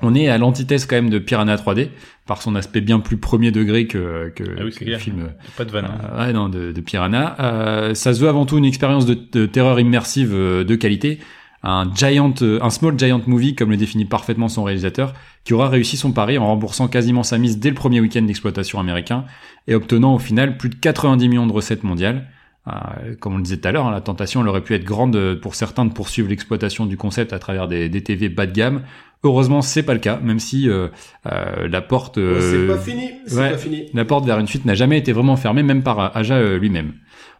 On 0.02 0.14
est 0.14 0.28
à 0.28 0.38
l'antithèse 0.38 0.86
quand 0.86 0.96
même 0.96 1.10
de 1.10 1.18
Piranha 1.18 1.56
3D 1.56 1.88
par 2.26 2.42
son 2.42 2.54
aspect 2.56 2.80
bien 2.80 3.00
plus 3.00 3.16
premier 3.16 3.50
degré 3.52 3.86
que, 3.86 4.30
que, 4.34 4.44
Ah 4.58 4.62
oui, 4.64 4.70
que 4.72 4.84
le 4.84 4.98
film 4.98 5.30
Pas 5.56 5.64
de 5.64 5.70
vanne. 5.70 5.86
hein. 5.86 5.98
euh, 6.14 6.26
ouais, 6.26 6.32
non, 6.32 6.48
de, 6.48 6.72
de 6.72 6.80
Piranha. 6.80 7.36
Euh, 7.40 7.94
ça 7.94 8.12
se 8.12 8.20
veut 8.20 8.28
avant 8.28 8.44
tout 8.46 8.58
une 8.58 8.64
expérience 8.64 9.06
de, 9.06 9.16
de 9.32 9.46
terreur 9.46 9.78
immersive 9.80 10.32
euh, 10.34 10.64
de 10.64 10.74
qualité. 10.74 11.20
Un 11.62 11.90
giant, 11.94 12.34
un 12.60 12.68
small 12.70 12.98
giant 12.98 13.22
movie, 13.26 13.54
comme 13.54 13.70
le 13.70 13.78
définit 13.78 14.04
parfaitement 14.04 14.48
son 14.48 14.64
réalisateur, 14.64 15.14
qui 15.44 15.54
aura 15.54 15.70
réussi 15.70 15.96
son 15.96 16.12
pari 16.12 16.36
en 16.36 16.46
remboursant 16.46 16.88
quasiment 16.88 17.22
sa 17.22 17.38
mise 17.38 17.58
dès 17.58 17.70
le 17.70 17.74
premier 17.74 18.00
week-end 18.00 18.20
d'exploitation 18.20 18.78
américain 18.80 19.24
et 19.66 19.74
obtenant 19.74 20.14
au 20.14 20.18
final 20.18 20.58
plus 20.58 20.68
de 20.68 20.74
90 20.74 21.26
millions 21.28 21.46
de 21.46 21.52
recettes 21.52 21.82
mondiales. 21.84 22.26
Euh, 22.66 23.14
comme 23.18 23.34
on 23.34 23.36
le 23.38 23.42
disait 23.42 23.56
tout 23.58 23.68
à 23.68 23.72
l'heure, 23.72 23.86
hein, 23.86 23.92
la 23.92 24.02
tentation 24.02 24.42
elle 24.42 24.48
aurait 24.48 24.60
pu 24.62 24.74
être 24.74 24.84
grande 24.84 25.36
pour 25.40 25.54
certains 25.54 25.86
de 25.86 25.92
poursuivre 25.92 26.28
l'exploitation 26.28 26.84
du 26.84 26.98
concept 26.98 27.32
à 27.32 27.38
travers 27.38 27.66
des, 27.68 27.88
des 27.88 28.02
TV 28.02 28.28
bas 28.28 28.44
de 28.46 28.52
gamme. 28.52 28.82
Heureusement, 29.24 29.62
c'est 29.62 29.82
pas 29.82 29.94
le 29.94 30.00
cas, 30.00 30.20
même 30.20 30.38
si 30.38 30.68
euh, 30.68 30.88
euh, 31.32 31.66
la 31.66 31.80
porte, 31.80 32.18
euh, 32.18 32.40
C'est 32.40 32.66
pas 32.66 32.78
fini, 32.78 33.10
c'est 33.26 33.36
ouais. 33.38 33.50
pas 33.52 33.58
fini. 33.58 33.86
la 33.94 34.04
porte 34.04 34.26
vers 34.26 34.38
une 34.38 34.46
suite 34.46 34.66
n'a 34.66 34.74
jamais 34.74 34.98
été 34.98 35.12
vraiment 35.12 35.36
fermée, 35.36 35.62
même 35.62 35.82
par 35.82 36.14
Aja 36.16 36.36
euh, 36.36 36.58
lui-même. 36.58 36.92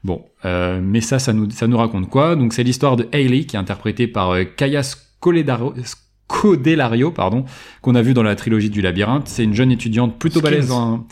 Bon, 0.03 0.25
euh, 0.45 0.81
mais 0.83 1.01
ça, 1.01 1.19
ça 1.19 1.33
nous, 1.33 1.51
ça 1.51 1.67
nous 1.67 1.77
raconte 1.79 2.09
quoi? 2.11 2.37
Donc 2.37 2.53
c'est 2.55 2.63
l'histoire 2.65 2.97
de 2.97 3.07
Hailey, 3.13 3.45
qui 3.45 3.57
est 3.57 3.59
interprétée 3.59 4.07
par 4.07 4.31
euh, 4.31 4.45
Kaya 4.45 4.83
Scodelario, 4.83 5.75
pardon, 7.11 7.45
qu'on 7.83 7.95
a 7.95 8.03
vu 8.03 8.15
dans 8.15 8.23
la 8.23 8.35
trilogie 8.35 8.71
du 8.71 8.81
labyrinthe. 8.81 9.29
C'est 9.29 9.45
une 9.45 9.55
jeune 9.55 9.71
étudiante 9.71 10.19
plutôt 10.19 10.41
Skins. 10.41 10.51
balèze 10.51 10.71
en, 10.71 11.07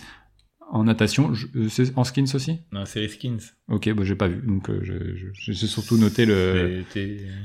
en 0.71 0.85
natation. 0.85 1.35
Je- 1.35 1.47
euh, 1.57 1.69
c'est 1.69 1.97
en 1.97 2.05
skins 2.05 2.27
aussi? 2.35 2.53
Non, 2.73 2.81
la 2.81 2.87
série 2.87 3.09
Skins. 3.09 3.39
Ok, 3.69 3.93
bah 3.95 4.03
j'ai 4.05 4.15
pas 4.15 4.29
vu, 4.29 4.43
donc 4.47 4.69
euh, 4.71 4.81
je, 4.83 4.93
je- 5.35 5.53
j'ai 5.53 5.67
surtout 5.67 5.99
noté 5.99 6.25
le, 6.27 6.83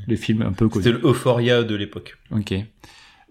les 0.08 0.16
films 0.18 0.42
un 0.44 0.54
peu 0.54 0.68
connus. 0.70 0.84
c'était 0.86 0.98
le 0.98 1.06
Euphoria 1.08 1.64
de 1.64 1.76
l'époque. 1.76 2.18
Ok. 2.32 2.54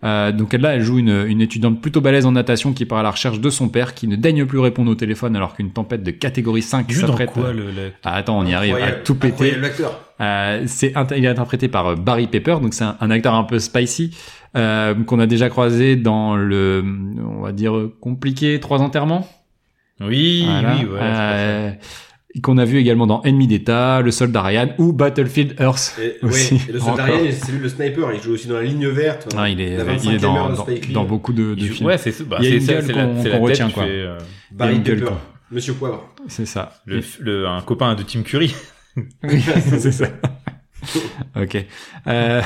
Euh, 0.06 0.30
donc 0.32 0.52
là, 0.52 0.74
elle 0.76 0.82
joue 0.82 0.98
une, 0.98 1.24
une 1.26 1.40
étudiante 1.40 1.80
plutôt 1.82 2.00
balèze 2.00 2.24
en 2.26 2.32
natation 2.32 2.72
qui 2.72 2.84
part 2.84 2.98
à 2.98 3.02
la 3.02 3.10
recherche 3.10 3.40
de 3.40 3.50
son 3.50 3.68
père, 3.68 3.92
qui 3.92 4.06
ne 4.06 4.14
daigne 4.16 4.44
plus 4.46 4.58
répondre 4.60 4.90
au 4.90 4.94
téléphone 4.94 5.34
alors 5.34 5.54
qu'une 5.56 5.70
tempête 5.72 6.02
de 6.04 6.12
catégorie 6.12 6.62
5 6.62 6.86
Il 6.88 6.94
joue 6.94 7.00
dans 7.02 7.08
s'apprête. 7.08 7.32
quoi 7.32 7.52
le, 7.52 7.64
le- 7.72 7.92
Ah, 8.04 8.14
attends, 8.14 8.38
on 8.38 8.46
y 8.46 8.54
arrive 8.54 8.76
à 8.76 8.92
tout 8.92 9.16
péter. 9.16 9.54
Euh, 10.20 10.62
c'est 10.66 10.94
il 11.16 11.24
est 11.24 11.28
interprété 11.28 11.68
par 11.68 11.88
euh, 11.88 11.94
Barry 11.96 12.26
Pepper, 12.28 12.56
donc 12.62 12.72
c'est 12.72 12.84
un, 12.84 12.96
un 13.00 13.10
acteur 13.10 13.34
un 13.34 13.44
peu 13.44 13.58
spicy 13.58 14.16
euh, 14.56 14.94
qu'on 14.94 15.18
a 15.18 15.26
déjà 15.26 15.48
croisé 15.50 15.96
dans 15.96 16.36
le, 16.36 16.82
on 17.38 17.42
va 17.42 17.52
dire 17.52 17.76
euh, 17.76 17.94
compliqué 18.00 18.58
trois 18.60 18.80
enterrements. 18.80 19.28
Oui, 20.00 20.44
Voilà. 20.46 20.74
oui, 20.78 20.86
voilà. 20.88 21.72
Qu'on 22.40 22.58
a 22.58 22.64
vu 22.64 22.78
également 22.78 23.06
dans 23.06 23.22
Ennemi 23.22 23.46
d'État, 23.46 24.00
Le 24.02 24.10
Soldat 24.10 24.42
Ryan 24.42 24.68
ou 24.78 24.92
Battlefield 24.92 25.56
Earth. 25.60 25.98
Et, 26.00 26.16
Aussi, 26.24 26.54
ouais, 26.54 26.60
et 26.68 26.72
le 26.72 26.80
soldat. 26.80 27.04
Ryan, 27.04 27.30
c'est 27.32 27.52
lui 27.52 27.58
le 27.60 27.68
sniper, 27.68 28.12
il 28.12 28.20
joue 28.22 28.32
aussi 28.32 28.46
dans 28.48 28.56
la 28.56 28.62
ligne 28.64 28.86
verte. 28.88 29.34
Ah, 29.36 29.48
il 29.48 29.60
est, 29.60 29.74
il 29.74 29.80
est 29.80 29.84
25e 29.84 30.20
dans, 30.20 30.50
dans, 30.92 31.04
beaucoup 31.04 31.32
de, 31.32 31.54
Il 31.56 31.62
de 31.62 31.66
joue- 31.68 31.74
films. 31.74 31.86
Ouais, 31.88 31.98
c'est 31.98 32.22
bah, 32.28 32.38
Il 32.40 32.48
y 32.48 32.52
a 32.52 32.56
une 32.56 32.66
gueule 32.66 32.92
qu'on- 32.92 33.40
retient, 33.40 33.70
quoi. 33.70 33.84
fait, 33.84 33.90
euh, 33.90 34.18
Barry 34.52 34.80
Pepper. 34.80 35.10
Monsieur 35.50 35.74
Poivre. 35.74 36.12
C'est 36.28 36.46
ça. 36.46 36.72
le, 36.86 37.00
le- 37.20 37.46
un 37.46 37.60
copain 37.62 37.94
de 37.94 38.02
Tim 38.02 38.22
Curry. 38.22 38.54
Oui, 39.24 39.42
c'est 39.80 39.92
ça. 39.92 40.06
ok. 41.36 41.64
Euh, 42.06 42.42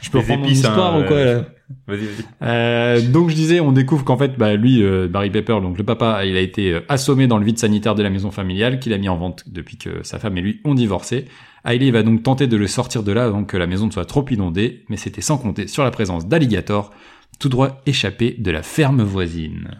je 0.00 0.10
peux 0.10 0.18
Les 0.18 0.22
reprendre 0.22 0.40
mon 0.42 0.46
épices, 0.46 0.58
histoire 0.58 0.94
hein, 0.94 1.02
ou 1.02 1.08
quoi 1.08 1.24
là? 1.24 1.44
Vas-y, 1.86 2.04
vas-y. 2.04 2.24
Euh, 2.42 3.00
donc 3.00 3.30
je 3.30 3.34
disais, 3.34 3.60
on 3.60 3.72
découvre 3.72 4.04
qu'en 4.04 4.16
fait, 4.16 4.36
bah, 4.36 4.54
lui, 4.54 4.82
euh, 4.82 5.08
Barry 5.08 5.30
Pepper, 5.30 5.60
donc 5.62 5.78
le 5.78 5.84
papa, 5.84 6.24
il 6.24 6.36
a 6.36 6.40
été 6.40 6.72
euh, 6.72 6.80
assommé 6.88 7.26
dans 7.26 7.38
le 7.38 7.44
vide 7.44 7.58
sanitaire 7.58 7.94
de 7.94 8.02
la 8.02 8.10
maison 8.10 8.30
familiale 8.30 8.78
qu'il 8.78 8.92
a 8.92 8.98
mis 8.98 9.08
en 9.08 9.16
vente 9.16 9.44
depuis 9.46 9.78
que 9.78 10.02
sa 10.02 10.18
femme 10.18 10.36
et 10.36 10.42
lui 10.42 10.60
ont 10.64 10.74
divorcé. 10.74 11.26
Hailey 11.64 11.90
va 11.90 12.02
donc 12.02 12.22
tenter 12.22 12.46
de 12.46 12.56
le 12.56 12.66
sortir 12.66 13.02
de 13.02 13.12
là 13.12 13.24
avant 13.24 13.44
que 13.44 13.56
la 13.56 13.66
maison 13.66 13.86
ne 13.86 13.92
soit 13.92 14.04
trop 14.04 14.24
inondée, 14.30 14.84
mais 14.88 14.98
c'était 14.98 15.22
sans 15.22 15.38
compter 15.38 15.66
sur 15.66 15.82
la 15.82 15.90
présence 15.90 16.28
d'alligators, 16.28 16.90
tout 17.38 17.48
droit 17.48 17.80
échappé 17.86 18.36
de 18.38 18.50
la 18.50 18.62
ferme 18.62 19.02
voisine. 19.02 19.70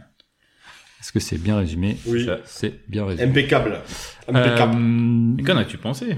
Est-ce 1.05 1.13
que 1.13 1.21
c'est 1.21 1.37
bien 1.37 1.59
résumé 1.59 1.99
Oui. 2.07 2.27
C'est 2.47 2.81
bien 2.89 3.05
résumé. 3.05 3.29
Impeccable. 3.29 3.81
Impeccable. 4.27 4.77
Euh, 4.79 5.45
Qu'en 5.45 5.59
as-tu 5.59 5.77
pensé? 5.77 6.17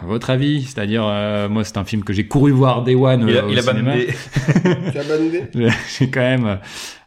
à 0.00 0.06
votre 0.06 0.30
avis, 0.30 0.62
c'est-à-dire, 0.62 1.04
euh, 1.04 1.48
moi, 1.48 1.64
c'est 1.64 1.76
un 1.76 1.82
film 1.82 2.04
que 2.04 2.12
j'ai 2.12 2.28
couru 2.28 2.52
voir 2.52 2.84
Day 2.84 2.94
One 2.94 3.24
Il 3.26 3.34
euh, 3.34 3.40
a, 3.42 3.44
au 3.46 3.50
il 3.50 3.58
a 3.58 3.62
cinéma. 3.62 3.90
bandé. 3.94 4.06
Tu 4.92 4.98
as 4.98 5.02
bandé 5.02 5.44
j'ai 5.98 6.08
quand 6.10 6.20
même 6.20 6.46
euh, 6.46 6.54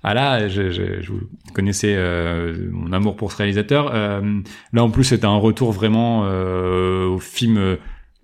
ah 0.04 0.14
là 0.14 0.50
je, 0.50 0.72
je, 0.72 1.00
je 1.00 1.10
vous 1.10 1.22
connaissais 1.54 1.94
euh, 1.96 2.68
mon 2.70 2.92
amour 2.92 3.16
pour 3.16 3.32
ce 3.32 3.38
réalisateur 3.38 3.92
euh, 3.94 4.42
là 4.74 4.84
en 4.84 4.90
plus 4.90 5.06
c'était 5.06 5.26
un 5.26 5.38
retour 5.38 5.72
vraiment 5.72 6.24
euh, 6.26 7.06
au 7.08 7.20
film 7.20 7.58
euh, 7.58 7.78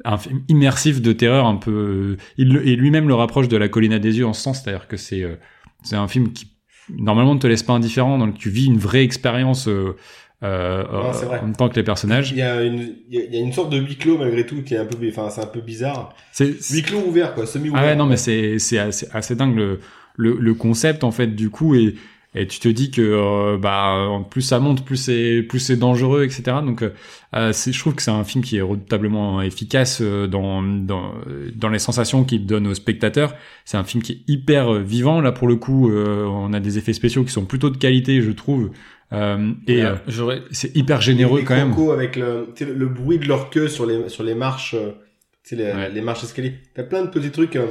un 0.03 0.17
film 0.17 0.41
immersif 0.49 1.01
de 1.01 1.13
terreur 1.13 1.45
un 1.45 1.55
peu 1.55 1.71
euh, 1.71 2.17
il 2.37 2.57
et 2.57 2.75
lui-même 2.75 3.07
le 3.07 3.13
rapproche 3.13 3.47
de 3.47 3.55
la 3.55 3.69
colline 3.69 3.93
à 3.93 3.99
des 3.99 4.17
yeux 4.17 4.25
en 4.27 4.33
ce 4.33 4.41
sens 4.41 4.61
c'est-à-dire 4.61 4.87
que 4.89 4.97
c'est 4.97 5.23
euh, 5.23 5.35
c'est 5.83 5.95
un 5.95 6.09
film 6.09 6.33
qui 6.33 6.56
normalement 6.95 7.35
ne 7.35 7.39
te 7.39 7.47
laisse 7.47 7.63
pas 7.63 7.73
indifférent 7.73 8.17
donc 8.17 8.35
tu 8.37 8.49
vis 8.49 8.65
une 8.67 8.77
vraie 8.77 9.03
expérience 9.03 9.67
euh, 9.67 9.95
euh, 10.43 10.83
Non, 10.91 11.13
c'est 11.13 11.25
vrai. 11.25 11.39
en 11.39 11.43
même 11.45 11.55
temps 11.55 11.67
que 11.69 11.75
les 11.75 11.83
personnages 11.83 12.31
Il 12.31 12.37
y 12.37 12.41
a 12.43 12.61
une, 12.63 12.95
il 13.09 13.19
y 13.33 13.37
a- 13.37 13.39
une 13.41 13.51
sorte 13.53 13.71
de 13.71 13.77
huis 13.79 13.95
clos 13.97 14.17
malgré 14.19 14.45
tout 14.45 14.61
qui 14.63 14.75
est 14.75 14.77
un 14.77 14.85
peu, 14.85 14.95
enfin, 15.09 15.29
c'est 15.29 15.41
un 15.41 15.47
peu 15.47 15.61
bizarre. 15.61 16.13
c'est 16.31 16.53
Huis 16.71 16.83
clos 16.83 16.99
ouvert, 17.07 17.33
quoi, 17.33 17.45
semi-ouvert. 17.47 17.81
Ah 17.83 17.87
ouais, 17.87 17.95
non, 17.95 18.05
mais 18.05 18.17
c'est 18.17 18.59
c'est 18.59 18.77
assez, 18.77 19.07
assez 19.11 19.35
dingue 19.35 19.55
le, 19.55 19.79
le 20.15 20.37
le 20.39 20.53
concept 20.53 21.03
en 21.03 21.11
fait 21.11 21.27
du 21.35 21.49
coup 21.49 21.73
et 21.75 21.95
et 22.39 22.47
tu 22.47 22.59
te 22.59 22.67
dis 22.67 22.91
que 22.91 23.01
euh, 23.01 23.57
bah 23.57 24.07
plus 24.29 24.41
ça 24.41 24.59
monte, 24.59 24.85
plus 24.85 24.97
c'est 24.97 25.41
plus 25.47 25.59
c'est 25.59 25.75
dangereux, 25.77 26.23
etc. 26.23 26.43
Donc 26.63 26.81
euh, 26.83 26.93
euh, 27.35 27.51
c'est 27.51 27.71
je 27.71 27.79
trouve 27.79 27.95
que 27.95 28.01
c'est 28.01 28.11
un 28.11 28.23
film 28.23 28.43
qui 28.43 28.57
est 28.57 28.61
redoutablement 28.61 29.41
efficace 29.41 30.01
dans 30.01 30.61
dans 30.61 31.13
dans 31.55 31.69
les 31.69 31.79
sensations 31.79 32.23
qu'il 32.23 32.45
donne 32.45 32.67
aux 32.67 32.75
spectateurs. 32.75 33.33
C'est 33.65 33.77
un 33.77 33.83
film 33.83 34.03
qui 34.03 34.11
est 34.13 34.19
hyper 34.31 34.73
vivant 34.73 35.19
là 35.21 35.31
pour 35.31 35.47
le 35.47 35.55
coup. 35.55 35.89
euh, 35.89 36.25
on 36.25 36.53
a 36.53 36.59
des 36.59 36.77
effets 36.77 36.93
spéciaux 36.93 37.23
qui 37.23 37.31
sont 37.31 37.45
plutôt 37.45 37.69
de 37.69 37.77
qualité, 37.77 38.21
je 38.21 38.31
trouve. 38.31 38.71
Euh, 39.13 39.51
et 39.67 39.83
Ouais. 39.83 39.93
J'aurais. 40.07 40.41
c'est 40.51 40.75
hyper 40.75 40.99
généreux 41.01 41.39
les 41.39 41.45
quand 41.45 41.55
même. 41.55 41.73
avec 41.93 42.17
le, 42.17 42.49
le, 42.59 42.73
le 42.73 42.87
bruit 42.87 43.19
de 43.19 43.25
leur 43.27 43.49
queue 43.49 43.67
sur 43.69 43.85
les, 43.85 44.09
sur 44.09 44.23
les 44.23 44.35
marches, 44.35 44.75
les, 45.51 45.63
Ouais. 45.63 45.89
les 45.89 46.01
marches 46.01 46.23
escaliers. 46.25 46.55
T'as 46.75 46.83
plein 46.83 47.03
de 47.03 47.07
petits 47.09 47.31
trucs 47.31 47.55
euh, 47.55 47.67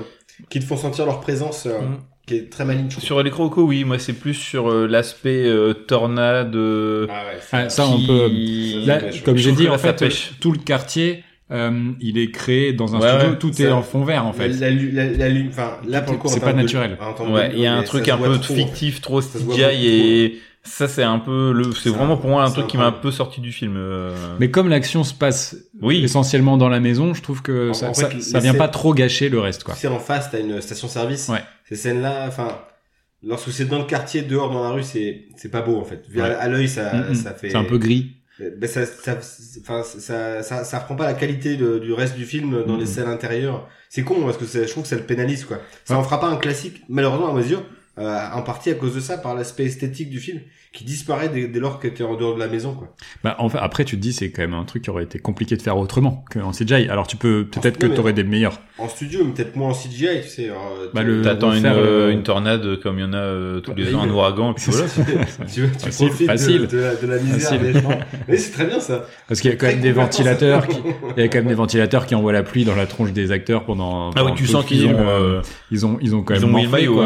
qui 0.48 0.60
te 0.60 0.64
font 0.64 0.76
sentir 0.78 1.04
leur 1.04 1.20
présence, 1.20 1.66
euh, 1.66 1.78
Mhm. 1.80 1.98
Qui 2.26 2.34
est 2.36 2.50
très. 2.50 2.64
Sur 2.98 3.22
les 3.22 3.30
crocos, 3.30 3.64
oui, 3.66 3.84
moi 3.84 3.98
c'est 3.98 4.12
plus 4.12 4.34
sur 4.34 4.70
euh, 4.70 4.86
l'aspect 4.86 5.44
euh, 5.46 5.72
tornade. 5.72 6.54
euh, 6.56 7.06
Ah 7.08 7.22
ouais, 7.24 7.40
Ah, 7.52 7.68
ça, 7.68 7.86
on 7.86 7.96
qui- 7.98 8.06
peut- 8.06 8.86
Là, 8.86 8.96
pêche. 8.98 9.22
comme 9.22 9.36
Je 9.36 9.42
j'ai 9.44 9.52
dit, 9.52 9.68
en 9.68 9.72
là, 9.72 9.78
fait, 9.78 9.98
pêche. 9.98 10.32
tout 10.40 10.50
le 10.52 10.58
quartier, 10.58 11.22
euh, 11.52 11.92
il 12.00 12.18
est 12.18 12.30
créé 12.32 12.72
dans 12.72 12.96
un 12.96 13.00
Ouais, 13.00 13.08
studio, 13.10 13.28
ouais. 13.30 13.38
tout 13.38 13.52
Ça- 13.52 13.62
est 13.64 13.70
en 13.70 13.82
fond 13.82 14.02
vert 14.04 14.26
en 14.26 14.32
fait. 14.32 14.48
La, 14.48 14.70
la, 14.70 15.04
la, 15.04 15.28
la 15.28 15.48
enfin, 15.48 15.76
là 15.86 16.00
pour 16.02 16.14
le 16.14 16.18
coup, 16.18 16.28
C'est 16.28 16.40
pas 16.40 16.52
naturel. 16.52 16.98
de 16.98 17.32
Ouais, 17.32 17.50
il 17.54 17.60
y 17.60 17.66
a 17.66 17.74
un 17.74 17.82
truc 17.84 18.08
un 18.08 18.18
peu 18.18 18.38
trop. 18.38 18.54
fictif, 18.54 19.00
trop 19.00 19.20
CGI 19.20 19.86
et 19.86 20.38
ça 20.66 20.88
c'est 20.88 21.02
un 21.02 21.18
peu 21.18 21.52
le, 21.52 21.72
c'est 21.72 21.84
C'est 21.84 21.88
vraiment 21.90 22.16
pour 22.16 22.28
moi 22.30 22.42
un 22.42 22.48
c'est 22.48 22.54
truc 22.54 22.66
qui 22.66 22.76
m'a 22.76 22.86
un 22.86 22.92
peu 22.92 23.10
sorti 23.10 23.40
du 23.40 23.52
film. 23.52 23.76
euh. 23.76 24.10
Mais 24.40 24.50
comme 24.50 24.68
l'action 24.68 25.04
se 25.04 25.14
passe 25.14 25.56
Oui. 25.80 26.02
essentiellement 26.04 26.56
dans 26.56 26.68
la 26.68 26.80
maison, 26.80 27.14
je 27.14 27.22
trouve 27.22 27.42
que 27.42 27.70
En- 27.70 27.74
ça, 27.74 27.90
en 27.90 27.94
ça, 27.94 28.10
fait, 28.10 28.20
ça 28.20 28.38
les 28.38 28.42
vient 28.42 28.54
pas 28.54 28.68
trop 28.68 28.92
gâcher 28.94 29.28
le 29.28 29.38
reste, 29.40 29.64
quoi. 29.64 29.74
Sais, 29.74 29.88
en 29.88 29.98
face, 29.98 30.30
t'as 30.30 30.40
une 30.40 30.60
station-service. 30.60 31.28
Ouais. 31.28 31.42
Ces 31.68 31.76
scènes-là, 31.76 32.24
enfin, 32.28 32.48
lorsque 33.22 33.50
c'est 33.52 33.64
dans 33.66 33.78
le 33.78 33.84
quartier, 33.84 34.22
dehors, 34.22 34.50
dans 34.50 34.62
la 34.64 34.70
rue, 34.70 34.82
c'est, 34.82 35.26
c'est 35.36 35.50
pas 35.50 35.62
beau, 35.62 35.76
en 35.78 35.84
fait. 35.84 36.04
Ouais. 36.14 36.20
À, 36.22 36.48
l'œil, 36.48 36.68
ça, 36.68 36.92
Mm, 36.94 37.10
mm. 37.10 37.14
ça 37.14 37.34
fait. 37.34 37.50
C'est 37.50 37.56
un 37.56 37.64
peu 37.64 37.78
gris. 37.78 38.12
Ben 38.60 38.68
ça, 38.68 38.84
ça, 38.84 39.16
enfin, 39.62 39.82
ça, 39.82 40.42
ça, 40.42 40.62
ça 40.64 40.78
reprend 40.80 40.94
pas 40.94 41.06
la 41.06 41.14
qualité 41.14 41.56
de- 41.56 41.78
du 41.78 41.94
reste 41.94 42.16
du 42.16 42.26
film 42.26 42.64
dans 42.66 42.74
Mhm. 42.74 42.80
les 42.80 42.84
scènes 42.86 43.08
intérieures. 43.08 43.66
C'est 43.88 44.02
con 44.02 44.16
parce 44.26 44.36
que 44.36 44.44
c'est- 44.44 44.66
je 44.66 44.70
trouve 44.70 44.82
que 44.82 44.90
ça 44.90 44.96
le 44.96 45.04
pénalise 45.04 45.46
quoi. 45.46 45.58
Ça 45.86 45.94
Ouais. 45.94 46.00
en 46.00 46.02
fera 46.04 46.20
pas 46.20 46.26
un 46.28 46.36
classique, 46.36 46.82
malheureusement 46.90 47.30
à 47.30 47.32
mes 47.32 47.46
yeux, 47.48 47.60
euh, 47.98 48.18
en 48.34 48.42
partie 48.42 48.70
à 48.70 48.74
cause 48.74 48.94
de 48.94 49.00
ça, 49.00 49.16
par 49.18 49.34
l'aspect 49.34 49.64
esthétique 49.64 50.10
du 50.10 50.20
film 50.20 50.40
qui 50.72 50.84
disparaît 50.84 51.30
dès, 51.30 51.46
dès 51.48 51.58
lors 51.60 51.80
que 51.80 51.88
t'es 51.88 52.04
en 52.04 52.16
dehors 52.16 52.34
de 52.34 52.40
la 52.40 52.48
maison 52.48 52.74
quoi. 52.74 52.94
Bah, 53.24 53.34
en 53.38 53.48
fait, 53.48 53.56
après, 53.58 53.86
tu 53.86 53.96
te 53.96 54.00
dis, 54.02 54.12
c'est 54.12 54.30
quand 54.30 54.42
même 54.42 54.52
un 54.52 54.64
truc 54.64 54.82
qui 54.82 54.90
aurait 54.90 55.04
été 55.04 55.18
compliqué 55.18 55.56
de 55.56 55.62
faire 55.62 55.78
autrement 55.78 56.22
qu'en 56.30 56.50
CGI. 56.52 56.88
Alors, 56.90 57.06
tu 57.06 57.16
peux, 57.16 57.46
peut-être 57.50 57.78
que 57.78 57.86
mais- 57.86 57.94
t'aurais 57.94 58.12
des 58.12 58.24
meilleurs. 58.24 58.60
En 58.76 58.86
studio, 58.88 59.20
mais 59.24 59.32
peut-être 59.32 59.56
moins 59.56 59.70
en 59.70 59.72
CGI, 59.74 60.20
tu 60.22 60.28
sais. 60.28 60.50
euh, 60.50 60.54
Bah, 60.92 61.00
tu- 61.00 61.06
le- 61.06 61.22
T'attends 61.22 61.54
une, 61.54 61.64
euh, 61.64 62.08
euh, 62.08 62.10
une 62.10 62.22
tornade 62.22 62.78
comme 62.80 62.98
il 62.98 63.02
y 63.02 63.04
en 63.04 63.14
a 63.14 63.16
euh, 63.16 63.60
tous 63.60 63.70
Bah, 63.70 63.76
les 63.78 63.90
là, 63.90 63.96
ans, 63.98 64.02
un 64.02 64.10
ouragan, 64.10 64.50
et 64.50 64.54
puis 64.54 64.64
voilà. 64.70 64.86
tu, 65.54 65.62
tu 65.62 65.66
Facile, 65.78 66.06
profites 66.08 66.20
de- 66.20 66.26
facile. 66.32 66.66
De, 66.66 66.78
la, 66.78 66.94
de 66.94 67.06
la 67.06 67.18
misère 67.18 67.48
Facile. 67.50 67.72
des 67.72 67.80
gens. 67.80 67.98
Mais 68.28 68.36
c'est 68.36 68.52
très 68.52 68.66
bien 68.66 68.78
ça. 68.80 69.06
Parce 69.28 69.40
qu'il 69.40 69.50
y 69.50 69.54
a 69.54 69.56
quand 69.56 69.68
même 69.68 69.80
des 69.80 69.92
ventilateurs 69.92 70.66
qui, 70.68 70.76
il 71.16 71.22
y 71.22 71.24
a 71.24 71.28
quand 71.28 71.38
même 71.38 71.48
des 71.48 71.54
ventilateurs 71.54 72.04
qui 72.04 72.14
envoient 72.14 72.34
la 72.34 72.42
pluie 72.42 72.66
dans 72.66 72.76
la 72.76 72.84
tronche 72.86 73.12
des 73.12 73.32
acteurs 73.32 73.64
pendant, 73.64 74.10
Ah 74.14 74.24
oui, 74.26 74.32
tu 74.36 74.46
sens 74.46 74.66
qu'ils 74.66 74.86
ont, 74.88 75.40
ils 75.70 75.86
ont, 75.86 75.98
ils 76.02 76.14
ont 76.14 76.22
quand 76.22 76.34
ils 76.34 76.40
même 76.42 76.54
ont 76.54 76.58
mis 76.58 76.64
le 76.64 76.68
maillot. 76.68 77.00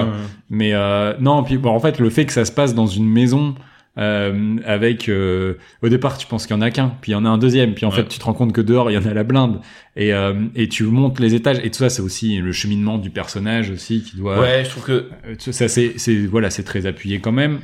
Mais 0.51 0.72
euh, 0.74 1.14
non, 1.20 1.42
puis 1.44 1.57
bon, 1.59 1.70
en 1.70 1.80
fait, 1.80 1.98
le 2.01 2.11
fait 2.11 2.26
que 2.26 2.32
ça 2.32 2.44
se 2.44 2.53
passe 2.53 2.74
dans 2.74 2.86
une 2.86 3.09
maison 3.09 3.55
euh, 3.98 4.57
avec, 4.66 5.09
euh, 5.09 5.55
au 5.82 5.88
départ, 5.88 6.16
tu 6.18 6.26
penses 6.26 6.46
qu'il 6.46 6.55
y 6.57 6.59
en 6.59 6.62
a 6.62 6.70
qu'un, 6.70 6.92
puis 7.01 7.12
il 7.12 7.14
y 7.14 7.16
en 7.16 7.24
a 7.24 7.28
un 7.28 7.38
deuxième, 7.38 7.74
puis 7.74 7.84
en 7.86 7.90
Ouais. 7.90 7.96
fait, 7.96 8.09
tu 8.09 8.18
te 8.18 8.24
rends 8.24 8.32
compte 8.34 8.53
que 8.53 8.61
dehors, 8.61 8.90
il 8.90 8.94
y 8.94 8.98
en 8.98 9.05
a 9.05 9.12
la 9.14 9.24
blinde, 9.24 9.61
et 9.96 10.12
euh, 10.14 10.34
et 10.55 10.68
tu 10.68 10.84
montes 10.84 11.18
les 11.20 11.34
étages, 11.34 11.59
et 11.62 11.70
tout 11.70 11.78
ça, 11.78 11.88
c'est 11.90 12.03
aussi 12.03 12.38
le 12.38 12.53
cheminement 12.53 12.98
du 12.98 13.11
personnage 13.11 13.70
aussi 13.70 14.03
qui 14.03 14.16
doit. 14.16 14.38
Ouais, 14.40 14.62
je 14.64 14.70
trouve 14.70 14.84
que 14.84 15.09
Euh, 15.26 15.34
Ça, 15.38 15.68
c'est, 15.68 15.94
c'est, 15.96 16.26
voilà, 16.26 16.51
c'est 16.51 16.62
très 16.64 16.86
appuyé 16.86 17.18
quand 17.20 17.32
même. 17.32 17.61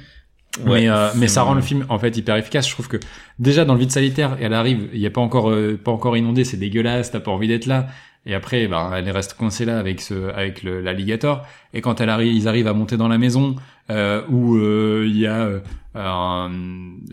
Ouais, 0.65 0.81
mais 0.83 0.89
euh, 0.89 1.09
mais 1.17 1.29
ça 1.29 1.43
rend 1.43 1.53
le 1.55 1.61
film 1.61 1.85
en 1.91 1.99
fait 1.99 2.17
hyper 2.17 2.35
efficace. 2.37 2.67
Je 2.67 2.73
trouve 2.73 2.89
que 2.89 2.97
déjà 3.39 3.65
dans 3.67 3.75
le 3.75 3.81
vide 3.81 3.91
sanitaire, 3.91 4.39
elle 4.41 4.55
arrive, 4.55 4.89
il 4.95 5.01
y 5.01 5.07
a 5.07 5.11
pas 5.11 5.21
encore 5.21 5.51
euh, 5.51 5.79
pas 5.83 5.91
encore 5.93 6.17
inondé, 6.17 6.45
c'est 6.45 6.57
dégueulasse, 6.57 7.11
t'as 7.11 7.21
pas 7.21 7.31
envie 7.31 7.47
d'être 7.49 7.67
là. 7.67 7.89
Et 8.27 8.35
après, 8.35 8.67
ben, 8.67 8.91
elle 8.95 9.09
reste 9.11 9.35
coincée 9.35 9.65
là 9.65 9.79
avec 9.79 10.01
ce, 10.01 10.31
avec 10.35 10.63
l'alligator. 10.63 11.47
Et 11.73 11.81
quand 11.81 12.01
elle 12.01 12.11
arrive, 12.11 12.35
ils 12.35 12.49
arrivent 12.49 12.67
à 12.67 12.73
monter 12.73 12.97
dans 12.97 13.09
la 13.09 13.19
maison 13.19 13.55
euh, 13.89 14.23
où 14.29 14.57
euh, 14.57 15.05
il 15.07 15.17
y 15.17 15.27
a 15.27 15.49
euh, 15.97 16.49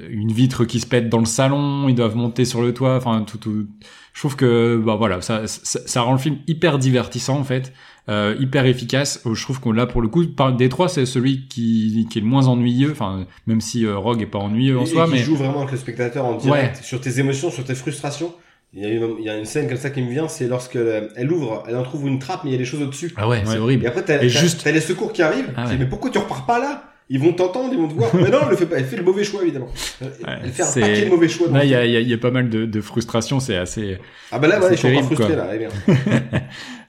une 0.10 0.32
vitre 0.32 0.66
qui 0.66 0.80
se 0.80 0.88
pète 0.88 1.10
dans 1.10 1.20
le 1.20 1.26
salon, 1.26 1.88
ils 1.88 1.96
doivent 1.96 2.16
monter 2.16 2.46
sur 2.46 2.62
le 2.62 2.74
toit. 2.74 2.96
Enfin, 2.96 3.24
tout, 3.28 3.38
tout. 3.38 3.68
Je 4.14 4.20
trouve 4.20 4.36
que, 4.36 4.82
bah 4.84 4.96
voilà, 4.96 5.22
ça, 5.22 5.48
ça, 5.48 5.80
ça 5.86 6.02
rend 6.02 6.14
le 6.14 6.18
film 6.18 6.38
hyper 6.48 6.80
divertissant 6.80 7.38
en 7.40 7.44
fait. 7.44 7.74
Euh, 8.10 8.36
hyper 8.38 8.66
efficace. 8.66 9.22
Je 9.24 9.42
trouve 9.42 9.62
qu'on 9.62 9.72
là 9.72 9.86
pour 9.86 10.02
le 10.02 10.10
coup, 10.10 10.26
par 10.28 10.54
des 10.54 10.68
trois, 10.68 10.90
c'est 10.90 11.06
celui 11.06 11.48
qui, 11.48 12.06
qui 12.10 12.20
est 12.20 12.22
le 12.22 12.28
moins 12.28 12.48
ennuyeux. 12.48 12.92
Enfin, 12.92 13.26
même 13.48 13.62
si 13.62 13.86
euh, 13.86 13.98
Rogue 13.98 14.22
est 14.22 14.26
pas 14.26 14.40
ennuyeux 14.40 14.78
en 14.78 14.86
soi, 14.86 15.08
et 15.08 15.12
mais 15.12 15.18
joue 15.20 15.36
vraiment 15.36 15.60
avec 15.60 15.72
le 15.72 15.78
spectateur 15.78 16.26
en 16.26 16.36
direct 16.36 16.84
sur 16.84 17.00
tes 17.00 17.20
émotions, 17.20 17.50
sur 17.50 17.64
tes 17.64 17.76
frustrations. 17.76 18.34
Il 18.76 18.82
y, 18.82 18.86
a 18.86 18.90
une, 18.90 19.16
il 19.20 19.26
y 19.26 19.30
a 19.30 19.38
une 19.38 19.46
scène 19.46 19.68
comme 19.68 19.78
ça 19.78 19.92
qui 19.92 20.02
me 20.02 20.10
vient, 20.10 20.28
c'est 20.28 20.48
lorsque 20.48 20.78
elle 21.16 21.32
ouvre, 21.32 21.64
elle 21.68 21.76
en 21.76 21.84
trouve 21.84 22.08
une 22.08 22.18
trappe, 22.18 22.44
mais 22.44 22.50
il 22.50 22.54
y 22.54 22.56
a 22.56 22.60
des 22.60 22.66
choses 22.66 22.82
au-dessus. 22.82 23.14
Ah 23.16 23.28
ouais, 23.28 23.44
c'est 23.46 23.60
horrible. 23.60 23.84
Et 23.84 23.88
après, 23.88 24.04
t'as, 24.04 24.20
juste... 24.28 24.66
les 24.66 24.82
secours 24.82 25.14
qui 25.14 25.22
arrivent. 25.22 25.54
Ah 25.56 25.68
mais 25.78 25.86
pourquoi 25.86 26.10
tu 26.10 26.18
repars 26.18 26.48
pas 26.48 26.60
là? 26.60 26.94
Ils 27.10 27.20
vont 27.20 27.34
t'entendre, 27.34 27.70
ils 27.72 27.78
vont 27.78 27.88
te 27.88 27.94
voir. 27.94 28.10
Mais 28.16 28.30
non, 28.30 28.40
elle 28.44 28.52
le 28.52 28.56
fait 28.56 28.66
pas. 28.66 28.78
Elle 28.78 28.86
fait 28.86 28.96
le 28.96 29.04
mauvais 29.04 29.24
choix, 29.24 29.44
évidemment. 29.44 29.68
Elle 30.02 30.52
fait 30.52 30.64
un 30.64 30.82
paquet 30.82 31.06
de 31.06 31.10
mauvais 31.10 31.28
choix. 31.28 31.48
Là, 31.50 31.64
il 31.64 31.70
y 31.70 31.76
a, 31.76 31.86
y, 31.86 31.96
a, 31.96 32.00
y 32.00 32.14
a 32.14 32.18
pas 32.18 32.32
mal 32.32 32.50
de, 32.50 32.66
de 32.66 32.82
frustration. 32.82 33.40
C'est 33.40 33.58
assez. 33.58 33.98
Ah 34.32 34.40
bah 34.40 34.48
là, 34.48 34.60
ouais, 34.60 34.72
je 34.72 34.76
suis 34.76 34.88
encore 34.88 35.06
frustré 35.06 35.36
là. 35.36 35.50
bien. 35.58 35.70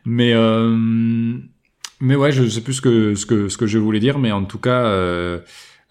mais 0.07 0.33
euh, 0.33 0.75
mais 2.01 2.17
ouais, 2.17 2.33
je 2.33 2.49
sais 2.49 2.61
plus 2.61 2.75
ce 2.75 2.81
que 2.81 3.15
ce 3.15 3.27
que 3.27 3.49
ce 3.49 3.59
que 3.59 3.67
je 3.67 3.79
voulais 3.79 4.01
dire, 4.01 4.19
mais 4.19 4.33
en 4.33 4.45
tout 4.45 4.59
cas. 4.59 4.85
Euh, 4.85 5.41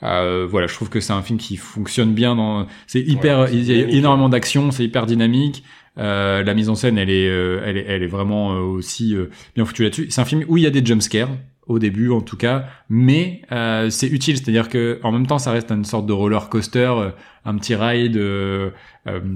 euh, 0.01 0.45
voilà, 0.49 0.67
je 0.67 0.73
trouve 0.73 0.89
que 0.89 0.99
c'est 0.99 1.13
un 1.13 1.21
film 1.21 1.39
qui 1.39 1.55
fonctionne 1.55 2.13
bien. 2.13 2.35
Dans, 2.35 2.67
c'est 2.87 2.99
hyper, 2.99 3.47
il 3.53 3.63
y 3.63 3.81
a 3.81 3.87
énormément 3.87 4.27
d'action, 4.27 4.71
c'est 4.71 4.83
hyper 4.83 5.05
dynamique. 5.05 5.63
Euh, 5.97 6.43
la 6.43 6.53
mise 6.53 6.69
en 6.69 6.75
scène, 6.75 6.97
elle 6.97 7.09
est, 7.09 7.29
euh, 7.29 7.61
elle 7.65 7.77
est, 7.77 7.85
elle 7.87 8.03
est 8.03 8.07
vraiment 8.07 8.53
euh, 8.53 8.59
aussi 8.59 9.15
bien 9.55 9.65
foutue 9.65 9.83
là-dessus. 9.83 10.07
C'est 10.09 10.21
un 10.21 10.25
film 10.25 10.43
où 10.47 10.57
il 10.57 10.63
y 10.63 10.67
a 10.67 10.71
des 10.71 10.85
jumpscares 10.85 11.29
au 11.67 11.79
début 11.79 12.11
en 12.11 12.21
tout 12.21 12.37
cas, 12.37 12.65
mais 12.89 13.41
euh, 13.51 13.89
c'est 13.89 14.07
utile, 14.07 14.37
c'est-à-dire 14.37 14.67
que 14.67 14.99
en 15.03 15.11
même 15.11 15.27
temps 15.27 15.37
ça 15.37 15.51
reste 15.51 15.71
une 15.71 15.85
sorte 15.85 16.05
de 16.05 16.13
roller 16.13 16.49
coaster, 16.49 16.91
euh, 16.97 17.09
un 17.45 17.57
petit 17.57 17.75
ride 17.75 18.17
euh, 18.17 18.71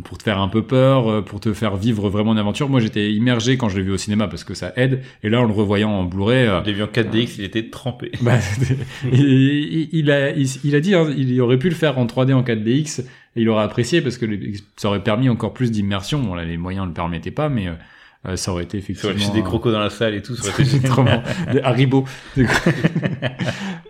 pour 0.04 0.18
te 0.18 0.24
faire 0.24 0.40
un 0.40 0.48
peu 0.48 0.62
peur, 0.62 1.24
pour 1.26 1.40
te 1.40 1.54
faire 1.54 1.76
vivre 1.76 2.10
vraiment 2.10 2.34
une 2.34 2.38
aventure. 2.38 2.70
Moi 2.70 2.80
j'étais 2.80 3.12
immergé 3.12 3.58
quand 3.58 3.70
je 3.70 3.78
l'ai 3.78 3.84
vu 3.84 3.92
au 3.92 3.98
cinéma 3.98 4.28
parce 4.28 4.44
que 4.44 4.54
ça 4.54 4.74
aide, 4.76 5.02
et 5.24 5.30
là 5.30 5.42
en 5.42 5.46
le 5.46 5.54
revoyant 5.54 5.92
en 5.92 6.04
Blu-ray, 6.04 6.50
l'ai 6.66 6.74
vu 6.74 6.84
en 6.84 6.88
4DX, 6.88 7.36
il 7.38 7.44
était 7.44 7.70
trempé. 7.70 8.12
Bah, 8.22 8.40
il, 9.12 9.90
il, 9.94 10.12
a 10.12 10.32
il, 10.32 10.76
a 10.76 10.80
dit, 10.80 10.96
hein, 10.96 11.08
il 11.16 11.40
aurait 11.40 11.60
pu 11.60 11.70
le 11.70 11.76
faire 11.76 11.98
en 11.98 12.06
3D 12.06 12.34
en 12.34 12.44
4DX, 12.44 13.06
et 13.38 13.42
il 13.42 13.50
aurait 13.50 13.64
apprécié 13.64 14.02
parce 14.02 14.18
que 14.18 14.26
ça 14.76 14.90
aurait 14.90 15.04
permis 15.04 15.30
encore 15.30 15.54
plus 15.54 15.72
d'immersion. 15.72 16.20
Bon 16.20 16.34
là 16.34 16.44
les 16.44 16.58
moyens 16.58 16.84
ne 16.86 16.90
le 16.90 16.94
permettaient 16.94 17.32
pas, 17.32 17.48
mais 17.48 17.70
euh, 18.28 18.36
ça 18.36 18.52
aurait 18.52 18.64
été 18.64 18.78
effectivement. 18.78 19.18
Ça 19.18 19.32
des 19.32 19.44
crocos 19.44 19.72
dans 19.72 19.80
la 19.80 19.90
salle 19.90 20.16
et 20.16 20.22
tout, 20.22 20.36
ça 20.36 20.50
aurait 20.50 20.64
été 20.64 20.80
des. 20.80 22.44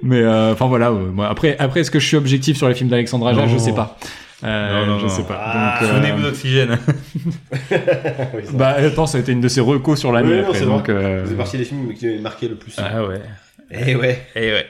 Mais 0.03 0.21
euh, 0.21 0.53
enfin 0.53 0.67
voilà. 0.67 0.93
après, 1.27 1.57
après, 1.57 1.79
est-ce 1.79 1.91
que 1.91 1.99
je 1.99 2.05
suis 2.05 2.17
objectif 2.17 2.57
sur 2.57 2.67
les 2.67 2.75
films 2.75 2.89
d'Alexandre 2.89 3.27
Aja 3.27 3.47
Je 3.47 3.57
sais 3.57 3.73
pas. 3.73 3.97
Euh, 4.43 4.85
non, 4.85 4.93
non, 4.93 4.99
je 4.99 5.07
sais 5.07 5.23
pas. 5.23 5.41
Ah, 5.43 5.79
Souvenez-vous 5.81 6.21
d'Oxygène. 6.21 6.77
bah 8.53 8.75
attends, 8.77 9.07
ça 9.07 9.17
a 9.17 9.21
été 9.21 9.31
une 9.31 9.41
de 9.41 9.47
ses 9.47 9.61
recos 9.61 9.99
sur 9.99 10.11
l'année. 10.11 10.43
Oui, 10.47 10.53
c'est 10.53 10.65
donc. 10.65 10.89
Euh... 10.89 11.25
C'est 11.27 11.35
partie 11.35 11.57
des 11.57 11.65
films 11.65 11.91
qui 11.95 12.07
m'ont 12.07 12.21
marqué 12.21 12.47
le 12.47 12.55
plus. 12.55 12.75
Ah 12.77 13.03
ouais. 13.03 13.21
Eh 13.71 13.95
ouais. 13.95 14.21
Eh 14.35 14.51
ouais. 14.51 14.67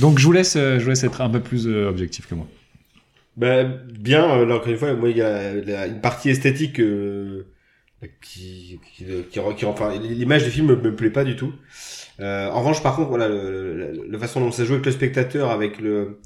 Donc 0.00 0.18
je 0.18 0.26
vous 0.26 0.32
laisse, 0.32 0.54
je 0.54 0.78
vous 0.82 0.90
laisse 0.90 1.04
être 1.04 1.22
un 1.22 1.30
peu 1.30 1.40
plus 1.40 1.66
objectif 1.66 2.26
que 2.28 2.34
moi. 2.34 2.46
Bah 3.38 3.64
bien. 3.64 4.44
Là 4.44 4.56
encore 4.56 4.68
une 4.68 4.76
fois, 4.76 4.94
moi 4.94 5.08
il 5.10 5.16
y 5.16 5.22
a 5.22 5.86
une 5.86 6.00
partie 6.00 6.30
esthétique 6.30 6.80
qui, 8.20 8.78
qui, 8.94 9.04
qui, 9.30 9.40
qui 9.56 9.64
enfin 9.66 9.96
l'image 9.98 10.44
du 10.44 10.50
film 10.50 10.66
me, 10.66 10.94
plaît 10.94 11.10
pas 11.10 11.24
du 11.24 11.36
tout. 11.36 11.52
Euh, 12.20 12.48
en 12.48 12.60
revanche, 12.60 12.82
par 12.82 12.96
contre, 12.96 13.10
voilà, 13.10 13.28
le, 13.28 14.06
la 14.08 14.18
façon 14.18 14.40
dont 14.40 14.50
ça 14.50 14.64
joue 14.64 14.74
avec 14.74 14.86
le 14.86 14.92
spectateur, 14.92 15.50
avec 15.50 15.80
le 15.80 15.90
euh, 15.90 16.20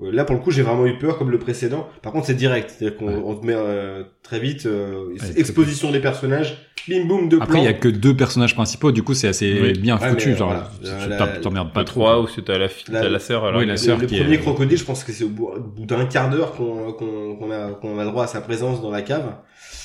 Là, 0.00 0.24
pour 0.24 0.34
le 0.34 0.42
coup, 0.42 0.50
j'ai 0.50 0.62
vraiment 0.62 0.86
eu 0.86 0.98
peur, 0.98 1.16
comme 1.16 1.30
le 1.30 1.38
précédent. 1.38 1.88
Par 2.02 2.12
contre, 2.12 2.26
c'est 2.26 2.34
direct. 2.34 2.74
C'est-à-dire 2.76 2.98
qu'on 2.98 3.08
on 3.08 3.34
te 3.36 3.46
met 3.46 3.54
euh, 3.54 4.02
très 4.22 4.40
vite 4.40 4.66
euh, 4.66 5.14
exposition 5.36 5.92
des 5.92 6.00
personnages, 6.00 6.58
bim 6.88 7.04
boum, 7.04 7.28
de 7.28 7.38
Après, 7.40 7.58
il 7.58 7.64
y 7.64 7.68
a 7.68 7.72
que 7.72 7.88
deux 7.88 8.16
personnages 8.16 8.54
principaux, 8.54 8.90
du 8.90 9.04
coup, 9.04 9.14
c'est 9.14 9.28
assez 9.28 9.72
bien 9.74 9.98
foutu. 9.98 10.34
genre, 10.34 10.54
voilà, 10.82 11.28
tu 11.34 11.40
t'emmerdes 11.40 11.72
pas 11.72 11.84
trop. 11.84 12.22
ou 12.22 12.26
c'est 12.26 12.48
la, 12.48 12.68
la, 12.88 13.08
la 13.08 13.18
sœur. 13.20 13.44
Alors, 13.44 13.60
oui, 13.60 13.66
la 13.66 13.76
sœur 13.76 13.98
le, 13.98 14.06
le 14.06 14.08
premier 14.08 14.38
crocodile, 14.38 14.78
je 14.78 14.84
pense 14.84 15.04
que 15.04 15.12
c'est 15.12 15.24
au 15.24 15.28
bout, 15.28 15.86
d'un 15.86 16.06
quart 16.06 16.30
d'heure 16.30 16.52
qu'on 16.52 16.92
qu'on 16.92 17.50
a, 17.50 17.70
qu'on 17.72 17.98
a 17.98 18.04
droit 18.04 18.24
à 18.24 18.26
sa 18.26 18.40
présence 18.40 18.82
dans 18.82 18.90
la 18.90 19.02
cave. 19.02 19.34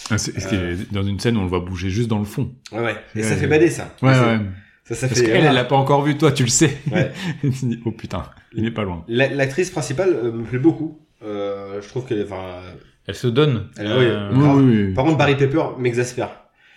Ah, 0.09 0.17
c'est 0.17 0.33
euh... 0.53 0.75
dans 0.91 1.03
une 1.03 1.19
scène 1.19 1.37
où 1.37 1.41
on 1.41 1.43
le 1.43 1.49
voit 1.49 1.59
bouger 1.59 1.89
juste 1.89 2.07
dans 2.07 2.19
le 2.19 2.25
fond. 2.25 2.51
Ouais, 2.71 2.79
ouais. 2.79 2.95
Et 3.15 3.23
ça 3.23 3.35
fait 3.35 3.47
bader, 3.47 3.69
ça. 3.69 3.93
Ouais, 4.01 4.09
ouais. 4.09 4.39
Ça, 4.87 4.95
ça 4.95 5.07
Parce 5.07 5.21
qu'elle, 5.21 5.45
elle 5.45 5.53
l'a 5.53 5.65
pas 5.65 5.75
encore 5.75 6.03
vu, 6.03 6.17
toi, 6.17 6.31
tu 6.31 6.43
le 6.43 6.49
sais. 6.49 6.77
Ouais. 6.91 7.11
oh 7.85 7.91
putain, 7.91 8.23
il 8.53 8.63
n'est 8.63 8.71
pas 8.71 8.83
loin. 8.83 9.03
L'actrice 9.07 9.69
principale 9.69 10.13
euh, 10.13 10.31
me 10.31 10.43
plaît 10.43 10.59
beaucoup. 10.59 10.99
Euh, 11.23 11.81
je 11.81 11.87
trouve 11.89 12.05
qu'elle 12.05 12.19
est, 12.19 12.23
enfin, 12.23 12.61
elle 13.07 13.15
se 13.15 13.27
donne. 13.27 13.67
Elle, 13.77 13.87
euh... 13.87 14.29
oui, 14.33 14.63
oui, 14.63 14.93
Par 14.93 15.05
contre, 15.05 15.17
Barry 15.17 15.35
Pepper 15.35 15.63
m'exaspère. 15.79 16.29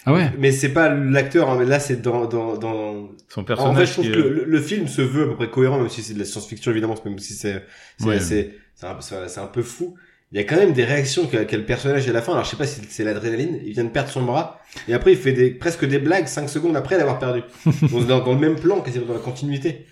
Ah 0.07 0.15
ouais. 0.15 0.31
Mais 0.39 0.51
c'est 0.51 0.73
pas 0.73 0.89
l'acteur, 0.95 1.51
hein, 1.51 1.57
mais 1.59 1.67
là 1.67 1.79
c'est 1.79 2.01
dans, 2.01 2.27
dans, 2.27 2.57
dans 2.57 3.11
son 3.29 3.45
personnage. 3.45 3.75
En 3.75 3.79
fait, 3.79 3.87
je 3.87 3.93
trouve 3.93 4.11
que 4.11 4.29
le, 4.29 4.45
le, 4.47 4.61
film 4.61 4.89
se 4.89 5.03
veut 5.03 5.25
à 5.25 5.27
peu 5.27 5.35
près 5.35 5.51
cohérent, 5.51 5.79
même 5.79 5.91
si 5.91 6.03
c'est 6.03 6.15
de 6.15 6.19
la 6.19 6.25
science-fiction 6.25 6.71
évidemment, 6.71 6.95
même 7.05 7.19
si 7.19 7.35
c'est 7.35 7.67
c'est 7.99 8.07
ouais. 8.07 8.19
c'est 8.19 8.57
un, 8.83 9.43
un, 9.43 9.47
peu 9.47 9.63
fou 9.63 9.95
il 10.33 10.39
y 10.39 10.41
a 10.41 10.45
quand 10.45 10.57
même 10.57 10.72
des 10.72 10.85
réactions 10.85 11.26
qu'a 11.26 11.45
qu 11.45 11.57
le 11.57 11.64
personnage 11.64 12.09
à 12.09 12.12
la 12.12 12.22
fin. 12.22 12.33
Alors 12.33 12.45
je 12.45 12.51
sais 12.51 12.57
pas 12.57 12.66
si 12.66 12.81
c'est 12.89 13.03
l'adrénaline, 13.03 13.61
il 13.64 13.72
vient 13.72 13.85
de 13.85 13.89
perdre 13.89 14.11
son 14.11 14.22
bras 14.22 14.61
et 14.87 14.95
après 14.95 15.12
il 15.12 15.18
fait 15.18 15.33
des 15.33 15.51
presque 15.51 15.85
des 15.85 15.99
blagues 15.99 16.26
5 16.26 16.49
secondes 16.49 16.76
après 16.76 16.97
l'avoir 16.97 17.18
perdu. 17.18 17.43
dans, 18.07 18.20
dans, 18.20 18.33
le 18.33 18.39
même 18.39 18.57
plan, 18.57 18.81
quasiment 18.81 19.07
dans 19.07 19.14
la 19.14 19.20
continuité. 19.20 19.87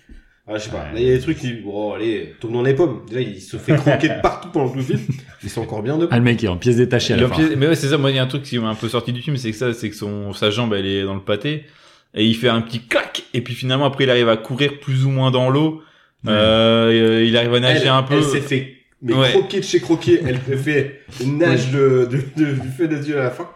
Alors, 0.47 0.57
je 0.57 0.65
sais 0.65 0.71
pas. 0.71 0.91
Là 0.93 0.99
il 0.99 1.03
y 1.03 1.11
a 1.11 1.15
des 1.15 1.21
trucs 1.21 1.39
qui 1.39 1.53
bon 1.53 1.93
allez, 1.93 2.35
tourne 2.39 2.53
dans 2.53 2.63
les 2.63 2.73
pommes. 2.73 3.01
Déjà 3.07 3.19
il 3.19 3.41
se 3.41 3.57
fait 3.57 3.75
croquer 3.75 4.07
de 4.07 4.21
partout 4.21 4.49
pendant 4.49 4.69
tout 4.69 4.77
le 4.77 4.83
film. 4.83 5.01
Ils 5.43 5.49
sont 5.49 5.61
encore 5.61 5.83
bien 5.83 5.97
debout. 5.97 6.09
Ah 6.11 6.17
le 6.17 6.23
mec 6.23 6.41
est 6.41 6.47
en 6.47 6.57
pièces 6.57 6.77
détachées 6.77 7.15
à 7.15 7.17
la 7.17 7.27
fin. 7.27 7.41
Mais 7.57 7.67
ouais, 7.67 7.75
c'est 7.75 7.89
ça 7.89 7.97
moi 7.97 8.09
il 8.09 8.15
y 8.15 8.19
a 8.19 8.23
un 8.23 8.27
truc 8.27 8.43
qui 8.43 8.57
m'a 8.59 8.69
un 8.69 8.75
peu 8.75 8.87
sorti 8.87 9.11
du 9.11 9.21
film, 9.21 9.35
c'est 9.35 9.51
que 9.51 9.57
ça 9.57 9.73
c'est 9.73 9.89
que 9.89 9.95
son 9.95 10.31
sa 10.31 10.51
jambe 10.51 10.73
elle 10.73 10.85
est 10.85 11.03
dans 11.03 11.15
le 11.15 11.21
pâté 11.21 11.65
et 12.13 12.25
il 12.25 12.33
fait 12.33 12.49
un 12.49 12.61
petit 12.61 12.79
clac 12.79 13.23
et 13.33 13.41
puis 13.41 13.53
finalement 13.53 13.85
après 13.85 14.05
il 14.05 14.09
arrive 14.09 14.29
à 14.29 14.37
courir 14.37 14.79
plus 14.79 15.05
ou 15.05 15.09
moins 15.09 15.31
dans 15.31 15.49
l'eau. 15.49 15.81
Euh, 16.27 17.23
il 17.25 17.35
arrive 17.37 17.53
à 17.53 17.59
nager 17.59 17.87
un 17.87 18.03
peu. 18.03 18.15
Elle 18.15 18.23
s'est 18.23 18.41
fait 18.41 18.78
mais 19.01 19.13
croquer 19.13 19.59
de 19.59 19.65
chez 19.65 19.79
croquer, 19.79 20.21
elle 20.25 20.39
fait 20.57 21.01
une 21.21 21.37
nage 21.37 21.71
de, 21.71 22.07
de, 22.09 22.43
de, 22.43 22.51
du 22.53 22.69
feu 22.69 22.87
de 22.87 22.97
Dieu 22.97 23.19
à 23.19 23.23
la 23.23 23.31
fin. 23.31 23.49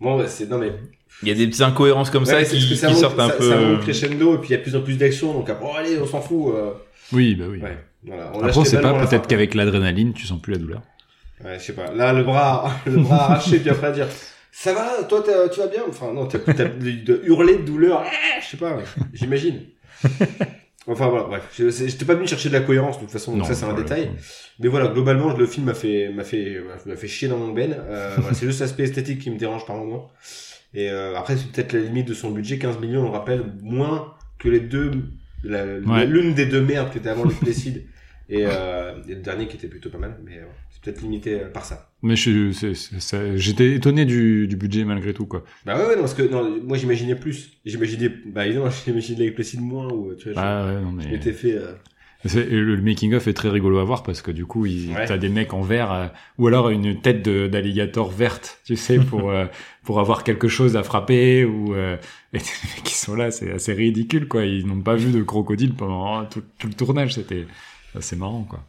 Bon, 0.00 0.18
bah, 0.18 0.26
c'est, 0.28 0.48
non 0.48 0.58
mais. 0.58 0.72
Il 1.22 1.28
y 1.28 1.30
a 1.30 1.34
des 1.34 1.46
petites 1.46 1.62
incohérences 1.62 2.10
comme 2.10 2.26
ça 2.26 2.42
qui, 2.42 2.58
qui 2.58 2.76
sortent 2.76 3.20
un 3.20 3.30
peu. 3.30 3.48
Ça 3.48 3.56
monte 3.56 3.80
crescendo 3.80 4.34
et 4.34 4.38
puis 4.38 4.48
il 4.48 4.52
y 4.52 4.54
a 4.54 4.58
de 4.58 4.62
plus 4.62 4.76
en 4.76 4.82
plus 4.82 4.96
d'action, 4.96 5.32
donc 5.32 5.48
après, 5.48 5.66
oh, 5.68 5.76
allez, 5.76 5.98
on 5.98 6.06
s'en 6.06 6.20
fout. 6.20 6.54
Euh... 6.54 6.72
Oui, 7.12 7.34
bah 7.34 7.44
oui. 7.48 7.60
Ouais, 7.60 7.78
voilà. 8.04 8.32
On 8.34 8.42
après, 8.42 8.64
c'est 8.64 8.80
pas 8.80 8.92
peut-être 9.06 9.26
qu'avec 9.26 9.54
l'adrénaline, 9.54 10.12
tu 10.12 10.26
sens 10.26 10.40
plus 10.40 10.52
la 10.52 10.58
douleur. 10.58 10.82
Ouais, 11.44 11.58
je 11.58 11.64
sais 11.64 11.72
pas. 11.72 11.92
Là, 11.92 12.12
le 12.12 12.24
bras, 12.24 12.70
le 12.86 12.98
bras 12.98 13.24
arraché, 13.24 13.58
puis 13.58 13.70
après 13.70 13.92
dire, 13.92 14.08
ça 14.50 14.74
va, 14.74 15.04
toi, 15.08 15.24
tu 15.52 15.60
vas 15.60 15.66
bien? 15.68 15.82
Enfin, 15.88 16.12
non, 16.12 16.26
t'as, 16.26 16.38
t'as 16.40 16.64
de, 16.64 17.22
hurler 17.24 17.56
de 17.56 17.62
douleur, 17.62 18.04
eh, 18.04 18.42
je 18.42 18.48
sais 18.48 18.56
pas, 18.56 18.78
j'imagine. 19.12 19.60
Enfin 20.86 21.08
voilà, 21.08 21.24
bref, 21.24 21.48
j'étais 21.56 22.04
pas 22.04 22.14
venu 22.14 22.26
chercher 22.26 22.50
de 22.50 22.54
la 22.54 22.60
cohérence 22.60 22.96
de 22.96 23.02
toute 23.02 23.10
façon, 23.10 23.36
donc 23.36 23.46
ça 23.46 23.54
c'est 23.54 23.64
un 23.64 23.72
détail. 23.72 24.10
Mais 24.58 24.68
voilà, 24.68 24.88
globalement, 24.88 25.34
le 25.34 25.46
film 25.46 25.66
m'a 25.66 25.74
fait 25.74 26.10
m'a 26.10 26.24
fait 26.24 26.62
m'a 26.84 26.96
fait 26.96 27.08
chier 27.08 27.28
dans 27.28 27.38
mon 27.38 27.52
ben. 27.52 27.72
Euh, 27.72 28.14
voilà, 28.18 28.34
c'est 28.34 28.46
juste 28.46 28.60
l'aspect 28.60 28.82
esthétique 28.82 29.20
qui 29.20 29.30
me 29.30 29.38
dérange 29.38 29.64
par 29.64 29.76
moment. 29.76 30.10
Et 30.74 30.90
euh, 30.90 31.16
après, 31.16 31.36
c'est 31.36 31.50
peut-être 31.50 31.72
la 31.72 31.80
limite 31.80 32.08
de 32.08 32.14
son 32.14 32.30
budget, 32.32 32.58
15 32.58 32.80
millions, 32.80 33.06
on 33.06 33.12
rappelle, 33.12 33.44
moins 33.62 34.12
que 34.38 34.48
les 34.48 34.60
deux, 34.60 34.90
l'une 35.42 36.34
des 36.34 36.46
deux 36.46 36.60
merdes 36.60 36.90
qui 36.90 36.98
était 36.98 37.08
avant 37.08 37.24
le 37.24 37.32
Placid 37.32 37.86
et, 38.28 38.46
euh, 38.46 38.94
et, 39.08 39.14
le 39.14 39.20
dernier 39.20 39.46
qui 39.46 39.56
était 39.56 39.68
plutôt 39.68 39.90
pas 39.90 39.98
mal. 39.98 40.18
Mais 40.24 40.40
peut-être 40.84 41.00
limité 41.00 41.40
euh, 41.40 41.48
par 41.48 41.64
ça. 41.64 41.90
Mais 42.02 42.16
je, 42.16 42.50
j'étais 43.36 43.74
étonné 43.74 44.04
du, 44.04 44.46
du 44.46 44.56
budget 44.56 44.84
malgré 44.84 45.14
tout, 45.14 45.26
quoi. 45.26 45.44
Bah 45.64 45.76
ouais, 45.76 45.86
ouais 45.86 45.94
non, 45.96 46.02
parce 46.02 46.14
que 46.14 46.22
non, 46.22 46.60
moi 46.62 46.76
j'imaginais 46.76 47.14
plus. 47.14 47.52
J'imaginais, 47.64 48.10
bah 48.26 48.46
évidemment, 48.46 48.70
j'imaginais 48.86 49.30
les 49.30 49.30
de 49.30 49.60
moins 49.60 49.90
ou 49.90 50.14
tu 50.14 50.30
vois. 50.30 50.42
Bah 50.42 50.66
ouais, 50.66 50.80
non 50.80 50.92
mais. 50.92 51.14
Était 51.14 51.32
fait. 51.32 51.54
Euh... 51.54 51.72
Le, 52.34 52.80
making 52.80 53.12
of 53.12 53.28
est 53.28 53.34
très 53.34 53.50
rigolo 53.50 53.78
à 53.78 53.84
voir 53.84 54.02
parce 54.02 54.22
que 54.22 54.30
du 54.30 54.46
coup, 54.46 54.64
il, 54.64 54.94
t'as 55.06 55.18
des 55.18 55.28
mecs 55.28 55.52
en 55.52 55.60
vert 55.60 55.92
euh, 55.92 56.06
ou 56.38 56.46
alors 56.46 56.70
une 56.70 56.98
tête 57.02 57.20
d'alligator 57.28 58.10
verte, 58.10 58.60
tu 58.64 58.76
sais, 58.76 58.96
pour 58.96 59.30
euh, 59.30 59.44
pour 59.82 60.00
avoir 60.00 60.24
quelque 60.24 60.48
chose 60.48 60.74
à 60.74 60.82
frapper 60.82 61.44
ou 61.44 61.74
et 61.74 61.98
les 62.32 62.38
mecs 62.38 62.82
qui 62.82 62.94
sont 62.94 63.14
là, 63.14 63.30
c'est 63.30 63.52
assez 63.52 63.74
ridicule 63.74 64.26
quoi. 64.26 64.46
Ils 64.46 64.66
n'ont 64.66 64.80
pas 64.80 64.94
vu 64.94 65.12
de 65.12 65.22
crocodile 65.22 65.74
pendant 65.74 66.24
tout, 66.24 66.42
tout 66.58 66.68
le 66.68 66.72
tournage, 66.72 67.12
c'était 67.12 67.44
assez 67.96 68.16
marrant 68.16 68.44
quoi. 68.44 68.64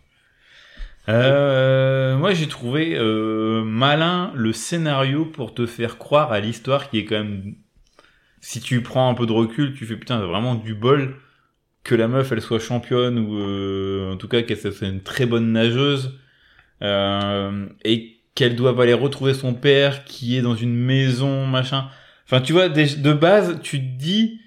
Euh, 1.08 2.18
moi, 2.18 2.34
j'ai 2.34 2.48
trouvé 2.48 2.96
euh, 2.96 3.64
malin 3.64 4.32
le 4.36 4.54
scénario 4.54 5.26
pour 5.26 5.54
te 5.54 5.66
faire 5.66 5.98
croire 5.98 6.32
à 6.32 6.40
l'histoire 6.40 6.90
qui 6.90 7.00
est 7.00 7.06
quand 7.06 7.18
même. 7.18 7.56
Si 8.42 8.60
tu 8.60 8.82
prends 8.82 9.10
un 9.10 9.14
peu 9.16 9.26
de 9.26 9.32
recul, 9.32 9.74
tu 9.74 9.86
fais 9.86 9.96
putain, 9.96 10.20
vraiment 10.20 10.56
du 10.56 10.76
bol 10.76 11.16
que 11.84 11.96
la 11.96 12.08
meuf 12.08 12.32
elle 12.32 12.42
soit 12.42 12.60
championne 12.60 13.20
ou 13.20 13.38
euh, 13.38 14.14
en 14.14 14.18
tout 14.18 14.28
cas 14.28 14.42
qu'elle 14.42 14.58
soit 14.58 14.88
une 14.88 15.02
très 15.02 15.26
bonne 15.26 15.52
nageuse 15.52 16.20
euh, 16.82 17.68
et 17.84 18.18
qu'elle 18.34 18.56
doive 18.56 18.80
aller 18.82 18.94
retrouver 18.94 19.34
son 19.34 19.54
père 19.54 20.04
qui 20.04 20.38
est 20.38 20.42
dans 20.42 20.56
une 20.56 20.76
maison 20.76 21.46
machin. 21.48 21.88
Enfin, 22.26 22.42
tu 22.42 22.54
vois, 22.54 22.70
de 22.70 23.14
base, 23.14 23.60
tu 23.62 23.80
te 23.80 23.98
dis 23.98 24.42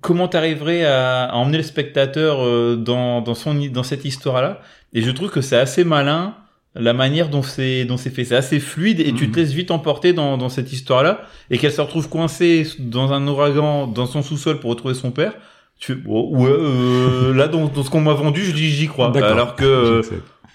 comment 0.00 0.28
t'arriverais 0.28 0.84
à, 0.84 1.24
à 1.24 1.34
emmener 1.34 1.58
le 1.58 1.62
spectateur 1.62 2.44
euh, 2.44 2.76
dans, 2.76 3.20
dans 3.20 3.34
son 3.34 3.54
dans 3.54 3.82
cette 3.82 4.04
histoire-là. 4.04 4.60
Et 4.92 5.02
je 5.02 5.10
trouve 5.10 5.30
que 5.30 5.40
c'est 5.40 5.56
assez 5.56 5.84
malin 5.84 6.34
la 6.74 6.92
manière 6.92 7.28
dont 7.28 7.42
c'est 7.42 7.84
dont 7.84 7.96
c'est 7.96 8.10
fait. 8.10 8.24
C'est 8.24 8.36
assez 8.36 8.60
fluide 8.60 9.00
et 9.00 9.12
tu 9.12 9.30
te 9.30 9.38
mhm. 9.38 9.44
laisses 9.44 9.52
vite 9.52 9.70
emporter 9.70 10.12
dans, 10.12 10.36
dans 10.38 10.48
cette 10.48 10.72
histoire-là 10.72 11.22
et 11.50 11.58
qu'elle 11.58 11.72
se 11.72 11.80
retrouve 11.80 12.08
coincée 12.08 12.66
dans 12.78 13.12
un 13.12 13.26
ouragan 13.26 13.86
dans 13.86 14.06
son 14.06 14.22
sous-sol 14.22 14.60
pour 14.60 14.70
retrouver 14.70 14.94
son 14.94 15.10
père. 15.10 15.34
Tu 15.78 16.02
oh, 16.06 16.28
ouais, 16.32 16.50
euh, 16.50 17.34
là 17.34 17.48
dans, 17.48 17.66
dans 17.66 17.82
ce 17.82 17.90
qu'on 17.90 18.02
m'a 18.02 18.12
vendu, 18.12 18.44
je 18.44 18.52
dis 18.52 18.70
j'y 18.70 18.86
crois. 18.86 19.16
Alors 19.24 19.56
que 19.56 19.64
euh, 19.64 20.02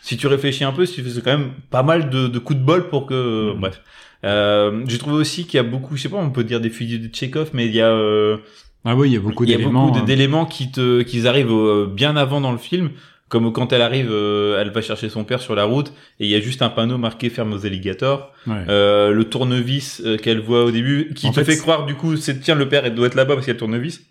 si 0.02 0.18
tu 0.18 0.28
réfléchis 0.28 0.64
un 0.64 0.72
peu, 0.72 0.86
c'est 0.86 1.02
quand 1.24 1.38
même 1.38 1.52
pas 1.72 1.82
mal 1.82 2.10
de, 2.10 2.28
de 2.28 2.40
coups 2.40 2.60
de 2.60 2.64
bol 2.64 2.90
pour 2.90 3.06
que 3.08 3.54
mhm. 3.54 3.60
bref. 3.60 3.82
Euh, 4.26 4.84
j'ai 4.88 4.98
trouvé 4.98 5.18
aussi 5.18 5.46
qu'il 5.46 5.58
y 5.58 5.60
a 5.60 5.64
beaucoup, 5.64 5.96
je 5.96 6.02
sais 6.02 6.10
pas, 6.10 6.18
on 6.18 6.32
peut 6.32 6.44
dire 6.44 6.60
des 6.60 6.70
fusils 6.72 7.02
de 7.02 7.08
Tchekhov, 7.08 7.52
mais 7.54 7.68
il 7.68 7.76
y 7.76 7.82
a 7.82 7.90
euh, 7.90 8.38
ah 8.86 8.96
oui, 8.96 9.10
il 9.10 9.14
y 9.14 9.18
a 9.18 9.20
beaucoup 9.20 9.46
d'éléments. 9.46 9.70
Il 9.70 9.88
y 9.88 9.90
a 9.90 9.94
beaucoup 9.94 10.06
d'éléments 10.06 10.46
qui 10.46 10.72
te, 10.72 11.02
qui 11.02 11.28
arrivent 11.28 11.52
euh, 11.52 11.88
bien 11.88 12.16
avant 12.16 12.40
dans 12.40 12.52
le 12.52 12.58
film, 12.58 12.92
comme 13.28 13.52
quand 13.52 13.74
elle 13.74 13.82
arrive, 13.82 14.10
euh, 14.12 14.62
elle 14.62 14.70
va 14.70 14.82
chercher 14.82 15.10
son 15.10 15.24
père 15.24 15.42
sur 15.42 15.56
la 15.56 15.64
route 15.64 15.92
et 16.20 16.26
il 16.26 16.30
y 16.30 16.36
a 16.36 16.40
juste 16.40 16.62
un 16.62 16.70
panneau 16.70 16.98
marqué 16.98 17.30
ferme 17.30 17.54
aux 17.54 17.66
alligators. 17.66 18.32
Euh, 18.48 19.12
le 19.12 19.24
tournevis 19.26 20.02
euh, 20.06 20.18
qu'elle 20.18 20.40
voit 20.40 20.64
au 20.64 20.72
début, 20.72 21.12
qui 21.16 21.32
te 21.32 21.44
fait, 21.44 21.58
croire 21.58 21.86
du 21.86 21.96
coup, 21.96 22.18
c'est 22.18 22.40
tiens 22.40 22.56
le 22.56 22.70
père, 22.70 22.86
elle 22.86 22.94
doit 22.94 23.08
être 23.08 23.16
là-bas 23.16 23.34
parce 23.34 23.46
qu'il 23.46 23.52
y 23.54 23.56
a 23.56 23.56
le 23.56 23.60
tournevis, 23.60 24.06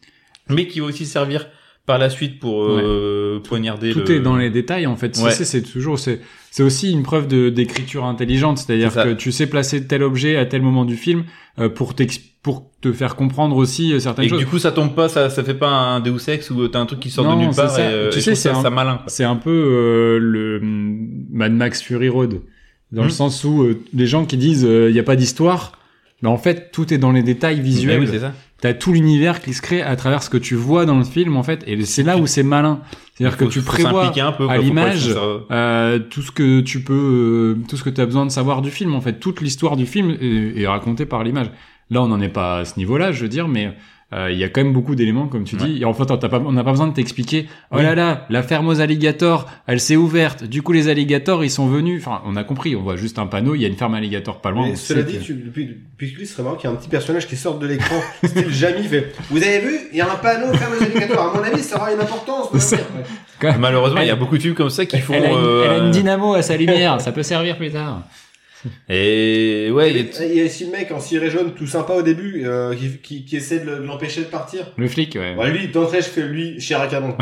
mais 0.48 0.66
qui 0.66 0.80
va 0.80 0.86
aussi 0.86 1.06
servir 1.06 1.46
par 1.86 1.98
la 1.98 2.08
suite 2.08 2.40
pour 2.40 2.64
euh, 2.64 3.40
poignarder. 3.46 3.92
Tout 3.92 4.10
est 4.10 4.20
dans 4.20 4.36
les 4.36 4.50
détails 4.50 4.86
en 4.86 4.96
fait. 4.96 5.16
C'est 5.16 5.62
toujours 5.62 5.98
c'est 5.98 6.20
c'est 6.50 6.62
aussi 6.62 6.92
une 6.92 7.02
preuve 7.02 7.28
de 7.28 7.50
d'écriture 7.50 8.04
intelligente, 8.04 8.58
c'est-à-dire 8.58 8.92
que 8.92 9.12
tu 9.12 9.32
sais 9.32 9.46
placer 9.46 9.86
tel 9.86 10.02
objet 10.02 10.36
à 10.36 10.46
tel 10.46 10.62
moment 10.62 10.84
du 10.84 10.96
film 10.96 11.24
euh, 11.58 11.68
pour 11.68 11.94
pour 12.42 12.70
te 12.80 12.92
faire 12.92 13.16
comprendre 13.16 13.56
aussi 13.56 13.92
euh, 13.92 13.98
certaines 13.98 14.28
choses. 14.28 14.40
Et 14.40 14.44
du 14.44 14.50
coup 14.50 14.58
ça 14.58 14.72
tombe 14.72 14.94
pas, 14.94 15.08
ça 15.08 15.28
ça 15.28 15.44
fait 15.44 15.54
pas 15.54 15.68
un 15.68 16.00
Deus 16.00 16.28
Ex 16.28 16.50
où 16.50 16.66
t'as 16.68 16.80
un 16.80 16.86
truc 16.86 17.00
qui 17.00 17.10
sort 17.10 17.30
de 17.30 17.38
nulle 17.38 17.54
part. 17.54 17.70
Ça. 17.70 18.08
tu 18.10 18.20
sais 18.20 18.34
c'est 18.34 18.54
ça, 18.54 18.70
malin. 18.70 19.00
C'est 19.06 19.24
un 19.24 19.36
peu 19.36 20.18
le 20.18 20.60
Mad 20.62 21.52
Max 21.52 21.82
Fury 21.82 22.08
Road 22.08 22.40
dans 22.92 23.02
le 23.02 23.08
hmm. 23.08 23.10
sens 23.10 23.44
où 23.44 23.66
les 23.92 24.06
gens 24.06 24.24
qui 24.24 24.36
disent 24.38 24.62
il 24.62 24.94
y 24.94 25.00
a 25.00 25.02
pas 25.02 25.16
d'histoire, 25.16 25.72
mais 26.22 26.28
en 26.28 26.38
fait 26.38 26.70
tout 26.72 26.94
est 26.94 26.98
dans 26.98 27.12
les 27.12 27.22
détails 27.22 27.60
visuels. 27.60 28.00
oui, 28.00 28.08
c'est 28.10 28.20
ça 28.20 28.32
t'as 28.64 28.72
tout 28.72 28.94
l'univers 28.94 29.42
qui 29.42 29.52
se 29.52 29.60
crée 29.60 29.82
à 29.82 29.94
travers 29.94 30.22
ce 30.22 30.30
que 30.30 30.38
tu 30.38 30.54
vois 30.54 30.86
dans 30.86 30.96
le 30.96 31.04
film 31.04 31.36
en 31.36 31.42
fait 31.42 31.62
et 31.66 31.84
c'est 31.84 32.02
là 32.02 32.16
où 32.16 32.26
c'est 32.26 32.42
malin. 32.42 32.80
C'est-à-dire 33.12 33.36
que 33.36 33.44
tu 33.44 33.60
prévois 33.60 34.10
un 34.16 34.32
peu, 34.32 34.48
à 34.48 34.56
l'image 34.56 35.14
euh, 35.50 35.98
tout 35.98 36.22
ce 36.22 36.30
que 36.30 36.62
tu 36.62 36.82
peux 36.82 37.58
euh, 37.58 37.68
tout 37.68 37.76
ce 37.76 37.84
que 37.84 37.90
tu 37.90 38.00
as 38.00 38.06
besoin 38.06 38.24
de 38.24 38.30
savoir 38.30 38.62
du 38.62 38.70
film 38.70 38.94
en 38.94 39.02
fait. 39.02 39.20
Toute 39.20 39.42
l'histoire 39.42 39.76
du 39.76 39.84
film 39.84 40.16
est, 40.18 40.62
est 40.62 40.66
racontée 40.66 41.04
par 41.04 41.24
l'image. 41.24 41.50
Là 41.90 42.02
on 42.02 42.08
n'en 42.08 42.22
est 42.22 42.30
pas 42.30 42.60
à 42.60 42.64
ce 42.64 42.78
niveau-là 42.78 43.12
je 43.12 43.20
veux 43.20 43.28
dire 43.28 43.48
mais 43.48 43.76
euh, 44.12 44.30
il 44.30 44.38
y 44.38 44.44
a 44.44 44.48
quand 44.48 44.62
même 44.62 44.72
beaucoup 44.72 44.94
d'éléments 44.94 45.26
comme 45.26 45.44
tu 45.44 45.56
dis. 45.56 45.80
Et 45.80 45.84
en 45.84 45.94
fait 45.94 46.04
pas, 46.04 46.38
on 46.38 46.52
n'a 46.52 46.62
pas 46.62 46.70
besoin 46.70 46.86
de 46.86 46.92
t'expliquer 46.92 47.48
oh 47.70 47.78
là 47.78 47.94
là 47.94 48.26
la 48.30 48.42
ferme 48.42 48.68
aux 48.68 48.80
alligators 48.80 49.46
elle 49.66 49.80
s'est 49.80 49.96
ouverte. 49.96 50.44
Du 50.44 50.62
coup 50.62 50.72
les 50.72 50.88
alligators 50.88 51.42
ils 51.44 51.50
sont 51.50 51.66
venus. 51.66 52.02
Enfin 52.02 52.22
on 52.26 52.36
a 52.36 52.44
compris 52.44 52.76
on 52.76 52.82
voit 52.82 52.96
juste 52.96 53.18
un 53.18 53.26
panneau 53.26 53.54
il 53.54 53.62
y 53.62 53.64
a 53.64 53.68
une 53.68 53.76
ferme 53.76 53.94
alligator 53.94 54.40
pas 54.40 54.50
loin 54.50 54.68
mais 54.68 54.76
cela 54.76 55.02
dit 55.02 55.18
tu, 55.18 55.34
depuis 55.34 55.76
depuis 55.98 56.26
ce 56.26 56.34
serait 56.34 56.42
marrant 56.42 56.56
qu'il 56.56 56.68
y 56.68 56.72
a 56.72 56.76
un 56.76 56.78
petit 56.78 56.88
personnage 56.88 57.26
qui 57.26 57.36
sort 57.36 57.58
de 57.58 57.66
l'écran 57.66 57.96
style 58.24 58.50
Jamie 58.52 58.84
fait 58.84 59.12
vous 59.30 59.42
avez 59.42 59.60
vu 59.60 59.78
il 59.92 59.98
y 59.98 60.00
a 60.00 60.10
un 60.10 60.16
panneau 60.16 60.52
ferme 60.54 60.74
aux 60.78 60.82
alligators. 60.82 61.34
À 61.34 61.38
mon 61.38 61.42
avis 61.42 61.62
ça 61.62 61.76
aura 61.76 61.92
une 61.92 62.00
importance 62.00 62.74
malheureusement 63.58 64.00
il 64.00 64.08
y 64.08 64.10
a 64.10 64.16
beaucoup 64.16 64.36
de 64.36 64.42
tubes 64.42 64.54
comme 64.54 64.70
ça 64.70 64.86
qui 64.86 65.00
font 65.00 65.14
elle 65.14 65.24
a, 65.24 65.30
une, 65.30 65.34
elle 65.64 65.70
a 65.70 65.78
une 65.78 65.84
euh, 65.86 65.90
dynamo 65.90 66.34
à 66.34 66.42
sa 66.42 66.56
lumière 66.56 67.00
ça 67.00 67.12
peut 67.12 67.22
servir 67.22 67.56
plus 67.56 67.70
tard 67.70 68.02
et 68.88 69.70
ouais, 69.72 69.90
il, 69.90 70.36
y 70.36 70.40
a 70.40 70.44
aussi 70.44 70.66
le 70.66 70.72
mec 70.72 70.90
en 70.90 71.00
ciré 71.00 71.30
jaune 71.30 71.52
tout 71.54 71.66
sympa 71.66 71.94
au 71.94 72.02
début 72.02 72.42
euh, 72.44 72.74
qui, 72.74 72.98
qui, 72.98 73.24
qui, 73.24 73.36
essaie 73.36 73.60
de 73.60 73.70
l'empêcher 73.70 74.22
de 74.22 74.26
partir. 74.26 74.72
Le 74.76 74.88
flic, 74.88 75.14
ouais. 75.14 75.34
ouais 75.34 75.50
lui, 75.50 75.68
d'entrée, 75.68 75.98
je 75.98 76.08
fais 76.08 76.22
lui 76.22 76.60
chair 76.60 76.80
à 76.80 76.86
canon. 76.86 77.16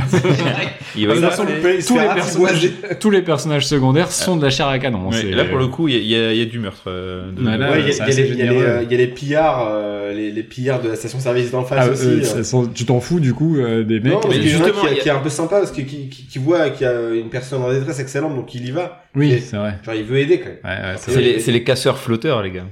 il 0.96 1.06
va 1.06 1.14
tous, 1.14 1.44
les, 1.46 1.82
tous, 1.82 1.98
les 1.98 2.06
personnages, 2.06 2.70
tous 3.00 3.10
les 3.10 3.22
personnages 3.22 3.66
secondaires 3.66 4.10
sont 4.12 4.36
de 4.36 4.44
la 4.44 4.50
chair 4.50 4.68
à 4.68 4.78
canon. 4.78 5.10
Ouais, 5.10 5.30
là, 5.30 5.44
pour 5.44 5.58
le 5.58 5.66
coup, 5.66 5.88
il 5.88 6.04
y 6.04 6.16
a, 6.16 6.32
y 6.32 6.42
a, 6.42 6.44
du 6.44 6.58
meurtre. 6.58 6.84
Euh, 6.86 7.32
de... 7.32 7.42
ouais, 7.42 7.80
il 7.80 8.38
y, 8.38 8.42
a, 8.42 8.82
y, 8.82 8.94
a 8.94 8.96
les 8.96 9.06
pillards, 9.06 9.68
euh, 9.70 10.12
les, 10.12 10.30
les 10.30 10.42
pillards 10.42 10.82
de 10.82 10.88
la 10.88 10.96
station-service 10.96 11.50
d'en 11.50 11.64
face 11.64 11.86
ah, 11.88 11.92
aussi. 11.92 12.06
Euh. 12.06 12.42
Sont, 12.42 12.66
tu 12.66 12.84
t'en 12.84 13.00
fous 13.00 13.20
du 13.20 13.34
coup 13.34 13.56
euh, 13.58 13.84
des 13.84 14.00
mecs. 14.00 14.12
Non, 14.12 14.20
mais 14.28 14.42
justement, 14.42 14.82
qui, 14.88 15.00
qui, 15.00 15.08
est 15.08 15.12
un 15.12 15.20
peu 15.20 15.28
sympa 15.28 15.58
parce 15.58 15.72
que 15.72 15.80
qui, 15.82 16.08
qui, 16.08 16.26
qui 16.26 16.38
voit 16.38 16.70
qu'il 16.70 16.86
y 16.86 16.90
a 16.90 17.10
une 17.14 17.30
personne 17.30 17.62
en 17.62 17.72
détresse 17.72 17.98
excellente, 17.98 18.34
donc 18.34 18.54
il 18.54 18.66
y 18.66 18.70
va. 18.70 19.04
Oui, 19.14 19.42
c'est 19.44 19.56
vrai. 19.56 19.78
Genre, 19.84 19.94
il 19.94 20.04
veut 20.04 20.18
aider 20.18 20.40
quand 20.40 20.68
même. 20.68 20.96
C'est 21.40 21.52
les, 21.52 21.64
casseurs 21.64 21.98
flotteurs, 21.98 22.42
les 22.42 22.50
gars. 22.50 22.66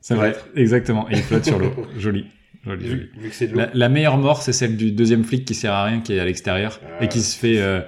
C'est 0.00 0.14
vrai, 0.14 0.36
exactement. 0.54 1.08
Et 1.10 1.14
il 1.14 1.22
flotte 1.22 1.44
sur 1.44 1.58
l'eau. 1.58 1.72
Joli. 1.98 2.26
Joli, 2.64 2.88
joli. 2.88 3.52
La, 3.54 3.70
la, 3.72 3.88
meilleure 3.88 4.16
mort, 4.18 4.42
c'est 4.42 4.52
celle 4.52 4.76
du 4.76 4.90
deuxième 4.90 5.22
flic 5.22 5.44
qui 5.44 5.54
sert 5.54 5.72
à 5.72 5.84
rien, 5.84 6.00
qui 6.00 6.14
est 6.14 6.18
à 6.18 6.24
l'extérieur 6.24 6.80
ah. 6.84 7.04
et 7.04 7.08
qui 7.08 7.20
se 7.20 7.38
fait 7.38 7.60
euh, 7.60 7.80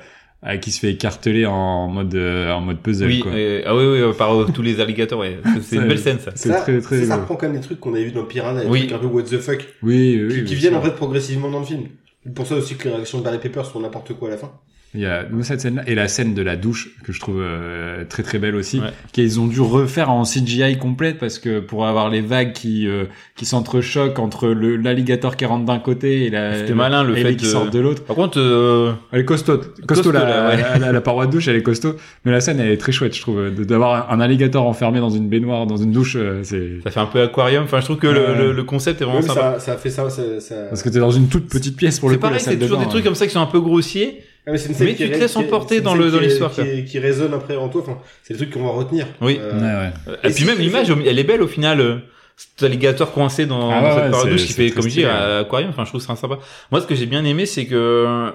qui 0.61 0.71
se 0.71 0.79
fait 0.79 0.93
écarteler 0.93 1.47
en 1.47 1.89
mode 1.89 2.15
euh, 2.15 2.53
en 2.53 2.61
mode 2.61 2.81
puzzle. 2.81 3.07
Oui, 3.07 3.21
quoi. 3.21 3.33
ah 3.67 3.75
oui, 3.75 3.85
oui, 3.85 4.15
par 4.17 4.53
tous 4.53 4.63
les 4.63 4.81
alligators. 4.81 5.19
Ouais. 5.19 5.39
C'est 5.63 5.77
une 5.77 5.89
belle 5.89 5.99
scène, 5.99 6.21
ça. 6.21 6.31
C'est 6.37 6.51
très 6.51 6.81
très. 6.81 7.01
Ça, 7.01 7.07
ça 7.07 7.17
reprend 7.17 7.35
quand 7.35 7.49
même 7.49 7.57
des 7.57 7.67
trucs 7.67 7.81
qu'on 7.81 7.93
avait 7.95 8.05
vu 8.05 8.13
dans 8.13 8.25
Piranha, 8.25 8.63
des 8.63 8.69
oui. 8.69 8.87
trucs 8.87 8.93
un 8.93 8.99
peu 8.99 9.07
what 9.07 9.23
the 9.23 9.39
fuck. 9.39 9.67
Oui, 9.83 10.23
oui. 10.23 10.35
Qui, 10.35 10.45
qui 10.45 10.55
viennent 10.55 10.77
en 10.77 10.83
fait 10.83 10.95
progressivement 10.95 11.51
dans 11.51 11.61
le 11.61 11.67
film. 11.67 11.89
Pour 12.35 12.47
ça 12.47 12.55
aussi 12.55 12.77
que 12.77 12.89
les 12.89 12.95
réactions 12.95 13.19
de 13.19 13.25
Barry 13.25 13.39
Pepper 13.39 13.63
sont 13.65 13.81
n'importe 13.81 14.13
quoi 14.15 14.29
à 14.29 14.33
la 14.33 14.37
fin. 14.37 14.53
Il 14.99 15.03
y 15.03 15.07
a 15.07 15.25
cette 15.43 15.61
scène-là 15.61 15.85
et 15.87 15.95
la 15.95 16.09
scène 16.09 16.35
de 16.35 16.43
la 16.43 16.57
douche 16.57 16.89
que 17.05 17.13
je 17.13 17.21
trouve 17.21 17.41
euh, 17.41 18.03
très 18.09 18.25
très 18.25 18.41
belle 18.41 18.57
aussi, 18.57 18.81
qu'ils 19.13 19.39
ont 19.39 19.47
dû 19.47 19.61
refaire 19.61 20.11
en 20.11 20.25
CGI 20.25 20.77
complète 20.77 21.19
parce 21.19 21.39
que 21.39 21.61
pour 21.61 21.87
avoir 21.87 22.11
les 22.11 22.21
vagues 22.21 22.53
qui 22.53 22.89
euh, 22.89 23.05
qui 23.37 23.47
s'entrechoquent 23.47 24.19
entre 24.19 24.49
le 24.49 24.75
l'alligator 24.75 25.37
qui 25.37 25.45
rentre 25.45 25.65
d'un 25.65 25.79
côté 25.79 26.27
et 26.27 26.31
la 26.31 26.59
c'était 26.59 26.75
malin 26.75 27.05
le 27.05 27.15
fait 27.15 27.37
qui 27.37 27.47
sort 27.47 27.71
de 27.71 27.79
l'autre. 27.79 28.03
Par 28.03 28.17
contre, 28.17 28.41
euh... 28.41 28.93
elle 29.13 29.21
est 29.21 29.25
costaud, 29.25 29.61
costaud, 29.87 30.11
la, 30.11 30.57
la, 30.57 30.91
la, 30.91 31.01
paroi 31.01 31.27
de 31.27 31.31
douche 31.31 31.47
elle 31.47 31.55
est 31.55 31.63
costaud, 31.63 31.95
mais 32.25 32.33
la 32.33 32.41
scène 32.41 32.59
elle 32.59 32.73
est 32.73 32.77
très 32.77 32.91
chouette 32.91 33.15
je 33.15 33.21
trouve 33.21 33.51
d'avoir 33.53 34.11
un 34.11 34.19
alligator 34.19 34.67
enfermé 34.67 34.99
dans 34.99 35.11
une 35.11 35.29
baignoire 35.29 35.69
dans 35.69 35.77
une 35.77 35.93
douche 35.93 36.17
euh, 36.17 36.41
c'est 36.43 36.81
ça 36.83 36.91
fait 36.91 36.99
un 36.99 37.07
peu 37.07 37.23
aquarium. 37.23 37.63
Enfin 37.63 37.79
je 37.79 37.85
trouve 37.85 37.99
que 37.99 38.09
le, 38.09 38.51
le, 38.51 38.65
concept 38.65 39.01
est 39.01 39.05
vraiment 39.05 39.23
sympa. 39.23 39.61
Ça, 39.61 39.61
ça 39.61 39.77
fait 39.77 39.91
ça, 39.91 40.11
ça, 40.11 40.25
parce 40.71 40.83
que 40.83 40.89
t'es 40.89 40.99
dans 40.99 41.13
une 41.13 41.29
toute 41.29 41.49
petite 41.49 41.77
pièce 41.77 42.01
pour 42.01 42.09
le 42.09 42.17
coup. 42.17 42.23
C'est 42.23 42.29
pareil, 42.31 42.41
c'est 42.41 42.59
toujours 42.59 42.79
des 42.79 42.89
trucs 42.89 43.05
comme 43.05 43.15
ça 43.15 43.29
qui 43.29 43.33
sont 43.33 43.41
un 43.41 43.47
peu 43.47 43.61
grossiers 43.61 44.25
ah, 44.49 44.53
mais, 44.53 44.59
mais 44.81 44.95
tu 44.95 45.11
te 45.11 45.19
laisses 45.19 45.37
emporter 45.37 45.81
dans 45.81 45.95
le 45.95 46.11
dans 46.11 46.21
l'histoire 46.21 46.53
qui, 46.53 46.85
qui, 46.85 46.99
résonne 46.99 47.35
après 47.35 47.57
en 47.57 47.69
toi 47.69 47.83
enfin 47.83 47.99
c'est 48.23 48.33
le 48.33 48.39
truc 48.39 48.51
qu'on 48.51 48.65
va 48.65 48.71
retenir. 48.71 49.07
Oui. 49.21 49.39
Euh, 49.41 49.53
ouais, 49.53 49.93
ouais. 50.13 50.19
et, 50.25 50.33
puis 50.33 50.45
même 50.45 50.59
l'image 50.59 50.91
elle 50.91 51.19
est 51.19 51.25
belle 51.25 51.43
au 51.43 51.49
final 51.49 51.81
euh, 51.81 51.97
cet 52.37 52.63
alligator 52.63 53.13
coincé 53.13 53.45
dans, 53.45 53.71
ah, 53.71 53.81
dans 53.83 53.95
cette 53.97 54.11
parodouche 54.11 54.47
qui 54.47 54.53
fait 54.55 54.71
comme 54.71 54.85
je 54.85 54.89
dis 54.89 55.05
à 55.05 55.41
aquarium 55.41 55.71
enfin 55.71 55.85
je 55.85 55.91
trouve 55.91 56.01
ça 56.01 56.17
sympa. 56.17 56.39
Moi 56.71 56.81
ce 56.81 56.87
que 56.87 56.95
j'ai 56.95 57.07
bien 57.07 57.25
aimé 57.25 57.45
c'est 57.45 57.67
que 57.67 58.33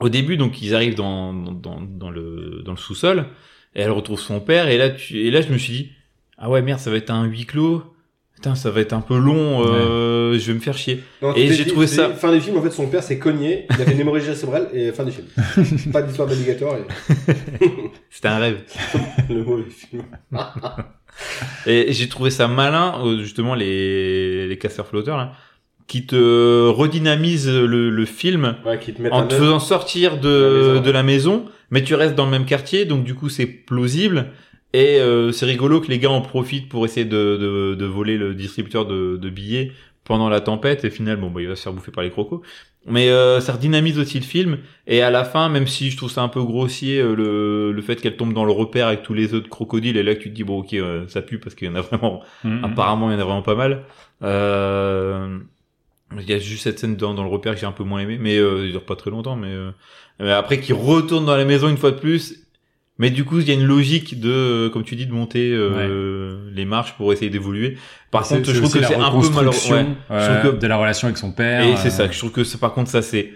au 0.00 0.08
début 0.08 0.38
donc 0.38 0.62
ils 0.62 0.74
arrivent 0.74 0.96
dans 0.96 1.34
dans 1.34 1.80
dans 1.80 2.10
le 2.10 2.62
dans 2.64 2.72
le 2.72 2.78
sous-sol 2.78 3.26
et 3.74 3.82
elle 3.82 3.90
retrouve 3.90 4.18
son 4.18 4.40
père 4.40 4.68
et 4.68 4.78
là 4.78 4.88
tu 4.88 5.26
et 5.26 5.30
là 5.30 5.42
je 5.42 5.48
me 5.48 5.58
suis 5.58 5.72
dit 5.72 5.92
ah 6.38 6.48
ouais 6.48 6.62
merde 6.62 6.80
ça 6.80 6.90
va 6.90 6.96
être 6.96 7.10
un 7.10 7.24
huis 7.24 7.44
clos 7.44 7.91
putain, 8.42 8.56
ça 8.56 8.72
va 8.72 8.80
être 8.80 8.92
un 8.92 9.00
peu 9.00 9.16
long, 9.16 9.64
euh, 9.64 10.36
je 10.36 10.48
vais 10.48 10.54
me 10.54 10.58
faire 10.58 10.76
chier. 10.76 11.04
et 11.36 11.52
j'ai 11.52 11.64
trouvé 11.64 11.86
ça. 11.86 12.10
Fin 12.10 12.32
du 12.32 12.40
film, 12.40 12.56
en 12.56 12.62
fait, 12.62 12.72
son 12.72 12.88
père 12.88 13.04
s'est 13.04 13.20
cogné, 13.20 13.66
il 13.70 13.80
a 13.80 13.84
fait 13.84 13.92
une 13.92 14.00
hémorragie 14.00 14.34
cérébrale 14.34 14.68
et 14.74 14.90
fin 14.90 15.04
du 15.04 15.12
film. 15.12 15.28
Pas 15.92 16.02
d'histoire 16.02 16.26
d'alligator. 16.26 16.76
Et... 16.76 17.66
C'était 18.10 18.28
un 18.28 18.38
rêve. 18.38 18.62
Le 19.30 19.44
mauvais 19.44 19.70
film. 19.70 20.02
et 21.66 21.92
j'ai 21.92 22.08
trouvé 22.08 22.30
ça 22.30 22.48
malin, 22.48 23.00
euh, 23.04 23.20
justement, 23.20 23.54
les, 23.54 24.48
les 24.48 24.58
casseurs 24.58 24.88
flotteurs, 24.88 25.18
là, 25.18 25.34
qui 25.86 26.04
te 26.04 26.66
redynamise 26.68 27.48
le, 27.48 27.90
le 27.90 28.04
film 28.06 28.56
ouais, 28.66 28.80
qui 28.80 28.92
te 28.92 29.08
en 29.08 29.24
te 29.28 29.34
faisant 29.34 29.60
sortir 29.60 30.18
de, 30.18 30.80
de 30.82 30.90
la 30.90 31.04
maison, 31.04 31.44
mais 31.70 31.84
tu 31.84 31.94
restes 31.94 32.16
dans 32.16 32.24
le 32.24 32.32
même 32.32 32.46
quartier, 32.46 32.86
donc 32.86 33.04
du 33.04 33.14
coup, 33.14 33.28
c'est 33.28 33.46
plausible. 33.46 34.32
Et 34.72 34.98
euh, 35.00 35.32
c'est 35.32 35.46
rigolo 35.46 35.80
que 35.80 35.88
les 35.88 35.98
gars 35.98 36.10
en 36.10 36.22
profitent 36.22 36.68
pour 36.68 36.84
essayer 36.84 37.04
de, 37.04 37.36
de, 37.36 37.74
de 37.74 37.84
voler 37.84 38.16
le 38.16 38.34
distributeur 38.34 38.86
de, 38.86 39.16
de, 39.16 39.30
billets 39.30 39.72
pendant 40.04 40.28
la 40.28 40.40
tempête. 40.40 40.84
Et 40.84 40.90
finalement, 40.90 41.28
bon, 41.28 41.34
bah, 41.34 41.42
il 41.42 41.48
va 41.48 41.56
se 41.56 41.62
faire 41.62 41.72
bouffer 41.72 41.90
par 41.92 42.04
les 42.04 42.10
crocos. 42.10 42.40
Mais 42.86 43.10
euh, 43.10 43.40
ça 43.40 43.52
redynamise 43.52 43.98
aussi 43.98 44.18
le 44.18 44.24
film. 44.24 44.58
Et 44.86 45.02
à 45.02 45.10
la 45.10 45.24
fin, 45.24 45.48
même 45.48 45.66
si 45.66 45.90
je 45.90 45.96
trouve 45.96 46.10
ça 46.10 46.22
un 46.22 46.28
peu 46.28 46.42
grossier, 46.42 46.98
euh, 46.98 47.14
le, 47.14 47.72
le 47.72 47.82
fait 47.82 48.00
qu'elle 48.00 48.16
tombe 48.16 48.32
dans 48.32 48.44
le 48.44 48.52
repère 48.52 48.88
avec 48.88 49.02
tous 49.02 49.14
les 49.14 49.34
autres 49.34 49.48
crocodiles, 49.48 49.96
et 49.96 50.02
là 50.02 50.14
que 50.14 50.20
tu 50.20 50.30
te 50.30 50.34
dis, 50.34 50.42
bon, 50.42 50.60
ok, 50.60 50.72
euh, 50.74 51.06
ça 51.06 51.22
pue 51.22 51.38
parce 51.38 51.54
qu'il 51.54 51.68
y 51.68 51.70
en 51.70 51.76
a 51.76 51.80
vraiment... 51.82 52.22
Mhm. 52.42 52.64
Apparemment, 52.64 53.10
il 53.10 53.14
y 53.14 53.16
en 53.16 53.20
a 53.20 53.24
vraiment 53.24 53.42
pas 53.42 53.54
mal. 53.54 53.84
Euh, 54.22 55.38
il 56.18 56.28
y 56.28 56.32
a 56.32 56.38
juste 56.38 56.64
cette 56.64 56.78
scène 56.78 56.96
dans, 56.96 57.14
dans 57.14 57.22
le 57.22 57.30
repère 57.30 57.54
que 57.54 57.60
j'ai 57.60 57.66
un 57.66 57.72
peu 57.72 57.84
moins 57.84 58.00
aimé, 58.00 58.18
mais 58.20 58.36
euh, 58.36 58.64
il 58.66 58.72
dure 58.72 58.84
pas 58.84 58.96
très 58.96 59.10
longtemps. 59.10 59.36
Mais, 59.36 59.54
mais 60.18 60.32
après, 60.32 60.60
qu'il 60.60 60.74
retourne 60.74 61.24
dans 61.24 61.36
la 61.36 61.44
maison 61.44 61.68
une 61.68 61.76
fois 61.76 61.90
de 61.90 61.98
plus 61.98 62.42
mais 62.98 63.10
du 63.10 63.24
coup, 63.24 63.40
il 63.40 63.48
y 63.48 63.50
a 63.50 63.54
une 63.54 63.66
logique 63.66 64.20
de, 64.20 64.68
comme 64.68 64.84
tu 64.84 64.96
dis, 64.96 65.06
de 65.06 65.12
monter 65.12 65.50
euh, 65.52 66.50
les 66.54 66.64
marches 66.64 66.94
pour 66.96 67.12
essayer 67.12 67.30
d'évoluer. 67.30 67.76
Par 68.10 68.26
contre, 68.26 68.52
je 68.52 68.58
trouve 68.58 68.72
que 68.72 68.84
c'est 68.84 68.94
un 68.94 69.10
peu 69.10 69.28
malheureux. 69.30 69.54
Ouais, 69.70 69.86
euh, 70.10 70.52
de 70.52 70.66
la 70.66 70.76
relation 70.76 71.06
avec 71.06 71.18
son 71.18 71.32
père. 71.32 71.64
Et 71.64 71.76
c'est 71.76 71.90
ça. 71.90 72.10
Je 72.10 72.18
trouve 72.18 72.32
que 72.32 72.56
par 72.58 72.74
contre, 72.74 72.90
ça 72.90 73.02
c'est 73.02 73.32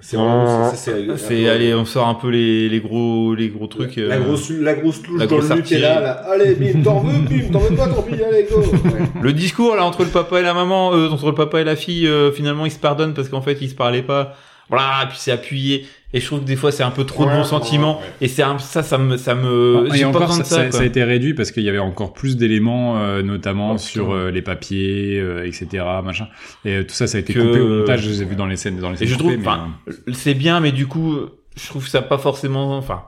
C'est 0.00 0.16
vraiment, 0.16 0.72
c'est, 0.74 1.16
c'est, 1.16 1.48
allez, 1.48 1.72
on 1.72 1.84
sort 1.84 2.08
un 2.08 2.14
peu 2.14 2.28
les, 2.28 2.68
les 2.68 2.80
gros, 2.80 3.34
les 3.34 3.48
gros 3.48 3.66
trucs. 3.68 3.96
La 3.96 4.16
euh, 4.16 4.20
grosse, 4.20 4.50
la 4.50 4.74
grosse 4.74 5.06
louche 5.06 5.20
la 5.20 5.26
dans 5.26 5.36
grosse 5.36 5.48
le 5.50 5.56
Nutella, 5.56 6.00
là. 6.00 6.12
Allez, 6.30 6.54
bim, 6.56 6.82
t'en 6.82 7.00
veux, 7.00 7.18
bim, 7.20 7.50
t'en 7.50 7.60
veux 7.60 7.74
pas, 7.74 7.88
tant 7.88 8.02
pis, 8.02 8.22
allez, 8.22 8.46
go. 8.50 8.60
Ouais. 8.60 9.06
Le 9.22 9.32
discours 9.32 9.76
là 9.76 9.84
entre 9.84 10.04
le 10.04 10.10
papa 10.10 10.40
et 10.40 10.42
la 10.42 10.52
maman, 10.52 10.94
euh, 10.94 11.08
entre 11.08 11.26
le 11.26 11.34
papa 11.34 11.60
et 11.60 11.64
la 11.64 11.76
fille, 11.76 12.06
euh, 12.06 12.32
finalement 12.32 12.66
ils 12.66 12.72
se 12.72 12.78
pardonnent 12.78 13.14
parce 13.14 13.28
qu'en 13.28 13.40
fait 13.40 13.58
ils 13.60 13.70
se 13.70 13.74
parlaient 13.74 14.02
pas. 14.02 14.36
Voilà, 14.68 15.06
puis 15.08 15.18
c'est 15.18 15.32
appuyé. 15.32 15.86
Et 16.16 16.20
je 16.20 16.26
trouve 16.26 16.40
que 16.40 16.44
des 16.44 16.56
fois 16.56 16.70
c'est 16.72 16.82
un 16.84 16.90
peu 16.92 17.04
trop 17.04 17.24
de 17.24 17.28
Ouais, 17.30 17.36
bons 17.38 17.44
sentiments. 17.44 17.98
ouais, 17.98 18.04
ouais. 18.04 18.12
Et 18.22 18.28
c'est 18.28 18.42
un, 18.42 18.58
ça, 18.58 18.82
ça 18.82 18.96
me, 18.98 19.16
ça 19.18 19.34
me. 19.34 19.88
et 19.92 19.96
j'ai 19.98 20.02
pas 20.04 20.08
encore, 20.10 20.32
ça, 20.32 20.38
de 20.42 20.44
ça. 20.46 20.70
ça- 20.70 20.80
a 20.82 20.84
été 20.84 21.02
réduit 21.04 21.34
parce 21.34 21.50
qu'il 21.50 21.64
y 21.64 21.68
avait 21.68 21.78
encore 21.78 22.12
plus 22.12 22.36
d'éléments, 22.36 22.98
euh, 22.98 23.22
notamment 23.22 23.72
Oh, 23.72 23.78
sur 23.78 24.12
euh, 24.14 24.30
les 24.30 24.40
papiers, 24.40 25.18
euh, 25.20 25.44
etc., 25.44 25.84
machin. 26.04 26.28
Et 26.64 26.76
euh, 26.76 26.82
tout 26.84 26.94
ça, 26.94 27.06
ça 27.08 27.18
a 27.18 27.20
été 27.20 27.34
Que- 27.34 27.40
coupé 27.40 27.60
au 27.60 27.68
montage. 27.80 28.02
Je 28.02 28.08
les 28.10 28.22
ai 28.22 28.24
vus 28.24 28.36
dans 28.36 28.46
les 28.46 28.56
scènes, 28.56 28.78
dans 28.78 28.90
les 28.90 28.94
Et 28.94 28.98
scènes 28.98 29.08
je 29.08 29.18
trouve, 29.18 29.32
mais, 29.32 29.38
enfin, 29.40 29.68
c'est 30.12 30.34
bien, 30.34 30.60
mais 30.60 30.70
du 30.72 30.86
coup, 30.86 31.16
je 31.56 31.66
trouve 31.68 31.86
ça 31.88 32.00
pas 32.00 32.18
forcément. 32.18 32.76
Enfin, 32.78 33.02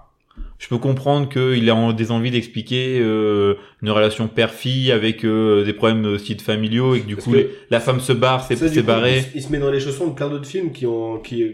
je 0.58 0.68
peux 0.68 0.78
comprendre 0.78 1.28
qu'il 1.28 1.68
a 1.70 1.92
des 1.92 2.10
envies 2.10 2.30
d'expliquer 2.30 2.98
euh, 3.00 3.54
une 3.82 3.90
relation 3.90 4.26
père-fille 4.26 4.90
avec 4.90 5.24
euh, 5.24 5.64
des 5.64 5.72
problèmes 5.74 6.02
de 6.02 6.16
style 6.18 6.40
familiaux 6.40 6.94
et 6.94 7.00
que 7.00 7.06
du 7.06 7.14
Parce 7.16 7.24
coup 7.26 7.32
que- 7.32 7.36
les- 7.36 7.50
la 7.70 7.78
femme 7.80 8.00
se 8.00 8.12
barre, 8.12 8.42
c'est 8.44 8.56
Ça, 8.56 8.66
barré. 8.82 9.18
Il, 9.18 9.22
se- 9.22 9.28
il 9.36 9.42
se 9.42 9.52
met 9.52 9.58
dans 9.58 9.70
les 9.70 9.80
chaussons 9.80 10.06
de 10.08 10.14
plein 10.14 10.28
d'autres 10.28 10.46
films 10.48 10.72
qui 10.72 10.86
ont, 10.86 11.18
qui, 11.18 11.44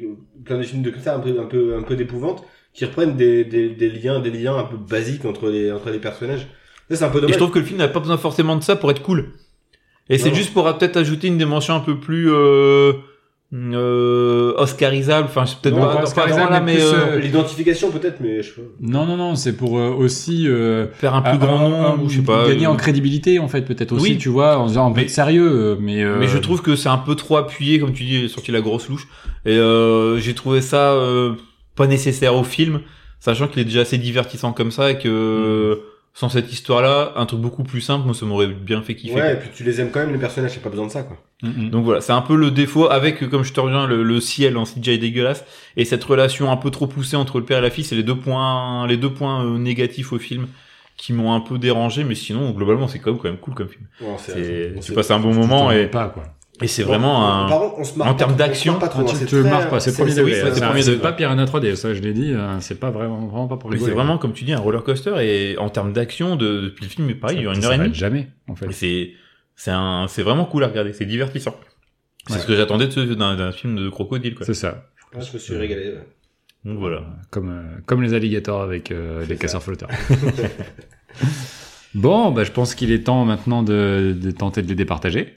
plein 0.44 0.58
de 0.58 0.62
films 0.62 0.82
de 0.82 0.90
critères 0.90 1.14
un 1.16 1.20
peu, 1.20 1.38
un 1.40 1.44
peu, 1.46 1.76
un 1.76 1.82
peu 1.82 1.96
d'épouvante, 1.96 2.44
qui 2.74 2.84
reprennent 2.84 3.16
des, 3.16 3.44
des, 3.44 3.70
des 3.70 3.90
liens, 3.90 4.20
des 4.20 4.30
liens 4.30 4.56
un 4.56 4.64
peu 4.64 4.76
basiques 4.76 5.24
entre 5.24 5.48
les, 5.50 5.72
entre 5.72 5.90
les 5.90 5.98
personnages. 5.98 6.46
Ça, 6.88 6.96
c'est 6.96 7.04
un 7.04 7.10
peu 7.10 7.18
Et 7.28 7.32
je 7.32 7.36
trouve 7.38 7.50
que 7.50 7.58
le 7.58 7.64
film 7.64 7.78
n'a 7.78 7.88
pas 7.88 8.00
besoin 8.00 8.18
forcément 8.18 8.54
de 8.56 8.62
ça 8.62 8.76
pour 8.76 8.90
être 8.90 9.02
cool. 9.02 9.32
Et 10.08 10.18
c'est 10.18 10.34
juste 10.34 10.52
pour 10.52 10.66
euh, 10.66 10.72
peut-être 10.74 10.96
ajouter 10.96 11.26
une 11.28 11.38
dimension 11.38 11.74
un 11.74 11.80
peu 11.80 11.98
plus 11.98 12.30
euh, 12.30 12.92
euh, 13.54 14.54
oscarisable. 14.56 15.28
Enfin, 15.28 15.44
c'est 15.46 15.58
peut-être 15.58 15.76
pas, 15.78 16.02
oscarisable, 16.02 16.52
là, 16.52 16.60
mais 16.60 16.80
euh, 16.80 16.92
euh, 16.94 17.18
L'identification, 17.18 17.90
peut-être, 17.90 18.16
mais 18.20 18.42
je 18.42 18.48
sais 18.48 18.60
pas. 18.60 18.62
non, 18.80 19.06
non, 19.06 19.16
non, 19.16 19.34
c'est 19.34 19.52
pour 19.56 19.78
euh, 19.78 19.90
aussi 19.90 20.48
euh, 20.48 20.86
faire 20.94 21.14
un 21.14 21.22
plus 21.22 21.38
grand 21.38 21.58
nombre, 21.58 21.76
un- 21.98 21.98
ou 22.02 22.08
je 22.08 22.16
sais 22.16 22.22
pas. 22.22 22.48
gagner 22.48 22.66
euh, 22.66 22.70
en 22.70 22.76
crédibilité 22.76 23.38
en 23.38 23.48
fait, 23.48 23.62
peut-être 23.62 23.92
aussi, 23.92 24.12
Oui. 24.12 24.18
tu 24.18 24.28
vois, 24.28 24.58
en 24.58 24.68
peu 24.92 25.02
Mais- 25.02 25.08
sérieux, 25.08 25.50
euh, 25.50 25.76
mais. 25.80 26.02
euh, 26.02 26.16
Mais 26.18 26.28
je 26.28 26.38
trouve 26.38 26.62
que 26.62 26.76
c'est 26.76 26.88
un 26.88 26.98
peu 26.98 27.14
trop 27.14 27.36
appuyé, 27.36 27.78
comme 27.78 27.92
tu 27.92 28.04
dis, 28.04 28.18
il 28.20 28.24
est 28.24 28.28
sorti 28.28 28.52
la 28.52 28.60
grosse 28.60 28.88
louche. 28.88 29.06
Et 29.44 29.56
euh, 29.56 30.18
j'ai 30.18 30.34
trouvé 30.34 30.60
ça 30.60 30.92
euh, 30.92 31.32
pas 31.76 31.86
nécessaire 31.86 32.34
au 32.36 32.44
film, 32.44 32.80
sachant 33.20 33.48
qu'il 33.48 33.60
est 33.62 33.64
déjà 33.66 33.80
assez 33.82 33.98
divertissant 33.98 34.52
comme 34.52 34.70
ça 34.70 34.90
et 34.92 34.98
que 34.98 35.80
sans 36.14 36.28
cette 36.28 36.52
histoire-là, 36.52 37.14
un 37.16 37.24
truc 37.24 37.40
beaucoup 37.40 37.62
plus 37.62 37.80
simple, 37.80 38.04
moi 38.04 38.14
ça 38.14 38.26
m'aurait 38.26 38.48
bien 38.48 38.82
fait 38.82 38.94
kiffer. 38.94 39.14
Ouais, 39.14 39.32
et 39.32 39.36
puis 39.36 39.48
tu 39.54 39.64
les 39.64 39.80
aimes 39.80 39.90
quand 39.90 40.00
même, 40.00 40.12
les 40.12 40.18
personnages, 40.18 40.52
c'est 40.52 40.62
pas 40.62 40.68
besoin 40.68 40.86
de 40.86 40.92
ça, 40.92 41.02
quoi. 41.02 41.16
Mm, 41.42 41.48
mm. 41.48 41.70
Donc 41.70 41.84
voilà, 41.84 42.00
c'est 42.00 42.12
un 42.12 42.20
peu 42.20 42.36
le 42.36 42.50
défaut 42.50 42.90
avec, 42.90 43.28
comme 43.30 43.44
je 43.44 43.52
te 43.52 43.60
reviens, 43.60 43.86
le, 43.86 44.02
le 44.02 44.20
ciel 44.20 44.56
en 44.58 44.64
CGI 44.64 44.98
dégueulasse 44.98 45.44
et 45.76 45.84
cette 45.84 46.04
relation 46.04 46.50
un 46.50 46.56
peu 46.56 46.70
trop 46.70 46.86
poussée 46.86 47.16
entre 47.16 47.38
le 47.38 47.44
père 47.44 47.58
et 47.58 47.62
la 47.62 47.70
fille, 47.70 47.84
c'est 47.84 47.96
les 47.96 48.02
deux 48.02 48.16
points, 48.16 48.86
les 48.86 48.98
deux 48.98 49.12
points 49.12 49.44
euh, 49.44 49.58
négatifs 49.58 50.12
au 50.12 50.18
film 50.18 50.48
qui 50.98 51.12
m'ont 51.14 51.32
un 51.32 51.40
peu 51.40 51.58
dérangé, 51.58 52.04
mais 52.04 52.14
sinon 52.14 52.50
globalement 52.50 52.86
c'est 52.88 52.98
quand 52.98 53.10
même, 53.10 53.18
quand 53.18 53.28
même 53.28 53.38
cool 53.38 53.54
comme 53.54 53.68
film. 53.68 53.86
Ouais, 54.02 54.16
C'est, 54.18 54.74
on 54.76 54.80
tu 54.80 54.92
passes 54.92 55.10
un 55.10 55.18
bon 55.18 55.34
moment 55.34 55.72
et, 55.72 55.84
rends 55.84 55.90
pas 55.90 56.08
quoi. 56.08 56.24
Et 56.62 56.66
c'est 56.68 56.82
vraiment 56.82 57.44
un. 57.44 57.48
Par 57.48 57.60
contre, 57.60 57.78
on 57.78 57.84
se 57.84 57.98
marre 57.98 58.08
en 58.08 58.14
termes 58.14 58.36
d'action, 58.36 58.78
pas 58.78 58.88
trop, 58.88 59.02
Ah, 59.02 59.10
hein, 59.10 59.12
tu 59.12 59.16
c'est 59.16 59.26
te 59.26 59.36
marres 59.36 59.68
pas, 59.68 59.80
c'est 59.80 59.92
premier 59.94 60.10
c'est- 60.12 60.20
degré. 60.20 60.32
oui, 60.34 60.40
c'est 60.42 60.54
C'est- 60.54 60.60
premier 60.64 60.82
degré. 60.84 61.00
pas 61.00 61.12
Piranha 61.12 61.44
3D, 61.44 61.76
ça 61.76 61.92
je 61.94 62.00
l'ai 62.00 62.12
dit, 62.12 62.32
euh, 62.32 62.60
c'est 62.60 62.78
pas 62.80 62.90
vraiment, 62.90 63.26
vraiment 63.26 63.48
pas 63.48 63.56
pour 63.56 63.70
Mais 63.70 63.76
rigoler. 63.76 63.90
c'est 63.90 63.96
vraiment, 63.96 64.18
comme 64.18 64.32
tu 64.32 64.44
dis, 64.44 64.52
un 64.52 64.58
roller 64.60 64.82
coaster 64.84 65.14
et 65.20 65.58
en 65.58 65.68
termes 65.68 65.92
d'action, 65.92 66.36
de, 66.36 66.60
depuis 66.62 66.84
le 66.84 66.90
film, 66.90 67.10
il 67.10 67.18
pareil, 67.20 67.38
il 67.38 67.40
dure 67.42 67.52
Ça 67.54 67.58
une 67.58 67.64
heure 67.64 67.72
et 67.72 67.78
demie. 67.78 67.94
jamais 67.94 68.28
en 68.48 68.54
fait. 68.54 68.70
C'est, 68.72 69.12
c'est 69.56 69.70
un, 69.70 70.06
c'est 70.08 70.22
vraiment 70.22 70.44
cool 70.44 70.64
à 70.64 70.68
regarder, 70.68 70.92
c'est 70.92 71.06
divertissant. 71.06 71.54
C'est 72.28 72.34
Ouais. 72.34 72.40
ce 72.40 72.46
que 72.46 72.56
j'attendais 72.56 72.86
de 72.86 72.92
ce- 72.92 73.00
d'un, 73.00 73.52
film 73.52 73.76
de 73.76 73.88
crocodile, 73.88 74.34
quoi. 74.34 74.46
C'est 74.46 74.54
ça. 74.54 74.84
Je 75.14 75.32
me 75.32 75.38
suis 75.38 75.56
régalé. 75.56 75.94
Donc 76.64 76.78
voilà. 76.78 77.02
Comme, 77.30 77.50
euh, 77.50 77.80
comme 77.86 78.02
les 78.02 78.14
alligators 78.14 78.62
avec 78.62 78.92
euh, 78.92 79.24
les 79.28 79.34
casseurs 79.36 79.62
flotteurs. 79.64 79.88
bon, 81.94 82.30
bah, 82.30 82.44
je 82.44 82.50
pense 82.52 82.74
qu'il 82.74 82.92
est 82.92 83.04
temps 83.04 83.24
maintenant 83.24 83.62
de, 83.62 84.16
de 84.20 84.30
tenter 84.30 84.62
de 84.62 84.68
les 84.68 84.74
départager. 84.74 85.34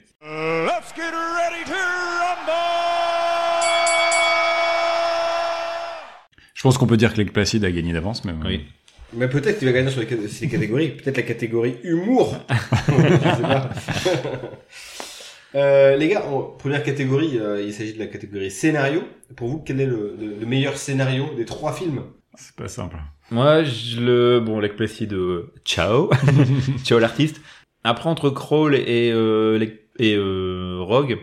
Pense 6.66 6.78
qu'on 6.78 6.88
peut 6.88 6.96
dire 6.96 7.12
que 7.12 7.18
Lake 7.18 7.32
Placid 7.32 7.64
a 7.64 7.70
gagné 7.70 7.92
d'avance, 7.92 8.24
mais 8.24 8.32
Oui. 8.44 8.64
Mais 9.12 9.28
peut-être 9.28 9.60
qu'il 9.60 9.68
va 9.68 9.72
gagner 9.72 9.88
sur 9.92 10.00
les, 10.00 10.48
catégories. 10.48 10.88
Peut-être 10.88 11.16
la 11.16 11.22
catégorie 11.22 11.76
humour. 11.84 12.34
je 12.88 12.92
sais 13.36 13.42
pas. 13.42 13.70
Euh, 15.54 15.96
les 15.96 16.08
gars, 16.08 16.26
en 16.26 16.42
première 16.42 16.82
catégorie, 16.82 17.38
euh, 17.38 17.62
il 17.62 17.72
s'agit 17.72 17.94
de 17.94 17.98
la 17.98 18.08
catégorie 18.08 18.50
scénario. 18.50 19.04
Pour 19.36 19.48
vous, 19.48 19.58
quel 19.64 19.80
est 19.80 19.86
le, 19.86 20.14
le- 20.20 20.34
le 20.38 20.44
meilleur 20.44 20.76
scénario 20.76 21.30
des 21.34 21.46
trois 21.46 21.72
films? 21.72 22.02
C'est 22.34 22.54
pas 22.54 22.68
simple. 22.68 22.96
Moi, 23.30 23.62
je 23.64 24.00
le, 24.00 24.40
bon, 24.40 24.60
Lake 24.60 24.76
Placid, 24.76 25.14
euh, 25.14 25.50
ciao. 25.64 26.10
ciao 26.84 26.98
l'artiste. 26.98 27.40
Après, 27.84 28.10
entre 28.10 28.28
Crawl 28.28 28.74
et, 28.74 29.10
euh, 29.14 29.66
et, 29.98 30.14
euh, 30.14 30.78
Rogue, 30.80 31.16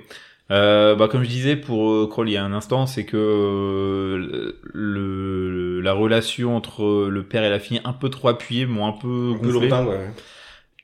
euh, 0.51 0.95
bah, 0.95 1.07
comme 1.07 1.23
je 1.23 1.29
disais 1.29 1.55
pour 1.55 1.89
euh, 1.91 2.07
Crawl 2.09 2.29
il 2.29 2.33
y 2.33 2.37
a 2.37 2.43
un 2.43 2.53
instant, 2.53 2.85
c'est 2.85 3.05
que 3.05 3.17
euh, 3.17 4.53
le, 4.73 5.81
la 5.81 5.93
relation 5.93 6.55
entre 6.55 7.07
le 7.09 7.23
père 7.23 7.43
et 7.43 7.49
la 7.49 7.59
fille 7.59 7.81
un 7.85 7.93
peu 7.93 8.09
trop 8.09 8.27
appuyée, 8.29 8.65
m'ont 8.65 8.87
un 8.87 8.91
peu 8.93 9.33
Un 9.35 9.37
peu 9.39 9.51
gonflé. 9.51 9.69
longtemps, 9.69 9.85
ouais. 9.87 10.11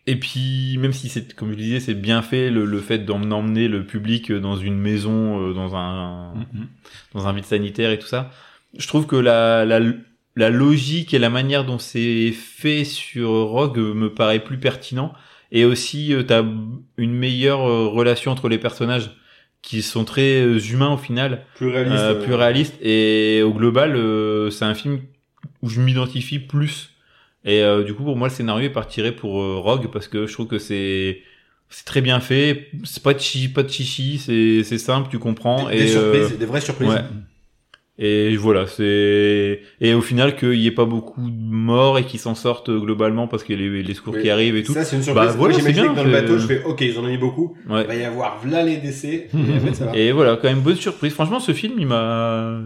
Et 0.08 0.16
puis, 0.16 0.78
même 0.80 0.94
si 0.94 1.08
c'est, 1.10 1.36
comme 1.36 1.52
je 1.52 1.58
disais, 1.58 1.80
c'est 1.80 1.94
bien 1.94 2.22
fait, 2.24 2.50
le, 2.50 2.66
le 2.66 2.80
fait 2.80 3.00
d'emmener 3.00 3.36
emmener 3.36 3.68
le 3.68 3.86
public 3.86 4.32
dans 4.32 4.56
une 4.56 4.78
maison, 4.80 5.50
euh, 5.50 5.54
dans 5.54 5.76
un, 5.76 6.34
Mhm. 6.54 6.68
dans 7.14 7.28
un 7.28 7.34
vide 7.34 7.46
sanitaire 7.46 7.92
et 7.92 8.00
tout 8.00 8.08
ça, 8.08 8.32
je 8.78 8.88
trouve 8.88 9.06
que 9.06 9.16
la, 9.18 9.66
la, 9.66 9.80
la 10.36 10.50
logique 10.50 11.14
et 11.14 11.20
la 11.20 11.30
manière 11.30 11.64
dont 11.66 11.78
c'est 11.80 12.32
fait 12.32 12.86
sur 12.86 13.30
Rogue 13.30 13.78
me 13.78 14.12
paraît 14.14 14.40
plus 14.44 14.58
pertinent. 14.60 15.14
Et 15.52 15.66
aussi, 15.66 16.14
euh, 16.14 16.24
t'as 16.24 16.44
une 16.98 17.14
meilleure 17.14 17.62
euh, 17.68 17.88
relation 17.88 18.32
entre 18.32 18.50
les 18.50 18.58
personnages 18.60 19.12
qui 19.62 19.82
sont 19.82 20.06
très 20.06 20.42
euh, 20.42 20.58
humains 20.60 20.94
au 20.94 20.98
final, 20.98 21.46
Plus 21.56 21.68
réaliste. 21.70 21.96
euh, 21.98 22.24
plus 22.24 22.34
réalistes. 22.34 22.76
Et 22.82 23.42
au 23.44 23.54
global, 23.54 23.96
euh, 23.96 24.50
c'est 24.50 24.66
un 24.66 24.74
film 24.74 25.02
où 25.62 25.70
je 25.70 25.82
m'identifie 25.82 26.40
plus. 26.40 26.92
Et 27.46 27.62
euh, 27.62 27.84
du 27.84 27.94
coup, 27.94 28.04
pour 28.04 28.16
moi, 28.18 28.28
le 28.30 28.34
scénario 28.34 28.68
est 28.70 28.74
partirait 28.74 29.12
pour 29.14 29.42
euh, 29.42 29.58
Rogue 29.60 29.90
parce 29.92 30.08
que 30.08 30.28
je 30.28 30.34
trouve 30.34 30.48
que 30.48 30.60
c'est 30.60 31.22
c'est 31.70 31.86
très 31.86 32.02
bien 32.02 32.20
fait. 32.20 32.70
C'est 32.84 33.04
pas 33.04 33.14
de 33.14 33.20
chichi, 33.20 33.48
pas 33.50 33.64
de 33.64 33.70
chichi. 33.70 34.18
C'est 34.18 34.64
c'est 34.64 34.78
simple, 34.78 35.10
tu 35.12 35.20
comprends. 35.20 35.68
Des, 35.70 35.76
et 35.76 35.80
des 35.86 35.96
euh, 35.96 36.14
surprises, 36.24 36.40
des 36.40 36.46
vraies 36.46 36.62
surprises. 36.62 36.90
Ouais. 36.90 37.04
Et 38.02 38.38
voilà, 38.38 38.66
c'est 38.66 39.60
et 39.82 39.94
au 39.94 40.00
final 40.00 40.38
qu'il 40.38 40.56
y 40.56 40.68
ait 40.68 40.72
pas 40.72 40.86
beaucoup 40.86 41.30
de 41.30 41.36
morts 41.36 42.00
et 42.00 42.06
qu'ils 42.06 42.22
s'en 42.22 42.34
sortent 42.34 42.72
globalement 42.72 43.28
parce 43.28 43.44
qu'il 43.44 43.60
y 43.60 43.68
a 43.68 43.70
les, 43.70 43.84
les 43.84 43.94
secours 43.94 44.18
qui 44.18 44.30
arrivent 44.30 44.56
et 44.56 44.64
tout. 44.64 44.72
Ça, 44.74 44.86
c'est 44.86 44.96
une 44.96 45.04
surprise. 45.04 45.32
Bah, 45.32 45.36
voilà, 45.38 45.58
bien, 45.58 45.90
que 45.90 45.96
dans 45.98 46.06
le 46.06 46.12
bateau, 46.12 46.38
je 46.38 46.48
fais, 46.48 46.64
ok, 46.64 46.80
ils 46.80 46.98
en 46.98 47.04
ont 47.04 47.08
mis 47.10 47.18
beaucoup. 47.18 47.58
Ouais. 47.70 47.82
Il 47.82 47.88
va 47.88 47.96
y 47.96 48.04
avoir 48.06 48.40
là 48.48 48.64
les 48.64 48.78
décès. 48.78 49.28
Et 49.34 49.58
en 49.58 49.60
fait, 49.60 49.74
ça 49.74 49.86
va. 49.88 49.98
Et 49.98 50.14
voilà, 50.14 50.38
quand 50.38 50.48
même 50.48 50.62
bonne 50.62 50.78
surprise. 50.78 51.12
Franchement, 51.12 51.42
ce 51.42 51.52
film, 51.52 51.74
il 51.78 51.88
m'a, 51.88 52.62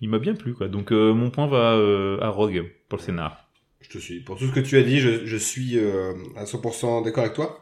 il 0.00 0.08
m'a 0.08 0.18
bien 0.18 0.34
plu, 0.34 0.54
quoi. 0.54 0.68
Donc, 0.68 0.92
euh, 0.92 1.12
mon 1.12 1.28
point 1.28 1.46
va 1.46 1.74
euh, 1.74 2.18
à 2.22 2.30
Rogue 2.30 2.64
pour 2.88 2.98
le 2.98 3.02
scénar. 3.04 3.50
Je 3.82 3.90
te 3.90 3.98
suis. 3.98 4.20
Pour 4.20 4.38
tout 4.38 4.46
ce 4.46 4.52
que 4.52 4.60
tu 4.60 4.78
as 4.78 4.82
dit, 4.82 4.98
je, 4.98 5.26
je 5.26 5.36
suis 5.36 5.76
euh, 5.76 6.14
à 6.36 6.44
100% 6.44 7.04
d'accord 7.04 7.24
avec 7.24 7.34
toi. 7.34 7.60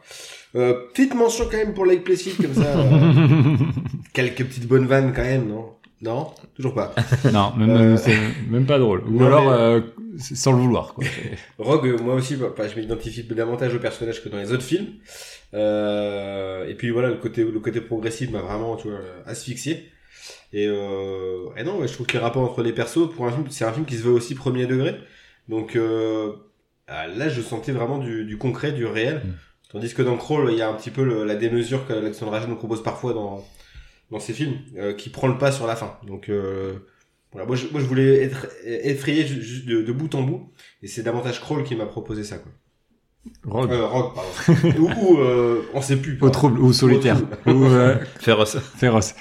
Euh, 0.55 0.73
petite 0.93 1.15
mention 1.15 1.45
quand 1.51 1.57
même 1.57 1.73
pour 1.73 1.85
Lake 1.85 2.05
Placid, 2.05 2.37
comme 2.37 2.53
ça. 2.53 2.77
euh, 2.77 3.55
quelques 4.13 4.45
petites 4.45 4.67
bonnes 4.69 4.85
vannes 4.85 5.11
quand 5.13 5.23
même, 5.23 5.49
non? 5.49 5.65
Non 6.03 6.31
Toujours 6.55 6.73
pas. 6.73 6.93
non, 7.33 7.53
même, 7.55 7.69
Euh, 7.71 7.97
même- 8.49 8.65
pas 8.65 8.77
drôle. 8.77 9.03
Ou 9.07 9.11
non, 9.19 9.25
alors 9.25 9.45
mais- 9.45 9.57
euh, 9.57 9.81
sans 10.19 10.51
le 10.51 10.59
vouloir. 10.59 10.93
Quoi. 10.93 11.05
Rogue, 11.57 11.99
moi 12.01 12.15
aussi, 12.15 12.35
bah, 12.35 12.53
bah, 12.55 12.67
je 12.67 12.79
m'identifie 12.79 13.23
davantage 13.23 13.73
au 13.73 13.79
personnage 13.79 14.21
que 14.23 14.29
dans 14.29 14.37
les 14.37 14.51
autres 14.51 14.63
films. 14.63 14.87
Euh, 15.53 16.67
et 16.67 16.75
puis 16.75 16.89
voilà, 16.89 17.09
le 17.09 17.15
côté, 17.17 17.43
le 17.43 17.59
côté 17.59 17.81
progressif 17.81 18.29
m'a 18.31 18.39
vraiment, 18.41 18.75
tu 18.75 18.89
vois, 18.89 18.99
asphyxié. 19.25 19.89
Et, 20.51 20.65
et 20.65 21.63
non, 21.63 21.79
ouais, 21.79 21.87
je 21.87 21.93
trouve 21.93 22.05
que 22.05 22.13
les 22.13 22.19
rapports 22.19 22.43
entre 22.43 22.61
les 22.61 22.73
persos, 22.73 23.09
pour 23.15 23.25
un 23.25 23.31
film, 23.31 23.45
c'est 23.49 23.65
un 23.65 23.73
film 23.73 23.85
qui 23.85 23.95
se 23.95 24.03
veut 24.03 24.11
aussi 24.11 24.35
premier 24.35 24.65
degré. 24.67 24.95
Donc 25.49 25.77
ah, 26.87 27.07
là, 27.07 27.29
je 27.29 27.41
sentais 27.41 27.71
vraiment 27.71 27.97
du, 27.97 28.25
du 28.25 28.37
concret, 28.37 28.71
du 28.71 28.85
réel. 28.85 29.21
Mm. 29.25 29.31
Tandis 29.71 29.93
que 29.93 30.01
dans 30.03 30.17
Crawl, 30.17 30.49
il 30.51 30.57
y 30.57 30.61
a 30.61 30.69
un 30.69 30.73
petit 30.73 30.91
peu 30.91 31.03
le- 31.03 31.23
la 31.23 31.35
démesure 31.35 31.87
qu'Alexandre 31.87 32.33
Aja 32.35 32.45
nous 32.45 32.55
propose 32.55 32.83
parfois 32.83 33.13
dans, 33.13 33.43
dans 34.13 34.19
ses 34.21 34.31
films, 34.33 34.53
euh, 34.77 34.93
qui 34.93 35.09
prend 35.09 35.27
le 35.27 35.37
pas 35.37 35.51
sur 35.51 35.67
la 35.67 35.75
fin. 35.75 35.97
Donc 36.07 36.29
euh, 36.29 36.73
voilà, 37.33 37.45
moi 37.45 37.55
je, 37.57 37.67
moi 37.71 37.81
je 37.81 37.85
voulais 37.85 38.23
être 38.23 38.47
effrayé 38.65 39.25
ju- 39.27 39.41
juste 39.41 39.65
de, 39.65 39.81
de 39.81 39.91
bout 39.91 40.13
en 40.15 40.21
bout, 40.23 40.51
et 40.81 40.87
c'est 40.87 41.03
davantage 41.03 41.41
Crawl 41.41 41.63
qui 41.63 41.75
m'a 41.75 41.85
proposé 41.85 42.23
ça. 42.23 42.37
Quoi. 42.37 42.51
Rogue. 43.45 43.71
Euh, 43.71 43.85
Rogue, 43.87 44.11
pardon. 44.13 44.77
ou 44.79 44.89
ou 45.15 45.17
euh, 45.19 45.61
on 45.73 45.81
sait 45.81 45.95
plus. 45.95 46.17
Au 46.21 46.29
trouble, 46.29 46.59
ou 46.59 46.73
solitaire, 46.73 47.17
Au 47.45 47.51
ou 47.51 47.65
euh, 47.65 47.95
Féroce. 48.19 48.57
féroce. 48.77 49.15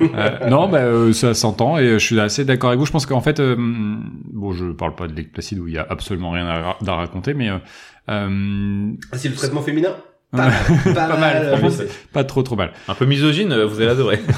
Euh, 0.00 0.48
non, 0.50 0.68
bah, 0.68 0.80
euh, 0.84 1.12
ça 1.14 1.32
s'entend 1.32 1.78
et 1.78 1.88
je 1.94 1.98
suis 2.04 2.20
assez 2.20 2.44
d'accord 2.44 2.68
avec 2.70 2.78
vous. 2.80 2.84
Je 2.86 2.92
pense 2.92 3.06
qu'en 3.06 3.22
fait, 3.22 3.40
euh, 3.40 3.56
bon, 3.58 4.52
je 4.52 4.66
parle 4.72 4.94
pas 4.94 5.08
de 5.08 5.14
Lake 5.14 5.32
Placid 5.32 5.58
où 5.58 5.66
il 5.68 5.74
y 5.74 5.78
a 5.78 5.86
absolument 5.88 6.30
rien 6.32 6.46
à, 6.46 6.60
ra- 6.60 6.78
à 6.86 6.94
raconter, 6.96 7.32
mais 7.32 7.48
euh, 7.48 7.56
euh, 8.10 8.92
Ah, 9.10 9.16
c'est 9.18 9.30
le 9.30 9.34
traitement 9.34 9.62
féminin? 9.62 9.96
Pas, 10.30 10.48
mal, 10.48 10.52
pas, 10.94 11.08
Pas 11.08 11.16
mal, 11.18 11.60
Pas 12.12 12.24
trop 12.24 12.42
trop 12.42 12.56
mal. 12.56 12.72
Un 12.88 12.94
peu 12.94 13.06
misogyne, 13.06 13.52
euh, 13.52 13.66
vous 13.66 13.80
allez 13.80 13.90
adorer. 13.90 14.20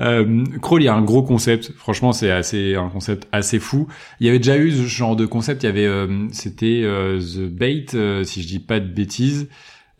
Euh, 0.00 0.44
Crawl, 0.62 0.82
il 0.82 0.86
y 0.86 0.88
a 0.88 0.94
un 0.94 1.02
gros 1.02 1.22
concept. 1.22 1.72
Franchement, 1.76 2.12
c'est 2.12 2.30
assez 2.30 2.74
un 2.74 2.88
concept 2.88 3.28
assez 3.30 3.58
fou. 3.58 3.86
Il 4.18 4.26
y 4.26 4.30
avait 4.30 4.38
déjà 4.38 4.56
eu 4.56 4.72
ce 4.72 4.82
genre 4.84 5.16
de 5.16 5.26
concept. 5.26 5.62
Il 5.62 5.66
y 5.66 5.68
avait, 5.68 5.86
euh, 5.86 6.26
c'était 6.32 6.80
euh, 6.82 7.20
The 7.20 7.40
Bait, 7.40 7.86
euh, 7.94 8.24
si 8.24 8.42
je 8.42 8.48
dis 8.48 8.58
pas 8.58 8.80
de 8.80 8.86
bêtises, 8.88 9.48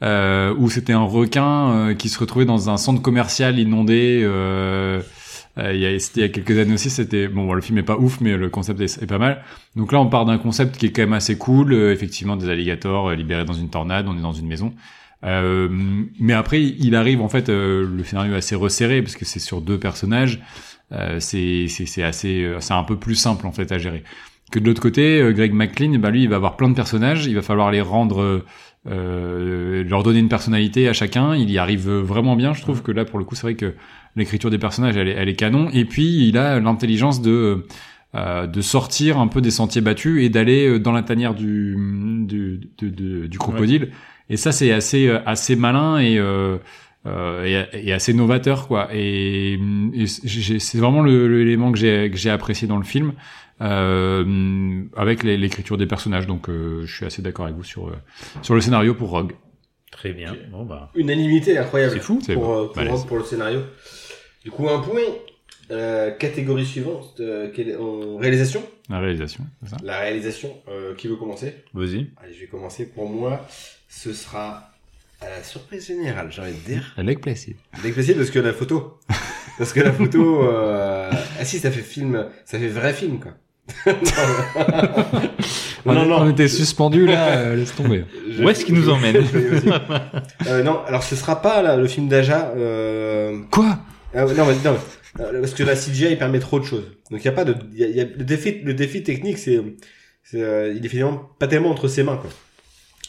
euh, 0.03 0.55
où 0.59 0.71
c'était 0.71 0.95
un 0.95 1.05
requin 1.05 1.71
euh, 1.71 1.95
qui 1.95 2.09
se 2.09 2.19
retrouvait 2.19 2.47
dans 2.47 2.71
un 2.71 2.79
centre 2.79 3.03
commercial 3.03 3.59
inondé. 3.59 4.23
Euh, 4.25 5.03
il 5.59 5.77
y 5.77 5.87
a, 5.87 5.91
il 5.91 6.21
y 6.21 6.23
a 6.23 6.29
quelques 6.29 6.59
années 6.59 6.75
aussi. 6.75 6.91
C'était 6.91 7.29
bon, 7.29 7.45
bon, 7.47 7.53
le 7.53 7.61
film 7.61 7.79
est 7.79 7.83
pas 7.83 7.99
ouf, 7.99 8.21
mais 8.21 8.37
le 8.37 8.49
concept 8.49 8.81
est, 8.81 9.03
est 9.03 9.07
pas 9.07 9.19
mal. 9.19 9.43
Donc 9.77 9.93
là, 9.93 10.01
on 10.01 10.07
part 10.07 10.25
d'un 10.25 10.39
concept 10.39 10.77
qui 10.77 10.87
est 10.87 10.93
quand 10.93 11.03
même 11.03 11.13
assez 11.13 11.37
cool. 11.37 11.73
Euh, 11.73 11.93
effectivement, 11.93 12.37
des 12.37 12.49
alligators 12.49 13.11
euh, 13.11 13.15
libérés 13.15 13.45
dans 13.45 13.53
une 13.53 13.69
tornade. 13.69 14.07
On 14.09 14.17
est 14.17 14.23
dans 14.23 14.33
une 14.33 14.47
maison. 14.47 14.73
Euh, 15.25 15.69
mais 16.19 16.33
après, 16.33 16.63
il 16.63 16.97
arrive 16.97 17.21
en 17.21 17.29
fait, 17.29 17.49
euh, 17.49 17.87
le 17.89 18.03
scénario 18.03 18.33
est 18.35 18.39
assez 18.39 18.57
resserré 18.57 19.03
parce 19.03 19.15
que 19.15 19.25
c'est 19.25 19.39
sur 19.39 19.61
deux 19.61 19.79
personnages. 19.79 20.41
Euh, 20.91 21.21
c'est 21.21 21.69
c'est 21.69 21.87
c'est 21.87 22.03
assez, 22.03 22.43
euh, 22.43 22.61
c'est 22.61 22.75
un 22.75 22.83
peu 22.83 22.97
plus 22.97 23.15
simple 23.15 23.47
en 23.47 23.53
fait 23.53 23.71
à 23.73 23.79
gérer. 23.79 24.03
Que 24.51 24.59
de 24.59 24.67
l'autre 24.67 24.83
côté, 24.83 25.21
euh, 25.21 25.33
Greg 25.33 25.55
McLean, 25.55 25.99
bah 25.99 26.11
lui, 26.11 26.25
il 26.25 26.29
va 26.29 26.37
avoir 26.37 26.57
plein 26.57 26.69
de 26.69 26.75
personnages. 26.75 27.25
Il 27.27 27.35
va 27.35 27.43
falloir 27.43 27.71
les 27.71 27.81
rendre, 27.81 28.21
euh, 28.21 28.45
euh, 28.91 29.85
leur 29.85 30.03
donner 30.03 30.19
une 30.19 30.29
personnalité 30.29 30.89
à 30.89 30.93
chacun. 30.93 31.35
Il 31.37 31.51
y 31.51 31.57
arrive 31.57 31.89
vraiment 31.89 32.37
bien. 32.37 32.53
Je 32.53 32.61
trouve 32.61 32.83
que 32.83 32.93
là, 32.93 33.05
pour 33.05 33.19
le 33.19 33.25
coup, 33.25 33.35
c'est 33.35 33.47
vrai 33.47 33.55
que 33.55 33.75
l'écriture 34.17 34.51
des 34.51 34.59
personnages, 34.59 34.97
elle 34.97 35.09
est, 35.09 35.13
elle 35.13 35.29
est 35.29 35.37
canon. 35.37 35.69
Et 35.73 35.85
puis, 35.85 36.29
il 36.29 36.37
a 36.39 36.59
l'intelligence 36.61 37.23
de 37.23 37.65
euh, 38.15 38.47
de 38.47 38.61
sortir 38.61 39.19
un 39.19 39.27
peu 39.27 39.41
des 39.41 39.51
sentiers 39.51 39.81
battus 39.81 40.23
et 40.23 40.29
d'aller 40.29 40.67
euh, 40.69 40.79
dans 40.79 40.93
la 40.93 41.03
tanière 41.03 41.35
du 41.35 41.77
du, 42.29 42.61
de- 42.79 43.27
du 43.27 43.39
crocodile. 43.39 43.91
Et 44.29 44.37
ça, 44.37 44.53
c'est 44.53 44.71
assez 44.73 45.09
euh, 45.09 45.19
assez 45.25 45.57
malin 45.57 45.99
et 45.99 46.19
euh, 46.19 46.59
euh, 47.07 47.67
et, 47.73 47.89
et 47.89 47.93
assez 47.93 48.13
novateur 48.15 48.69
quoi. 48.69 48.89
Et, 48.95 49.59
c'est 50.07 50.79
vraiment 50.79 51.03
le- 51.03 51.27
l'élément 51.43 51.73
que 51.73 51.79
j'ai 51.79 52.11
que 52.11 52.17
j'ai 52.19 52.31
apprécié 52.31 52.69
dans 52.69 52.77
le 52.79 52.85
film. 52.85 53.15
Euh, 53.61 54.83
avec 54.97 55.23
l'écriture 55.23 55.77
des 55.79 55.87
personnages, 55.87 56.27
donc 56.27 56.49
euh, 56.49 56.83
je 56.85 56.95
suis 56.95 57.07
assez 57.07 57.23
d'accord 57.23 57.45
avec 57.47 57.57
vous 57.57 57.63
sur 57.65 57.89
euh, 57.89 57.93
sur 58.43 58.55
le 58.55 58.61
scénario 58.61 58.95
pour 58.95 59.11
Rogue. 59.11 59.33
Très 59.91 60.13
bien. 60.13 60.35
Bon 60.51 60.65
bah. 60.65 60.91
Unanimité 60.97 61.57
incroyable. 61.59 61.93
C'est 61.95 62.01
fou, 62.01 62.19
c'est 62.23 62.35
pour, 62.35 62.45
bon. 62.45 62.69
pour. 62.75 62.83
Rogue, 62.85 63.07
pour 63.07 63.19
le 63.19 63.25
scénario. 63.25 63.61
Du 64.45 64.51
coup, 64.51 64.69
un 64.69 64.81
point. 64.81 65.01
Euh, 65.71 66.11
catégorie 66.11 66.67
suivante, 66.67 67.15
euh, 67.21 67.49
quelle 67.55 67.79
en 67.79 68.17
réalisation. 68.19 68.63
La 68.91 68.99
réalisation, 68.99 69.45
c'est 69.63 69.71
ça 69.71 69.77
La 69.83 70.01
réalisation, 70.01 70.55
euh, 70.69 70.95
qui 70.97 71.07
veut 71.09 71.17
commencer? 71.17 71.55
Vas-y. 71.73 72.09
Allez, 72.23 72.35
je 72.35 72.41
vais 72.41 72.47
commencer. 72.47 72.85
Pour 72.85 73.09
moi, 73.09 73.47
ce 73.89 74.13
sera 74.13 74.71
à 75.21 75.31
la 75.31 75.43
surprise 75.43 75.87
générale, 75.87 76.29
j'ai 76.31 76.43
envie 76.43 76.53
de 76.53 76.67
dire. 76.75 76.93
Avec 76.99 77.21
Placid. 77.23 77.57
Que 77.83 77.89
possible, 77.91 78.19
parce 78.19 78.31
que 78.31 78.41
la 78.41 78.53
photo. 78.53 78.99
Parce 79.59 79.73
que 79.73 79.81
la 79.81 79.93
photo... 79.93 80.43
Ah 80.51 81.11
si, 81.45 81.59
ça 81.59 81.71
fait 81.71 81.83
film, 81.83 82.27
ça 82.45 82.59
fait 82.59 82.69
vrai 82.69 82.93
film, 82.93 83.21
quoi. 83.21 83.33
On, 85.85 85.93
non, 85.95 86.07
non, 86.07 86.17
on 86.23 86.31
était 86.31 86.49
suspendu 86.49 87.07
là, 87.07 87.55
laisse 87.55 87.75
tomber. 87.75 88.05
Je- 88.31 88.43
Où 88.43 88.49
est-ce 88.49 88.65
qu'il 88.65 88.75
nous 88.75 88.89
emmène 88.89 89.17
Non, 90.65 90.81
alors 90.87 91.03
ce 91.03 91.17
sera 91.17 91.41
pas 91.43 91.61
là, 91.63 91.77
le 91.77 91.87
film 91.87 92.09
d'Aja. 92.09 92.53
Quoi? 93.51 93.79
Ah, 94.15 94.25
non, 94.25 94.47
mais, 94.47 94.55
non, 94.65 94.79
euh, 95.21 95.41
parce 95.41 95.55
que 95.55 95.63
la 95.63 95.75
CGI 95.77 96.17
permet 96.17 96.39
trop 96.39 96.59
de 96.61 96.65
choses. 96.65 96.85
Donc 97.11 97.21
il 97.23 97.25
y 97.25 97.29
a 97.29 97.33
pas 97.33 97.45
de, 97.45 97.55
y 97.75 97.85
a, 97.85 97.89
y 97.89 98.01
a- 98.01 98.05
le 98.05 98.25
défi, 98.25 98.61
le 98.63 98.75
défi 98.75 99.03
technique, 99.03 99.39
c'est, 99.39 99.59
euh, 100.35 100.73
il 100.77 100.85
est 100.85 100.89
finalement 100.89 101.31
pas 101.39 101.47
tellement 101.49 101.71
entre 101.71 101.89
ses 101.89 102.03
mains, 102.03 102.17
quoi. 102.17 102.31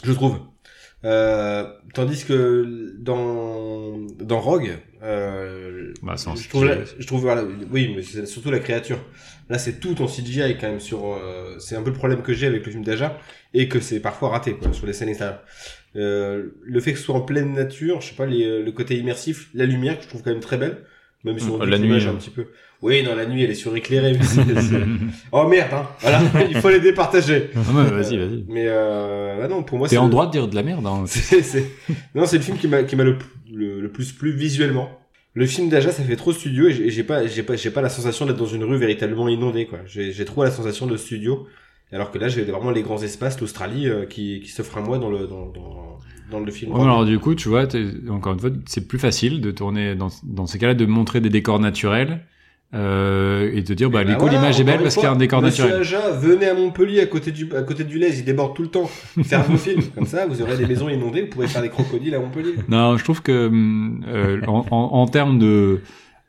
Je 0.04 0.14
trouve. 0.14 0.40
Euh, 1.06 1.66
tandis 1.94 2.26
que 2.26 2.96
dans 3.00 3.98
dans 4.20 4.40
Rogue, 4.40 4.72
euh, 5.04 5.94
Bah, 6.02 6.16
je 6.18 6.50
trouve, 6.50 6.66
la- 6.66 6.86
je 6.86 7.08
trouve 7.08 7.22
voilà, 7.22 7.44
oui, 7.72 7.94
mais 7.96 8.04
c'est 8.04 8.26
surtout 8.26 8.52
la 8.52 8.60
créature. 8.60 9.00
Là, 9.50 9.60
c'est 9.60 9.80
tout 9.80 10.02
en 10.02 10.08
CGI 10.08 10.58
quand 10.58 10.70
même 10.70 10.80
sur. 10.80 11.06
euh, 11.14 11.58
c'est 11.60 11.76
un 11.76 11.82
peu 11.84 11.90
le 11.92 11.96
problème 11.98 12.22
que 12.24 12.34
j'ai 12.34 12.48
avec 12.48 12.66
le 12.66 12.72
film 12.72 12.84
d'Aja 12.86 13.20
et 13.54 13.68
que 13.70 13.80
c'est 13.82 14.00
parfois 14.00 14.30
raté 14.30 14.54
quoi, 14.56 14.74
sur 14.74 14.88
les 14.88 14.94
scènes 14.94 15.10
extérieures. 15.10 15.44
Euh, 15.96 16.52
le 16.64 16.80
fait 16.80 16.94
que 16.94 17.00
ce 17.00 17.06
soit 17.06 17.16
en 17.16 17.22
pleine 17.22 17.54
nature, 17.54 18.02
je 18.02 18.10
sais 18.10 18.16
pas, 18.16 18.26
les, 18.26 18.64
le 18.64 18.72
côté 18.72 18.98
immersif, 18.98 19.50
la 19.54 19.66
lumière 19.66 19.98
que 19.98 20.04
je 20.04 20.10
trouve 20.10 20.24
quand 20.24 20.32
même 20.32 20.40
très 20.40 20.58
belle, 20.58 20.84
même 21.24 21.40
si 21.40 21.50
on 21.50 21.58
la 21.64 21.78
nuit, 21.78 21.94
un 21.94 22.10
hein. 22.10 22.16
petit 22.20 22.30
peu. 22.30 22.48
Oui, 22.82 23.02
non, 23.02 23.16
la 23.16 23.26
nuit, 23.26 23.44
elle 23.44 23.52
est 23.52 23.56
suréclairée. 23.56 24.20
oh 25.32 25.48
merde, 25.48 25.70
hein. 25.74 25.88
Voilà, 26.02 26.22
il 26.50 26.58
faut 26.58 26.70
les 26.70 26.82
départager. 26.82 27.50
Ah 27.56 27.60
ouais, 27.60 27.90
vas-y, 27.90 28.18
vas-y. 28.18 28.44
Mais 28.50 28.66
euh, 28.68 29.40
ah 29.42 29.48
non, 29.48 29.64
pour 29.64 29.78
moi, 29.78 29.88
T'es 29.88 29.96
c'est 29.96 30.00
en 30.00 30.06
le- 30.06 30.12
droit 30.12 30.26
de 30.26 30.32
dire 30.32 30.50
de 30.50 30.56
la 30.56 30.64
merde. 30.64 30.86
Hein. 30.86 31.04
c'est, 31.08 31.42
c'est... 31.42 31.66
Non, 32.14 32.26
c'est 32.26 32.38
le 32.38 32.44
film 32.44 32.58
qui 32.58 32.68
m'a, 32.68 32.84
qui 32.84 32.98
m'a 32.98 33.06
le, 33.06 33.18
le, 33.54 33.80
le 33.80 33.90
plus 33.90 34.12
plu 34.12 34.32
visuellement. 34.32 35.00
Le 35.34 35.46
film 35.46 35.70
d'Aja, 35.70 35.92
ça 35.92 36.04
fait 36.04 36.18
trop 36.18 36.34
studio 36.34 36.68
et 36.68 36.74
j'ai, 36.74 36.90
j'ai 36.90 37.04
pas, 37.04 37.26
j'ai 37.26 37.42
pas, 37.42 37.56
j'ai 37.56 37.72
pas 37.72 37.82
la 37.82 37.90
sensation 37.90 38.26
d'être 38.26 38.38
dans 38.38 38.46
une 38.46 38.66
rue 38.66 38.78
véritablement 38.78 39.30
inondée, 39.30 39.66
quoi. 39.66 39.80
J'ai, 39.86 40.12
j'ai 40.12 40.26
trop 40.26 40.44
la 40.44 40.52
sensation 40.52 40.86
de 40.86 40.98
studio. 40.98 41.48
Alors 41.94 42.12
que 42.12 42.18
là, 42.18 42.28
j'ai 42.28 42.44
vraiment 42.44 42.72
les 42.72 42.82
grands 42.82 43.02
espaces, 43.02 43.40
l'Australie, 43.40 43.88
euh, 43.88 44.06
qui, 44.06 44.42
qui 44.42 44.50
s'offre 44.50 44.78
à 44.78 44.82
moi 44.82 44.98
dans 44.98 45.10
le, 45.10 45.28
dans, 45.28 45.46
dans, 45.48 46.00
dans 46.34 46.42
le 46.42 46.52
film. 46.52 46.74
Ouais, 46.74 46.82
alors 46.82 47.06
du 47.06 47.18
coup, 47.20 47.36
tu 47.36 47.48
vois, 47.48 47.66
encore 48.10 48.34
une 48.34 48.40
fois, 48.40 48.50
c'est 48.66 48.88
plus 48.88 49.00
facile 49.00 49.40
de 49.40 49.52
tourner 49.52 49.96
dans, 49.96 50.10
dans 50.24 50.46
ces 50.46 50.60
cas-là, 50.60 50.74
de 50.74 50.86
montrer 50.86 51.22
des 51.22 51.30
décors 51.30 51.60
naturels 51.60 52.22
euh, 52.76 53.52
et 53.54 53.62
de 53.62 53.74
dire, 53.76 53.92
bah, 53.92 54.04
bah 54.04 54.16
voilà, 54.18 54.38
l'image 54.38 54.60
est 54.60 54.64
belle 54.64 54.82
parce 54.82 54.96
qu'il 54.96 55.04
y 55.04 55.08
a 55.08 55.12
un 55.12 55.16
décor 55.16 55.42
Monsieur 55.44 55.64
naturel. 55.64 55.82
Aja, 55.82 56.10
venez 56.10 56.48
à 56.48 56.56
Montpellier, 56.56 57.02
à 57.02 57.06
côté 57.06 57.32
du, 57.32 57.48
à 57.56 57.62
côté 57.62 57.84
du 57.84 58.00
Lez, 58.00 58.18
il 58.18 58.26
déborde 58.26 58.56
tout 58.56 58.64
le 58.64 58.70
temps. 58.70 58.90
Faire 59.24 59.44
vos 59.44 59.58
films. 59.58 59.84
Comme 59.94 60.08
ça, 60.08 60.26
vous 60.26 60.42
aurez 60.42 60.58
des 60.58 60.66
maisons 60.66 60.90
inondées, 60.90 61.22
vous 61.22 61.28
pourrez 61.28 61.48
faire 61.48 61.62
des 61.62 61.70
crocodiles 61.70 62.16
à 62.16 62.20
Montpellier. 62.20 62.56
Non, 62.70 62.98
je 62.98 63.04
trouve 63.04 63.22
que 63.22 63.48
hum, 63.48 64.04
euh, 64.08 64.42
en, 64.48 64.66
en, 64.72 64.78
en 64.78 65.06
termes 65.08 65.38
de 65.38 65.82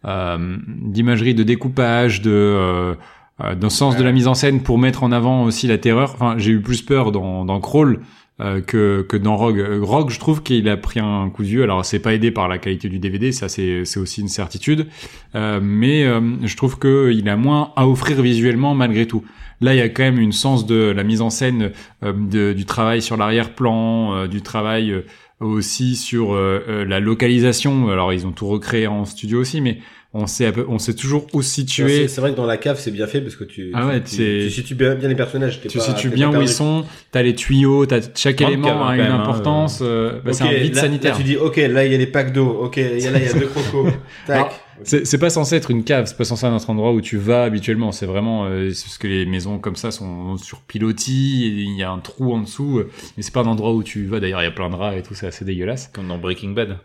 euh, 0.05 0.57
d'imagerie, 0.67 1.35
de 1.35 1.43
découpage, 1.43 2.21
de 2.21 2.95
d'un 3.41 3.71
sens 3.71 3.97
de 3.97 4.05
la 4.05 4.13
mise 4.13 4.29
en 4.29 4.35
scène 4.35 4.63
pour 4.63 4.79
mettre 4.79 5.03
en 5.03 5.11
avant 5.11 5.43
aussi 5.43 5.67
la 5.67 5.77
terreur. 5.77 6.13
Enfin, 6.15 6.37
j'ai 6.39 6.53
eu 6.53 6.61
plus 6.61 6.83
peur 6.83 7.11
dans, 7.11 7.45
dans 7.45 7.61
Crawl 7.61 8.01
euh, 8.41 8.61
que 8.61 9.03
que 9.09 9.17
dans 9.17 9.37
Rogue. 9.37 9.61
Euh, 9.61 9.79
Rogue, 9.83 10.11
je 10.11 10.19
trouve 10.19 10.43
qu'il 10.43 10.69
a 10.69 10.77
pris 10.77 10.99
un 11.01 11.31
coup 11.31 11.43
de 11.43 11.49
vieux. 11.49 11.63
Alors, 11.63 11.85
c'est 11.85 12.01
pas 12.01 12.15
aidé 12.15 12.31
par 12.31 12.49
la 12.49 12.59
qualité 12.59 12.89
du 12.89 12.99
DVD, 12.99 13.31
ça 13.33 13.49
c'est 13.49 13.85
c'est 13.85 14.01
aussi 14.01 14.21
une 14.23 14.29
certitude. 14.29 14.87
Euh, 15.35 15.61
mais 15.63 16.05
euh, 16.05 16.21
je 16.43 16.57
trouve 16.57 16.79
que 16.79 17.13
il 17.13 17.29
a 17.29 17.37
moins 17.37 17.73
à 17.77 17.87
offrir 17.87 18.21
visuellement 18.23 18.75
malgré 18.75 19.07
tout. 19.07 19.23
Là, 19.61 19.75
il 19.75 19.79
y 19.79 19.83
a 19.83 19.89
quand 19.89 20.03
même 20.03 20.19
une 20.19 20.33
sens 20.33 20.67
de 20.67 20.93
la 20.95 21.05
mise 21.05 21.21
en 21.21 21.31
scène, 21.31 21.71
euh, 22.03 22.13
de- 22.13 22.53
du 22.53 22.65
travail 22.65 23.01
sur 23.03 23.17
l'arrière-plan, 23.17 24.27
du 24.27 24.43
travail 24.43 24.93
aussi 25.41 25.95
sur 25.97 26.35
la 26.35 27.01
localisation. 27.01 27.89
Alors 27.89 28.13
ils 28.13 28.27
ont 28.27 28.33
tout 28.33 28.47
recréé 28.47 28.87
en 28.87 29.05
studio 29.05 29.41
aussi, 29.41 29.61
mais 29.61 29.79
on 30.17 30.27
sait 30.27 30.47
un 30.47 30.53
peu- 30.53 30.65
on 30.69 30.79
sait 30.79 30.95
toujours 30.95 31.27
où 31.33 31.43
se 31.43 31.49
C'est, 31.49 31.55
situer. 31.63 32.09
c'est 32.09 32.21
vrai 32.21 32.31
que 32.31 32.37
dans 32.37 32.47
la 32.47 32.57
cave, 32.57 32.79
c'est 32.81 32.91
bien 32.93 33.07
fait 33.07 33.21
parce 33.21 33.35
que 33.37 33.45
tu, 33.45 33.71
Ah 33.75 33.87
ouais, 33.89 34.01
tu, 34.03 34.11
c'est- 34.17 34.41
tu 34.45 34.51
situes 34.51 34.75
bien, 34.77 34.95
bien 34.95 35.09
les 35.09 35.15
personnages. 35.17 35.61
Tu 35.61 35.77
pas- 35.79 35.85
situes 35.85 36.09
bien 36.11 36.33
où 36.37 36.41
ils 36.41 36.49
sont. 36.49 36.85
T'as 37.11 37.23
les 37.23 37.35
tuyaux, 37.35 37.85
t'as 37.87 38.01
chaque 38.15 38.41
élément 38.41 38.69
cave, 38.69 38.77
a 38.77 38.85
quand 38.87 38.93
une 38.95 38.99
même, 39.03 39.13
hein, 39.13 39.21
importance. 39.21 39.81
euh, 39.83 40.21
bah, 40.25 40.33
c'est 40.33 40.45
Ok, 40.45 40.51
un 40.51 40.55
vide 40.55 40.75
là- 40.77 40.81
sanitaire. 40.81 41.13
Là, 41.13 41.19
tu 41.19 41.25
dis, 41.25 41.37
ok, 41.37 41.57
là, 41.57 41.85
il 41.85 41.93
y 41.93 41.95
a 41.95 41.99
les 41.99 42.07
packs 42.07 42.33
d'eau. 42.33 42.49
Ok, 42.49 42.77
il 42.77 43.01
y 43.01 43.07
a- 43.07 43.11
là, 43.11 43.19
il 43.19 43.25
y 43.27 43.29
a 43.29 43.33
deux 43.35 43.47
crocos. 43.47 43.89
Tac. 44.27 44.37
Alors, 44.37 44.61
C'est 44.83 45.07
c'est 45.07 45.19
pas 45.19 45.31
censé 45.31 45.55
être 45.55 45.71
une 45.71 45.85
cave, 45.85 46.07
c'est 46.07 46.17
pas 46.17 46.25
censé 46.25 46.47
être 46.47 46.53
un 46.53 46.73
endroit 46.73 46.93
où 46.93 47.01
tu 47.01 47.17
vas 47.17 47.45
habituellement. 47.45 47.93
C'est 47.93 48.07
vraiment 48.07 48.47
euh, 48.47 48.71
c'est 48.73 48.85
parce 48.87 48.99
que 48.99 49.07
les 49.07 49.25
maisons 49.25 49.59
comme 49.61 49.77
ça 49.77 49.93
sont 49.93 50.37
sur 50.37 50.63
pilotis, 50.63 51.45
et 51.45 51.63
il 51.63 51.77
y 51.77 51.83
a 51.85 51.91
un 51.93 51.99
trou 52.01 52.33
en 52.35 52.41
dessous, 52.41 52.79
euh, 52.81 52.91
mais 53.17 53.23
c'est 53.23 53.33
pas 53.33 53.43
un 53.43 53.47
endroit 53.47 53.73
où 53.73 53.83
tu 53.85 54.05
vas. 54.07 54.19
D'ailleurs, 54.19 54.41
il 54.43 54.45
y 54.45 54.49
a 54.49 54.51
plein 54.51 54.71
de 54.71 54.75
rats 54.75 54.97
et 54.97 55.03
tout, 55.03 55.15
c'est 55.15 55.29
assez 55.29 55.45
dégueulasse. 55.45 55.91
Comme 55.93 56.09
dans 56.09 56.19
Breaking 56.19 56.51
Bad. 56.51 56.79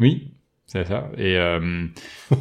Oui, 0.00 0.32
c'est 0.72 0.84
ça. 0.86 1.10
Et 1.18 1.36
euh, 1.36 1.58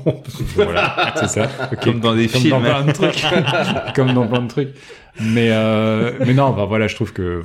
voilà, 0.55 1.13
c'est 1.15 1.27
ça. 1.29 1.47
Comme 1.81 1.99
dans 1.99 2.15
des 2.15 2.27
Comme 2.27 2.41
films. 2.41 2.51
dans 2.51 2.61
plein 2.61 2.85
de 2.85 2.91
trucs. 2.91 3.23
Comme 3.95 4.13
dans 4.13 4.27
plein 4.27 4.41
de 4.43 4.47
trucs. 4.47 4.69
Mais 5.19 5.49
euh, 5.51 6.11
mais 6.25 6.35
non, 6.35 6.43
enfin 6.43 6.65
voilà, 6.65 6.87
je 6.87 6.93
trouve 6.93 7.11
que 7.11 7.21
euh, 7.23 7.41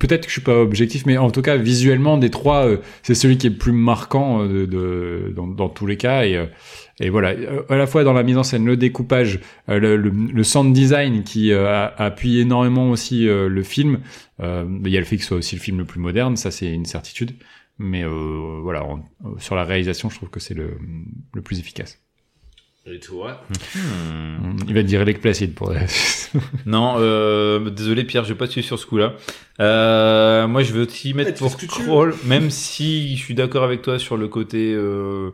peut-être 0.00 0.22
que 0.22 0.26
je 0.26 0.32
suis 0.32 0.40
pas 0.40 0.56
objectif, 0.58 1.06
mais 1.06 1.16
en 1.16 1.30
tout 1.30 1.42
cas 1.42 1.56
visuellement 1.56 2.18
des 2.18 2.28
trois, 2.30 2.66
euh, 2.66 2.78
c'est 3.02 3.14
celui 3.14 3.38
qui 3.38 3.46
est 3.46 3.50
le 3.50 3.56
plus 3.56 3.72
marquant 3.72 4.42
euh, 4.42 4.48
de, 4.48 4.66
de 4.66 5.32
dans, 5.34 5.46
dans 5.46 5.68
tous 5.68 5.86
les 5.86 5.96
cas 5.96 6.24
et 6.24 6.44
et 7.02 7.08
voilà, 7.08 7.34
à 7.70 7.76
la 7.76 7.86
fois 7.86 8.04
dans 8.04 8.12
la 8.12 8.22
mise 8.22 8.36
en 8.36 8.42
scène, 8.42 8.66
le 8.66 8.76
découpage, 8.76 9.40
le, 9.68 9.96
le, 9.96 10.10
le 10.10 10.44
sound 10.44 10.74
design 10.74 11.22
qui 11.22 11.50
euh, 11.50 11.88
appuie 11.96 12.40
énormément 12.40 12.90
aussi 12.90 13.26
euh, 13.26 13.48
le 13.48 13.62
film. 13.62 14.00
Euh, 14.42 14.66
Il 14.84 14.90
y 14.90 14.98
a 14.98 15.00
le 15.00 15.06
fait 15.06 15.16
que 15.16 15.22
ce 15.22 15.28
soit 15.28 15.38
aussi 15.38 15.56
le 15.56 15.62
film 15.62 15.78
le 15.78 15.86
plus 15.86 15.98
moderne, 16.00 16.36
ça 16.36 16.50
c'est 16.50 16.70
une 16.70 16.84
certitude. 16.84 17.32
Mais 17.82 18.04
euh, 18.04 18.60
voilà, 18.62 18.84
en- 18.84 19.02
sur 19.38 19.56
la 19.56 19.64
réalisation, 19.64 20.10
je 20.10 20.16
trouve 20.16 20.28
que 20.28 20.38
c'est 20.38 20.52
le, 20.54 20.76
le 21.34 21.40
plus 21.42 21.58
efficace. 21.58 21.98
Et 22.86 22.98
toi 22.98 23.42
Hmm. 23.74 24.56
Il 24.68 24.74
va 24.74 24.82
te 24.82 24.86
dire 24.86 25.04
Lake 25.04 25.20
Placid 25.20 25.54
pour. 25.54 25.72
Non, 26.66 26.94
euh, 26.98 27.70
désolé 27.70 28.04
Pierre, 28.04 28.24
je 28.24 28.30
vais 28.32 28.38
pas 28.38 28.46
te 28.46 28.52
suivre 28.52 28.66
sur 28.66 28.78
ce 28.78 28.86
coup-là. 28.86 29.14
Euh, 29.60 30.46
moi, 30.46 30.62
je 30.62 30.72
veux 30.72 30.86
aussi 30.86 31.12
mettre 31.14 31.42
Ouais, 31.42 31.50
tu 31.58 31.66
pour. 31.66 31.78
Crawl, 31.78 32.14
même 32.24 32.50
si 32.50 33.16
je 33.16 33.22
suis 33.22 33.34
d'accord 33.34 33.64
avec 33.64 33.82
toi 33.82 33.98
sur 33.98 34.16
le 34.16 34.28
côté 34.28 34.72
euh, 34.74 35.30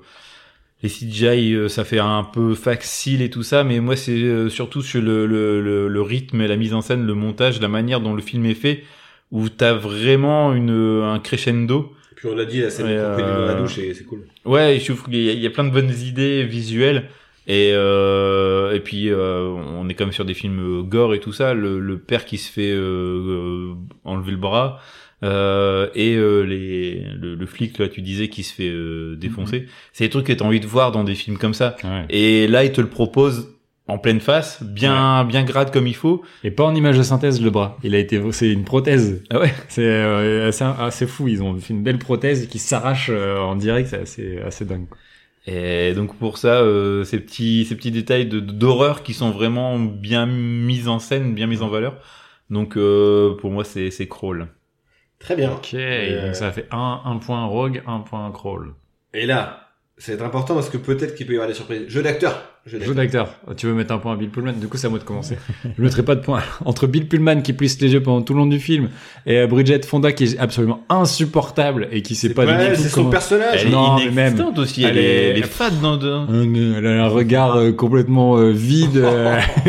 les 0.82 0.89
CGI, 0.89 1.55
euh, 1.55 1.68
ça 1.68 1.85
fait 1.85 1.98
un 1.98 2.24
peu 2.24 2.55
facile 2.55 3.23
et 3.23 3.31
tout 3.31 3.43
ça, 3.43 3.64
mais 3.64 3.81
moi 3.81 3.97
c'est 3.97 4.12
euh, 4.12 4.48
surtout 4.48 4.82
sur 4.82 5.02
le, 5.02 5.27
le, 5.27 5.60
le, 5.60 5.89
le 5.89 6.02
rythme 6.02 6.40
et 6.43 6.48
la 6.48 6.56
mise 6.56 6.74
en 6.74 6.81
scène, 6.81 7.06
le 7.06 7.14
montage, 7.14 7.60
la 7.60 7.68
manière 7.68 8.01
dont 8.01 8.14
le 8.14 8.23
film 8.23 8.44
est 8.47 8.55
fait. 8.55 8.85
où 9.32 9.48
t'as 9.48 9.73
vraiment 9.74 10.52
une 10.52 11.02
un 11.02 11.18
crescendo. 11.18 11.93
Puis 12.17 12.29
on 12.29 12.35
l'a 12.35 12.45
dit, 12.47 12.61
la 12.63 12.71
scène 12.71 12.87
euh, 12.89 13.17
dans 13.47 13.47
la 13.47 13.55
douche, 13.61 13.79
et 13.79 13.95
c'est 13.95 14.05
cool. 14.05 14.27
Ouais, 14.45 14.79
je 14.81 14.93
trouve 14.93 15.05
qu'il 15.05 15.23
y, 15.23 15.29
a- 15.31 15.33
il 15.35 15.41
y 15.41 15.47
a 15.47 15.51
plein 15.51 15.65
de 15.65 15.71
bonnes 15.71 15.93
idées 15.93 16.43
visuelles. 16.45 17.05
Et, 17.49 17.71
euh, 17.75 18.73
et 18.75 18.81
puis 18.81 19.09
euh, 19.09 19.43
on 19.79 19.89
est 19.89 19.95
quand 19.95 20.05
même 20.07 20.13
sur 20.13 20.25
des 20.25 20.35
films 20.35 20.81
euh, 20.81 20.83
gore 20.83 21.15
et 21.15 21.21
tout 21.21 21.33
ça. 21.33 21.55
Le, 21.55 21.79
le 21.79 21.99
père 21.99 22.25
qui 22.25 22.39
se 22.39 22.51
fait 22.51 22.73
euh, 22.73 22.81
euh, 22.81 23.75
enlever 24.05 24.33
le 24.33 24.37
bras 24.37 24.81
euh, 25.23 25.89
et 25.95 26.15
euh, 26.17 26.43
les, 26.43 27.05
le, 27.21 27.37
le 27.37 27.47
flic 27.47 27.79
là 27.79 27.89
tu 27.89 28.03
disais 28.03 28.29
qui 28.29 28.43
se 28.43 28.53
fait 28.53 28.69
euh, 28.69 29.15
défoncer. 29.17 29.67
C'est 29.93 30.05
des 30.05 30.11
trucs 30.11 30.27
que 30.27 30.33
t'as 30.33 30.45
envie 30.45 30.59
de 30.59 30.67
voir 30.67 30.91
dans 30.91 31.05
des 31.05 31.15
films 31.15 31.39
comme 31.39 31.55
ça. 31.55 31.77
Ouais. 31.85 32.05
Et 32.11 32.49
là 32.49 32.65
il 32.65 32.73
te 32.73 32.81
le 32.81 32.89
propose 32.89 33.55
en 33.89 33.99
pleine 33.99 34.21
face, 34.21 34.63
bien 34.63 35.25
bien 35.25 35.45
grade 35.45 35.73
comme 35.73 35.87
il 35.87 35.95
faut. 35.95 36.23
Et 36.43 36.51
pas 36.51 36.65
en 36.65 36.75
image 36.75 36.99
de 36.99 37.03
synthèse 37.03 37.41
le 37.41 37.51
bras. 37.51 37.79
Il 37.83 37.95
a 37.95 37.99
été, 37.99 38.21
c'est 38.33 38.51
une 38.51 38.65
prothèse. 38.65 39.23
Ah 39.31 39.39
ouais. 39.41 39.55
C'est 39.69 39.85
euh, 39.85 40.49
assez, 40.49 40.65
assez 40.65 41.07
fou. 41.07 41.29
Ils 41.29 41.43
ont 41.43 41.57
fait 41.59 41.73
une 41.75 41.83
belle 41.83 41.99
prothèse 41.99 42.49
qui 42.49 42.59
s'arrache 42.59 43.11
euh, 43.13 43.39
en 43.39 43.57
direct. 43.57 43.89
C'est 43.89 44.01
assez, 44.01 44.39
assez 44.41 44.65
dingue. 44.65 44.87
Et 45.47 45.93
donc 45.95 46.17
pour 46.17 46.39
ça, 46.39 46.61
euh, 46.61 47.05
ces 47.05 47.21
petits 47.21 47.65
ces 47.67 47.77
petits 47.77 47.93
détails 47.93 48.27
de 48.27 48.41
d'horreur 48.41 49.05
qui 49.05 49.15
sont 49.15 49.31
vraiment 49.31 49.79
bien 49.79 50.27
mis 50.27 50.89
en 50.89 50.99
scène, 50.99 51.35
bien 51.35 51.47
mis 51.47 51.63
en 51.63 51.69
valeur. 51.69 52.01
Donc 52.51 52.77
euh, 52.77 53.37
pour 53.37 53.51
moi 53.53 53.65
c'est 53.65 53.93
c'est 53.93 54.09
crawl. 54.09 54.49
Très 55.21 55.37
bien. 55.37 55.53
Ok. 55.53 55.75
Euh, 55.75 56.27
Donc 56.27 56.35
ça 56.35 56.51
fait 56.51 56.67
un, 56.73 57.01
un 57.05 57.17
point 57.19 57.45
rogue, 57.47 57.83
un 57.87 58.01
point 58.01 58.31
crawl. 58.33 58.75
Et 59.15 59.25
là, 59.25 59.71
c'est 59.97 60.21
important 60.21 60.55
parce 60.55 60.69
que 60.69 60.77
peut-être 60.77 61.15
qu'il 61.15 61.27
peut 61.27 61.33
y 61.33 61.37
avoir 61.37 61.49
des 61.49 61.55
surprises. 61.55 61.85
Jeu 61.89 62.03
d'acteur. 62.03 62.56
Jeu 62.67 62.79
d'acteur. 62.79 62.95
d'acteur. 62.97 63.29
Tu 63.57 63.67
veux 63.67 63.75
mettre 63.75 63.93
un 63.93 63.99
point 63.99 64.13
à 64.13 64.17
Bill 64.17 64.29
Pullman? 64.29 64.55
Du 64.55 64.67
coup, 64.67 64.77
c'est 64.77 64.89
à 64.89 64.91
moi 64.91 64.99
de 64.99 65.05
commencer. 65.05 65.39
Je 65.77 65.83
mettrai 65.83 66.03
pas 66.05 66.17
de 66.17 66.21
point. 66.21 66.43
Entre 66.65 66.87
Bill 66.89 67.07
Pullman 67.07 67.41
qui 67.43 67.53
plisse 67.53 67.81
les 67.81 67.93
yeux 67.93 68.03
pendant 68.03 68.23
tout 68.23 68.33
le 68.35 68.41
long 68.41 68.47
du 68.47 68.59
film 68.59 68.89
et 69.25 69.39
euh, 69.39 69.47
Bridget 69.47 69.83
Fonda 69.83 70.11
qui 70.13 70.25
est 70.25 70.39
absolument 70.39 70.81
insupportable 70.89 71.89
et 71.93 72.03
qui 72.03 72.15
sait 72.17 72.35
pas 72.35 72.45
Ouais, 72.45 72.71
du 72.71 72.77
tout 72.77 72.83
c'est 72.83 72.89
son 72.89 72.97
comment- 73.03 73.11
personnage. 73.11 73.61
Elle 73.63 73.69
est 73.69 73.71
non, 73.71 73.97
mais 73.99 74.11
même, 74.11 74.41
aussi, 74.57 74.83
elle, 74.83 74.91
elle 74.91 74.99
est, 74.99 75.05
est- 75.05 75.31
elle 75.31 75.39
est 75.39 75.43
fade 75.47 75.81
dans 75.81 75.97
dedans. 75.97 76.27
Un- 76.29 76.55
Elle 76.77 76.87
a 76.87 77.05
un 77.05 77.09
regard 77.09 77.57
euh, 77.57 77.73
complètement 77.73 78.37
euh, 78.37 78.51
vide. 78.51 78.97
euh, 78.97 79.41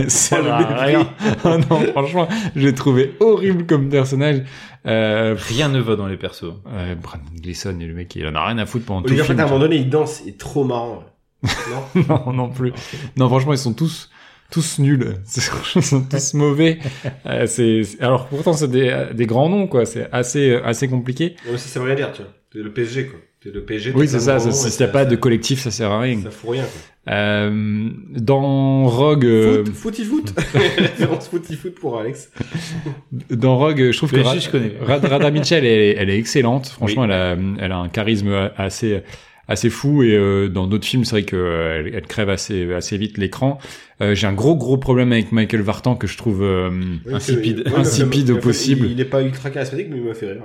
Oh, 0.00 0.34
mépris. 0.36 0.74
rien. 0.84 1.08
Ah 1.44 1.56
non, 1.58 1.80
franchement, 1.92 2.28
je 2.56 2.66
l'ai 2.66 2.74
trouvé 2.74 3.14
horrible 3.20 3.66
comme 3.66 3.88
personnage. 3.88 4.42
Euh, 4.86 5.36
Rien 5.38 5.68
ne 5.68 5.78
va 5.80 5.94
dans 5.96 6.06
les 6.06 6.16
persos. 6.16 6.44
euh, 6.68 6.94
Brandon 6.94 7.22
Gleeson 7.40 7.78
et 7.80 7.84
le 7.86 7.94
mec, 7.94 8.14
il 8.16 8.26
en 8.26 8.34
a 8.34 8.46
rien 8.46 8.58
à 8.58 8.66
foutre 8.66 8.86
pendant 8.86 9.02
tout 9.02 9.12
le 9.14 9.22
film. 9.22 9.38
À 9.38 9.42
un 9.42 9.46
moment 9.46 9.58
donné, 9.60 9.76
il 9.76 9.90
danse, 9.90 10.22
il 10.24 10.30
est 10.30 10.38
trop 10.38 10.64
marrant. 10.64 11.04
Non 11.42 12.02
non, 12.26 12.32
non 12.32 12.48
plus. 12.50 12.72
Non, 13.16 13.28
franchement, 13.28 13.52
ils 13.52 13.58
sont 13.58 13.72
tous 13.74 14.10
tous 14.50 14.80
nuls. 14.80 15.14
Ils 15.76 15.82
sont 15.82 16.02
tous 16.02 16.34
mauvais. 16.34 16.78
Euh, 17.26 17.46
c'est 17.46 17.84
c'est- 17.84 18.00
alors 18.02 18.26
pourtant 18.26 18.52
c'est 18.52 18.66
des, 18.68 19.06
des 19.14 19.24
grands 19.26 19.48
noms 19.48 19.68
quoi. 19.68 19.86
C'est 19.86 20.08
assez 20.12 20.54
assez 20.64 20.88
compliqué. 20.88 21.36
Non, 21.46 21.52
mais 21.52 21.58
ça, 21.58 21.68
ça 21.68 21.78
veut 21.80 21.86
rien 21.86 21.94
dire, 21.94 22.12
tu 22.12 22.22
vois. 22.22 22.32
T'es 22.52 22.58
le 22.58 22.72
PSG, 22.72 23.06
quoi. 23.06 23.20
T'es 23.40 23.50
le 23.50 23.62
PSG. 23.64 23.92
Oui, 23.94 24.08
c'est 24.08 24.18
ça. 24.18 24.40
S'il 24.40 24.50
n'y 24.50 24.56
a 24.66 24.70
ça- 24.70 24.88
pas 24.88 25.04
de 25.04 25.14
collectif, 25.14 25.60
ça 25.60 25.70
sert 25.70 25.92
à 25.92 26.00
rien. 26.00 26.20
Ça 26.24 26.30
fout 26.32 26.50
rien, 26.50 26.64
quoi. 26.64 27.14
Euh, 27.14 27.88
dans 28.10 28.86
Rogue, 28.88 29.24
euh, 29.24 29.64
Foot, 29.66 29.74
footy 29.74 30.04
foot. 30.04 30.34
Référence 30.78 31.28
footy 31.28 31.54
foot 31.56 31.74
pour 31.76 31.98
Alex. 31.98 32.30
dans 33.30 33.56
Rogue, 33.56 33.90
je 33.92 33.96
trouve 33.96 34.10
que 34.10 34.18
je 34.18 34.50
connais. 34.50 34.72
Ra- 34.80 34.98
Radha 34.98 35.30
Mitchell, 35.30 35.64
elle 35.64 35.80
est, 35.80 35.94
elle 35.96 36.10
est 36.10 36.18
excellente. 36.18 36.66
Franchement, 36.68 37.04
elle 37.04 37.12
a, 37.12 37.36
elle 37.60 37.72
a 37.72 37.78
un 37.78 37.88
charisme 37.88 38.50
assez, 38.56 39.02
assez 39.50 39.68
fou. 39.68 40.02
Et 40.02 40.14
euh, 40.16 40.48
dans 40.48 40.66
d'autres 40.66 40.86
films, 40.86 41.04
c'est 41.04 41.16
vrai 41.16 41.24
qu'elle 41.24 41.90
elle 41.92 42.06
crève 42.06 42.30
assez, 42.30 42.72
assez 42.72 42.96
vite 42.96 43.18
l'écran. 43.18 43.58
Euh, 44.02 44.14
J'ai 44.14 44.26
un 44.26 44.32
gros, 44.32 44.56
gros 44.56 44.76
problème 44.78 45.12
avec 45.12 45.30
Michael 45.32 45.60
Vartan 45.62 45.94
que 45.94 46.06
je 46.06 46.16
trouve 46.16 46.42
euh, 46.42 46.70
Oui, 47.06 47.14
Insipide. 47.14 47.64
ouais, 47.66 47.74
Insipide 47.74 48.30
au 48.30 48.36
possible. 48.38 48.86
Il, 48.86 48.92
il 48.92 49.00
est 49.00 49.04
pas 49.04 49.22
ultra 49.22 49.50
charismatique, 49.50 49.88
mais 49.90 49.98
il 49.98 50.04
m'a 50.04 50.14
fait 50.14 50.26
rire. 50.32 50.42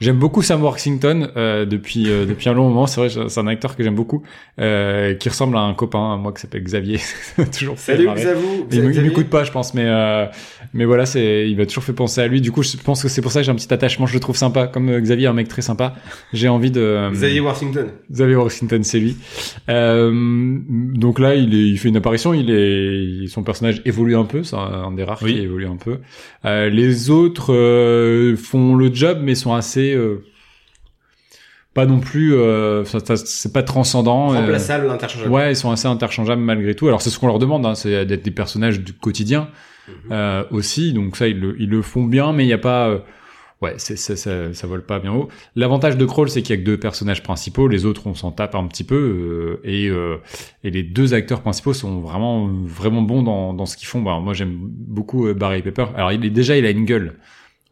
J'aime 0.00 0.16
beaucoup 0.18 0.42
Sam 0.42 0.62
Worthington 0.62 1.28
euh, 1.36 1.64
depuis 1.64 2.10
euh, 2.10 2.26
depuis 2.26 2.48
un 2.48 2.54
long 2.54 2.68
moment. 2.68 2.86
C'est 2.86 3.00
vrai, 3.00 3.28
c'est 3.28 3.40
un 3.40 3.46
acteur 3.46 3.76
que 3.76 3.82
j'aime 3.82 3.94
beaucoup, 3.94 4.22
euh, 4.60 5.14
qui 5.14 5.28
ressemble 5.28 5.56
à 5.56 5.60
un 5.60 5.72
copain 5.74 6.14
à 6.14 6.16
moi 6.16 6.32
qui 6.32 6.40
s'appelle 6.42 6.62
Xavier. 6.64 6.98
Toujours 7.58 7.78
Salut. 7.78 8.08
Xavier. 8.14 8.42
Il 8.72 9.02
m'écoute 9.02 9.28
pas, 9.28 9.44
je 9.44 9.52
pense, 9.52 9.72
mais 9.74 9.84
euh, 9.86 10.26
mais 10.74 10.84
voilà, 10.84 11.06
c'est 11.06 11.48
il 11.48 11.56
m'a 11.56 11.64
toujours 11.66 11.84
fait 11.84 11.92
penser 11.92 12.20
à 12.20 12.26
lui. 12.26 12.40
Du 12.40 12.52
coup, 12.52 12.62
je 12.62 12.76
pense 12.76 13.02
que 13.02 13.08
c'est 13.08 13.22
pour 13.22 13.30
ça 13.32 13.40
que 13.40 13.46
j'ai 13.46 13.52
un 13.52 13.56
petit 13.56 13.72
attachement. 13.72 14.06
Je 14.06 14.14
le 14.14 14.20
trouve 14.20 14.36
sympa, 14.36 14.66
comme 14.66 14.98
Xavier, 15.00 15.28
un 15.28 15.32
mec 15.32 15.48
très 15.48 15.62
sympa. 15.62 15.94
J'ai 16.32 16.48
envie 16.48 16.70
de 16.70 17.08
Xavier 17.12 17.40
Washington. 17.40 17.86
Xavier 18.10 18.36
Washington, 18.36 18.82
c'est 18.84 18.98
lui. 18.98 19.16
Euh, 19.70 20.10
donc 20.94 21.18
là, 21.18 21.34
il, 21.34 21.54
est, 21.54 21.68
il 21.68 21.78
fait 21.78 21.88
une 21.88 21.96
apparition. 21.96 22.34
Il 22.34 22.50
est, 22.50 22.95
son 23.28 23.42
personnage 23.42 23.82
évolue 23.84 24.16
un 24.16 24.24
peu. 24.24 24.42
C'est 24.42 24.56
un, 24.56 24.58
un 24.60 24.92
des 24.92 25.04
rares 25.04 25.20
Oui. 25.22 25.34
qui 25.34 25.40
évolue 25.40 25.66
un 25.66 25.76
peu. 25.76 25.98
Euh, 26.44 26.68
les 26.70 27.10
autres 27.10 27.52
euh, 27.54 28.36
font 28.36 28.74
le 28.74 28.92
job, 28.92 29.18
mais 29.22 29.34
sont 29.34 29.54
assez 29.54 29.94
euh, 29.94 30.24
pas 31.74 31.86
non 31.86 32.00
plus. 32.00 32.34
Euh, 32.34 32.84
c'est 32.84 33.52
pas 33.52 33.62
transcendant. 33.62 34.32
euh, 34.32 34.38
Remplaçable, 34.40 34.90
interchangeable. 34.90 35.30
Ouais, 35.32 35.52
ils 35.52 35.56
sont 35.56 35.70
assez 35.70 35.88
interchangeables 35.88 36.40
malgré 36.42 36.74
tout. 36.74 36.86
Alors 36.88 37.02
c'est 37.02 37.10
ce 37.10 37.18
qu'on 37.18 37.26
leur 37.26 37.38
demande, 37.38 37.66
hein, 37.66 37.74
c'est 37.74 38.06
d'être 38.06 38.22
des 38.24 38.30
personnages 38.30 38.80
du 38.80 38.92
quotidien 38.92 39.48
Mhm. 39.88 39.94
euh, 40.12 40.42
aussi. 40.50 40.92
Donc 40.92 41.16
ça, 41.16 41.28
ils 41.28 41.38
le, 41.38 41.54
ils 41.60 41.68
le 41.68 41.80
font 41.82 42.02
bien, 42.04 42.32
mais 42.32 42.42
il 42.44 42.48
n'y 42.48 42.52
a 42.52 42.58
pas. 42.58 43.04
Ouais, 43.62 43.74
c'est, 43.78 43.96
ça, 43.96 44.16
ça, 44.16 44.52
ça 44.52 44.66
vole 44.66 44.84
pas 44.84 44.98
bien 44.98 45.14
haut. 45.14 45.28
L'avantage 45.54 45.96
de 45.96 46.04
Crawl, 46.04 46.28
c'est 46.28 46.42
qu'il 46.42 46.54
y 46.54 46.58
a 46.58 46.60
que 46.60 46.66
deux 46.66 46.78
personnages 46.78 47.22
principaux. 47.22 47.68
Les 47.68 47.86
autres, 47.86 48.06
on 48.06 48.14
s'en 48.14 48.30
tape 48.30 48.54
un 48.54 48.66
petit 48.66 48.84
peu. 48.84 48.94
euh, 48.94 49.60
et, 49.64 49.88
euh, 49.88 50.18
et 50.62 50.70
les 50.70 50.82
deux 50.82 51.14
acteurs 51.14 51.40
principaux 51.40 51.72
sont 51.72 52.00
vraiment, 52.00 52.46
vraiment 52.48 53.00
bons 53.00 53.22
dans, 53.22 53.54
dans 53.54 53.64
ce 53.64 53.78
qu'ils 53.78 53.88
font. 53.88 54.02
Bah, 54.02 54.20
moi, 54.20 54.34
j'aime 54.34 54.54
beaucoup 54.60 55.26
euh, 55.26 55.32
Barry 55.34 55.62
Pepper. 55.62 55.86
Alors, 55.96 56.12
il 56.12 56.22
est 56.26 56.30
déjà, 56.30 56.56
il 56.58 56.66
a 56.66 56.70
une 56.70 56.84
gueule. 56.84 57.18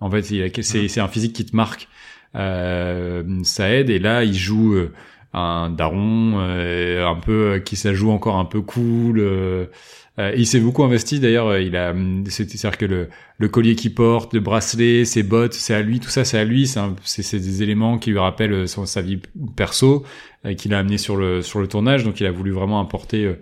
En 0.01 0.11
fait, 0.11 0.21
a- 0.21 0.63
c'est, 0.63 0.89
c'est 0.89 1.01
un 1.01 1.09
physique 1.09 1.35
qui 1.35 1.45
te 1.45 1.55
marque. 1.55 1.89
Euh, 2.35 3.23
ça 3.43 3.71
aide. 3.71 3.91
Et 3.91 3.99
là, 3.99 4.25
il 4.25 4.35
joue 4.35 4.75
euh, 4.75 4.93
un 5.35 5.69
daron, 5.71 6.39
euh, 6.39 7.07
un 7.07 7.17
peu 7.17 7.61
qui 7.65 7.77
ça 7.77 7.93
joue 7.93 8.11
encore 8.11 8.37
un 8.37 8.47
peu 8.47 8.63
cool. 8.63 9.69
Euh, 10.19 10.33
il 10.37 10.47
s'est 10.47 10.61
beaucoup 10.61 10.85
investi 10.85 11.19
d'ailleurs. 11.21 11.49
euh, 11.49 11.61
Il 11.61 11.77
a, 11.77 11.91
hum, 11.91 12.25
c'est- 12.29 12.49
c'est-à-dire 12.49 12.79
que 12.79 12.85
le, 12.87 13.09
le 13.39 13.49
collier 13.49 13.75
qu'il 13.75 13.95
porte, 13.95 14.33
le 14.35 14.41
bracelet, 14.41 15.05
ses 15.05 15.23
bottes, 15.23 15.55
c'est 15.55 15.75
à 15.75 15.83
lui. 15.83 15.99
Tout 16.01 16.09
ça, 16.11 16.25
c'est 16.25 16.39
à 16.39 16.45
lui. 16.45 16.67
C'est, 16.69 17.37
des 17.39 17.63
éléments 17.63 17.99
qui 17.99 18.11
lui 18.11 18.19
rappellent 18.19 18.53
euh, 18.53 18.67
son, 18.67 18.87
sa 18.87 19.03
vie 19.03 19.19
perso, 19.57 20.05
euh, 20.47 20.55
qu'il 20.55 20.73
a 20.75 20.79
amené 20.79 20.99
sur 20.99 21.17
le 21.17 21.43
sur 21.43 21.61
le 21.61 21.67
tournage. 21.67 22.05
Donc, 22.05 22.21
il 22.21 22.27
a 22.27 22.31
voulu 22.31 22.53
vraiment 22.53 22.81
apporter 22.81 23.35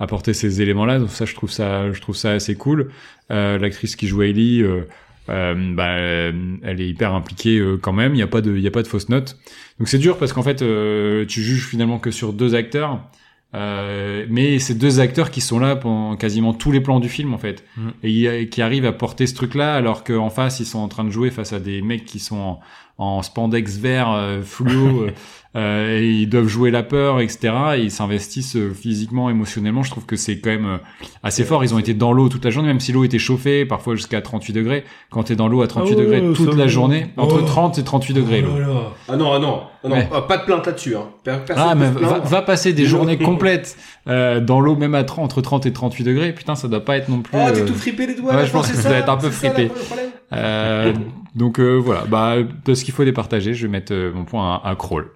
apporter 0.00 0.32
ces 0.34 0.60
éléments-là. 0.62 0.98
Donc 0.98 1.10
ça, 1.10 1.24
je 1.24 1.34
trouve 1.34 1.50
ça, 1.50 1.90
je 1.92 2.00
trouve 2.00 2.16
ça 2.16 2.32
assez 2.32 2.54
cool. 2.56 2.90
L'actrice 3.30 3.96
qui 3.96 4.06
joue 4.06 4.22
Ellie, 4.22 4.62
euh, 4.62 4.84
bah, 5.74 5.96
elle 6.62 6.80
est 6.80 6.88
hyper 6.88 7.14
impliquée 7.14 7.62
quand 7.82 7.92
même. 7.92 8.12
Il 8.14 8.16
n'y 8.16 8.22
a 8.22 8.26
pas 8.26 8.40
de, 8.40 8.54
il 8.56 8.62
y 8.62 8.66
a 8.66 8.70
pas 8.70 8.82
de 8.82 8.86
fausse 8.88 9.08
note. 9.08 9.36
Donc 9.78 9.88
c'est 9.88 9.98
dur 9.98 10.18
parce 10.18 10.32
qu'en 10.32 10.42
fait, 10.42 10.62
euh, 10.62 11.24
tu 11.26 11.42
juges 11.42 11.66
finalement 11.66 11.98
que 11.98 12.10
sur 12.10 12.32
deux 12.32 12.54
acteurs. 12.54 13.00
Euh, 13.54 14.26
mais 14.28 14.58
c'est 14.58 14.74
deux 14.74 15.00
acteurs 15.00 15.30
qui 15.30 15.40
sont 15.40 15.58
là 15.58 15.74
pendant 15.74 16.16
quasiment 16.16 16.52
tous 16.52 16.70
les 16.70 16.80
plans 16.82 17.00
du 17.00 17.08
film 17.08 17.32
en 17.32 17.38
fait 17.38 17.64
Mhm. 17.78 17.92
et 18.02 18.48
qui 18.50 18.60
arrivent 18.60 18.84
à 18.84 18.92
porter 18.92 19.26
ce 19.26 19.34
truc 19.34 19.54
là 19.54 19.74
alors 19.74 20.04
qu'en 20.04 20.28
face 20.28 20.60
ils 20.60 20.66
sont 20.66 20.80
en 20.80 20.88
train 20.88 21.02
de 21.04 21.08
jouer 21.10 21.30
face 21.30 21.54
à 21.54 21.58
des 21.58 21.80
mecs 21.80 22.04
qui 22.04 22.18
sont 22.18 22.36
en, 22.36 22.60
en 22.98 23.22
spandex 23.22 23.78
vert 23.78 24.10
euh, 24.12 24.42
fluo 24.42 25.06
euh, 25.56 25.98
et 26.00 26.10
ils 26.10 26.28
doivent 26.28 26.46
jouer 26.46 26.70
la 26.70 26.82
peur 26.82 27.20
etc 27.20 27.52
et 27.76 27.80
ils 27.80 27.90
s'investissent 27.90 28.56
euh, 28.56 28.72
physiquement 28.74 29.30
émotionnellement 29.30 29.82
je 29.82 29.90
trouve 29.90 30.04
que 30.04 30.16
c'est 30.16 30.38
quand 30.40 30.50
même 30.50 30.66
euh, 30.66 30.76
assez 31.22 31.42
fort 31.44 31.64
ils 31.64 31.74
ont 31.74 31.78
été 31.78 31.94
dans 31.94 32.12
l'eau 32.12 32.28
toute 32.28 32.44
la 32.44 32.50
journée 32.50 32.68
même 32.68 32.80
si 32.80 32.92
l'eau 32.92 33.02
était 33.04 33.18
chauffée 33.18 33.64
parfois 33.64 33.94
jusqu'à 33.94 34.20
38 34.20 34.52
degrés 34.52 34.84
quand 35.10 35.22
t'es 35.24 35.36
dans 35.36 35.48
l'eau 35.48 35.62
à 35.62 35.66
38 35.66 35.94
Ah 35.94 35.96
ouais, 35.98 36.04
degrés 36.20 36.32
toute 36.34 36.54
la 36.54 36.66
journée 36.68 37.06
entre 37.16 37.38
Oh. 37.42 37.46
30 37.46 37.78
et 37.78 37.84
38 37.84 38.14
degrés 38.14 38.42
l'eau 38.42 38.50
Ah 39.08 39.16
non, 39.16 39.32
ah 39.32 39.38
non, 39.38 39.62
ah 39.84 39.88
non, 39.88 39.94
Ouais. 39.96 40.08
ah, 40.12 40.22
pas 40.22 40.38
de 40.38 40.44
plainte 40.44 40.66
là-dessus. 40.66 40.96
Hein. 40.96 41.04
Personne 41.24 41.56
Ah, 41.56 41.74
mais 41.76 41.88
va, 41.90 42.18
va 42.18 42.42
passer 42.42 42.72
des 42.72 42.84
journées 42.92 43.16
complètes 43.16 43.76
euh, 44.08 44.40
dans 44.40 44.60
l'eau, 44.60 44.74
même 44.74 44.94
à 44.96 45.04
30, 45.04 45.24
entre 45.24 45.40
30 45.40 45.66
et 45.66 45.72
38 45.72 46.02
degrés. 46.04 46.32
Putain, 46.34 46.56
ça 46.56 46.66
doit 46.66 46.84
pas 46.84 46.96
être 46.96 47.08
non 47.08 47.20
plus. 47.20 47.38
Oh, 47.40 47.48
t'es 47.54 47.60
euh, 47.62 47.64
tout 47.66 47.74
fripé 47.74 48.06
les 48.08 48.14
doigts. 48.16 48.32
Ouais, 48.32 48.38
là, 48.38 48.44
je 48.44 48.50
pense 48.50 48.68
que 48.70 48.76
ça 48.76 48.88
doit 48.88 48.98
être 48.98 49.08
un 49.08 49.16
peu 49.16 49.30
fripé. 49.30 49.70
euh, 50.32 50.92
donc 51.34 51.60
euh, 51.60 51.76
voilà, 51.76 52.04
bah 52.08 52.34
de 52.64 52.74
ce 52.74 52.84
qu'il 52.84 52.92
faut 52.92 53.04
les 53.04 53.12
partager, 53.12 53.54
je 53.54 53.66
vais 53.66 53.70
mettre 53.72 53.92
euh, 53.94 54.12
mon 54.12 54.24
point 54.24 54.56
à, 54.62 54.68
à 54.68 54.74
Crawl. 54.74 55.08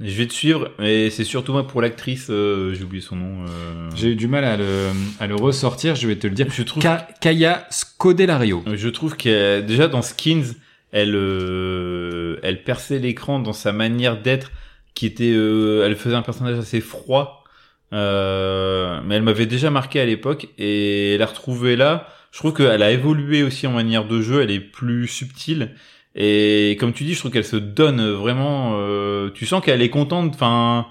Je 0.00 0.14
vais 0.16 0.26
te 0.26 0.32
suivre, 0.32 0.70
et 0.82 1.10
c'est 1.10 1.24
surtout 1.24 1.52
moi 1.52 1.66
pour 1.66 1.80
l'actrice, 1.82 2.28
euh, 2.30 2.74
j'ai 2.74 2.82
oublié 2.84 3.02
son 3.02 3.16
nom. 3.16 3.44
euh, 3.48 3.88
J'ai 3.94 4.08
eu 4.08 4.16
du 4.16 4.26
mal 4.28 4.44
à 4.44 4.56
le, 4.56 4.88
à 5.20 5.26
le 5.26 5.34
ressortir, 5.34 5.94
je 5.94 6.06
vais 6.06 6.16
te 6.16 6.26
le 6.26 6.34
dire. 6.34 6.46
Je 6.50 6.62
trouve, 6.62 6.82
Ka- 6.82 7.06
Kaya 7.20 7.66
Scodelario. 7.70 8.62
je 8.72 8.88
trouve 8.88 9.16
que 9.16 9.60
déjà 9.60 9.88
dans 9.88 10.02
Skins, 10.02 10.54
elle, 10.92 11.14
euh, 11.14 12.38
elle 12.42 12.62
perçait 12.64 12.98
l'écran 12.98 13.38
dans 13.40 13.52
sa 13.52 13.72
manière 13.72 14.20
d'être, 14.20 14.52
qui 14.94 15.06
était, 15.06 15.32
euh, 15.34 15.84
elle 15.86 15.96
faisait 15.96 16.14
un 16.14 16.22
personnage 16.22 16.58
assez 16.58 16.80
froid, 16.80 17.44
euh, 17.92 19.00
mais 19.04 19.16
elle 19.16 19.22
m'avait 19.22 19.46
déjà 19.46 19.70
marqué 19.70 20.00
à 20.00 20.04
l'époque, 20.06 20.48
et 20.58 21.16
la 21.18 21.26
retrouver 21.26 21.76
là, 21.76 22.08
je 22.32 22.38
trouve 22.38 22.52
qu'elle 22.54 22.82
a 22.82 22.90
évolué 22.90 23.42
aussi 23.42 23.66
en 23.66 23.72
manière 23.72 24.06
de 24.06 24.20
jeu, 24.20 24.42
elle 24.42 24.50
est 24.50 24.60
plus 24.60 25.06
subtile. 25.06 25.70
Et 26.14 26.76
comme 26.78 26.92
tu 26.92 27.04
dis, 27.04 27.14
je 27.14 27.18
trouve 27.18 27.30
qu'elle 27.32 27.44
se 27.44 27.56
donne 27.56 28.10
vraiment. 28.12 28.74
euh, 28.78 29.30
tu 29.34 29.46
sens 29.46 29.62
qu'elle 29.64 29.82
est 29.82 29.90
contente. 29.90 30.32
Enfin, 30.34 30.86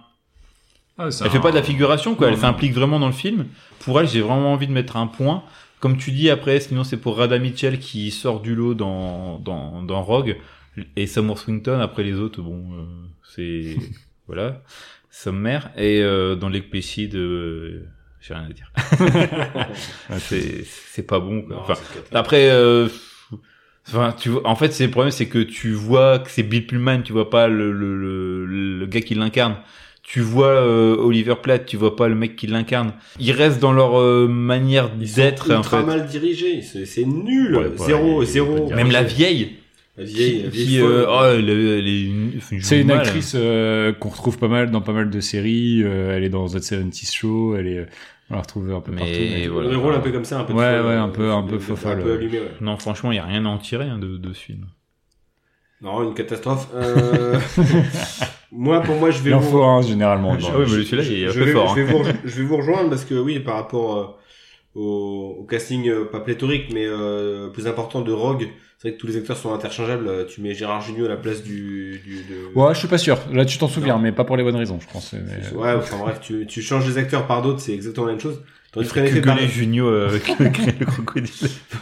Ah, 0.98 1.06
Elle 1.08 1.30
fait 1.32 1.38
un- 1.38 1.42
pas 1.42 1.52
de 1.52 1.56
la 1.56 1.64
figuration, 1.64 2.14
quoi. 2.16 2.28
Non, 2.28 2.34
elle 2.34 2.40
non. 2.40 2.42
s'implique 2.48 2.74
vraiment 2.74 3.00
dans 3.00 3.08
le 3.08 3.14
film. 3.14 3.46
Pour 3.80 4.00
elle, 4.00 4.08
j'ai 4.08 4.22
vraiment 4.22 4.54
envie 4.54 4.68
de 4.68 4.72
mettre 4.74 4.96
un 4.98 5.08
point. 5.08 5.44
Comme 5.80 5.98
tu 5.98 6.12
dis 6.12 6.30
après, 6.30 6.60
sinon 6.60 6.84
c'est 6.86 6.98
pour 6.98 7.18
Rada 7.18 7.38
Mitchell 7.40 7.80
qui 7.80 8.12
sort 8.12 8.40
du 8.42 8.54
lot 8.56 8.74
dans, 8.76 9.40
dans, 9.40 9.82
dans 9.84 10.02
Rogue. 10.04 10.38
Et 10.96 11.08
Sam 11.08 11.36
Swington, 11.36 11.80
après 11.82 12.04
les 12.04 12.14
autres, 12.16 12.42
bon, 12.42 12.64
euh, 12.74 12.84
c'est, 13.36 13.76
voilà, 14.28 14.62
sommaire. 15.10 15.72
Et 15.78 16.02
euh, 16.02 16.36
dans 16.36 16.48
Lake 16.50 16.70
Placid, 16.70 17.16
euh, 17.16 17.86
j'ai 18.22 18.34
rien 18.34 18.48
à 18.50 18.54
dire. 18.54 18.72
c'est, 20.20 20.64
c'est 20.66 21.06
pas 21.08 21.20
bon, 21.20 21.42
quoi. 21.44 21.56
Non, 21.56 21.62
Enfin, 21.62 21.74
cata. 21.76 22.20
après, 22.20 22.50
euh, 22.50 22.88
enfin, 23.88 24.14
tu 24.18 24.30
vois, 24.30 24.48
en 24.48 24.56
fait, 24.56 24.72
c'est 24.74 24.86
le 24.86 24.92
problème, 24.92 25.12
c'est 25.12 25.28
que 25.28 25.40
tu 25.40 25.72
vois 25.72 26.20
que 26.20 26.30
c'est 26.30 26.44
Bill 26.44 26.66
Pullman, 26.68 27.02
tu 27.04 27.14
vois 27.14 27.30
pas 27.30 27.48
le, 27.48 27.72
le, 27.72 27.96
le, 27.98 28.46
le 28.80 28.86
gars 28.86 29.02
qui 29.02 29.16
l'incarne. 29.16 29.58
Tu 30.02 30.20
vois 30.20 30.48
euh, 30.48 30.98
Oliver 30.98 31.36
Platt, 31.42 31.66
tu 31.66 31.78
vois 31.78 31.96
pas 31.96 32.10
le 32.10 32.16
mec 32.16 32.36
qui 32.36 32.46
l'incarne. 32.48 32.94
Ils 33.20 33.32
restent 33.32 33.62
dans 33.62 33.72
leur 33.72 33.98
euh, 34.02 34.28
manière 34.28 34.92
Ils 35.00 35.08
sont 35.08 35.16
d'être, 35.16 35.50
en 35.52 35.58
ultra 35.60 35.80
fait. 35.80 35.86
mal 35.86 36.06
dirigé, 36.08 36.62
c'est 36.62 36.86
c'est 36.86 37.06
nul, 37.06 37.56
Ouais, 37.56 37.66
ouais, 37.68 37.72
zéro, 37.78 38.24
zéro. 38.26 38.70
Même 38.76 38.92
la 38.92 39.04
vieille, 39.04 39.54
La 39.98 40.04
vieille, 40.04 40.44
la 40.44 40.50
qui, 40.50 40.58
vieille 40.58 40.68
qui, 40.68 40.80
euh, 40.82 41.06
oh, 41.08 41.22
elle, 41.34 41.50
est- 41.50 41.80
elle 41.80 41.88
est 41.88 42.02
une- 42.04 42.32
elle 42.52 42.60
joue 42.60 42.68
C'est 42.68 42.82
une 42.82 42.88
mal. 42.88 42.98
actrice 43.00 43.34
euh, 43.38 43.94
qu'on 43.94 44.10
retrouve 44.10 44.38
pas 44.38 44.50
mal 44.50 44.72
dans 44.72 44.82
pas 44.82 44.92
mal 44.92 45.10
de 45.10 45.20
séries. 45.22 45.82
euh, 45.84 46.18
elle 46.18 46.24
est 46.26 46.30
dans 46.30 46.48
The 46.48 46.60
70 46.62 47.14
Show. 47.14 47.56
Elle 47.56 47.68
est, 47.68 47.78
euh, 47.78 47.86
on 48.34 48.36
la 48.38 48.42
retrouve 48.42 48.74
un 48.74 48.82
peu 48.82 48.92
Mais 48.92 48.98
partout. 48.98 49.14
mais- 49.14 49.48
voilà. 49.48 49.70
Le 49.70 49.78
rôle 49.78 49.94
un 49.96 50.00
peu 50.00 50.12
comme 50.12 50.26
ça, 50.26 50.40
un 50.40 50.44
peu 50.44 50.54
Ouais, 50.54 50.60
ouais, 50.60 50.66
un 50.96 51.08
euh, 51.08 51.12
peu- 51.12 51.32
un 51.32 51.44
peu 51.44 51.54
de- 51.54 51.60
faux 51.60 51.74
Un 51.74 51.76
folle, 51.78 52.02
peu 52.04 52.10
ouais. 52.12 52.16
allumé, 52.18 52.40
ouais. 52.40 52.52
Non, 52.62 52.78
franchement, 52.78 53.12
il 53.12 53.16
y 53.16 53.20
a 53.20 53.26
rien 53.26 53.46
à 53.46 53.50
en 53.50 53.58
tirer 53.58 53.86
hein, 53.90 53.98
de, 54.00 54.18
de 54.18 54.34
ce 54.34 54.40
film. 54.40 54.66
Non, 55.82 56.02
une 56.04 56.14
catastrophe. 56.14 56.68
Euh... 56.74 57.40
moi, 58.52 58.82
pour 58.82 58.96
moi, 58.96 59.12
je 59.12 59.22
vais 59.22 59.32
Il 59.32 59.34
en 59.36 59.40
vous- 59.40 59.52
faut 59.52 59.64
un 59.64 59.82
généralement. 59.82 60.38
Je- 60.40 60.48
Ah 60.48 60.58
ouais, 60.58 60.66
mais 60.66 60.84
celui-là, 60.84 61.04
il 61.04 61.24
est 61.24 61.28
un 61.30 61.34
peu 61.34 61.44
vais, 61.44 61.52
fort, 61.52 61.76
Je 61.76 61.82
vais, 61.82 61.90
hein. 61.92 62.04
vous, 62.04 62.28
je 62.30 62.36
vais 62.42 62.44
vous 62.44 62.58
rejoindre 62.58 62.90
parce 62.90 63.06
que 63.06 63.16
oui, 63.16 63.40
par 63.40 63.56
rapport 63.56 63.98
euh, 63.98 64.06
au, 64.76 65.38
au 65.40 65.44
casting 65.44 65.88
euh, 65.90 66.06
pas 66.06 66.20
pléthorique, 66.20 66.74
mais 66.74 66.86
euh, 66.86 67.50
plus 67.50 67.68
important 67.68 68.02
de 68.02 68.12
Rogue, 68.12 68.48
c'est 68.80 68.90
vrai 68.90 68.98
que 68.98 69.02
tous 69.02 69.08
les 69.08 69.18
acteurs 69.18 69.38
sont 69.38 69.54
interchangeables. 69.54 70.08
Euh, 70.08 70.26
Tu 70.26 70.42
mets 70.42 70.54
Gérard 70.54 70.82
Jugnot 70.82 71.06
à 71.06 71.10
la 71.10 71.16
place 71.18 71.44
du, 71.44 72.02
du 72.06 72.18
de... 72.24 72.58
Ouais, 72.60 72.74
je 72.74 72.80
suis 72.80 72.88
pas 72.88 72.98
sûr. 72.98 73.18
Là, 73.32 73.46
tu 73.46 73.58
t'en 73.58 73.68
souviens, 73.68 73.96
Non. 73.96 74.02
mais 74.02 74.12
pas 74.12 74.24
pour 74.26 74.36
les 74.38 74.44
bonnes 74.44 74.56
raisons, 74.56 74.80
je 74.82 74.92
pense. 74.92 75.14
mais- 75.14 75.58
Ouais, 75.58 75.74
enfin 75.78 75.98
bref, 76.00 76.20
tu, 76.22 76.46
tu 76.48 76.62
changes 76.62 76.88
les 76.88 76.98
acteurs 76.98 77.28
par 77.28 77.42
d'autres, 77.42 77.60
c'est 77.60 77.74
exactement 77.74 78.08
la 78.08 78.14
même 78.14 78.22
chose. 78.22 78.42
Tandis 78.74 78.90
Que, 78.90 79.20
par... 79.20 79.40
les 79.40 79.48
Junio 79.48 79.86
euh, 79.88 80.08
avec 80.10 80.28
le 80.80 80.86
crocodile. 80.88 81.32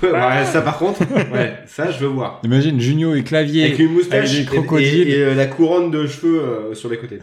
ouais, 0.04 0.44
ça 0.46 0.62
par 0.62 0.78
contre, 0.78 1.00
ouais, 1.32 1.54
ça 1.66 1.90
je 1.90 2.00
veux 2.00 2.08
voir. 2.08 2.42
Imagine 2.44 2.82
Junio 2.82 3.16
et 3.16 3.24
Clavier. 3.24 3.64
Avec 3.68 3.80
une 3.80 3.94
moustache 3.94 4.30
avec 4.30 4.32
des 4.36 4.42
et- 4.42 4.46
crocodiles. 4.46 5.08
et, 5.08 5.12
et, 5.12 5.24
euh, 5.24 5.34
la 5.34 5.46
couronne 5.46 5.90
de 5.90 6.06
cheveux 6.06 6.42
euh, 6.42 6.74
sur 6.76 6.90
les 6.90 6.98
côtés. 6.98 7.20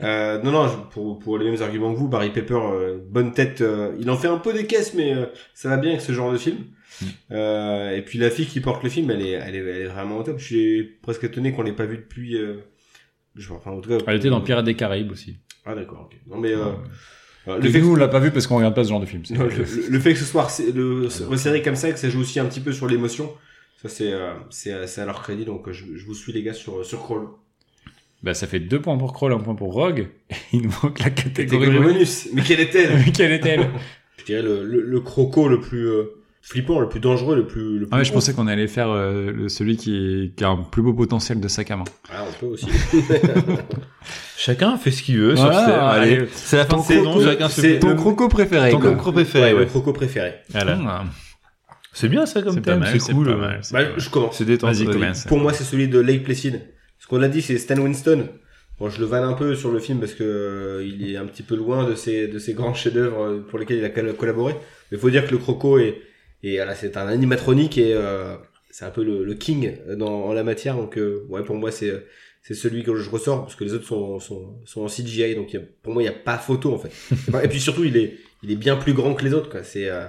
Euh, 0.00 0.42
non, 0.42 0.50
non, 0.50 0.68
pour, 0.90 1.18
pour 1.18 1.38
les 1.38 1.50
mêmes 1.50 1.62
arguments 1.62 1.92
que 1.92 1.98
vous, 1.98 2.08
Barry 2.08 2.30
Pepper, 2.30 2.54
euh, 2.54 2.98
bonne 3.08 3.32
tête, 3.32 3.60
euh, 3.60 3.94
il 4.00 4.10
en 4.10 4.16
fait 4.16 4.28
un 4.28 4.38
peu 4.38 4.52
des 4.52 4.66
caisses, 4.66 4.94
mais 4.94 5.14
euh, 5.14 5.26
ça 5.54 5.68
va 5.68 5.76
bien 5.76 5.90
avec 5.90 6.02
ce 6.02 6.12
genre 6.12 6.32
de 6.32 6.38
film. 6.38 6.58
Mm. 7.00 7.06
Euh, 7.32 7.96
et 7.96 8.02
puis 8.02 8.18
la 8.18 8.30
fille 8.30 8.46
qui 8.46 8.60
porte 8.60 8.82
le 8.82 8.90
film, 8.90 9.10
elle 9.10 9.22
est, 9.22 9.30
elle 9.30 9.54
est, 9.54 9.58
elle 9.58 9.82
est 9.82 9.86
vraiment 9.86 10.18
au 10.18 10.22
top. 10.22 10.38
Je 10.38 10.44
suis 10.44 10.82
presque 11.02 11.24
étonné 11.24 11.52
qu'on 11.52 11.62
l'ait 11.62 11.72
pas 11.72 11.86
vue 11.86 11.98
depuis. 11.98 12.36
Euh, 12.36 12.56
je 13.36 13.52
enfin, 13.52 13.70
en 13.72 13.80
tout 13.80 13.88
cas. 13.88 13.98
Elle 14.06 14.16
était 14.16 14.30
dans 14.30 14.40
Pirates 14.40 14.64
des 14.64 14.74
Caraïbes 14.74 15.10
aussi. 15.12 15.36
Ah 15.64 15.74
d'accord. 15.74 16.08
ok. 16.10 16.18
Non 16.26 16.38
mais 16.38 16.52
euh, 16.52 16.72
euh, 17.48 17.58
Le 17.58 17.68
fait 17.70 17.80
que 17.80 17.84
nous, 17.84 17.92
on 17.92 17.96
l'a 17.96 18.08
pas 18.08 18.20
vu 18.20 18.30
parce 18.30 18.46
qu'on 18.46 18.56
regarde 18.56 18.74
pas 18.74 18.84
ce 18.84 18.90
genre 18.90 19.00
de 19.00 19.06
film. 19.06 19.22
non, 19.30 19.44
le, 19.44 19.98
fait 20.00 20.12
que 20.12 20.18
ce 20.18 20.24
soit 20.24 20.44
resserré- 20.44 20.72
le, 20.72 21.08
resserré 21.28 21.62
comme 21.62 21.76
ça, 21.76 21.90
que 21.92 21.98
ça 21.98 22.08
joue 22.08 22.20
aussi 22.20 22.38
un 22.40 22.46
petit 22.46 22.60
peu 22.60 22.72
sur 22.72 22.86
l'émotion, 22.86 23.32
ça 23.82 23.88
c'est 23.88 24.12
euh, 24.12 24.34
c'est 24.50 24.72
à 24.72 25.04
leur 25.06 25.22
crédit. 25.22 25.44
Donc 25.44 25.70
je, 25.70 25.84
je 25.94 26.04
vous 26.04 26.14
suis 26.14 26.32
les 26.32 26.42
gars 26.42 26.54
sur 26.54 26.84
sur 26.84 27.02
Crawl. 27.02 27.28
Bah, 28.24 28.32
ça 28.34 28.46
fait 28.46 28.58
deux 28.60 28.80
points 28.80 28.96
pour 28.96 29.12
Kroll, 29.12 29.32
un 29.34 29.38
point 29.38 29.54
pour 29.54 29.72
Rogue. 29.74 30.08
Il 30.52 30.62
nous 30.62 30.70
manque 30.82 30.98
la 31.00 31.10
catégorie 31.10 31.66
Catégorie 31.66 31.78
bonus. 31.78 31.92
bonus. 31.92 32.28
Mais 32.32 32.42
quelle 32.42 32.60
est-elle 32.60 32.96
Mais 33.04 33.12
Quelle 33.12 33.32
est-elle 33.32 33.68
Je 34.18 34.24
dirais 34.24 34.42
le, 34.42 34.64
le, 34.64 34.80
le 34.80 35.00
croco 35.00 35.46
le 35.48 35.60
plus 35.60 35.86
euh, 35.86 36.04
flippant, 36.40 36.80
le 36.80 36.88
plus 36.88 37.00
dangereux, 37.00 37.36
le 37.36 37.46
plus. 37.46 37.78
Le 37.78 37.86
plus 37.86 37.88
Ah 37.92 37.98
ouais, 37.98 38.04
je 38.04 38.12
pensais 38.12 38.32
qu'on 38.32 38.46
allait 38.46 38.66
faire 38.66 38.88
euh, 38.90 39.30
le- 39.30 39.48
celui 39.50 39.76
qui, 39.76 40.32
a 40.40 40.46
un 40.48 40.56
plus 40.56 40.80
beau 40.82 40.94
potentiel 40.94 41.38
de 41.40 41.48
sac 41.48 41.70
à 41.70 41.76
main. 41.76 41.84
Ah, 42.10 42.24
on 42.26 42.32
peut 42.40 42.46
aussi. 42.46 42.66
Chacun 44.36 44.76
fait 44.76 44.90
ce 44.90 45.02
qu'il 45.02 45.18
veut 45.18 45.34
Voilà, 45.34 45.52
sur 45.52 45.64
scène. 45.66 45.74
Allez, 45.80 46.12
allez. 46.16 46.28
c'est 46.32 46.56
la 46.56 46.64
fin 46.66 46.76
de 46.78 46.82
saison, 46.82 47.20
chacun 47.20 47.48
se 47.48 47.78
ton 47.78 47.94
croco 47.96 48.28
préféré. 48.28 48.70
Ton 48.70 48.78
croco 48.78 49.12
préféré, 49.12 49.54
Ouais, 49.54 49.66
croco 49.66 49.92
préféré. 49.92 50.34
Voilà. 50.50 50.78
Ah, 50.86 51.04
C'est 51.92 52.08
bien 52.08 52.26
ça 52.26 52.42
comme 52.42 52.54
C'est 52.54 52.60
pas 52.60 52.72
thème, 52.72 52.80
mal, 52.80 53.00
c'est 53.00 53.12
cool. 53.12 53.26
pas 53.26 53.36
mal, 53.36 53.58
c'est 53.62 53.72
Bah, 53.72 53.82
pas 53.84 53.90
mal. 53.90 54.00
je 54.00 54.10
commence. 54.10 54.36
C'est 54.36 54.44
détendu. 54.44 54.84
Pour 55.28 55.38
moi, 55.38 55.52
c'est 55.52 55.64
celui 55.64 55.88
de 55.88 55.98
Lake 56.00 56.24
Placid. 56.24 56.60
Ce 57.04 57.08
qu'on 57.08 57.20
a 57.20 57.28
dit, 57.28 57.42
c'est 57.42 57.58
Stan 57.58 57.76
Winston. 57.76 58.28
Bon, 58.78 58.88
je 58.88 58.98
le 58.98 59.04
vanne 59.04 59.24
un 59.24 59.34
peu 59.34 59.54
sur 59.54 59.70
le 59.70 59.78
film 59.78 60.00
parce 60.00 60.14
que 60.14 60.24
euh, 60.24 60.82
il 60.84 61.12
est 61.12 61.18
un 61.18 61.26
petit 61.26 61.42
peu 61.42 61.54
loin 61.54 61.86
de 61.86 61.94
ses 61.94 62.28
de 62.28 62.38
ses 62.38 62.54
grands 62.54 62.72
chefs-d'œuvre 62.72 63.20
euh, 63.22 63.40
pour 63.46 63.58
lesquels 63.58 63.76
il 63.76 63.84
a 63.84 63.90
coll- 63.90 64.14
collaboré. 64.16 64.54
Mais 64.90 64.96
faut 64.96 65.10
dire 65.10 65.26
que 65.26 65.32
le 65.32 65.36
croco 65.38 65.78
est 65.78 66.00
et 66.42 66.56
voilà, 66.56 66.74
c'est 66.74 66.96
un 66.96 67.06
animatronique 67.06 67.76
et 67.76 67.92
euh, 67.94 68.34
c'est 68.70 68.86
un 68.86 68.90
peu 68.90 69.04
le, 69.04 69.22
le 69.22 69.34
king 69.34 69.76
dans 69.98 70.24
en 70.24 70.32
la 70.32 70.42
matière. 70.44 70.76
Donc 70.76 70.96
euh, 70.96 71.26
ouais, 71.28 71.44
pour 71.44 71.56
moi, 71.56 71.70
c'est 71.70 72.06
c'est 72.42 72.54
celui 72.54 72.82
que 72.84 72.94
je 72.96 73.08
ressors 73.10 73.42
parce 73.42 73.54
que 73.54 73.64
les 73.64 73.74
autres 73.74 73.86
sont 73.86 74.18
sont, 74.18 74.56
sont 74.64 74.80
en 74.82 74.86
CGI. 74.88 75.34
Donc 75.34 75.52
y 75.52 75.58
a- 75.58 75.62
pour 75.82 75.92
moi, 75.92 76.02
il 76.02 76.06
y 76.06 76.08
a 76.08 76.12
pas 76.12 76.38
photo 76.38 76.72
en 76.74 76.78
fait. 76.78 76.90
et 77.44 77.48
puis 77.48 77.60
surtout, 77.60 77.84
il 77.84 77.98
est 77.98 78.16
il 78.42 78.50
est 78.50 78.56
bien 78.56 78.76
plus 78.76 78.94
grand 78.94 79.12
que 79.14 79.24
les 79.24 79.34
autres. 79.34 79.50
quoi. 79.50 79.62
C'est 79.62 79.90
euh, 79.90 80.06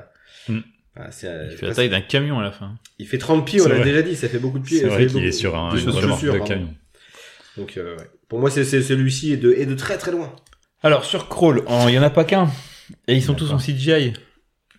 Mm. 0.48 0.60
ah, 0.96 1.12
c'est, 1.12 1.28
euh, 1.28 1.50
Il 1.52 1.58
fait 1.58 1.66
la 1.68 1.74
taille 1.74 1.90
d'un 1.90 2.02
camion 2.02 2.38
à 2.40 2.44
la 2.44 2.52
fin. 2.52 2.76
il 3.00 3.08
fait 3.08 3.18
30 3.18 3.46
pieds, 3.48 3.62
on 3.62 3.68
l'a 3.68 3.80
déjà 3.84 4.02
dit, 4.04 4.16
ça 4.16 4.28
fait 4.30 4.38
beaucoup 4.38 4.60
de 4.60 4.64
pieds. 4.64 4.80
C'est 4.82 4.88
vrai 4.88 5.08
qu'il 5.08 5.26
est 5.26 5.32
sur 5.32 5.56
un 5.58 5.76
une 5.76 5.90
remorque 5.90 6.24
de 6.24 6.30
pardon. 6.30 6.46
camion. 6.46 6.74
Donc, 7.58 7.78
euh, 7.78 7.96
ouais. 7.98 8.10
pour 8.28 8.40
moi, 8.40 8.50
c'est 8.52 8.64
c'est 8.66 8.82
celui-ci 8.82 9.34
est 9.34 9.38
de, 9.38 9.52
est 9.54 9.66
de 9.66 9.76
très 9.76 9.98
très 9.98 10.12
loin. 10.12 10.36
Alors 10.84 11.06
sur 11.06 11.28
Crawl, 11.30 11.64
en- 11.68 11.88
il 11.88 11.96
y 11.96 12.00
en 12.00 12.04
a 12.04 12.10
pas 12.10 12.24
qu'un. 12.26 12.50
Et 13.08 13.16
ils 13.16 13.24
sont 13.24 13.34
tous 13.34 13.52
en 13.52 13.58
CGI. 13.58 14.14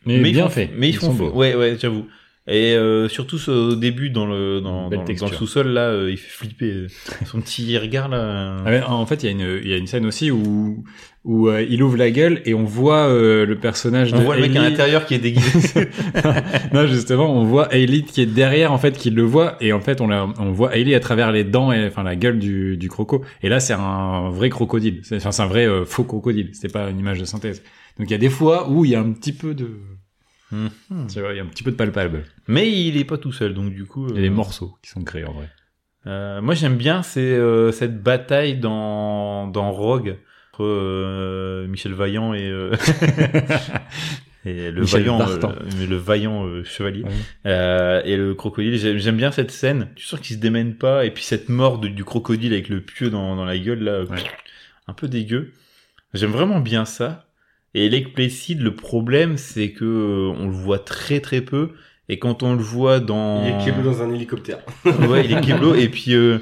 Mais, 0.04 0.16
ils 0.16 0.22
bien 0.32 0.44
font- 0.44 0.50
fait. 0.50 0.70
Mais 0.74 0.88
ils, 0.88 0.96
font 0.96 1.06
sont 1.06 1.14
beaux. 1.14 1.30
Ouais, 1.32 1.54
ouais, 1.56 1.76
j'avoue. 1.80 2.06
Et 2.48 2.74
euh, 2.74 3.08
surtout 3.08 3.38
ce- 3.38 3.50
au 3.50 3.74
début 3.74 4.08
dans 4.10 4.24
le 4.26 4.60
dans, 4.60 4.88
le 4.88 5.16
sous-sol 5.36 5.66
là, 5.68 5.88
euh, 5.88 6.10
il 6.12 6.16
fait 6.16 6.30
flipper 6.30 6.70
euh, 6.70 6.86
son 7.24 7.40
petit 7.40 7.76
regard 7.76 8.08
là. 8.08 8.58
Ah 8.64 8.70
ouais, 8.70 8.82
en 8.82 9.04
fait, 9.04 9.24
il 9.24 9.26
y 9.26 9.28
a 9.28 9.32
une, 9.32 9.60
il 9.64 9.68
y 9.68 9.74
a 9.74 9.76
une 9.76 9.88
scène 9.88 10.06
aussi 10.06 10.30
où, 10.30 10.84
où 11.24 11.48
euh, 11.48 11.66
il 11.68 11.82
ouvre 11.82 11.96
la 11.96 12.12
gueule 12.12 12.42
et 12.44 12.54
on 12.54 12.62
voit 12.62 13.08
le 13.08 13.54
personnage 13.60 14.12
On 14.12 14.18
de 14.18 14.22
voit 14.22 14.36
le 14.36 14.42
mec 14.42 14.54
à 14.54 14.62
l'intérieur 14.62 15.06
qui 15.06 15.14
est 15.14 15.18
déguisé. 15.18 15.88
non, 16.72 16.86
justement, 16.86 17.34
on 17.36 17.42
voit 17.42 17.66
Hailey 17.74 18.02
qui 18.02 18.20
est 18.20 18.26
derrière, 18.26 18.72
en 18.72 18.78
fait, 18.78 18.96
qui 18.96 19.10
le 19.10 19.22
voit, 19.22 19.56
et 19.60 19.72
en 19.72 19.80
fait, 19.80 20.00
on, 20.00 20.06
la, 20.06 20.28
on 20.38 20.52
voit 20.52 20.76
Hailey 20.76 20.94
à 20.94 21.00
travers 21.00 21.32
les 21.32 21.42
dents 21.42 21.72
et 21.72 21.84
enfin 21.84 22.04
la 22.04 22.14
gueule 22.14 22.38
du, 22.38 22.76
du 22.76 22.88
croco. 22.88 23.24
Et 23.42 23.48
là, 23.48 23.58
c'est 23.58 23.72
un 23.74 24.30
vrai 24.30 24.50
crocodile. 24.50 25.00
C'est, 25.02 25.16
enfin, 25.16 25.32
c'est 25.32 25.42
un 25.42 25.48
vrai 25.48 25.66
faux 25.84 26.04
crocodile. 26.04 26.50
C'était 26.52 26.72
pas 26.72 26.88
une 26.90 27.00
image 27.00 27.18
de 27.18 27.24
synthèse. 27.24 27.64
Donc, 27.98 28.08
il 28.08 28.12
y 28.12 28.14
a 28.14 28.18
des 28.18 28.30
fois 28.30 28.68
où 28.70 28.84
il 28.84 28.92
y 28.92 28.94
a 28.94 29.00
un 29.00 29.10
petit 29.12 29.32
peu 29.32 29.52
de, 29.54 29.70
Mhm. 30.52 30.70
tu 31.12 31.20
vois, 31.20 31.32
il 31.32 31.36
y 31.36 31.40
a 31.40 31.42
un 31.42 31.46
petit 31.46 31.62
peu 31.64 31.70
de 31.72 31.76
palpable. 31.76 32.24
Mais 32.46 32.70
il 32.70 32.96
est 32.96 33.04
pas 33.04 33.18
tout 33.18 33.32
seul, 33.32 33.52
donc 33.54 33.72
du 33.74 33.84
coup. 33.84 34.06
Il 34.08 34.12
y 34.14 34.16
a 34.16 34.18
euh, 34.18 34.22
des 34.22 34.30
morceaux 34.30 34.76
qui 34.82 34.90
sont 34.90 35.02
créés 35.02 35.24
en 35.24 35.32
vrai. 35.32 35.48
Euh, 36.06 36.40
moi, 36.40 36.54
j'aime 36.54 36.76
bien 36.76 37.02
c'est 37.02 37.20
euh, 37.34 37.72
cette 37.72 38.00
bataille 38.02 38.56
dans 38.58 39.48
dans 39.48 39.72
Rogue 39.72 40.18
entre 40.52 40.64
euh, 40.64 41.66
Michel 41.66 41.92
Vaillant 41.94 42.32
et 42.32 42.48
euh, 42.48 42.70
et 44.44 44.70
le 44.70 44.82
Michel 44.82 45.02
vaillant 45.02 45.20
euh, 45.28 45.38
mais 45.78 45.86
le 45.86 45.96
vaillant 45.96 46.46
euh, 46.46 46.62
chevalier 46.64 47.04
euh, 47.46 48.00
et 48.04 48.16
le 48.16 48.34
crocodile. 48.34 48.76
J'aime 48.78 48.98
j'aime 48.98 49.16
bien 49.16 49.32
cette 49.32 49.50
scène. 49.50 49.88
Tu 49.96 50.04
sens 50.06 50.20
qu'il 50.20 50.36
se 50.36 50.40
démène 50.40 50.76
pas 50.76 51.04
et 51.04 51.10
puis 51.10 51.24
cette 51.24 51.48
mort 51.48 51.78
de- 51.78 51.88
du 51.88 52.04
crocodile 52.04 52.52
avec 52.52 52.68
le 52.68 52.80
pieu 52.80 53.10
dans 53.10 53.34
dans 53.36 53.44
la 53.44 53.58
gueule 53.58 53.80
là, 53.82 54.04
Ouais. 54.04 54.16
un 54.86 54.92
peu 54.92 55.08
dégueu. 55.08 55.50
J'aime 56.14 56.30
vraiment 56.30 56.60
bien 56.60 56.84
ça. 56.84 57.25
Et 57.78 57.90
Lake 57.90 58.14
Placid, 58.14 58.62
le 58.62 58.74
problème, 58.74 59.36
c'est 59.36 59.72
que 59.72 59.84
euh, 59.84 60.34
on 60.40 60.46
le 60.46 60.54
voit 60.54 60.78
très 60.78 61.20
très 61.20 61.42
peu. 61.42 61.72
Et 62.08 62.18
quand 62.18 62.42
on 62.42 62.54
le 62.54 62.62
voit 62.62 63.00
dans... 63.00 63.44
Il 63.44 63.48
est 63.50 63.64
keblo 63.66 63.82
dans 63.90 64.02
un 64.02 64.14
hélicoptère. 64.14 64.60
ouais, 65.10 65.26
il 65.26 65.32
est 65.32 65.40
keblo. 65.42 65.74
et 65.84 65.90
puis, 65.90 66.14
euh, 66.14 66.38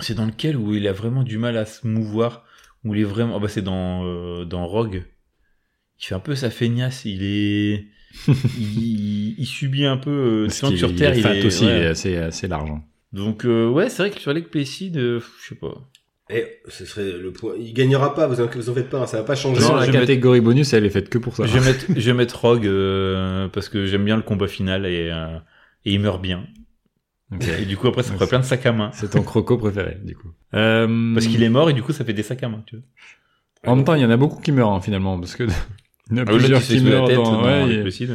c'est 0.00 0.14
dans 0.14 0.26
lequel 0.26 0.56
où 0.56 0.74
il 0.74 0.88
a 0.88 0.92
vraiment 0.92 1.22
du 1.22 1.38
mal 1.38 1.56
à 1.56 1.66
se 1.66 1.86
mouvoir. 1.86 2.44
Où 2.84 2.96
il 2.96 3.00
est 3.02 3.04
vraiment... 3.04 3.36
ah 3.36 3.38
bah, 3.38 3.46
c'est 3.46 3.62
dans, 3.62 4.04
euh, 4.04 4.44
dans 4.44 4.66
Rogue. 4.66 5.04
Il 6.00 6.04
fait 6.04 6.16
un 6.16 6.20
peu 6.20 6.34
sa 6.34 6.50
feignasse. 6.50 7.04
Il 7.04 7.22
est... 7.22 7.84
il, 8.58 9.38
il 9.38 9.46
subit 9.46 9.86
un 9.86 9.98
peu... 9.98 10.48
Euh, 10.48 10.48
qu'il- 10.48 10.78
sur 10.78 10.96
Terre, 10.96 11.14
il 11.14 11.20
est 11.20 11.22
fat 11.22 11.46
aussi, 11.46 11.64
ouais. 11.64 11.76
il 11.78 11.82
est 11.84 11.86
assez, 11.86 12.16
assez 12.16 12.48
large. 12.48 12.70
hein. 12.70 12.82
Donc, 13.12 13.44
euh, 13.44 13.68
ouais, 13.68 13.88
c'est 13.88 14.02
vrai 14.02 14.10
que 14.10 14.18
sur 14.20 14.32
Lake 14.32 14.50
Placid, 14.50 14.96
euh, 14.96 15.20
je 15.42 15.48
sais 15.50 15.54
pas. 15.54 15.88
Et 16.30 16.60
ce 16.68 16.84
serait 16.84 17.12
le 17.12 17.32
point. 17.32 17.54
Il 17.58 17.74
gagnera 17.74 18.14
pas, 18.14 18.26
vous 18.26 18.40
en, 18.40 18.46
vous 18.46 18.70
en 18.70 18.74
faites 18.74 18.88
pas, 18.88 19.00
hein, 19.00 19.06
ça 19.06 19.18
va 19.18 19.24
pas 19.24 19.34
changer. 19.34 19.60
Non, 19.60 19.76
la 19.76 19.88
catégorie 19.88 20.40
bonus, 20.40 20.72
elle 20.72 20.86
est 20.86 20.90
faite 20.90 21.08
que 21.08 21.18
pour 21.18 21.36
ça. 21.36 21.44
Je 21.46 21.58
vais 21.58 21.64
mettre, 21.64 21.86
je 21.96 22.06
vais 22.10 22.14
mettre 22.14 22.40
Rogue 22.40 22.66
euh, 22.66 23.48
parce 23.48 23.68
que 23.68 23.86
j'aime 23.86 24.04
bien 24.04 24.16
le 24.16 24.22
combat 24.22 24.48
final 24.48 24.86
et, 24.86 25.10
euh, 25.12 25.36
et 25.84 25.92
il 25.92 26.00
meurt 26.00 26.22
bien. 26.22 26.46
Et 27.40 27.64
du 27.64 27.76
coup, 27.76 27.88
après, 27.88 28.02
ça 28.02 28.12
ferait 28.12 28.26
plein 28.26 28.40
de 28.40 28.44
sacs 28.44 28.66
à 28.66 28.72
main. 28.72 28.90
C'est 28.92 29.10
ton 29.10 29.22
croco 29.22 29.56
préféré, 29.56 29.98
du 30.02 30.14
coup. 30.14 30.28
Euh, 30.54 30.86
Parce 31.14 31.26
qu'il 31.26 31.42
est 31.42 31.48
mort 31.48 31.70
et 31.70 31.72
du 31.72 31.82
coup, 31.82 31.92
ça 31.92 32.04
fait 32.04 32.12
des 32.12 32.22
sacs 32.22 32.42
à 32.42 32.48
main, 32.48 32.62
tu 32.66 32.76
vois. 32.76 32.84
En 33.72 33.76
même 33.76 33.84
temps, 33.84 33.94
il 33.94 34.02
y 34.02 34.04
en 34.04 34.10
a 34.10 34.16
beaucoup 34.16 34.40
qui 34.40 34.52
meurent, 34.52 34.72
hein, 34.72 34.80
finalement, 34.80 35.18
parce 35.20 35.36
que 35.36 35.44
il 36.10 36.16
y 36.16 36.20
en 36.20 36.24
a 36.24 36.24
Ah 36.26 36.32
plusieurs 36.32 36.60
qui 36.60 36.80
meurent 36.80 37.06
tête 37.06 37.16
dans, 37.16 37.42
dans 37.42 37.44
ouais, 37.44 37.74
et-. 37.74 38.08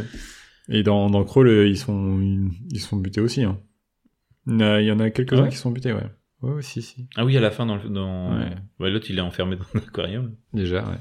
Et 0.69 0.83
dans, 0.83 1.09
dans 1.09 1.23
Crawl, 1.23 1.47
euh, 1.47 1.67
ils 1.67 1.77
sont, 1.77 2.19
ils, 2.69 2.81
sont 2.81 2.97
butés 2.97 3.21
aussi, 3.21 3.43
hein. 3.43 3.57
Il 4.45 4.53
y 4.53 4.55
en 4.57 4.59
a, 4.61 4.81
il 4.81 4.87
y 4.87 4.91
en 4.91 4.99
a 4.99 5.09
quelques-uns 5.09 5.39
Ah 5.39 5.43
ouais 5.43 5.49
qui 5.49 5.55
sont 5.55 5.71
butés, 5.71 5.93
ouais. 5.93 6.03
Ouais, 6.41 6.51
ouais, 6.53 6.61
si, 6.61 6.81
si. 6.81 7.07
Ah 7.15 7.25
oui, 7.25 7.35
à 7.35 7.39
la 7.39 7.49
fin, 7.51 7.65
dans 7.65 7.75
le, 7.77 7.89
dans, 7.89 8.37
Ouais. 8.37 8.49
ouais, 8.79 8.91
l'autre, 8.91 9.07
il 9.09 9.17
est 9.17 9.21
enfermé 9.21 9.55
dans 9.55 9.65
l'aquarium. 9.73 10.35
Déjà, 10.53 10.83
ouais. 10.83 10.97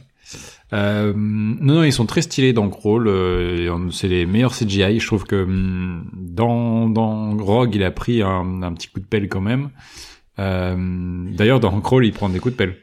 Euh, 0.72 1.12
non, 1.14 1.74
non, 1.74 1.84
ils 1.84 1.92
sont 1.92 2.06
très 2.06 2.22
stylés 2.22 2.52
dans 2.52 2.68
Crawl. 2.68 3.06
euh, 3.06 3.90
c'est 3.90 4.08
les 4.08 4.26
meilleurs 4.26 4.54
CGI. 4.56 4.98
Je 4.98 5.06
trouve 5.06 5.24
que 5.24 5.44
hum, 5.44 6.10
dans 6.14 6.88
dans 6.88 7.36
Rogue, 7.36 7.74
il 7.76 7.84
a 7.84 7.90
pris 7.92 8.22
un, 8.22 8.62
un 8.62 8.72
petit 8.72 8.88
coup 8.88 8.98
de 9.00 9.04
pelle 9.04 9.28
quand 9.28 9.40
même. 9.42 9.70
Euh, 10.38 10.76
D'ailleurs, 11.32 11.60
dans 11.60 11.80
Crawl, 11.80 12.04
il 12.04 12.12
prend 12.12 12.28
des 12.28 12.40
coups 12.40 12.54
de 12.54 12.56
pelle. 12.58 12.76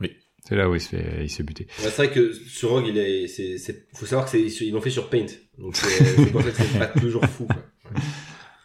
Oui. 0.00 0.12
C'est 0.48 0.56
là 0.56 0.70
où 0.70 0.74
il 0.74 0.80
se 0.80 0.88
fait 0.88 1.18
il 1.24 1.28
se 1.30 1.36
fait 1.38 1.42
buter. 1.42 1.66
C'est 1.76 1.94
vrai 1.96 2.10
que 2.10 2.32
sur 2.32 2.70
Rogue, 2.70 2.86
il 2.88 2.96
est, 2.96 3.26
c'est, 3.28 3.58
c'est, 3.58 3.88
faut 3.94 4.06
savoir 4.06 4.24
que 4.24 4.30
c'est, 4.30 4.64
ils 4.64 4.72
l'ont 4.72 4.80
fait 4.80 4.88
sur 4.90 5.10
Paint. 5.10 5.26
Donc 5.58 5.76
c'est, 5.76 6.02
c'est 6.04 6.32
pour 6.32 6.40
ça 6.42 6.50
que 6.50 6.56
c'est 6.56 6.78
pas 6.78 6.86
toujours 6.86 7.24
fou, 7.26 7.46
quoi. 7.46 7.56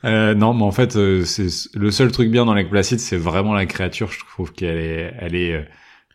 Euh, 0.03 0.33
non, 0.33 0.53
mais 0.53 0.63
en 0.63 0.71
fait, 0.71 0.95
euh, 0.95 1.23
c'est 1.25 1.47
le 1.75 1.91
seul 1.91 2.11
truc 2.11 2.29
bien 2.31 2.45
dans 2.45 2.53
Lake 2.53 2.69
Placid, 2.69 2.99
c'est 2.99 3.17
vraiment 3.17 3.53
la 3.53 3.65
créature. 3.65 4.11
Je 4.11 4.19
trouve 4.19 4.51
qu'elle 4.51 4.77
est, 4.77 5.13
elle 5.19 5.35
est, 5.35 5.53
euh, 5.53 5.63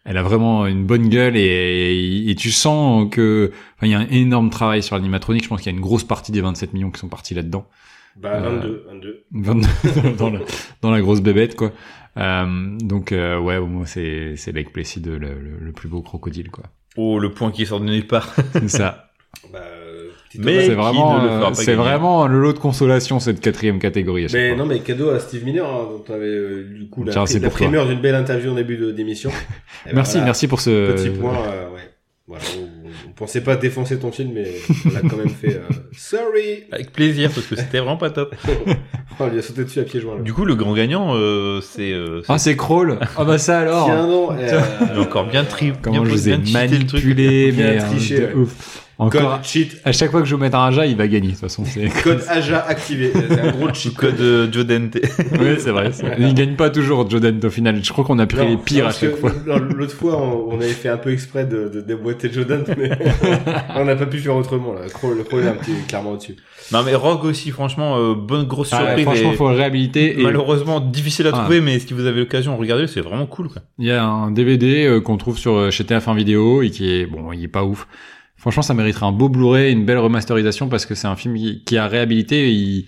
elle 0.05 0.17
a 0.17 0.23
vraiment 0.23 0.67
une 0.67 0.85
bonne 0.85 1.09
gueule 1.09 1.37
et, 1.37 1.41
et, 1.41 2.31
et 2.31 2.35
tu 2.35 2.51
sens 2.51 3.09
que, 3.11 3.53
enfin, 3.77 3.87
il 3.87 3.91
y 3.91 3.95
a 3.95 3.99
un 3.99 4.09
énorme 4.09 4.51
travail 4.51 4.83
sur 4.83 4.97
l'animatronique. 4.97 5.45
Je 5.45 5.49
pense 5.49 5.61
qu'il 5.61 5.71
y 5.71 5.75
a 5.75 5.77
une 5.77 5.83
grosse 5.83 6.05
partie 6.05 6.33
des 6.33 6.41
27 6.41 6.73
millions 6.73 6.91
qui 6.91 7.01
sont 7.01 7.09
partis 7.09 7.35
là-dedans. 7.35 7.67
Bah, 8.17 8.31
Euh, 8.35 8.83
22, 8.89 9.25
22. 9.33 9.69
dans, 10.83 10.91
la 10.91 11.01
grosse 11.01 11.21
bébête 11.21 11.55
quoi. 11.55 11.71
Euh, 12.17 12.79
donc 12.79 13.13
euh, 13.13 13.39
ouais, 13.39 13.61
moi 13.61 13.85
c'est 13.85 14.37
c'est 14.37 14.53
Lake 14.53 14.73
Placid 14.73 15.07
le, 15.07 15.19
le, 15.19 15.59
le 15.61 15.73
plus 15.73 15.89
beau 15.89 16.01
crocodile 16.01 16.51
quoi. 16.51 16.65
Oh, 16.97 17.19
le 17.19 17.31
point 17.31 17.51
qui 17.51 17.67
sort 17.67 17.79
de 17.81 17.85
nulle 17.85 18.07
part. 18.07 18.35
C'est 18.55 18.69
ça. 18.69 19.11
Bah, 19.53 19.59
euh, 19.63 19.86
Mais- 20.39 20.53
hommage. 20.53 20.67
c'est 20.67 20.75
vraiment 20.75 21.25
euh, 21.25 21.51
c'est 21.55 21.75
vraiment 21.75 22.27
le 22.27 22.41
lot 22.41 22.53
de 22.53 22.59
consolation 22.59 23.21
cette 23.21 23.41
quatrième 23.41 23.79
catégorie. 23.79 24.25
À 24.25 24.29
chaque 24.29 24.41
Mais 24.41 24.49
fois. 24.51 24.59
non, 24.59 24.67
mais 24.67 24.79
cadeau 24.81 25.11
à 25.11 25.21
Steve 25.21 25.45
Miller, 25.45 25.67
hein, 25.67 25.87
dont 25.91 26.03
tu 26.05 26.13
avais 26.13 26.27
euh, 26.27 26.65
du 26.75 26.89
coup 26.89 27.05
la, 27.05 27.13
Tiens, 27.13 27.27
c'est 27.27 27.39
la 27.39 27.49
pour 27.49 27.59
toi. 27.59 27.67
primeur 27.67 27.87
d'une 27.87 28.01
belle 28.01 28.15
interview 28.15 28.51
en 28.51 28.55
début 28.55 28.77
de- 28.77 28.91
d'émission. 28.93 29.31
Ben 29.87 29.93
merci 29.95 30.13
voilà, 30.13 30.25
merci 30.27 30.49
pour 30.49 30.61
ce 30.61 30.93
Petit 30.93 31.11
point, 31.11 31.35
euh, 31.35 31.69
ouais. 31.75 31.81
Voilà, 32.29 32.43
on, 32.59 32.89
on 33.11 33.13
pensait 33.13 33.41
pas 33.41 33.55
défoncer 33.55 34.01
ton 34.01 34.11
film, 34.11 34.33
mais 34.35 34.49
on 34.85 34.91
l'a 34.93 35.01
quand 35.09 35.17
même 35.17 35.29
fait. 35.29 35.55
euh, 35.55 35.61
sorry 35.97 36.65
Avec 36.73 36.91
plaisir, 36.93 37.31
parce 37.33 37.47
que 37.47 37.55
c'était 37.55 37.79
vraiment 37.79 37.97
pas 37.97 38.11
top. 38.11 38.35
Oh, 38.49 38.73
On 39.21 39.29
lui 39.29 39.39
a 39.39 39.43
sauté 39.43 39.63
dessus 39.65 39.79
à 39.79 39.85
pieds 39.85 40.01
joints. 40.01 40.17
Là. 40.17 40.23
Du 40.23 40.33
coup, 40.35 40.45
le 40.45 40.57
grand 40.57 40.75
gagnant, 40.75 41.13
euh, 41.15 41.61
c'est, 41.63 41.93
euh, 41.93 42.23
Ah 42.29 42.39
c'est 42.39 42.57
Crawl. 42.57 42.99
Ah 43.17 43.25
bah 43.25 43.39
ça 43.39 43.61
alors. 43.61 43.85
Tiens, 43.87 44.07
non, 44.09 44.29
euh, 44.33 45.01
encore 45.01 45.27
bien 45.29 45.45
tri, 45.45 45.73
Comment 45.81 46.03
bien, 46.03 46.11
je 46.11 46.15
les 46.17 46.29
ai 46.31 46.37
bien 46.37 46.63
cheaté 46.63 46.79
le 46.79 46.87
truc. 46.87 47.05
manipulés 47.05 47.53
Bien 47.53 47.67
mais 47.75 47.79
triché, 47.79 48.19
de 48.19 48.25
ouais. 48.27 48.35
ouf. 48.35 48.86
Encore 48.99 49.37
code 49.37 49.45
cheat, 49.45 49.77
à 49.85 49.93
chaque 49.93 50.11
fois 50.11 50.21
que 50.23 50.27
je 50.27 50.35
vais 50.35 50.41
mettre 50.41 50.57
un 50.57 50.69
Aja, 50.69 50.87
il 50.87 50.97
va 50.97 51.07
gagner 51.07 51.27
de 51.29 51.33
toute 51.33 51.41
façon. 51.41 51.65
C'est 51.67 51.89
code 52.03 52.23
AJA 52.29 52.65
activé. 52.67 53.13
C'est 53.13 53.41
un 53.41 53.51
gros 53.51 53.73
cheat 53.75 53.95
code 53.95 54.19
euh, 54.21 54.51
Joe 54.51 54.65
Dante. 54.65 54.97
oui 55.39 55.57
c'est 55.59 55.71
vrai. 55.71 55.91
Il 56.19 56.33
gagne 56.33 56.55
pas 56.57 56.71
toujours 56.71 57.09
Joden 57.11 57.39
au 57.45 57.51
final. 57.51 57.79
Je 57.85 57.93
crois 57.93 58.05
qu'on 58.07 58.19
a 58.19 58.27
pris 58.27 58.39
Non, 58.39 58.49
les 58.49 58.57
pires 58.57 58.87
à 58.87 58.93
chaque 58.93 59.11
que 59.13 59.17
fois. 59.17 59.33
L'autre 59.45 59.93
fois, 59.95 60.17
on, 60.23 60.49
on 60.55 60.55
avait 60.57 60.69
fait 60.69 60.89
un 60.89 60.97
peu 60.97 61.13
exprès 61.13 61.45
de, 61.45 61.69
de 61.69 61.83
déboîter 61.83 62.33
Jordan, 62.33 62.65
mais 62.79 62.91
on 63.77 63.85
n'a 63.85 63.97
pas 63.97 64.07
pu 64.07 64.19
faire 64.19 64.35
autrement. 64.35 64.73
Là. 64.73 64.81
Le 64.85 65.23
Kroll 65.25 65.43
est 65.45 65.49
un 65.49 65.53
petit 65.53 65.73
clairement 65.87 66.13
au-dessus. 66.13 66.37
non, 66.73 66.83
mais 66.83 66.95
Rogue 66.95 67.25
aussi, 67.27 67.51
franchement, 67.51 67.99
euh, 67.99 68.15
bonne 68.15 68.45
grosse 68.47 68.73
Ah, 68.73 68.79
surprise. 68.79 69.05
franchement, 69.05 69.33
et 69.33 69.37
faut 69.37 69.49
le 69.51 69.57
réhabiliter. 69.57 70.19
Et 70.19 70.23
Malheureusement, 70.23 70.81
difficile 70.81 71.27
à 71.27 71.31
Ah. 71.35 71.39
trouver, 71.41 71.61
mais 71.61 71.79
si 71.81 71.93
vous 71.93 72.07
avez 72.07 72.21
l'occasion, 72.21 72.57
regardez, 72.57 72.87
c'est 72.87 73.03
vraiment 73.03 73.27
cool, 73.27 73.49
quoi. 73.51 73.61
Il 73.79 73.85
y 73.87 73.93
a 73.93 74.03
un 74.05 74.31
DVD 74.31 74.87
euh, 74.87 75.01
qu'on 75.03 75.19
trouve 75.19 75.37
sur 75.37 75.71
chez 75.71 75.85
TF1 75.85 76.17
Vidéo 76.17 76.63
et 76.63 76.71
qui 76.71 76.91
est 76.91 77.05
bon, 77.05 77.33
il 77.33 77.45
est 77.45 77.49
pas 77.49 77.63
ouf. 77.65 77.87
Franchement, 78.47 78.63
ça 78.63 78.75
mériterait 78.75 79.07
un 79.07 79.13
beau 79.13 79.29
Blu-ray, 79.29 79.73
une 79.73 79.85
belle 79.85 79.99
remasterisation 79.99 80.69
parce 80.69 80.87
que 80.87 80.95
c'est 80.95 81.09
un 81.09 81.17
film 81.17 81.37
qui, 81.65 81.77
a 81.77 81.89
réhabilité. 81.89 82.49
et 82.49 82.53
il- 82.53 82.87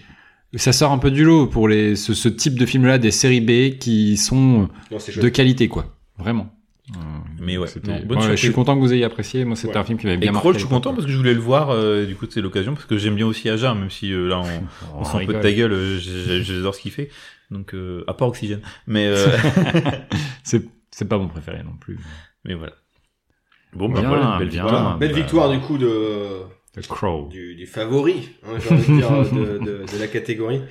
ça 0.54 0.72
sort 0.72 0.92
un 0.92 0.98
peu 0.98 1.10
du 1.10 1.24
lot 1.24 1.46
pour 1.48 1.66
les 1.68 1.96
ce, 1.96 2.14
ce 2.14 2.28
type 2.28 2.58
de 2.58 2.64
film-là, 2.64 2.98
des 2.98 3.10
séries 3.10 3.40
B 3.40 3.76
qui 3.78 4.16
sont 4.16 4.68
Non, 4.90 4.98
c'est 4.98 5.18
de 5.20 5.28
qualité, 5.28 5.66
quoi. 5.68 5.96
Vraiment. 6.16 6.54
Euh, 6.96 7.00
Mais 7.42 7.58
ouais, 7.58 7.66
non, 7.86 8.00
bonne 8.06 8.18
ouais, 8.18 8.30
je 8.30 8.36
suis 8.36 8.52
content 8.52 8.74
que 8.74 8.80
vous 8.80 8.92
ayez 8.94 9.04
apprécié. 9.04 9.44
Moi, 9.44 9.56
c'était 9.56 9.74
Ouais. 9.74 9.80
un 9.80 9.84
film 9.84 9.98
qui 9.98 10.06
m'avait 10.06 10.16
Et 10.16 10.20
bien 10.20 10.32
marqué. 10.32 10.44
Crawl, 10.44 10.54
à 10.54 10.58
je 10.58 10.64
suis 10.64 10.68
content 10.72 10.94
parce 10.94 11.04
que 11.04 11.12
je 11.12 11.16
voulais 11.18 11.34
le 11.34 11.40
voir, 11.40 11.68
euh, 11.70 12.06
du 12.06 12.14
coup, 12.14 12.24
c'est 12.30 12.40
l'occasion, 12.40 12.72
parce 12.74 12.86
que 12.86 12.96
j'aime 12.96 13.14
bien 13.16 13.26
aussi 13.26 13.50
Aja, 13.50 13.74
même 13.74 13.90
si 13.90 14.10
euh, 14.12 14.26
là, 14.28 14.40
on, 14.40 14.98
on 15.00 15.04
s'en 15.04 15.18
peut 15.18 15.24
de 15.26 15.32
rigole. 15.32 15.42
ta 15.42 15.52
gueule, 15.52 15.72
euh, 15.72 15.98
j'adore 16.40 16.74
ce 16.74 16.80
qu'il 16.80 16.92
fait. 16.92 17.10
Donc, 17.50 17.74
euh, 17.74 18.04
à 18.06 18.14
part 18.14 18.28
Oxygène. 18.28 18.60
Mais, 18.86 19.06
euh, 19.06 19.26
c'est 20.44 21.08
pas 21.08 21.18
mon 21.18 21.28
préféré 21.28 21.62
non 21.62 21.76
plus. 21.78 21.98
mais 22.44 22.54
voilà. 22.54 22.72
Bon, 23.74 23.88
bah 23.88 24.00
Bien, 24.00 24.08
voilà, 24.08 24.36
belle 24.38 24.48
bien. 24.48 24.62
victoire. 24.62 24.82
Voilà, 24.82 24.96
belle 24.98 25.10
bah, 25.12 25.16
victoire 25.16 25.50
du 25.50 25.60
coup 25.60 25.78
de 25.78 26.40
The 26.74 26.86
Crow. 26.86 27.28
du, 27.28 27.54
du 27.54 27.66
favori, 27.66 28.30
hein, 28.44 28.52
j'ai 28.58 28.74
envie 28.74 28.92
de 28.92 28.96
dire, 28.96 29.10
de, 29.32 29.58
de, 29.58 29.84
de 29.92 29.98
la 30.00 30.06
catégorie. 30.06 30.62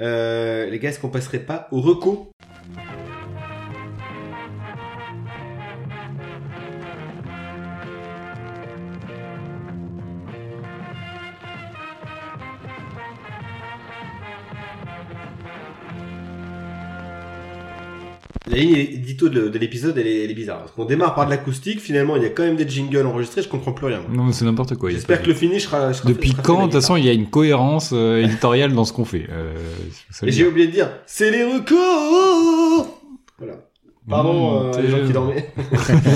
Euh, 0.00 0.68
les 0.70 0.78
gars, 0.78 0.88
est-ce 0.88 1.00
qu'on 1.00 1.10
passerait 1.10 1.40
pas 1.40 1.68
au 1.72 1.80
reco? 1.80 2.30
La 18.50 18.56
ligne 18.58 18.74
édito 18.76 19.28
de, 19.28 19.48
de 19.48 19.58
l'épisode, 19.58 19.96
elle 19.98 20.06
est, 20.06 20.24
elle 20.24 20.30
est 20.30 20.34
bizarre. 20.34 20.58
Parce 20.60 20.72
qu'on 20.72 20.84
démarre 20.84 21.14
par 21.14 21.26
de 21.26 21.30
l'acoustique, 21.30 21.80
finalement, 21.80 22.16
il 22.16 22.22
y 22.22 22.26
a 22.26 22.30
quand 22.30 22.42
même 22.42 22.56
des 22.56 22.68
jingles 22.68 23.06
enregistrés, 23.06 23.42
je 23.42 23.48
comprends 23.48 23.72
plus 23.72 23.86
rien. 23.86 24.00
moi. 24.00 24.08
Non, 24.12 24.24
mais 24.24 24.32
c'est 24.32 24.44
n'importe 24.44 24.74
quoi. 24.76 24.90
il 24.90 24.94
y 24.94 24.96
a 24.96 24.98
J'espère 24.98 25.18
pas 25.18 25.22
que 25.24 25.28
le 25.28 25.34
finish 25.34 25.64
sera, 25.64 25.92
sera 25.92 26.08
Depuis 26.08 26.30
sera 26.30 26.42
fait 26.42 26.46
quand, 26.46 26.58
de 26.58 26.62
toute 26.64 26.72
façon, 26.74 26.96
il 26.96 27.04
y 27.04 27.08
a 27.08 27.12
une 27.12 27.30
cohérence 27.30 27.90
euh, 27.92 28.22
éditoriale 28.22 28.72
dans 28.72 28.84
ce 28.84 28.92
qu'on 28.92 29.04
fait. 29.04 29.26
Euh, 29.30 29.54
ça 30.10 30.26
Et 30.26 30.30
veut 30.30 30.32
j'ai 30.32 30.42
dire. 30.42 30.48
oublié 30.50 30.66
de 30.66 30.72
dire, 30.72 30.90
c'est 31.06 31.30
les 31.30 31.44
recos 31.44 32.86
Voilà. 33.38 33.54
Pardon, 34.08 34.64
Mmh, 34.64 34.72
euh, 34.74 34.82
les 34.82 34.90
gens 34.90 35.06
qui 35.06 35.12
dormaient. 35.12 35.52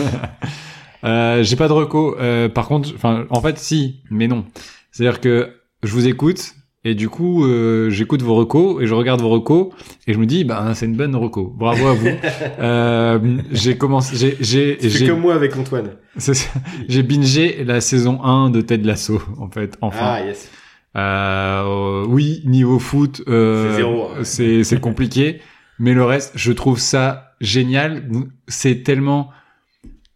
Euh, 1.04 1.42
j'ai 1.42 1.56
pas 1.56 1.68
de 1.68 1.72
reco. 1.74 2.16
Euh, 2.18 2.48
par 2.48 2.66
contre, 2.66 2.90
enfin, 2.94 3.26
en 3.28 3.42
fait, 3.42 3.58
si, 3.58 4.00
mais 4.10 4.26
non. 4.26 4.46
C'est-à-dire 4.90 5.20
que 5.20 5.50
je 5.82 5.92
vous 5.92 6.06
écoute 6.08 6.54
et 6.84 6.94
du 6.94 7.08
coup, 7.08 7.44
euh, 7.44 7.88
j'écoute 7.90 8.20
vos 8.22 8.34
recos 8.34 8.82
et 8.82 8.86
je 8.86 8.94
regarde 8.94 9.20
vos 9.22 9.30
recos 9.30 9.68
et 10.06 10.12
je 10.12 10.18
me 10.18 10.26
dis, 10.26 10.44
bah, 10.44 10.72
c'est 10.74 10.86
une 10.86 10.96
bonne 10.96 11.16
reco. 11.16 11.52
Bravo 11.56 11.86
à 11.88 11.94
vous. 11.94 12.08
euh, 12.60 13.18
j'ai 13.52 13.76
commencé, 13.78 14.36
j'ai, 14.40 14.76
j'ai, 14.80 15.06
comme 15.06 15.20
moi 15.20 15.34
avec 15.34 15.56
Antoine. 15.56 15.92
c'est 16.18 16.34
ça. 16.34 16.50
j'ai 16.88 17.02
bingé 17.02 17.64
la 17.64 17.80
saison 17.80 18.22
1 18.22 18.50
de 18.50 18.60
Ted 18.60 18.86
Lasso, 18.86 19.20
en 19.38 19.48
fait, 19.50 19.76
enfin. 19.80 19.98
Ah, 20.00 20.24
yes. 20.24 20.50
Euh, 20.96 22.04
oui, 22.08 22.42
niveau 22.44 22.78
foot, 22.78 23.22
euh, 23.28 23.70
C'est 23.70 23.76
zéro, 23.76 24.08
hein. 24.10 24.18
c'est 24.22 24.62
c'est 24.62 24.78
compliqué, 24.80 25.40
mais 25.80 25.92
le 25.92 26.04
reste, 26.04 26.32
je 26.36 26.52
trouve 26.52 26.78
ça 26.78 27.32
génial. 27.40 28.08
C'est 28.46 28.84
tellement 28.84 29.30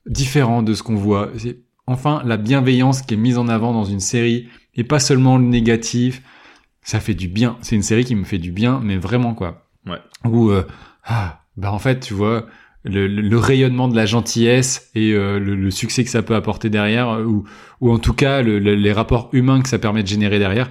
différent 0.06 0.62
de 0.62 0.74
ce 0.74 0.82
qu'on 0.82 0.94
voit. 0.96 1.30
C'est- 1.36 1.58
Enfin, 1.90 2.20
la 2.26 2.36
bienveillance 2.36 3.00
qui 3.00 3.14
est 3.14 3.16
mise 3.16 3.38
en 3.38 3.48
avant 3.48 3.72
dans 3.72 3.84
une 3.86 3.98
série 4.00 4.48
et 4.74 4.84
pas 4.84 4.98
seulement 4.98 5.38
le 5.38 5.44
négatif, 5.44 6.20
ça 6.88 7.00
fait 7.00 7.14
du 7.14 7.28
bien. 7.28 7.58
C'est 7.60 7.76
une 7.76 7.82
série 7.82 8.04
qui 8.06 8.14
me 8.14 8.24
fait 8.24 8.38
du 8.38 8.50
bien, 8.50 8.80
mais 8.82 8.96
vraiment 8.96 9.34
quoi. 9.34 9.66
Ouais. 9.86 9.98
Où 10.24 10.50
euh, 10.50 10.62
ah, 11.04 11.42
bah 11.58 11.70
en 11.72 11.78
fait, 11.78 12.00
tu 12.00 12.14
vois. 12.14 12.46
Le, 12.84 13.06
le- 13.08 13.20
le 13.20 13.38
rayonnement 13.38 13.88
de 13.88 13.96
la 13.96 14.06
gentillesse 14.06 14.88
et 14.94 15.12
euh, 15.12 15.38
le, 15.38 15.54
le 15.56 15.70
succès 15.70 16.04
que 16.04 16.08
ça 16.10 16.22
peut 16.22 16.34
apporter 16.36 16.70
derrière, 16.70 17.08
euh, 17.10 17.24
ou, 17.24 17.44
ou 17.82 17.90
en 17.92 17.98
tout 17.98 18.14
cas 18.14 18.40
le- 18.40 18.58
le- 18.60 18.76
les 18.76 18.92
rapports 18.92 19.28
humains 19.32 19.60
que 19.60 19.68
ça 19.68 19.78
permet 19.78 20.02
de 20.02 20.08
générer 20.08 20.38
derrière, 20.38 20.70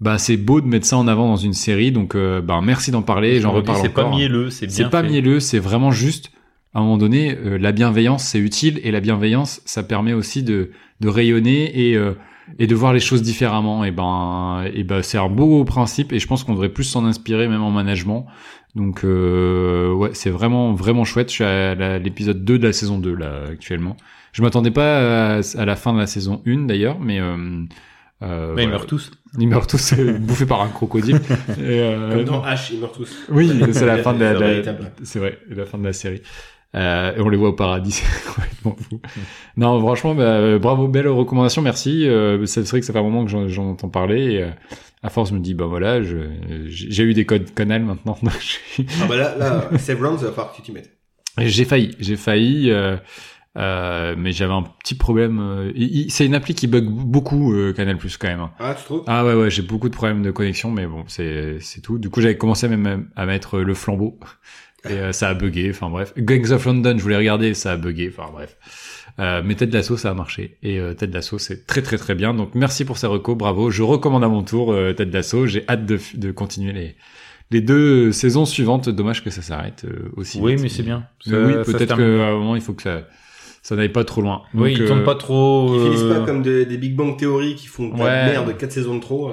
bah 0.00 0.18
c'est 0.18 0.36
beau 0.36 0.60
de 0.60 0.66
mettre 0.66 0.86
ça 0.86 0.98
en 0.98 1.08
avant 1.08 1.26
dans 1.28 1.36
une 1.48 1.54
série. 1.54 1.90
Donc 1.90 2.14
euh, 2.14 2.40
bah 2.42 2.60
merci 2.62 2.90
d'en 2.92 3.02
parler, 3.02 3.40
j'en 3.40 3.50
reparle 3.52 3.80
C'est 3.82 3.88
pas 3.88 4.04
encore. 4.04 4.16
mielleux, 4.16 4.50
c'est 4.50 4.66
bien 4.66 4.76
C'est 4.76 4.90
pas 4.90 5.02
mielleux, 5.02 5.40
c'est 5.40 5.58
vraiment 5.58 5.90
juste. 5.90 6.30
À 6.74 6.78
un 6.78 6.82
moment 6.82 6.98
donné, 6.98 7.34
la 7.58 7.72
bienveillance 7.72 8.22
c'est 8.22 8.38
utile 8.38 8.78
et 8.84 8.90
la 8.92 9.00
bienveillance 9.00 9.62
ça 9.64 9.82
permet 9.82 10.12
aussi 10.12 10.42
de, 10.44 10.70
de 11.00 11.08
rayonner 11.08 11.88
et 11.88 11.96
euh, 11.96 12.12
et 12.58 12.66
de 12.66 12.74
voir 12.74 12.92
les 12.92 13.00
choses 13.00 13.22
différemment. 13.22 13.84
Et 13.84 13.90
ben 13.90 14.64
et 14.74 14.84
ben 14.84 15.02
c'est 15.02 15.18
un 15.18 15.28
beau 15.28 15.64
principe 15.64 16.12
et 16.12 16.18
je 16.18 16.26
pense 16.26 16.44
qu'on 16.44 16.52
devrait 16.52 16.68
plus 16.70 16.84
s'en 16.84 17.04
inspirer 17.04 17.48
même 17.48 17.62
en 17.62 17.70
management. 17.70 18.26
Donc 18.74 19.04
euh, 19.04 19.92
ouais, 19.92 20.10
c'est 20.12 20.30
vraiment 20.30 20.72
vraiment 20.74 21.04
chouette. 21.04 21.28
Je 21.30 21.34
suis 21.34 21.44
à 21.44 21.98
l'épisode 21.98 22.44
2 22.44 22.58
de 22.58 22.66
la 22.66 22.72
saison 22.72 22.98
2 22.98 23.14
là 23.14 23.44
actuellement. 23.50 23.96
Je 24.32 24.42
m'attendais 24.42 24.70
pas 24.70 25.36
à, 25.36 25.40
à 25.56 25.64
la 25.64 25.76
fin 25.76 25.94
de 25.94 25.98
la 25.98 26.06
saison 26.06 26.42
1 26.46 26.66
d'ailleurs, 26.66 26.98
mais 27.00 27.18
euh, 27.20 27.64
euh, 28.22 28.52
Mais 28.54 28.64
ils 28.64 28.68
meurent 28.68 28.86
tous. 28.86 29.10
Ils 29.38 29.48
meurent 29.48 29.66
tous 29.66 29.94
euh, 29.94 30.12
bouffés 30.18 30.44
par 30.46 30.60
un 30.62 30.68
crocodile. 30.68 31.16
Et, 31.58 31.60
euh, 31.60 32.16
Comme 32.16 32.24
dans 32.24 32.42
H, 32.44 32.70
ils 32.74 32.80
meurent 32.80 32.92
tous. 32.92 33.14
oui, 33.30 33.50
c'est 33.72 33.86
la 33.86 33.98
fin 33.98 34.12
de 34.14 34.20
la, 34.20 34.34
la- 34.34 34.62
c'est 35.02 35.18
vrai, 35.18 35.38
la 35.48 35.64
fin 35.66 35.78
de 35.78 35.84
la 35.84 35.92
série. 35.94 36.20
Euh, 36.74 37.14
et 37.16 37.20
on 37.20 37.28
les 37.28 37.36
voit 37.38 37.50
au 37.50 37.54
paradis, 37.54 37.92
c'est 37.92 38.24
complètement 38.34 38.76
fou. 38.88 39.00
Non, 39.56 39.78
franchement, 39.80 40.14
bah, 40.14 40.22
euh, 40.24 40.58
bravo, 40.58 40.88
belle 40.88 41.08
recommandation, 41.08 41.62
merci. 41.62 42.06
Euh, 42.06 42.44
c'est 42.46 42.68
vrai 42.68 42.80
que 42.80 42.86
ça 42.86 42.92
fait 42.92 42.98
un 42.98 43.02
moment 43.02 43.24
que 43.24 43.30
j'en, 43.30 43.48
j'en 43.48 43.70
entends 43.70 43.88
parler. 43.88 44.32
Et, 44.34 44.42
euh, 44.42 44.50
à 45.02 45.08
force, 45.08 45.30
je 45.30 45.34
me 45.34 45.40
dis, 45.40 45.54
bah 45.54 45.66
voilà, 45.66 46.00
j'ai 46.02 47.02
eu 47.04 47.14
des 47.14 47.24
codes 47.24 47.54
canal 47.54 47.82
maintenant. 47.82 48.18
Ah 49.00 49.06
bah 49.08 49.16
là, 49.16 49.36
là, 49.38 49.78
Severance, 49.78 50.20
il 50.20 50.24
va 50.26 50.30
falloir 50.32 50.50
que 50.52 50.56
tu 50.56 50.62
t'y 50.62 50.72
mettes. 50.72 50.90
Et 51.40 51.48
j'ai 51.48 51.64
failli, 51.64 51.94
j'ai 52.00 52.16
failli, 52.16 52.70
euh, 52.70 52.96
euh, 53.56 54.14
mais 54.18 54.32
j'avais 54.32 54.52
un 54.54 54.62
petit 54.62 54.94
problème. 54.96 55.72
c'est 56.08 56.26
une 56.26 56.34
appli 56.34 56.54
qui 56.54 56.66
bug 56.66 56.86
beaucoup 56.88 57.54
Canal 57.76 57.96
Plus 57.98 58.16
quand 58.16 58.28
même. 58.28 58.40
hein. 58.40 58.50
Ah, 58.58 58.74
tu 58.74 58.84
trouves? 58.84 59.04
Ah 59.06 59.24
ouais 59.24 59.34
ouais 59.34 59.50
j'ai 59.50 59.62
beaucoup 59.62 59.88
de 59.88 59.94
problèmes 59.94 60.22
de 60.22 60.30
connexion 60.30 60.70
mais 60.70 60.86
bon 60.86 61.04
c'est 61.08 61.58
c'est 61.60 61.80
tout. 61.82 61.98
Du 61.98 62.08
coup 62.10 62.20
j'avais 62.20 62.36
commencé 62.38 62.68
même 62.68 63.08
à 63.16 63.26
mettre 63.26 63.58
le 63.60 63.74
flambeau 63.74 64.18
Et 64.90 64.98
euh, 64.98 65.12
ça 65.12 65.28
a 65.28 65.34
bugué, 65.34 65.70
enfin 65.70 65.88
bref. 65.90 66.12
Gangs 66.16 66.50
of 66.52 66.64
London, 66.64 66.94
je 66.96 67.02
voulais 67.02 67.16
regarder, 67.16 67.54
ça 67.54 67.72
a 67.72 67.76
bugué, 67.76 68.12
enfin 68.16 68.30
bref. 68.32 68.56
Euh, 69.18 69.40
mais 69.44 69.54
Ted 69.54 69.72
Lasso, 69.72 69.96
ça 69.96 70.10
a 70.10 70.14
marché. 70.14 70.58
Et 70.62 70.78
euh, 70.78 70.92
Ted 70.92 71.12
Lasso, 71.12 71.38
c'est 71.38 71.66
très 71.66 71.80
très 71.82 71.96
très 71.96 72.14
bien. 72.14 72.34
Donc 72.34 72.50
merci 72.54 72.84
pour 72.84 72.98
ces 72.98 73.06
recos, 73.06 73.36
bravo. 73.36 73.70
Je 73.70 73.82
recommande 73.82 74.22
à 74.24 74.28
mon 74.28 74.42
tour 74.42 74.72
euh, 74.72 74.92
Ted 74.92 75.10
Lasso. 75.10 75.46
J'ai 75.46 75.64
hâte 75.68 75.86
de, 75.86 75.98
de 76.14 76.30
continuer 76.32 76.72
les, 76.72 76.96
les 77.50 77.60
deux 77.62 78.12
saisons 78.12 78.44
suivantes. 78.44 78.88
Dommage 78.90 79.24
que 79.24 79.30
ça 79.30 79.40
s'arrête 79.40 79.84
euh, 79.86 80.10
aussi. 80.16 80.38
Oui, 80.40 80.52
vite. 80.52 80.62
mais 80.64 80.68
c'est 80.68 80.82
bien. 80.82 81.06
Mais 81.26 81.32
Ça- 81.32 81.38
oui, 81.40 81.52
peut-être 81.64 81.96
qu'à 81.96 82.02
un 82.02 82.32
moment, 82.36 82.56
il 82.56 82.62
faut 82.62 82.74
que 82.74 82.82
ça, 82.82 83.08
ça 83.62 83.74
n'aille 83.74 83.88
pas 83.88 84.04
trop 84.04 84.20
loin. 84.20 84.42
Oui, 84.52 84.74
ils 84.74 84.82
euh, 84.82 84.86
tournent 84.86 85.04
pas 85.04 85.14
trop. 85.14 85.74
Ils 85.76 85.84
finissent 85.86 86.02
euh, 86.02 86.20
pas 86.20 86.26
comme 86.26 86.42
des, 86.42 86.66
des 86.66 86.76
Big 86.76 86.94
Bang 86.94 87.16
Theory 87.18 87.54
qui 87.54 87.68
font 87.68 87.90
Ouais. 87.92 88.26
merde, 88.26 88.54
4 88.58 88.70
saisons 88.70 88.96
de 88.96 89.00
trop. 89.00 89.30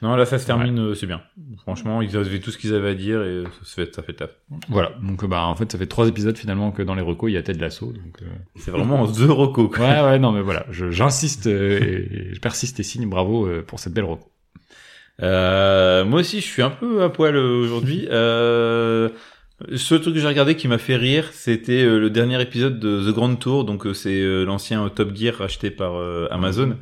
Non, 0.00 0.14
là, 0.14 0.26
ça 0.26 0.38
se 0.38 0.46
termine, 0.46 0.78
euh, 0.78 0.94
c'est 0.94 1.06
bien. 1.06 1.20
Franchement, 1.62 2.02
ils 2.02 2.16
avaient 2.16 2.38
tout 2.38 2.52
ce 2.52 2.58
qu'ils 2.58 2.72
avaient 2.72 2.90
à 2.90 2.94
dire 2.94 3.20
et 3.24 3.42
ça 3.64 3.74
fait, 3.84 3.94
ça 3.94 4.02
fait 4.02 4.12
taf. 4.12 4.30
Voilà. 4.68 4.92
Donc, 5.02 5.24
euh, 5.24 5.26
bah, 5.26 5.44
en 5.46 5.56
fait, 5.56 5.70
ça 5.72 5.76
fait 5.78 5.86
trois 5.88 6.06
épisodes 6.06 6.36
finalement 6.38 6.70
que 6.70 6.82
dans 6.82 6.94
les 6.94 7.02
recos, 7.02 7.30
il 7.30 7.34
y 7.34 7.36
a 7.36 7.42
Ted 7.42 7.58
Lasso. 7.58 7.86
Donc, 7.86 8.22
euh, 8.22 8.26
C'est 8.56 8.70
vraiment 8.70 9.06
The 9.12 9.28
Rocco, 9.28 9.68
quoi. 9.68 9.80
Ouais, 9.86 10.00
ouais, 10.02 10.18
non, 10.20 10.30
mais 10.30 10.40
voilà, 10.42 10.64
je- 10.70 10.90
j'insiste 10.92 11.48
euh, 11.48 11.80
et, 11.80 12.28
et 12.30 12.34
je 12.34 12.38
persiste 12.40 12.78
et 12.78 12.84
signe 12.84 13.08
bravo 13.08 13.46
euh, 13.46 13.62
pour 13.66 13.80
cette 13.80 13.92
belle 13.92 14.04
reco. 14.04 14.30
Euh, 15.20 16.04
moi 16.04 16.20
aussi, 16.20 16.36
je 16.40 16.46
suis 16.46 16.62
un 16.62 16.70
peu 16.70 17.02
à 17.02 17.08
poil 17.08 17.36
aujourd'hui. 17.36 18.06
Euh, 18.10 19.08
ce 19.74 19.96
truc 19.96 20.14
que 20.14 20.20
j'ai 20.20 20.28
regardé 20.28 20.54
qui 20.54 20.68
m'a 20.68 20.78
fait 20.78 20.94
rire, 20.94 21.30
c'était 21.32 21.84
le 21.84 22.08
dernier 22.10 22.40
épisode 22.40 22.78
de 22.78 23.10
The 23.10 23.12
Grand 23.14 23.34
Tour. 23.34 23.64
Donc, 23.64 23.84
c'est 23.94 24.44
l'ancien 24.44 24.88
Top 24.90 25.12
Gear 25.16 25.34
racheté 25.34 25.72
par 25.72 25.94
Amazon. 26.30 26.76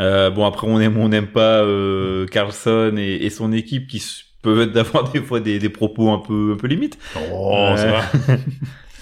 Euh, 0.00 0.30
bon, 0.30 0.44
après, 0.46 0.66
on 0.66 0.80
aime, 0.80 0.96
on 0.96 1.08
n'aime 1.08 1.26
pas 1.26 1.62
euh, 1.62 2.26
Carlson 2.26 2.94
et, 2.96 3.24
et 3.26 3.30
son 3.30 3.52
équipe 3.52 3.86
qui 3.86 4.02
peuvent 4.42 4.60
être 4.62 4.72
d'avoir 4.72 5.10
des 5.12 5.20
fois 5.20 5.40
des, 5.40 5.58
des 5.58 5.68
propos 5.68 6.10
un 6.10 6.18
peu, 6.18 6.52
un 6.54 6.56
peu 6.56 6.66
limites. 6.66 6.98
Oh, 7.32 7.72
ça 7.76 7.86
va. 7.86 8.36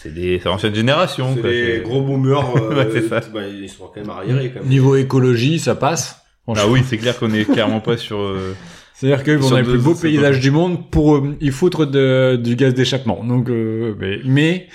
C'est 0.00 0.14
des, 0.14 0.38
c'est 0.40 0.48
l'ancienne 0.48 0.74
génération. 0.76 1.34
C'est 1.34 1.42
des 1.42 1.80
gros 1.82 2.02
boomers. 2.02 2.54
euh, 2.56 2.76
Ouais, 2.76 2.88
c'est 2.92 3.08
ça. 3.08 3.20
bah, 3.34 3.40
ils 3.48 3.68
sont 3.68 3.86
quand 3.92 4.00
même 4.00 4.10
arriérés 4.10 4.50
quand 4.50 4.60
même. 4.60 4.68
Niveau 4.68 4.94
écologie, 4.94 5.58
ça 5.58 5.74
passe. 5.74 6.22
Ah 6.54 6.68
oui, 6.68 6.82
c'est 6.86 6.98
clair 6.98 7.18
qu'on 7.18 7.34
est 7.34 7.44
clairement 7.44 7.80
pas 7.80 7.96
sur. 7.96 8.20
euh, 8.20 8.54
C'est-à-dire 8.94 9.24
qu'ils 9.24 9.38
vont 9.38 9.50
dans 9.50 9.56
les 9.56 9.64
plus 9.64 9.78
beaux 9.78 9.96
paysages 9.96 10.38
du 10.38 10.52
monde 10.52 10.88
pour 10.88 11.16
euh, 11.16 11.36
y 11.40 11.50
foutre 11.50 11.84
de, 11.84 12.36
du 12.36 12.54
gaz 12.54 12.74
d'échappement. 12.74 13.24
Donc, 13.24 13.50
euh, 13.50 13.94
mais, 13.98 14.20
mais 14.24 14.68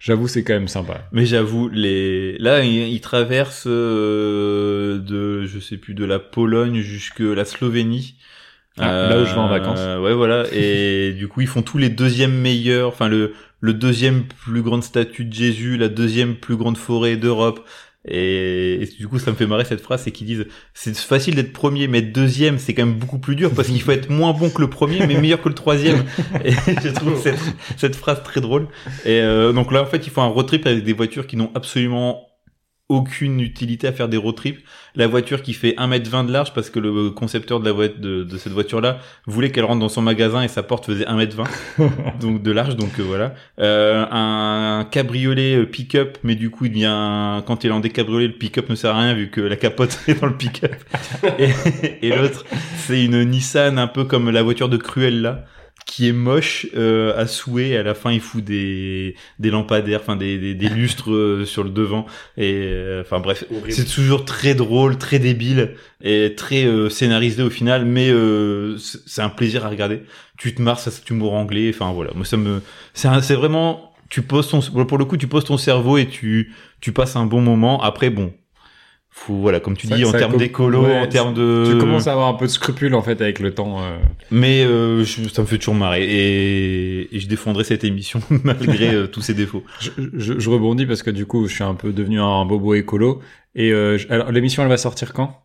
j'avoue, 0.00 0.26
c'est 0.26 0.42
quand 0.42 0.54
même 0.54 0.66
sympa. 0.68 1.08
Mais 1.12 1.24
j'avoue, 1.26 1.68
les 1.68 2.36
là, 2.38 2.64
ils 2.64 2.88
il 2.92 3.00
traversent 3.00 3.68
euh, 3.68 4.98
de, 4.98 5.46
je 5.46 5.60
sais 5.60 5.76
plus, 5.76 5.94
de 5.94 6.04
la 6.04 6.18
Pologne 6.18 6.80
jusque 6.80 7.20
la 7.20 7.44
Slovénie. 7.44 8.16
Euh, 8.80 8.82
Ah, 8.82 9.10
là 9.10 9.22
où 9.22 9.26
je 9.26 9.32
vais 9.32 9.38
en 9.38 9.48
vacances. 9.48 9.78
ouais, 10.02 10.14
voilà. 10.14 10.44
Et 10.52 11.12
du 11.18 11.28
coup, 11.28 11.40
ils 11.42 11.46
font 11.46 11.62
tous 11.62 11.78
les 11.78 11.90
deuxièmes 11.90 12.34
meilleurs. 12.34 12.88
Enfin, 12.88 13.08
le 13.08 13.34
le 13.62 13.74
deuxième 13.74 14.24
plus 14.24 14.62
grande 14.62 14.82
statue 14.82 15.26
de 15.26 15.34
Jésus, 15.34 15.76
la 15.76 15.88
deuxième 15.90 16.36
plus 16.36 16.56
grande 16.56 16.78
forêt 16.78 17.16
d'Europe. 17.16 17.66
Et, 18.06 18.82
et 18.82 18.86
du 18.98 19.08
coup, 19.08 19.18
ça 19.18 19.30
me 19.30 19.36
fait 19.36 19.46
marrer 19.46 19.64
cette 19.64 19.80
phrase, 19.80 20.02
c'est 20.02 20.10
qu'ils 20.10 20.26
disent 20.26 20.46
c'est 20.72 20.96
facile 20.96 21.34
d'être 21.34 21.52
premier, 21.52 21.86
mais 21.86 21.98
être 21.98 22.12
deuxième, 22.12 22.58
c'est 22.58 22.72
quand 22.72 22.86
même 22.86 22.98
beaucoup 22.98 23.18
plus 23.18 23.36
dur 23.36 23.50
parce 23.54 23.68
qu'il 23.68 23.82
faut 23.82 23.92
être 23.92 24.08
moins 24.08 24.32
bon 24.32 24.48
que 24.50 24.60
le 24.60 24.70
premier, 24.70 25.06
mais 25.06 25.20
meilleur 25.20 25.42
que 25.42 25.48
le 25.48 25.54
troisième. 25.54 26.04
Et 26.44 26.52
je 26.52 26.88
trouve 26.94 27.20
cette, 27.20 27.38
cette 27.76 27.96
phrase 27.96 28.22
très 28.22 28.40
drôle. 28.40 28.68
Et 29.04 29.20
euh, 29.20 29.52
donc 29.52 29.70
là, 29.70 29.82
en 29.82 29.86
fait, 29.86 30.06
il 30.06 30.10
faut 30.10 30.22
un 30.22 30.28
road 30.28 30.46
trip 30.46 30.66
avec 30.66 30.82
des 30.82 30.92
voitures 30.94 31.26
qui 31.26 31.36
n'ont 31.36 31.50
absolument 31.54 32.29
aucune 32.90 33.40
utilité 33.40 33.86
à 33.86 33.92
faire 33.92 34.08
des 34.08 34.16
road 34.16 34.34
trips. 34.34 34.58
La 34.96 35.06
voiture 35.06 35.42
qui 35.42 35.54
fait 35.54 35.74
1m20 35.78 36.26
de 36.26 36.32
large 36.32 36.52
parce 36.52 36.68
que 36.68 36.80
le 36.80 37.10
concepteur 37.10 37.60
de 37.60 37.64
la 37.64 37.72
voiture 37.72 38.00
de, 38.00 38.24
de 38.24 38.38
cette 38.38 38.52
voiture-là 38.52 38.98
voulait 39.26 39.50
qu'elle 39.50 39.64
rentre 39.64 39.78
dans 39.78 39.88
son 39.88 40.02
magasin 40.02 40.42
et 40.42 40.48
sa 40.48 40.64
porte 40.64 40.86
faisait 40.86 41.04
1m20 41.04 41.46
donc 42.20 42.42
de 42.42 42.50
large 42.50 42.74
donc 42.76 42.98
euh, 42.98 43.02
voilà. 43.04 43.34
Euh, 43.60 44.04
un 44.10 44.84
cabriolet 44.90 45.54
euh, 45.56 45.66
pick-up 45.66 46.18
mais 46.24 46.34
du 46.34 46.50
coup 46.50 46.64
il 46.64 46.72
devient 46.72 47.42
quand 47.46 47.62
il 47.62 47.68
est 47.68 47.72
en 47.72 47.80
décabriolet 47.80 48.26
le 48.26 48.32
pick-up 48.32 48.68
ne 48.68 48.74
sert 48.74 48.94
à 48.94 49.00
rien 49.00 49.14
vu 49.14 49.30
que 49.30 49.40
la 49.40 49.56
capote 49.56 50.00
est 50.08 50.20
dans 50.20 50.26
le 50.26 50.36
pick-up. 50.36 50.74
Et, 51.38 51.50
et 52.02 52.10
l'autre 52.10 52.44
c'est 52.76 53.04
une 53.04 53.22
Nissan 53.22 53.78
un 53.78 53.86
peu 53.86 54.04
comme 54.04 54.30
la 54.30 54.42
voiture 54.42 54.68
de 54.68 54.76
Cruella 54.76 55.44
qui 55.86 56.08
est 56.08 56.12
moche 56.12 56.66
euh, 56.76 57.16
à 57.16 57.26
souhait. 57.26 57.76
À 57.76 57.82
la 57.82 57.94
fin, 57.94 58.12
il 58.12 58.20
fout 58.20 58.44
des 58.44 59.14
des 59.38 59.50
lampadaires, 59.50 60.00
enfin 60.02 60.16
des, 60.16 60.38
des, 60.38 60.54
des 60.54 60.68
lustres 60.78 61.10
euh, 61.12 61.44
sur 61.44 61.64
le 61.64 61.70
devant. 61.70 62.06
Et 62.36 62.52
euh, 62.66 63.02
enfin 63.02 63.20
bref, 63.20 63.44
c'est 63.68 63.84
toujours 63.92 64.24
très 64.24 64.54
drôle, 64.54 64.98
très 64.98 65.18
débile 65.18 65.72
et 66.02 66.34
très 66.36 66.64
euh, 66.64 66.88
scénarisé 66.88 67.42
au 67.42 67.50
final. 67.50 67.84
Mais 67.84 68.08
euh, 68.10 68.76
c'est 68.78 69.22
un 69.22 69.30
plaisir 69.30 69.66
à 69.66 69.68
regarder. 69.68 70.02
Tu 70.38 70.54
te 70.54 70.62
marres, 70.62 70.78
ça 70.80 70.90
c'est 70.90 71.08
humour 71.10 71.34
anglais. 71.34 71.70
Enfin 71.74 71.92
voilà, 71.92 72.12
moi 72.14 72.24
ça 72.24 72.36
me 72.36 72.60
c'est 72.94 73.08
un- 73.08 73.20
c'est 73.22 73.34
vraiment 73.34 73.92
tu 74.08 74.22
poses 74.22 74.48
ton 74.48 74.60
pour 74.84 74.98
le 74.98 75.04
coup 75.04 75.16
tu 75.16 75.28
poses 75.28 75.44
ton 75.44 75.56
cerveau 75.58 75.96
et 75.98 76.06
tu 76.08 76.52
tu 76.80 76.92
passes 76.92 77.16
un 77.16 77.26
bon 77.26 77.40
moment. 77.40 77.82
Après 77.82 78.10
bon. 78.10 78.32
Faut, 79.12 79.34
voilà, 79.34 79.58
comme 79.60 79.76
tu 79.76 79.86
Ça- 79.88 79.96
dis, 79.96 80.04
en 80.04 80.12
termes 80.12 80.36
d'écolo, 80.36 80.84
ouais, 80.84 80.98
en 81.00 81.06
termes 81.08 81.34
de... 81.34 81.66
Tu 81.72 81.78
commences 81.78 82.06
à 82.06 82.12
avoir 82.12 82.28
un 82.28 82.34
peu 82.34 82.46
de 82.46 82.50
scrupule 82.50 82.94
en 82.94 83.02
fait 83.02 83.20
avec 83.20 83.40
le 83.40 83.52
temps. 83.52 83.80
euh. 83.82 83.96
Mais 84.30 84.62
euh, 84.64 85.04
je- 85.04 85.28
ça 85.28 85.42
me 85.42 85.46
fait 85.46 85.58
toujours 85.58 85.74
marrer 85.74 86.04
et, 86.04 87.14
et 87.14 87.18
je 87.20 87.26
défendrai 87.28 87.64
cette 87.64 87.82
émission 87.84 88.20
malgré 88.44 88.94
euh, 88.94 89.06
tous 89.08 89.20
ses 89.20 89.34
défauts. 89.34 89.64
Je, 89.80 89.90
je, 90.14 90.38
je 90.38 90.50
rebondis 90.50 90.86
parce 90.86 91.02
que 91.02 91.10
du 91.10 91.26
coup, 91.26 91.48
je 91.48 91.54
suis 91.54 91.64
un 91.64 91.74
peu 91.74 91.92
devenu 91.92 92.20
un 92.20 92.44
bobo 92.44 92.74
écolo. 92.74 93.20
Et 93.56 93.72
euh, 93.72 93.98
alors, 94.10 94.30
l'émission, 94.30 94.62
elle 94.62 94.68
va 94.68 94.76
sortir 94.76 95.12
quand? 95.12 95.42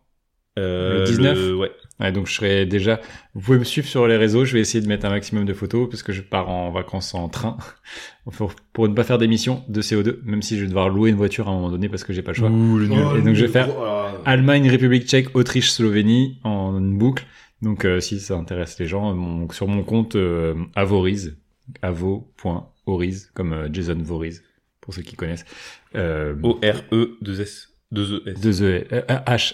Euh, 0.57 0.99
Le 0.99 1.05
19? 1.05 1.59
ouais. 1.59 1.71
Ouais, 1.99 2.11
donc 2.11 2.27
je 2.27 2.33
serai 2.33 2.65
déjà. 2.65 2.99
Vous 3.33 3.41
pouvez 3.41 3.59
me 3.59 3.63
suivre 3.63 3.87
sur 3.87 4.05
les 4.07 4.17
réseaux. 4.17 4.43
Je 4.45 4.53
vais 4.53 4.59
essayer 4.59 4.81
de 4.81 4.87
mettre 4.87 5.05
un 5.05 5.09
maximum 5.09 5.45
de 5.45 5.53
photos 5.53 5.89
parce 5.89 6.03
que 6.03 6.11
je 6.13 6.21
pars 6.21 6.49
en 6.49 6.71
vacances 6.71 7.13
en 7.13 7.29
train 7.29 7.57
pour, 8.37 8.53
pour 8.73 8.87
ne 8.89 8.93
pas 8.93 9.03
faire 9.03 9.17
d'émission 9.17 9.63
de 9.69 9.81
CO2, 9.81 10.17
même 10.23 10.41
si 10.41 10.57
je 10.57 10.61
vais 10.63 10.67
devoir 10.67 10.89
louer 10.89 11.09
une 11.11 11.15
voiture 11.15 11.47
à 11.47 11.51
un 11.51 11.55
moment 11.55 11.71
donné 11.71 11.87
parce 11.89 12.03
que 12.03 12.11
j'ai 12.13 12.21
pas 12.21 12.31
le 12.31 12.37
choix. 12.37 12.49
Ouh, 12.49 12.77
le 12.77 12.87
nul. 12.87 12.99
Oh, 13.01 13.15
Et 13.17 13.21
donc, 13.21 13.35
je 13.35 13.45
vais 13.45 13.51
faire- 13.51 13.65
alors, 13.69 14.21
Allemagne, 14.25 14.69
République 14.69 15.07
Tchèque, 15.07 15.35
Autriche, 15.35 15.71
Slovénie 15.71 16.39
en 16.43 16.77
une 16.77 16.97
boucle. 16.97 17.25
Donc 17.61 17.85
euh, 17.85 17.99
si 18.01 18.19
ça 18.19 18.35
intéresse 18.35 18.77
les 18.79 18.85
gens, 18.87 19.13
mon- 19.13 19.49
sur 19.51 19.67
mon 19.67 19.83
compte 19.83 20.15
euh, 20.17 20.53
Avoriz, 20.75 21.37
avo.oriz 21.81 23.31
comme 23.33 23.53
euh, 23.53 23.69
Jason 23.71 23.97
Voriz 24.01 24.43
pour 24.81 24.93
ceux 24.93 25.01
qui 25.01 25.15
connaissent. 25.15 25.45
Euh, 25.95 26.35
O-R-E, 26.43 27.17
2 27.21 27.41
S. 27.41 27.69
2 27.95 28.23
E 28.27 28.33
deux 28.39 28.61
E 28.61 28.83
euh, 28.91 29.01
euh, 29.09 29.17
H 29.27 29.53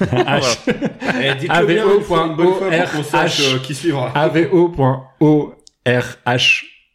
H 0.00 0.58
euh, 3.54 3.58
qui 3.62 3.74
suivra. 3.74 4.10
avo.orh 4.14 5.46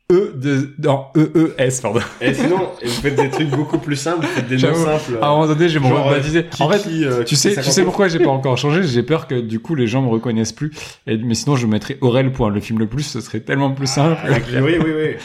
E 0.09 0.31
de 0.37 0.73
non 0.81 1.03
E 1.17 1.31
E 1.35 1.53
S 1.57 1.81
pardon. 1.81 1.99
Et 2.21 2.33
sinon, 2.33 2.69
vous 2.81 2.89
faites 2.89 3.15
des 3.15 3.29
trucs 3.29 3.49
beaucoup 3.49 3.77
plus 3.77 3.97
simples, 3.97 4.25
vous 4.25 4.31
faites 4.31 4.47
des 4.47 4.55
noms 4.55 4.73
simples. 4.73 5.17
À 5.21 5.27
un 5.27 5.31
moment 5.31 5.47
donné, 5.47 5.67
j'ai 5.67 5.79
mon 5.79 5.89
Genre, 5.89 6.07
euh, 6.07 6.15
baptisé. 6.15 6.45
En 6.61 6.69
fait, 6.69 6.87
euh, 6.87 7.25
Tu 7.25 7.35
sais, 7.35 7.49
tu 7.49 7.55
sais 7.55 7.61
50. 7.63 7.83
pourquoi 7.83 8.07
j'ai 8.07 8.19
pas 8.19 8.29
encore 8.29 8.57
changé? 8.57 8.83
J'ai 8.83 9.03
peur 9.03 9.27
que 9.27 9.35
du 9.35 9.59
coup 9.59 9.75
les 9.75 9.85
gens 9.85 10.01
me 10.01 10.07
reconnaissent 10.07 10.53
plus. 10.53 10.71
Mais 11.07 11.33
sinon, 11.33 11.57
je 11.57 11.67
mettrais 11.67 11.97
Aurel 11.99 12.31
point 12.31 12.49
le 12.49 12.61
film 12.61 12.79
le 12.79 12.87
plus. 12.87 13.03
Ce 13.03 13.19
serait 13.19 13.41
tellement 13.41 13.71
plus 13.71 13.87
simple. 13.87 14.17
Ah, 14.23 14.37
Oui, 14.61 14.75
oui, 14.79 14.91
oui. 14.95 15.15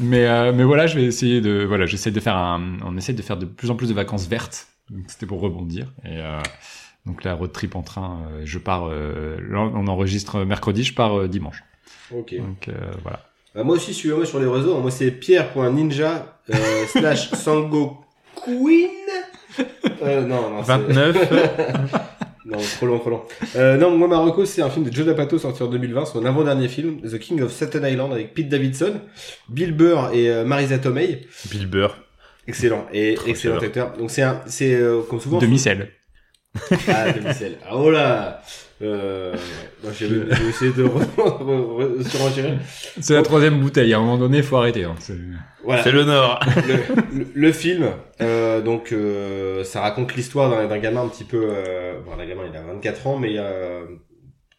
Mais 0.00 0.26
euh, 0.26 0.52
mais 0.54 0.64
voilà, 0.64 0.86
je 0.86 0.96
vais 0.98 1.04
essayer 1.04 1.40
de 1.40 1.64
voilà, 1.66 1.86
j'essaie 1.86 2.10
de 2.10 2.20
faire 2.20 2.36
un, 2.36 2.60
on 2.84 2.94
essaie 2.98 3.14
de 3.14 3.22
faire 3.22 3.38
de 3.38 3.46
plus 3.46 3.70
en 3.70 3.74
plus 3.76 3.88
de 3.88 3.94
vacances 3.94 4.28
vertes. 4.28 4.66
Donc 4.90 5.04
c'était 5.08 5.26
pour 5.26 5.40
rebondir. 5.40 5.92
Et 6.04 6.18
euh, 6.20 6.40
donc 7.06 7.24
la 7.24 7.34
road 7.34 7.52
trip 7.52 7.74
en 7.76 7.82
train, 7.82 8.20
euh, 8.30 8.42
je 8.44 8.58
pars. 8.58 8.88
Euh, 8.88 9.36
là, 9.50 9.60
on 9.60 9.86
enregistre 9.88 10.44
mercredi, 10.44 10.84
je 10.84 10.94
pars 10.94 11.18
euh, 11.18 11.28
dimanche. 11.28 11.62
Ok. 12.14 12.34
Donc 12.36 12.68
euh, 12.68 12.72
voilà. 13.02 13.20
Bah, 13.54 13.64
moi 13.64 13.76
aussi, 13.76 13.94
suivez-moi 13.94 14.26
sur 14.26 14.38
les 14.38 14.46
réseaux. 14.46 14.78
Moi, 14.80 14.90
c'est 14.90 15.10
pierre.ninja 15.10 16.38
euh, 16.50 16.54
slash 16.88 17.30
sango 17.30 17.98
queen. 18.44 18.90
Euh, 20.02 20.20
non, 20.26 20.50
non, 20.50 20.62
c'est- 20.64 20.72
29. 20.76 21.92
Non, 22.48 22.58
trop 22.76 22.86
long, 22.86 22.98
trop 23.00 23.10
long. 23.10 23.22
Euh, 23.56 23.76
non, 23.76 23.98
moi, 23.98 24.06
Marocco, 24.06 24.44
c'est 24.44 24.62
un 24.62 24.70
film 24.70 24.84
de 24.84 24.92
Joe 24.92 25.04
D'Apato 25.04 25.36
sorti 25.36 25.64
en 25.64 25.66
2020, 25.66 26.04
son 26.06 26.24
avant-dernier 26.24 26.68
film, 26.68 27.00
The 27.00 27.18
King 27.18 27.42
of 27.42 27.50
Staten 27.50 27.84
Island, 27.84 28.12
avec 28.12 28.34
Pete 28.34 28.48
Davidson, 28.48 29.00
Bill 29.48 29.72
Burr 29.72 30.10
et 30.12 30.30
euh, 30.30 30.44
Marisa 30.44 30.78
Tomei. 30.78 31.26
Bill 31.50 31.66
Burr. 31.66 31.96
Excellent, 32.48 32.86
et 32.92 33.14
Trop 33.14 33.26
excellent 33.28 33.54
chaleur. 33.56 33.64
acteur. 33.68 33.96
Donc 33.98 34.10
c'est 34.10 34.22
un, 34.22 34.40
c'est 34.46 34.74
euh, 34.74 35.02
comme 35.02 35.20
souvent. 35.20 35.38
Demi-sel. 35.38 35.88
Ah, 36.88 37.12
demi-sel. 37.12 37.58
Ah, 37.66 37.76
oh 37.76 37.90
là. 37.90 38.40
Euh, 38.82 39.34
j'ai 39.98 40.06
j'ai 40.08 40.48
essayé 40.48 40.72
de 40.72 40.84
re- 40.84 41.06
re- 41.16 41.98
re- 41.98 42.08
surenchérir. 42.08 42.58
C'est 43.00 43.14
la 43.14 43.22
troisième 43.22 43.58
bouteille. 43.60 43.94
À 43.94 43.96
un 43.96 44.00
moment 44.00 44.18
donné, 44.18 44.38
il 44.38 44.42
faut 44.42 44.56
arrêter. 44.58 44.84
Hein. 44.84 44.94
C'est-. 44.98 45.14
Voilà. 45.64 45.82
C'est 45.82 45.92
le 45.92 46.04
Nord. 46.04 46.40
le, 46.68 47.18
le- 47.18 47.26
le 47.34 47.52
film, 47.52 47.88
euh, 48.20 48.60
donc 48.60 48.92
euh, 48.92 49.64
ça 49.64 49.80
raconte 49.80 50.14
l'histoire 50.14 50.50
d'un 50.50 50.66
d'un 50.66 50.78
gamin 50.78 51.02
un 51.04 51.08
petit 51.08 51.24
peu, 51.24 51.40
euh, 51.50 52.00
bon, 52.04 52.12
un 52.12 52.26
gamin 52.26 52.42
il 52.50 52.56
a 52.56 52.62
24 52.62 53.06
ans, 53.06 53.18
mais 53.18 53.34
euh, 53.38 53.84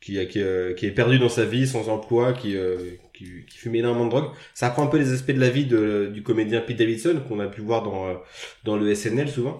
qui, 0.01 0.17
a- 0.19 0.25
qui, 0.25 0.41
euh, 0.41 0.73
qui 0.73 0.87
est 0.87 0.91
perdu 0.91 1.19
dans 1.19 1.29
sa 1.29 1.45
vie, 1.45 1.67
sans 1.67 1.87
emploi, 1.87 2.33
qui, 2.33 2.57
euh, 2.57 2.75
qui, 3.17 3.45
qui 3.49 3.57
fume 3.57 3.75
énormément 3.75 4.05
de 4.05 4.11
drogue. 4.11 4.29
Ça 4.53 4.67
apprend 4.67 4.83
un 4.83 4.87
peu 4.87 4.97
les 4.97 5.11
aspects 5.13 5.31
de 5.31 5.39
la 5.39 5.49
vie 5.49 5.65
de, 5.65 6.09
du 6.13 6.23
comédien 6.23 6.61
Pete 6.61 6.77
Davidson 6.77 7.21
qu'on 7.27 7.39
a 7.39 7.47
pu 7.47 7.61
voir 7.61 7.83
dans, 7.83 8.07
euh, 8.07 8.13
dans 8.63 8.77
le 8.77 8.93
SNL 8.93 9.29
souvent. 9.29 9.57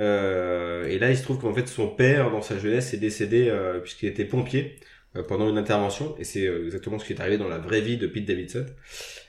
Euh, 0.00 0.86
et 0.86 0.98
là, 0.98 1.10
il 1.10 1.16
se 1.16 1.22
trouve 1.22 1.38
qu'en 1.40 1.52
fait, 1.54 1.66
son 1.68 1.88
père, 1.88 2.30
dans 2.30 2.42
sa 2.42 2.58
jeunesse, 2.58 2.94
est 2.94 2.98
décédé 2.98 3.48
euh, 3.48 3.80
puisqu'il 3.80 4.08
était 4.08 4.24
pompier 4.24 4.76
euh, 5.16 5.22
pendant 5.22 5.48
une 5.48 5.58
intervention. 5.58 6.14
Et 6.18 6.24
c'est 6.24 6.44
exactement 6.44 6.98
ce 6.98 7.04
qui 7.04 7.12
est 7.12 7.20
arrivé 7.20 7.38
dans 7.38 7.48
la 7.48 7.58
vraie 7.58 7.80
vie 7.80 7.96
de 7.96 8.06
Pete 8.06 8.24
Davidson. 8.26 8.66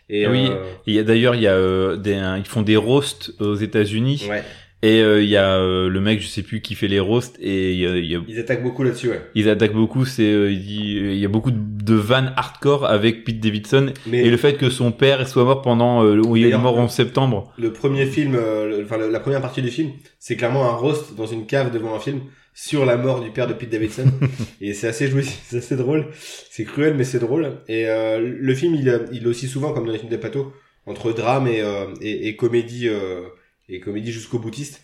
Et 0.10 0.28
Oui. 0.28 0.48
euh, 0.50 0.64
Il 0.88 0.94
y 0.96 1.00
a 1.00 1.04
d'ailleurs, 1.04 1.36
il 1.36 1.42
y 1.42 1.48
a 1.48 1.56
euh, 1.56 1.96
des, 1.96 2.16
un- 2.16 2.38
ils 2.38 2.46
font 2.46 2.62
des 2.62 2.78
roasts 2.78 3.32
aux 3.40 3.56
États-Unis 3.56 4.26
ouais, 4.30 4.44
et 4.82 5.02
euh, 5.02 5.22
il 5.22 5.30
y 5.30 5.36
a 5.38 5.58
euh, 5.58 5.90
le 5.90 6.00
mec, 6.00 6.22
je 6.22 6.28
sais 6.28 6.42
plus, 6.42 6.62
qui 6.62 6.74
fait 6.76 6.88
les 6.88 7.00
roasts 7.02 7.36
et 7.42 7.74
il 7.74 7.80
y 7.80 7.86
a- 7.88 7.98
y 7.98 8.16
a- 8.16 8.22
ils 8.28 8.40
attaquent 8.40 8.64
beaucoup 8.64 8.84
là-dessus, 8.84 9.10
ouais. 9.10 9.22
ils 9.36 9.50
attaquent 9.50 9.74
beaucoup. 9.74 10.06
C'est, 10.06 10.32
euh, 10.32 10.52
il 10.52 11.12
il 11.12 11.18
y 11.20 11.26
a 11.26 11.30
beaucoup 11.30 11.52
de, 11.52 11.58
de 11.60 11.96
vannes 11.96 12.34
hardcore 12.38 12.86
avec 12.86 13.24
Pete 13.26 13.40
Davidson 13.42 13.92
Mais 14.08 14.26
et 14.26 14.30
le 14.30 14.38
fait 14.38 14.54
que 14.56 14.70
son 14.70 14.92
père 14.92 15.28
soit 15.28 15.44
mort 15.44 15.62
pendant, 15.62 16.04
euh, 16.06 16.22
où 16.26 16.38
il 16.38 16.46
est 16.48 16.58
mort 16.58 16.78
en 16.80 16.88
septembre. 16.88 17.54
le 17.58 17.74
premier 17.74 18.06
film, 18.06 18.36
euh, 18.36 18.78
le- 18.80 18.84
enfin 18.86 18.98
la 18.98 19.20
première 19.20 19.42
partie 19.42 19.62
du 19.62 19.70
film, 19.70 19.92
c'est 20.18 20.36
clairement 20.38 20.66
un 20.70 20.74
roast 20.76 21.16
dans 21.16 21.28
une 21.28 21.46
cave 21.46 21.74
devant 21.74 21.94
un 21.96 22.00
film 22.00 22.22
sur 22.54 22.86
la 22.86 22.98
mort 22.98 23.22
du 23.22 23.30
père 23.32 23.48
de 23.48 23.54
Pete 23.54 23.70
Davidson. 23.70 24.06
et 24.62 24.74
c'est 24.74 24.88
assez 24.88 25.08
jouissif, 25.08 25.40
c'est 25.44 25.58
assez 25.58 25.76
drôle. 25.76 26.08
C'est 26.50 26.64
cruel, 26.66 26.94
mais 26.96 27.04
c'est 27.04 27.20
drôle. 27.20 27.58
Et 27.68 27.88
euh, 27.90 28.20
le 28.20 28.56
film, 28.56 28.76
il, 28.76 29.00
il 29.12 29.24
est 29.24 29.28
aussi 29.28 29.48
souvent, 29.48 29.74
comme 29.74 29.86
dans 29.86 29.92
les 29.92 30.00
films 30.00 30.10
des 30.12 30.18
patos, 30.18 30.48
entre 30.86 31.12
drame 31.14 31.48
et, 31.48 31.62
euh, 31.62 31.86
et, 32.02 32.28
et 32.30 32.36
comédie 32.36 32.88
euh, 32.90 33.22
et 33.70 33.80
comédie 33.80 34.12
jusqu'au 34.12 34.40
boutiste. 34.40 34.82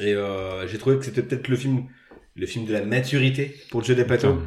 Et 0.00 0.12
euh, 0.14 0.66
j'ai 0.68 0.78
trouvé 0.78 0.96
que 0.98 1.04
c'était 1.04 1.22
peut-être 1.22 1.48
le 1.48 1.56
film 1.56 1.84
le 2.38 2.46
film 2.46 2.66
de 2.66 2.72
la 2.74 2.84
maturité 2.84 3.54
pour 3.70 3.80
le 3.80 3.86
jeu 3.86 3.94
des 3.94 4.04
patos. 4.04 4.34
Putain. 4.34 4.46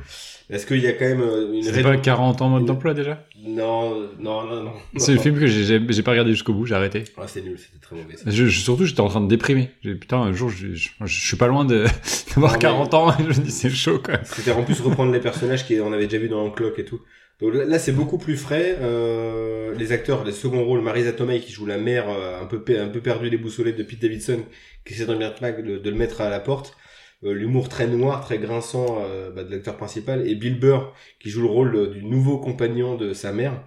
Est-ce 0.55 0.65
qu'il 0.67 0.77
y 0.80 0.85
a 0.88 0.93
quand 0.93 1.05
même 1.05 1.21
euh, 1.21 1.53
une 1.53 1.67
raison- 1.67 1.81
pas 1.84 1.97
40 1.97 2.41
ans 2.43 2.49
mode 2.49 2.65
d'emploi 2.65 2.93
déjà? 2.93 3.26
Non, 3.43 4.09
non, 4.19 4.43
non, 4.45 4.63
non. 4.63 4.73
C'est 4.97 5.13
le 5.13 5.19
film 5.19 5.39
que 5.39 5.47
j'ai 5.47 6.03
pas 6.03 6.11
regardé 6.11 6.31
jusqu'au 6.31 6.53
bout, 6.53 6.67
j'ai 6.67 6.76
arrêté. 6.76 7.03
Ah, 7.17 7.27
c'est 7.27 7.41
nul, 7.41 7.57
c'était 7.57 7.80
très 7.80 7.95
mauvais. 7.95 8.15
ça. 8.15 8.30
Je, 8.30 8.45
je- 8.45 8.59
surtout, 8.61 8.85
j'étais 8.85 8.99
en 9.01 9.07
train 9.09 9.21
de 9.21 9.27
déprimer. 9.27 9.71
J'ai 9.81 9.95
putain, 9.95 10.17
un 10.17 10.34
jour, 10.34 10.49
je, 10.49 10.73
je, 10.76 10.89
je 11.03 11.27
suis 11.27 11.38
pas 11.38 11.47
loin 11.47 11.65
d'avoir 11.65 12.53
mais- 12.53 12.59
40 12.59 12.93
ans. 12.93 13.09
Et 13.17 13.23
je 13.23 13.39
me 13.39 13.45
dis, 13.45 13.51
c'est 13.51 13.69
chaud, 13.71 13.97
quoi. 14.03 14.19
C'était 14.23 14.51
en 14.51 14.63
plus 14.63 14.80
reprendre 14.81 15.11
les 15.11 15.19
personnages 15.19 15.67
qu'on 15.67 15.91
avait 15.91 16.05
déjà 16.07 16.19
vu 16.21 16.30
dans 16.30 16.47
Clock 16.51 16.77
et 16.77 16.85
tout. 16.85 17.01
Donc 17.41 17.53
là, 17.53 17.79
c'est 17.79 17.93
beaucoup 17.93 18.17
plus 18.17 18.35
frais. 18.35 18.77
Euh, 18.81 19.73
les 19.75 19.91
acteurs, 19.91 20.25
les 20.25 20.31
seconds 20.33 20.63
rôles, 20.65 20.81
Marisa 20.81 21.13
Tomei 21.13 21.39
qui 21.39 21.51
joue 21.53 21.65
la 21.65 21.77
mère 21.77 22.09
euh, 22.09 22.41
un 22.41 22.45
peu 22.45 22.61
pe- 22.61 22.77
un 22.79 22.89
peu 22.89 22.99
perdue, 22.99 23.29
déboussolée 23.29 23.71
de 23.73 23.81
Pete 23.83 24.01
Davidson, 24.01 24.41
qui 24.85 24.93
essaie 24.93 25.05
de, 25.05 25.13
le 25.13 25.19
mettre- 25.19 25.41
de, 25.61 25.89
le 25.89 25.95
mettre 25.95 26.19
à 26.21 26.29
la 26.29 26.39
porte. 26.41 26.75
Euh, 27.23 27.33
L'humour 27.33 27.69
très 27.69 27.87
noir, 27.87 28.23
très 28.25 28.39
grinçant 28.39 28.99
euh, 29.01 29.29
bah, 29.31 29.43
de 29.43 29.51
l'acteur 29.51 29.77
principal 29.77 30.27
et 30.27 30.35
Bill 30.35 30.59
Burr 30.59 30.93
qui 31.21 31.29
joue 31.29 31.41
le 31.41 31.47
rôle 31.49 31.91
du 31.91 32.03
nouveau 32.03 32.37
compagnon 32.39 32.95
de 32.95 33.13
sa 33.13 33.31
mère 33.33 33.61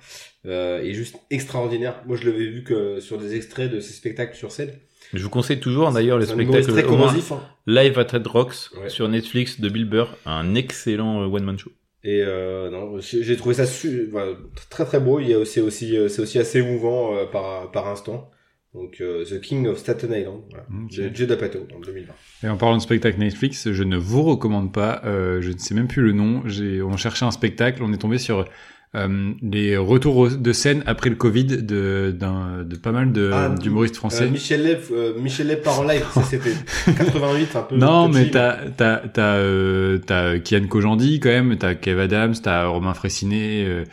euh, 0.46 0.82
est 0.82 0.92
juste 0.94 1.16
extraordinaire. 1.30 2.02
Moi, 2.06 2.16
je 2.16 2.26
l'avais 2.28 2.46
vu 2.46 2.64
que 2.64 3.00
sur 3.00 3.16
des 3.18 3.34
extraits 3.36 3.70
de 3.70 3.80
ses 3.80 3.92
spectacles 3.94 4.36
sur 4.36 4.52
scène. 4.52 4.72
Je 5.14 5.22
vous 5.22 5.28
conseille 5.30 5.60
toujours 5.60 5.90
d'ailleurs 5.92 6.18
le 6.18 6.24
C'est 6.24 6.32
un 6.32 6.38
humoriste 6.38 6.70
spectacle 6.70 6.86
très 6.88 6.94
au 6.94 6.98
moins, 6.98 7.08
corrosif. 7.08 7.32
hein. 7.32 7.42
Live 7.66 7.98
at 7.98 8.06
Red 8.12 8.26
Rocks 8.26 8.54
Ouais. 8.80 8.88
sur 8.88 9.08
Netflix 9.08 9.60
de 9.60 9.68
Bill 9.68 9.84
Burr, 9.86 10.16
un 10.24 10.54
excellent 10.54 11.24
one 11.26 11.44
man 11.44 11.58
show. 11.58 11.70
Et 12.04 12.22
euh, 12.22 12.68
non, 12.70 12.98
j'ai 13.00 13.36
trouvé 13.36 13.54
ça 13.54 13.66
su- 13.66 14.08
voilà, 14.10 14.32
très 14.70 14.84
très 14.84 14.98
beau. 15.00 15.20
Il 15.20 15.28
y 15.28 15.34
a 15.34 15.38
aussi 15.38 15.60
aussi 15.60 15.96
euh, 15.96 16.08
c'est 16.08 16.20
aussi 16.22 16.38
assez 16.38 16.58
émouvant 16.58 17.14
euh, 17.16 17.26
par 17.26 17.70
par 17.70 17.86
instant. 17.88 18.30
Donc 18.74 19.00
euh, 19.00 19.24
The 19.24 19.40
King 19.40 19.66
of 19.68 19.78
Staten 19.78 20.10
Island, 20.12 20.42
voilà. 20.50 20.66
Ok. 20.84 20.96
de 20.96 21.14
Judd 21.14 21.30
Apatow 21.30 21.66
en 21.76 21.80
2020. 21.80 22.12
Et 22.44 22.48
en 22.50 22.56
parlant 22.56 22.76
de 22.78 22.82
spectacle 22.82 23.18
Netflix, 23.18 23.70
je 23.70 23.82
ne 23.84 23.96
vous 23.98 24.22
recommande 24.22 24.72
pas, 24.72 25.02
euh, 25.04 25.42
je 25.42 25.52
ne 25.52 25.58
sais 25.58 25.74
même 25.74 25.88
plus 25.88 26.02
le 26.02 26.12
nom, 26.12 26.42
j'ai, 26.46 26.80
on 26.82 26.96
cherchait 26.96 27.26
un 27.26 27.30
spectacle, 27.30 27.82
on 27.82 27.92
est 27.92 27.98
tombé 27.98 28.16
sur 28.18 28.46
euh, 28.94 29.32
les 29.42 29.76
retours 29.78 30.28
de 30.28 30.52
scène 30.52 30.82
après 30.86 31.08
le 31.08 31.16
Covid 31.16 31.44
de, 31.46 32.14
d'un, 32.14 32.62
de 32.62 32.76
pas 32.76 32.92
mal 32.92 33.10
de, 33.12 33.30
Ah, 33.32 33.48
d'humoristes 33.48 33.96
français. 33.96 34.24
Euh, 34.24 34.30
Michel 34.30 34.62
Lev, 34.64 34.90
euh, 34.92 35.14
Michel 35.18 35.46
Lev 35.48 35.62
part 35.62 35.80
en 35.80 35.84
live, 35.84 36.04
c'était 36.28 36.52
88 36.96 37.56
un 37.56 37.62
peu. 37.62 37.76
non, 37.76 38.08
mais 38.08 38.30
t'as, 38.30 38.56
t'as, 38.76 38.96
t'as, 38.98 39.36
euh, 39.36 39.98
t'as 39.98 40.38
Kian 40.40 40.66
Kojandi 40.68 41.20
quand 41.20 41.30
même, 41.30 41.56
t'as 41.56 41.74
Kev 41.74 42.00
Adams, 42.02 42.34
t'as 42.42 42.66
Romain 42.66 42.92
euh, 43.32 43.84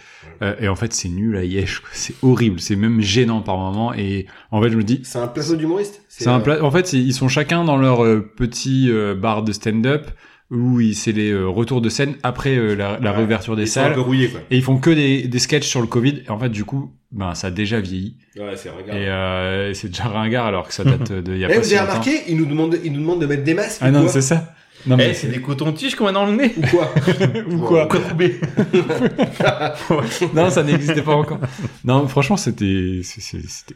euh, 0.42 0.54
et 0.60 0.68
en 0.68 0.76
fait 0.76 0.94
c'est 0.94 1.10
nul 1.10 1.36
à 1.38 1.44
Yesh, 1.44 1.82
c'est 1.92 2.16
horrible, 2.22 2.60
c'est 2.60 2.76
même 2.76 3.02
gênant 3.02 3.42
par 3.42 3.58
moment, 3.58 3.94
et 3.94 4.26
en 4.52 4.62
fait 4.62 4.70
je 4.70 4.78
me 4.78 4.84
dis, 4.84 5.02
C'est 5.04 5.20
un 5.20 5.28
plateau 5.28 5.56
d'humoriste. 5.56 6.02
C'est 6.08 6.28
un 6.28 6.40
euh, 6.40 6.44
pla- 6.44 6.64
En 6.64 6.72
fait, 6.72 6.92
ils 6.94 7.14
sont 7.14 7.28
chacun 7.30 7.64
dans 7.64 7.78
leur 7.78 8.04
euh, 8.04 8.20
petit 8.36 8.90
euh, 8.90 9.16
bar 9.16 9.44
de 9.44 9.52
stand-up 9.54 10.08
où 10.52 10.80
ils- 10.80 10.96
c'est 10.96 11.12
les 11.12 11.32
euh, 11.32 11.48
retours 11.48 11.82
de 11.82 11.90
scène 11.90 12.16
après 12.24 12.56
euh, 12.58 12.76
la, 12.76 13.00
la 13.00 13.12
Ouais. 13.12 13.18
réouverture 13.18 13.56
des 13.56 13.64
ils 13.64 13.68
sont 13.68 13.80
un 13.82 13.84
salles. 13.84 13.94
peu 13.94 14.02
rouillés 14.02 14.30
quoi. 14.30 14.40
Et 14.52 14.58
ils 14.58 14.64
font 14.64 14.78
que 14.78 14.90
des, 14.90 15.28
des 15.28 15.40
sketchs 15.40 15.68
sur 15.68 15.82
le 15.82 15.88
Covid. 15.88 16.24
Et 16.26 16.30
en 16.30 16.40
fait, 16.40 16.50
du 16.50 16.66
coup, 16.66 16.92
ben 17.12 17.34
ça 17.36 17.48
a 17.48 17.52
déjà 17.52 17.80
vieilli. 17.80 18.18
Ouais, 18.38 18.56
c'est 18.56 18.70
regarde. 18.70 18.98
Et 18.98 19.08
euh, 19.08 19.74
c'est 19.74 19.90
déjà 19.90 20.06
ringard 20.06 20.46
alors 20.48 20.68
que 20.68 20.74
ça 20.74 20.84
date 20.84 21.12
de 21.12 21.34
il 21.34 21.40
y 21.40 21.46
a 21.46 21.50
Eh, 21.50 21.54
pas 21.54 21.60
vous 21.60 21.66
si 21.68 21.76
avez 21.76 21.88
remarqué, 21.90 22.12
ils 22.28 22.38
nous 22.38 22.46
demandent 22.46 22.78
ils 22.84 22.92
nous 22.92 23.00
demandent 23.02 23.22
de 23.22 23.26
mettre 23.28 23.44
des 23.44 23.54
masques. 23.54 23.80
Ah 23.82 23.92
non, 23.92 24.08
c'est 24.08 24.22
ça. 24.22 24.54
Non 24.88 24.96
Eh, 24.98 25.08
mais 25.08 25.14
c'est 25.14 25.28
des 25.28 25.42
cotons-tiges 25.42 25.96
qu'on 25.96 26.08
a 26.08 26.14
dans 26.14 26.26
le 26.26 26.36
nez 26.38 26.54
ou 26.58 26.62
quoi 26.68 26.94
ou 27.52 27.58
quoi. 27.60 27.90
Non, 30.34 30.50
ça 30.50 30.64
n'existait 30.64 31.02
pas 31.02 31.16
encore. 31.16 31.40
Non, 31.84 32.08
franchement, 32.08 32.38
c'était 32.38 33.02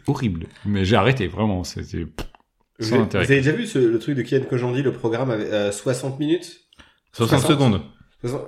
horrible. 0.07 0.45
Mais 0.65 0.85
j'ai 0.85 0.95
arrêté 0.95 1.27
vraiment. 1.27 1.63
C'était 1.63 2.05
vous, 2.79 2.93
avez, 2.93 3.03
intérêt. 3.03 3.25
vous 3.25 3.31
avez 3.31 3.41
déjà 3.41 3.51
vu 3.55 3.67
ce, 3.67 3.77
le 3.79 3.99
truc 3.99 4.15
de 4.17 4.21
Kian 4.23 4.41
Kojandi, 4.49 4.81
le 4.81 4.91
programme 4.93 5.29
avec 5.29 5.47
euh, 5.47 5.71
60 5.71 6.19
minutes 6.19 6.61
60 7.13 7.39
60. 7.41 7.51
secondes. 7.51 7.81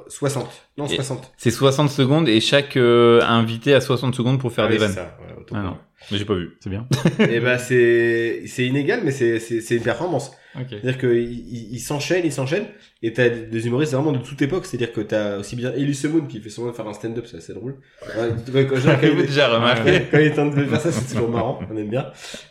60. 0.07 0.47
Non, 0.77 0.85
Et- 0.85 0.95
60. 0.95 1.33
C'est 1.37 1.51
60 1.51 1.89
secondes 1.89 2.29
et 2.29 2.39
chaque 2.39 2.77
euh, 2.77 3.21
invité 3.23 3.73
a 3.73 3.81
60 3.81 4.15
secondes 4.15 4.39
pour 4.39 4.51
faire 4.53 4.65
Ah 4.65 4.67
des 4.69 4.75
oui, 4.75 4.79
c'est 4.79 4.85
vannes. 4.87 4.95
ça, 4.95 5.17
ouais, 5.21 5.35
autant 5.39 5.55
Ah 5.57 5.61
non. 5.63 5.77
Mais 6.11 6.17
j'ai 6.17 6.23
pas 6.25 6.35
vu. 6.35 6.57
C'est 6.61 6.69
bien. 6.69 6.87
et 7.19 7.39
ben 7.39 7.57
c'est 7.57 8.43
c'est 8.47 8.65
inégal 8.65 9.01
mais 9.03 9.11
c'est 9.11 9.39
c'est 9.39 9.59
c'est 9.59 9.75
une 9.77 9.81
performance 9.83 10.31
Ok. 10.55 10.67
c'est 10.69 10.75
à 10.77 10.79
dire 10.79 10.97
que 10.97 11.07
il, 11.13 11.79
s'enchaîne 11.79 12.21
il 12.25 12.31
s'enchaîne 12.31 12.65
et 13.01 13.11
t'as 13.11 13.27
des 13.27 13.67
humoristes 13.67 13.93
vraiment 13.93 14.11
de 14.13 14.19
toute 14.19 14.41
époque 14.41 14.65
c'est 14.65 14.77
à 14.77 14.79
dire 14.79 14.93
que 14.93 15.01
t'as 15.01 15.37
aussi 15.39 15.55
bien 15.57 15.73
Elise 15.73 16.05
Moon 16.05 16.25
qui 16.27 16.39
fait 16.39 16.49
souvent 16.49 16.71
faire 16.71 16.87
un 16.87 16.93
stand-up 16.93 17.25
c'est 17.29 17.37
assez 17.37 17.53
drôle 17.53 17.77
ouais, 18.17 18.29
quand, 18.45 18.53
quand, 18.69 18.79
J'avais 18.79 19.09
il, 19.11 19.25
déjà 19.25 19.49
remarqué. 19.53 20.03
quand 20.11 20.17
il 20.19 20.27
est 20.27 20.33
temps 20.33 20.45
de 20.45 20.63
faire 20.65 20.79
ça 20.79 20.91
c'est 20.91 21.11
toujours 21.13 21.29
marrant 21.29 21.59
on 21.69 21.75
aime 21.75 21.89
bien 21.89 22.05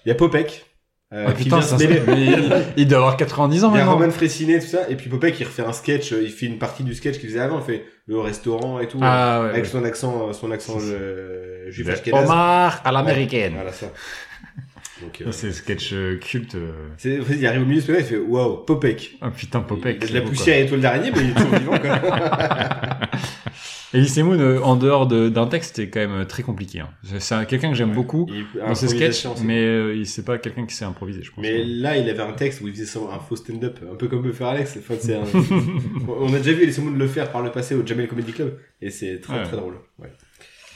il 0.04 0.08
y 0.08 0.12
a 0.12 0.14
Popek 0.16 0.66
euh, 1.14 1.26
Ah, 1.28 1.32
qui 1.32 1.44
putain, 1.44 1.62
ça, 1.62 1.78
se 1.78 1.84
il, 2.76 2.88
doit 2.88 2.98
avoir 2.98 3.16
90 3.16 3.64
ans 3.64 3.70
il 3.72 3.78
y 3.78 3.80
a 3.80 3.84
maintenant. 3.84 3.98
Roman 4.00 4.10
Fressinet 4.10 4.58
tout 4.58 4.66
ça 4.66 4.80
et 4.88 4.96
puis 4.96 5.08
Popek 5.08 5.38
il 5.40 5.44
refait 5.44 5.62
un 5.62 5.72
sketch 5.72 6.12
euh, 6.12 6.22
il 6.22 6.30
fait 6.30 6.46
une 6.46 6.58
partie 6.58 6.82
du 6.82 6.94
sketch 6.94 7.18
qu'il 7.18 7.28
faisait 7.28 7.40
avant 7.40 7.58
il 7.60 7.64
fait 7.64 7.84
le 8.06 8.18
restaurant 8.18 8.80
et 8.80 8.88
tout 8.88 8.98
Ah 9.00 9.40
ouais. 9.42 9.48
avec 9.50 9.64
ouais. 9.64 9.70
son 9.70 9.84
accent 9.84 10.28
euh, 10.28 10.32
son 10.32 10.50
accent 10.50 10.78
euh, 10.80 11.70
juif 11.70 11.88
ashkénaze. 11.88 12.24
Omar 12.24 12.80
à 12.84 12.92
l'américaine. 12.92 13.52
voilà 13.54 13.72
ça 13.72 13.86
donc 15.02 15.20
euh, 15.22 15.26
C'est 15.32 15.52
sketch 15.52 15.90
euh, 15.92 16.18
culte. 16.18 16.54
euh. 16.54 16.70
c'est 16.98 17.18
il 17.30 17.46
arrive 17.46 17.62
au 17.62 17.64
milieu 17.64 17.76
du 17.76 17.82
spectacle 17.82 18.06
il 18.10 18.16
fait 18.16 18.22
waouh 18.22 18.56
Popek 18.64 19.18
Oh 19.22 19.26
putain, 19.36 19.60
Popek. 19.60 19.96
Il 19.96 20.00
y 20.00 20.04
a 20.04 20.06
de 20.06 20.06
c'est 20.06 20.12
la 20.14 20.20
poussière 20.22 20.56
et 20.56 20.62
étoile 20.64 20.80
d'araignée, 20.80 21.10
mais 21.14 21.22
il 21.22 21.30
est 21.30 21.34
toujours 21.34 21.54
vivant, 21.58 21.78
quoi. 21.78 21.98
Elise 23.94 24.18
Moon, 24.18 24.38
euh, 24.38 24.60
en 24.60 24.76
dehors 24.76 25.06
de- 25.06 25.28
d'un 25.28 25.46
texte, 25.46 25.76
c'est 25.76 25.88
quand 25.88 26.00
même 26.00 26.12
euh, 26.12 26.24
très 26.24 26.42
compliqué. 26.42 26.80
Hein. 26.80 26.88
C'est- 27.04 27.20
C'est 27.20 27.34
un- 27.34 27.44
quelqu'un 27.44 27.70
que 27.70 27.76
j'aime 27.76 27.92
beaucoup 27.92 28.26
Il- 28.28 28.44
dans 28.60 28.74
ses 28.74 28.88
sketchs, 28.88 29.24
improvisation, 29.24 29.36
c'est- 29.36 29.44
mais 29.44 29.60
euh, 29.64 29.94
il 29.96 30.06
c'est 30.06 30.24
pas 30.24 30.36
quelqu'un 30.38 30.66
qui 30.66 30.74
sait 30.74 30.84
improviser, 30.84 31.22
je 31.22 31.30
pense. 31.30 31.40
Mais 31.40 31.64
là, 31.64 31.96
il 31.96 32.08
avait 32.10 32.22
un 32.22 32.32
texte 32.32 32.60
où 32.60 32.68
il 32.68 32.74
faisait 32.74 32.98
un 32.98 33.18
faux 33.20 33.36
stand-up, 33.36 33.78
un 33.90 33.94
peu 33.94 34.08
comme 34.08 34.22
peut 34.22 34.32
faire 34.32 34.48
Alex. 34.48 34.76
Enfin, 34.78 34.94
c'est 34.98 35.14
un- 35.14 35.22
On 36.20 36.32
a 36.34 36.38
déjà 36.38 36.52
vu 36.52 36.66
les 36.66 36.80
Moon 36.82 36.90
le 36.90 37.06
faire 37.08 37.30
par 37.30 37.42
le 37.42 37.50
passé 37.52 37.74
au 37.74 37.86
Jamel 37.86 38.08
Comedy 38.08 38.32
Club, 38.32 38.58
et 38.82 38.90
c'est 38.90 39.20
très 39.20 39.38
Ouais. 39.38 39.42
très 39.44 39.56
drôle. 39.56 39.78
Ouais. 39.98 40.12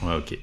Ouais, 0.05 0.15
ok. 0.17 0.39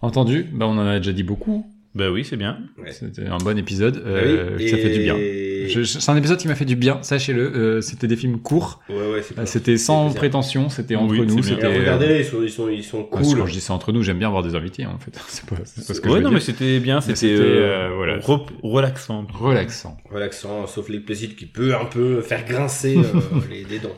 Entendu. 0.00 0.46
Bah, 0.52 0.66
on 0.66 0.78
en 0.78 0.86
a 0.86 0.98
déjà 0.98 1.12
dit 1.12 1.22
beaucoup. 1.22 1.66
Bah 1.94 2.10
oui, 2.10 2.24
c'est 2.24 2.36
bien. 2.38 2.58
Ouais. 2.78 2.90
C'était 2.90 3.26
un 3.26 3.36
bon 3.36 3.58
épisode. 3.58 4.02
Ah 4.04 4.08
Euh, 4.08 4.56
oui, 4.56 4.68
Ça 4.70 4.78
fait 4.78 4.88
du 4.90 5.00
bien. 5.00 5.14
et- 5.16 5.68
Je- 5.68 5.82
je- 5.82 5.98
C'est 5.98 6.10
un 6.10 6.16
épisode 6.16 6.38
qui 6.38 6.48
m'a 6.48 6.54
fait 6.54 6.64
du 6.64 6.74
bien, 6.74 6.98
sachez-le. 7.02 7.42
Euh, 7.54 7.80
c'était 7.82 8.06
des 8.06 8.16
films 8.16 8.38
courts. 8.40 8.80
Ouais, 8.88 8.96
ouais, 8.96 9.46
C'était 9.46 9.76
sans 9.76 10.10
prétention. 10.12 10.68
C'était 10.70 10.96
entre 10.96 11.12
Oui, 11.12 11.26
nous. 11.26 11.42
C'était. 11.42 11.66
Euh, 11.66 11.78
Regardez, 11.80 12.18
ils 12.20 12.24
sont, 12.24 12.42
ils 12.42 12.50
sont, 12.50 12.68
ils 12.70 12.82
sont 12.82 13.06
ah, 13.12 13.16
cool. 13.18 13.38
Quand 13.38 13.46
je 13.46 13.52
dis 13.52 13.60
ça 13.60 13.74
entre 13.74 13.92
nous, 13.92 14.02
j'aime 14.02 14.18
bien 14.18 14.28
avoir 14.28 14.42
des 14.42 14.54
invités 14.54 14.86
en 14.86 14.98
fait. 14.98 15.12
C'est 15.28 15.44
pas, 15.48 15.56
c'est 15.64 15.86
pas 15.86 15.94
ce 15.94 16.00
que 16.00 16.06
ouais, 16.08 16.12
je 16.14 16.16
veux 16.16 16.22
non, 16.22 16.28
dire. 16.30 16.34
mais 16.38 16.40
c'était 16.40 16.80
bien. 16.80 17.00
C'était 17.02 17.14
c'était, 17.16 17.34
euh, 17.34 17.90
euh, 17.90 17.90
voilà. 17.94 18.18
relaxant. 18.62 19.26
relaxant. 19.32 19.96
Relaxant, 20.10 20.66
sauf 20.66 20.88
les 20.88 20.98
plaisirs 21.00 21.36
qui 21.36 21.44
peut 21.46 21.74
un 21.74 21.84
peu 21.84 22.22
faire 22.22 22.44
grincer 22.46 22.96
euh, 22.98 23.20
les, 23.50 23.64
les 23.64 23.78
dents. 23.78 23.90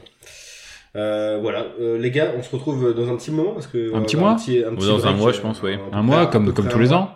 Euh, 0.96 1.38
voilà, 1.42 1.66
Euh, 1.80 1.98
les 1.98 2.10
gars, 2.10 2.32
on 2.38 2.42
se 2.42 2.50
retrouve 2.50 2.94
dans 2.94 3.08
un 3.10 3.16
petit 3.16 3.30
moment 3.32 3.52
parce 3.52 3.66
que 3.66 3.94
Un 3.94 4.02
petit 4.02 4.16
mois 4.16 4.36
petit, 4.36 4.62
un 4.64 4.74
petit 4.74 4.86
Dans 4.86 5.06
un 5.06 5.12
mois, 5.12 5.32
je 5.32 5.40
pense, 5.40 5.60
oui. 5.62 5.74
Un 5.74 5.78
près- 5.90 6.02
mois, 6.02 6.26
comme 6.26 6.52
comme 6.52 6.68
tous 6.68 6.76
un 6.76 6.80
les 6.80 6.92
ans. 6.92 7.10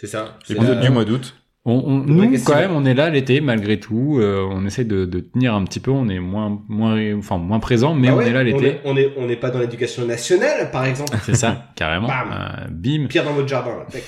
C'est 0.00 0.06
ça. 0.06 0.38
C'est 0.44 0.54
Épisode 0.54 0.76
la- 0.78 0.82
du 0.86 0.90
mois 0.90 1.04
d'août. 1.04 1.34
On, 1.66 1.74
on- 1.84 1.98
Le 2.06 2.06
nous, 2.14 2.38
quand 2.42 2.54
même, 2.56 2.72
on 2.72 2.86
est 2.86 2.94
là 2.94 3.10
l'été 3.10 3.42
malgré 3.42 3.78
tout. 3.78 4.16
Euh, 4.18 4.48
on 4.50 4.64
essaie 4.64 4.84
de, 4.86 5.04
de 5.04 5.20
tenir 5.20 5.54
un 5.54 5.62
petit 5.64 5.78
peu. 5.80 5.90
On 5.90 6.08
est 6.08 6.18
moins, 6.18 6.62
moins, 6.68 6.98
enfin 7.18 7.36
moins 7.36 7.60
présent, 7.60 7.92
mais 7.92 8.08
Ah 8.08 8.14
on 8.14 8.16
ouais, 8.16 8.28
est 8.28 8.32
là 8.32 8.42
l'été. 8.42 8.78
On 8.84 8.96
est, 8.96 9.12
on 9.18 9.26
n'est 9.26 9.36
pas 9.36 9.50
dans 9.50 9.58
l'éducation 9.58 10.06
nationale, 10.06 10.70
par 10.70 10.86
exemple. 10.86 11.18
C'est 11.22 11.36
ça, 11.36 11.66
carrément. 11.76 12.08
Bam. 12.08 12.30
Euh, 12.32 12.66
bim. 12.70 13.06
Pierre 13.08 13.24
dans 13.24 13.34
votre 13.34 13.48
jardin. 13.48 13.72
Là. 13.76 13.86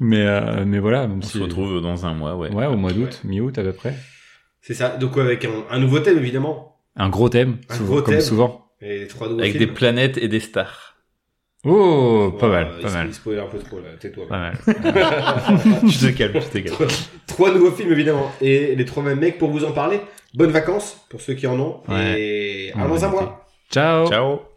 Mais 0.00 0.24
mais, 0.24 0.64
mais 0.64 0.78
voilà, 0.78 1.06
même 1.08 1.18
On 1.18 1.22
si- 1.22 1.38
se 1.38 1.42
retrouve 1.42 1.80
dans 1.80 2.06
un 2.06 2.14
mois, 2.14 2.36
ouais. 2.36 2.52
Ouais, 2.52 2.66
au 2.66 2.76
mois 2.76 2.92
d'août, 2.92 3.20
mi-août 3.24 3.56
à 3.58 3.62
peu 3.62 3.72
près. 3.72 3.94
C'est 4.60 4.74
ça. 4.74 4.90
Donc 4.96 5.16
avec 5.18 5.44
un, 5.44 5.50
un 5.70 5.78
nouveau 5.80 5.98
thème 6.00 6.18
évidemment. 6.18 6.76
Un 6.96 7.08
gros 7.08 7.28
thème, 7.28 7.58
Un 7.68 7.74
souvent- 7.74 7.86
gros 7.94 8.02
comme 8.02 8.14
thème. 8.14 8.20
souvent. 8.22 8.66
Et 8.80 9.00
les 9.00 9.06
trois 9.08 9.28
nouveaux 9.28 9.40
Avec 9.40 9.52
films. 9.52 9.66
des 9.66 9.72
planètes 9.72 10.16
et 10.18 10.28
des 10.28 10.38
stars. 10.40 10.87
Oh, 11.64 12.36
pas 12.38 12.48
mal, 12.48 12.68
pas 12.80 12.90
mal, 12.90 13.06
Il 13.08 13.14
spoil 13.14 13.40
un 13.40 13.46
peu 13.46 13.58
trop 13.58 13.78
là. 13.78 13.88
Tais-toi. 13.98 14.28
pas 14.28 14.38
mal. 14.38 14.58
tu 15.88 15.98
te 15.98 16.16
calmes, 16.16 16.40
tu 16.52 16.62
te 16.62 16.68
calmes. 16.68 16.88
Trois 17.26 17.52
nouveaux 17.52 17.72
films 17.72 17.92
évidemment. 17.92 18.30
Et 18.40 18.76
les 18.76 18.84
trois 18.84 19.02
mêmes 19.02 19.18
mecs 19.18 19.38
pour 19.38 19.50
vous 19.50 19.64
en 19.64 19.72
parler. 19.72 20.00
Bonnes 20.34 20.52
vacances 20.52 21.04
pour 21.08 21.20
ceux 21.20 21.34
qui 21.34 21.46
en 21.46 21.58
ont. 21.58 21.80
Ouais. 21.88 22.20
Et 22.20 22.72
à 22.72 22.86
dans 22.86 23.04
un 23.04 23.08
mois. 23.08 23.46
Ciao. 23.70 24.08
Ciao. 24.08 24.47